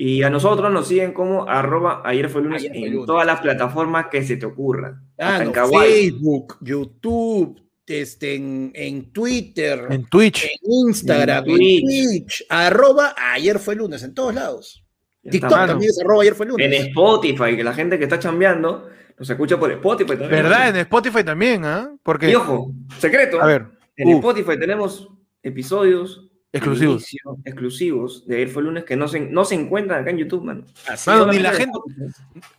Y 0.00 0.22
a 0.22 0.30
nosotros 0.30 0.72
nos 0.72 0.86
siguen 0.86 1.12
como 1.12 1.48
arroba 1.48 2.02
ayer 2.04 2.28
fue 2.28 2.40
lunes 2.42 2.62
Ayer 2.62 2.72
fue 2.72 2.86
en 2.86 2.92
lunes. 2.92 3.06
todas 3.08 3.26
las 3.26 3.40
plataformas 3.40 4.06
que 4.06 4.22
se 4.22 4.36
te 4.36 4.46
ocurran. 4.46 5.02
Ah, 5.18 5.40
en 5.42 5.50
no. 5.52 5.68
Facebook, 5.68 6.56
YouTube, 6.60 7.60
este, 7.84 8.36
en, 8.36 8.70
en 8.76 9.12
Twitter, 9.12 9.86
en, 9.86 9.92
En 9.92 10.04
Twitch. 10.06 10.46
Instagram, 10.62 11.44
en 11.46 11.50
en 11.50 11.56
Twitch. 11.56 11.82
Twitch, 11.84 12.46
arroba 12.48 13.12
ayer 13.32 13.58
fue 13.58 13.74
lunes, 13.74 14.00
en 14.04 14.14
todos 14.14 14.32
lados. 14.34 14.84
Ya 15.24 15.32
TikTok 15.32 15.50
está. 15.50 15.66
también 15.66 15.90
es 15.90 16.00
arroba 16.00 16.22
ayer 16.22 16.34
fue 16.36 16.46
En 16.46 16.52
lunes. 16.52 16.80
Spotify, 16.86 17.56
que 17.56 17.64
la 17.64 17.74
gente 17.74 17.98
que 17.98 18.04
está 18.04 18.20
chambeando 18.20 18.88
nos 19.18 19.28
escucha 19.28 19.58
por 19.58 19.72
Spotify 19.72 20.10
también. 20.10 20.30
¿Verdad? 20.30 20.68
En 20.68 20.76
Spotify 20.76 21.24
también, 21.24 21.64
¿ah? 21.64 21.92
Porque, 22.04 22.30
Y 22.30 22.36
ojo, 22.36 22.72
secreto. 23.00 23.42
a 23.42 23.46
ver, 23.46 23.66
En 23.96 24.06
uh, 24.14 24.18
Spotify 24.18 24.56
tenemos 24.60 25.08
episodios 25.42 26.27
Exclusivos. 26.52 27.02
inicio, 27.12 27.36
exclusivos 27.44 28.26
de 28.26 28.36
ayer 28.36 28.48
fue 28.48 28.62
lunes 28.62 28.84
que 28.84 28.96
no 28.96 29.06
se, 29.06 29.20
no 29.20 29.44
se 29.44 29.54
encuentran 29.54 30.00
acá 30.00 30.10
en 30.10 30.18
YouTube, 30.18 30.44
mano. 30.44 30.64
Así 30.88 31.10
Mano, 31.10 31.26
ni 31.26 31.38
la 31.40 31.52
gente- 31.52 31.78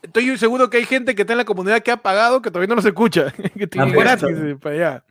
estoy 0.03 0.37
seguro 0.37 0.69
que 0.69 0.77
hay 0.77 0.85
gente 0.85 1.15
que 1.15 1.23
está 1.23 1.33
en 1.33 1.37
la 1.39 1.45
comunidad 1.45 1.81
que 1.81 1.89
ha 1.91 1.97
pagado 1.97 2.41
que 2.41 2.49
todavía 2.51 2.67
no 2.67 2.75
nos 2.75 2.85
escucha. 2.85 3.31
que 3.57 3.65
tiene 3.67 3.89
Apuesto. 3.91 4.27
gratis 4.27 4.37
eh, 4.43 4.57
para 4.61 4.75
allá. 4.75 5.05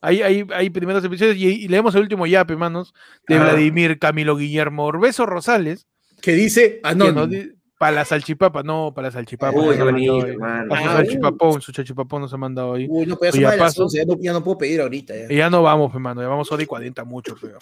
Hay, 0.00 0.22
hay, 0.22 0.46
hay 0.54 0.70
primeros 0.70 1.04
episodios 1.04 1.36
y, 1.36 1.46
y 1.64 1.68
leemos 1.68 1.94
el 1.94 2.02
último 2.02 2.26
yape, 2.26 2.56
manos, 2.56 2.92
de 3.28 3.36
Ah. 3.36 3.42
Vladimir 3.44 3.98
Camilo 3.98 4.36
Guillermo 4.36 4.84
Orbeso 4.84 5.26
Rosales. 5.26 5.86
Que 6.20 6.32
dice 6.34 6.80
nos 6.96 7.28
di- 7.28 7.52
para 7.78 7.92
la 7.96 8.04
salchipapa, 8.04 8.62
no, 8.62 8.92
para 8.94 9.08
la 9.08 9.12
salchipapa. 9.12 9.58
Uy, 9.58 9.74
qué 9.76 9.82
bonito. 9.82 10.20
Para 10.38 10.82
su 10.82 10.88
Ah, 10.88 10.92
salchipapón, 10.98 11.60
su 11.60 11.72
salchipapón 11.72 12.22
nos 12.22 12.32
ha 12.32 12.36
mandado 12.36 12.74
ahí. 12.74 12.86
Uy, 12.88 13.06
no, 13.06 13.16
pues 13.16 13.34
ya 13.34 13.50
de 13.50 13.56
las 13.56 13.66
paso. 13.74 13.82
11, 13.84 13.98
ya 13.98 14.04
no, 14.04 14.16
ya 14.20 14.32
no 14.32 14.44
puedo 14.44 14.58
pedir 14.58 14.80
ahorita. 14.80 15.14
Ya. 15.16 15.32
Y 15.32 15.36
ya 15.38 15.50
no 15.50 15.64
vamos, 15.64 15.92
hermano, 15.92 16.20
ya 16.22 16.28
vamos 16.28 16.50
hora 16.52 16.62
y 16.62 16.66
40 16.66 17.02
mucho, 17.04 17.36
pero. 17.40 17.58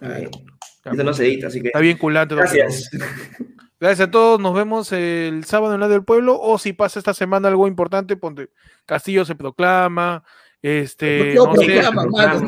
Esto 0.00 1.04
no 1.04 1.12
se 1.14 1.26
edita, 1.26 1.46
así 1.46 1.60
que. 1.60 1.68
Está 1.68 1.80
bien 1.80 1.96
culante. 1.98 2.34
pero- 2.34 2.48
Gracias. 2.48 2.90
Gracias 3.80 4.08
a 4.08 4.10
todos. 4.10 4.40
Nos 4.40 4.54
vemos 4.54 4.92
el 4.92 5.44
sábado 5.44 5.74
en 5.74 5.80
la 5.80 5.88
del 5.88 6.04
pueblo. 6.04 6.38
O 6.40 6.58
si 6.58 6.72
pasa 6.72 6.98
esta 6.98 7.12
semana 7.14 7.48
algo 7.48 7.66
importante, 7.66 8.16
ponte 8.16 8.50
Castillo 8.86 9.24
se 9.24 9.34
proclama. 9.34 10.24
Este, 10.62 11.34
no, 11.34 11.44
no 11.48 11.56
sé, 11.56 11.66
proclama, 11.74 12.06
mano, 12.06 12.46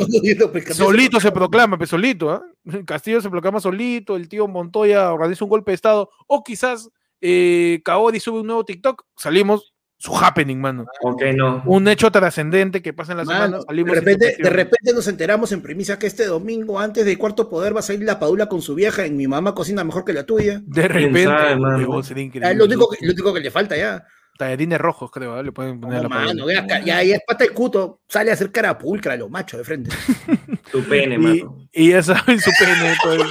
solito 0.72 1.20
se 1.20 1.30
proclama, 1.32 1.76
pues 1.76 1.90
solito, 1.90 2.30
¿ah? 2.30 2.42
Castillo 2.86 3.20
se 3.20 3.28
proclama 3.28 3.60
solito, 3.60 4.16
el 4.16 4.26
tío 4.26 4.48
Montoya 4.48 5.12
organiza 5.12 5.44
un 5.44 5.50
golpe 5.50 5.72
de 5.72 5.74
estado, 5.74 6.08
o 6.26 6.42
quizás 6.42 6.88
eh, 7.20 7.82
Kaori 7.84 8.18
sube 8.18 8.40
un 8.40 8.46
nuevo 8.46 8.64
TikTok, 8.64 9.04
salimos, 9.18 9.74
su 9.98 10.14
happening, 10.16 10.58
mano. 10.58 10.86
Ok, 11.02 11.22
no. 11.34 11.62
Un 11.66 11.88
hecho 11.88 12.10
trascendente 12.12 12.82
que 12.82 12.92
pasa 12.92 13.12
en 13.12 13.18
la 13.18 13.24
semana, 13.24 13.48
Mano, 13.48 13.62
salimos. 13.62 13.94
de, 13.94 14.00
repente, 14.00 14.36
de 14.38 14.50
repente 14.50 14.92
nos 14.92 15.08
enteramos 15.08 15.52
en 15.52 15.62
primicia 15.62 15.98
que 15.98 16.06
este 16.06 16.26
domingo, 16.26 16.78
antes 16.78 17.04
de 17.06 17.16
Cuarto 17.16 17.48
Poder, 17.48 17.74
va 17.74 17.80
a 17.80 17.82
salir 17.82 18.02
la 18.04 18.18
Padula 18.18 18.46
con 18.46 18.60
su 18.60 18.74
vieja 18.74 19.06
en 19.06 19.16
Mi 19.16 19.26
Mamá 19.26 19.54
Cocina 19.54 19.84
Mejor 19.84 20.04
que 20.04 20.12
la 20.12 20.24
Tuya. 20.24 20.60
De 20.64 20.82
¿Quién 20.82 20.88
repente, 20.92 21.24
sabe, 21.24 21.56
mano? 21.56 21.76
Ah, 21.94 22.00
increíble. 22.20 22.50
Es 22.50 22.56
lo 22.56 22.64
único, 22.66 22.88
que, 22.90 23.06
lo 23.06 23.12
único 23.12 23.32
que 23.34 23.40
le 23.40 23.50
falta 23.50 23.76
ya. 23.76 24.04
Tallarines 24.38 24.78
rojos, 24.78 25.10
creo, 25.10 25.34
¿ah? 25.34 25.42
le 25.42 25.50
pueden 25.50 25.80
poner 25.80 25.96
No, 25.96 26.02
la 26.02 26.08
mano, 26.10 26.44
Padula. 26.44 26.66
ya, 26.84 27.02
ya 27.02 27.14
es 27.16 27.20
pata 27.26 27.44
el 27.44 27.52
cuto, 27.52 28.00
sale 28.06 28.30
a 28.30 28.34
hacer 28.34 28.52
cara 28.52 28.76
pulcra, 28.76 29.16
lo 29.16 29.30
macho 29.30 29.56
de 29.56 29.64
frente. 29.64 29.90
Tu 30.70 30.82
pene, 30.84 31.14
Y, 31.14 31.18
mano. 31.18 31.58
y 31.72 31.90
ya 31.90 32.02
saben 32.02 32.38
su 32.38 32.50
pene. 32.58 32.94
todo 33.02 33.14
el- 33.14 33.22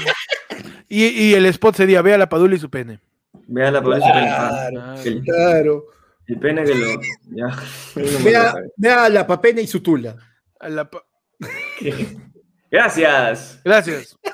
y, 0.89 1.05
y 1.05 1.33
el 1.35 1.45
spot 1.47 1.75
sería, 1.75 2.01
vea 2.01 2.17
la 2.17 2.27
Padula 2.27 2.55
y 2.55 2.59
su 2.59 2.71
pene. 2.71 3.01
Vea 3.47 3.69
la 3.69 3.83
pobreza 3.83 4.07
pene. 4.11 4.29
Ah, 4.31 4.67
Claro, 4.71 5.01
el, 5.03 5.21
claro. 5.21 5.83
El 6.27 6.39
pene 6.39 6.63
que 6.63 6.75
lo. 6.75 6.87
Ya. 7.31 7.47
Vea, 8.23 8.55
vea 8.77 9.09
la 9.09 9.27
papena 9.27 9.61
y 9.61 9.67
su 9.67 9.81
tula. 9.81 10.15
A 10.59 10.69
la 10.69 10.89
pa- 10.89 11.03
Gracias. 12.71 13.59
Gracias. 13.63 14.17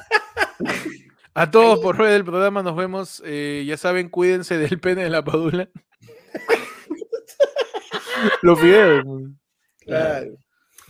A 1.33 1.49
todos 1.49 1.79
por 1.79 1.97
ver 1.97 2.11
el 2.11 2.25
programa, 2.25 2.61
nos 2.61 2.75
vemos. 2.75 3.23
eh, 3.25 3.63
ya 3.65 3.77
saben, 3.77 4.09
cuídense 4.09 4.57
del 4.57 4.79
pene 4.81 5.03
de 5.03 5.09
la 5.09 5.23
Padula. 5.23 5.69
Los 8.41 8.61
videos. 8.61 9.03
pues. 9.05 9.23
Claro. 9.85 10.31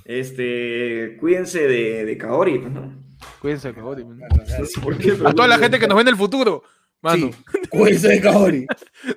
Este. 0.05 1.15
Cuídense 1.19 1.67
de, 1.67 2.05
de 2.05 2.17
Kaori, 2.17 2.57
¿no? 2.59 2.99
Cuídense, 3.39 3.71
Kaori, 3.73 4.03
man. 4.03 4.17
No 5.19 5.29
A 5.29 5.33
toda 5.33 5.47
la 5.47 5.57
gente 5.59 5.77
que 5.79 5.87
nos 5.87 5.95
ve 5.95 6.01
en 6.01 6.07
el 6.07 6.15
futuro. 6.17 6.63
Mano, 7.01 7.31
Sí, 7.31 7.59
cuídense 7.69 8.07
de 8.09 8.21
Kaori. 8.21 8.67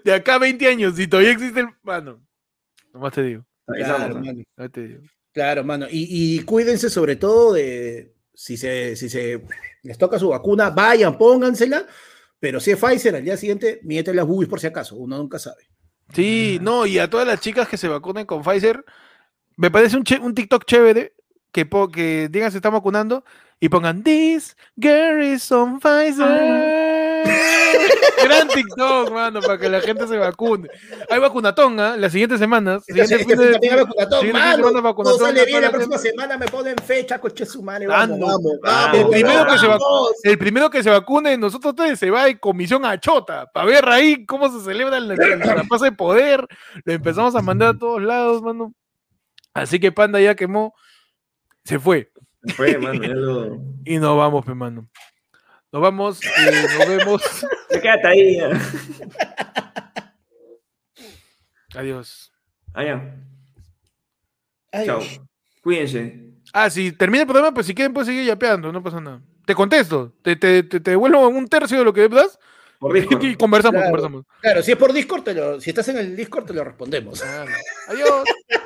de 0.04 0.14
acá 0.14 0.36
a 0.36 0.38
20 0.38 0.66
años, 0.68 0.96
si 0.96 1.06
todavía 1.06 1.32
existe 1.32 1.60
el. 1.60 1.68
Mano, 1.82 2.22
nomás 2.92 3.12
te 3.12 3.22
digo. 3.22 3.44
Claro, 3.66 4.14
¿no? 4.14 4.20
mano. 4.20 4.42
nomás 4.56 4.72
te 4.72 4.86
digo. 4.88 5.00
Claro, 5.32 5.64
mano. 5.64 5.86
Y, 5.90 6.36
y 6.36 6.40
cuídense 6.44 6.88
sobre 6.90 7.16
todo 7.16 7.52
de 7.54 8.14
si 8.32 8.56
se, 8.56 8.94
si 8.96 9.08
se 9.08 9.42
les 9.82 9.98
toca 9.98 10.18
su 10.18 10.28
vacuna, 10.28 10.70
vayan, 10.70 11.18
póngansela. 11.18 11.86
Pero 12.40 12.60
si 12.60 12.70
es 12.72 12.78
Pfizer, 12.78 13.16
al 13.16 13.24
día 13.24 13.36
siguiente, 13.36 13.80
mienten 13.84 14.16
las 14.16 14.26
boobies 14.26 14.48
por 14.50 14.60
si 14.60 14.66
acaso. 14.66 14.96
Uno 14.96 15.16
nunca 15.18 15.38
sabe. 15.38 15.64
Sí, 16.12 16.58
no, 16.60 16.84
y 16.86 16.98
a 16.98 17.08
todas 17.08 17.26
las 17.26 17.40
chicas 17.40 17.66
que 17.68 17.76
se 17.78 17.88
vacunen 17.88 18.26
con 18.26 18.42
Pfizer, 18.42 18.84
me 19.56 19.70
parece 19.70 19.96
un, 19.96 20.04
che- 20.04 20.18
un 20.18 20.34
TikTok 20.34 20.64
chévere 20.66 21.14
que, 21.50 21.64
po- 21.64 21.88
que 21.88 22.28
digan 22.30 22.50
se 22.52 22.58
están 22.58 22.72
vacunando 22.74 23.24
y 23.60 23.68
pongan 23.70 24.02
This 24.02 24.56
girl 24.76 25.22
is 25.22 25.50
on 25.50 25.80
Pfizer. 25.80 26.93
Gran 28.24 28.48
TikTok, 28.48 29.10
mano, 29.12 29.40
para 29.40 29.58
que 29.58 29.68
la 29.68 29.80
gente 29.80 30.06
se 30.06 30.16
vacune. 30.16 30.68
Hay 31.10 31.18
vacunatón, 31.18 31.78
¿ah? 31.80 31.96
Las 31.96 32.12
siguientes 32.12 32.38
semanas. 32.38 32.82
Esta, 32.86 33.04
siguiente 33.06 33.32
esta 33.34 33.58
fin 33.58 33.70
de- 33.70 33.76
vacunatón, 33.76 34.20
siguiente 34.20 34.20
fin 34.20 34.32
de 34.32 34.32
mano. 34.32 34.56
semana 34.56 34.72
Todo 34.72 34.82
vacunatón, 34.82 35.18
sale 35.20 35.40
a 35.40 35.44
bien, 35.44 35.48
toda 35.48 35.60
la 35.60 35.66
la 35.66 35.72
próxima 35.72 35.98
semana 35.98 36.38
me 36.38 36.46
ponen 36.46 36.76
fecha, 36.84 37.18
coche 37.20 37.44
su 37.46 37.62
madre. 37.62 37.86
Vamos, 37.86 38.18
vamos, 38.18 38.42
Vamos, 38.62 38.96
El 38.98 39.08
primero 39.08 39.46
que 39.46 39.58
se 39.58 39.66
va- 39.66 39.78
vamos. 39.78 40.10
El 40.22 40.38
primero 40.38 40.70
que 40.70 40.82
se 40.82 40.90
vacune, 40.90 41.36
nosotros 41.36 41.74
tres 41.76 41.98
se 41.98 42.10
va 42.10 42.28
en 42.28 42.38
comisión 42.38 42.84
a 42.84 42.98
Chota, 42.98 43.46
para 43.52 43.66
ver 43.66 43.88
ahí 43.88 44.24
cómo 44.24 44.48
se 44.50 44.64
celebra 44.64 44.98
la, 45.00 45.14
la, 45.16 45.64
paz 45.68 45.80
de 45.82 45.92
poder. 45.92 46.46
Lo 46.84 46.92
empezamos 46.92 47.34
a 47.34 47.42
mandar 47.42 47.74
a 47.74 47.78
todos 47.78 48.02
lados, 48.02 48.40
mano. 48.42 48.72
Así 49.52 49.78
que 49.78 49.92
Panda 49.92 50.20
ya 50.20 50.34
quemó, 50.34 50.74
se 51.64 51.78
fue. 51.78 52.10
Fue, 52.56 52.76
mano, 52.78 53.02
ya 53.02 53.08
lo. 53.14 53.58
Y 53.84 53.98
nos 53.98 54.16
vamos, 54.16 54.44
pe, 54.44 54.54
mano. 54.54 54.88
Nos 55.74 55.82
vamos, 55.82 56.20
eh, 56.22 56.66
nos 56.78 56.88
vemos. 56.88 57.22
Quédate 57.68 58.06
ahí. 58.06 58.38
Adiós. 61.74 62.32
Ay, 62.72 62.92
Chao. 64.86 65.00
Cuídense. 65.64 66.30
Ah, 66.52 66.70
si 66.70 66.92
termina 66.92 67.22
el 67.22 67.26
programa, 67.26 67.52
pues 67.52 67.66
si 67.66 67.74
quieren 67.74 67.92
pueden 67.92 68.06
seguir 68.06 68.24
yapeando, 68.24 68.70
no 68.70 68.84
pasa 68.84 69.00
nada. 69.00 69.20
Te 69.44 69.56
contesto, 69.56 70.14
te, 70.22 70.36
te, 70.36 70.62
te, 70.62 70.78
te 70.78 70.90
devuelvo 70.92 71.26
un 71.26 71.48
tercio 71.48 71.78
de 71.78 71.84
lo 71.84 71.92
que 71.92 72.08
das 72.08 72.38
Por 72.78 72.92
Discord. 72.94 73.24
y 73.24 73.34
conversamos, 73.34 73.80
Claro. 73.80 73.90
conversamos. 73.90 74.24
Claro, 74.42 74.62
si 74.62 74.70
es 74.70 74.76
por 74.78 74.92
Discord, 74.92 75.24
te 75.24 75.34
lo, 75.34 75.60
si 75.60 75.70
estás 75.70 75.88
en 75.88 75.98
el 75.98 76.14
Discord, 76.14 76.44
te 76.44 76.52
lo 76.52 76.62
respondemos. 76.62 77.20
Adiós. 77.88 78.22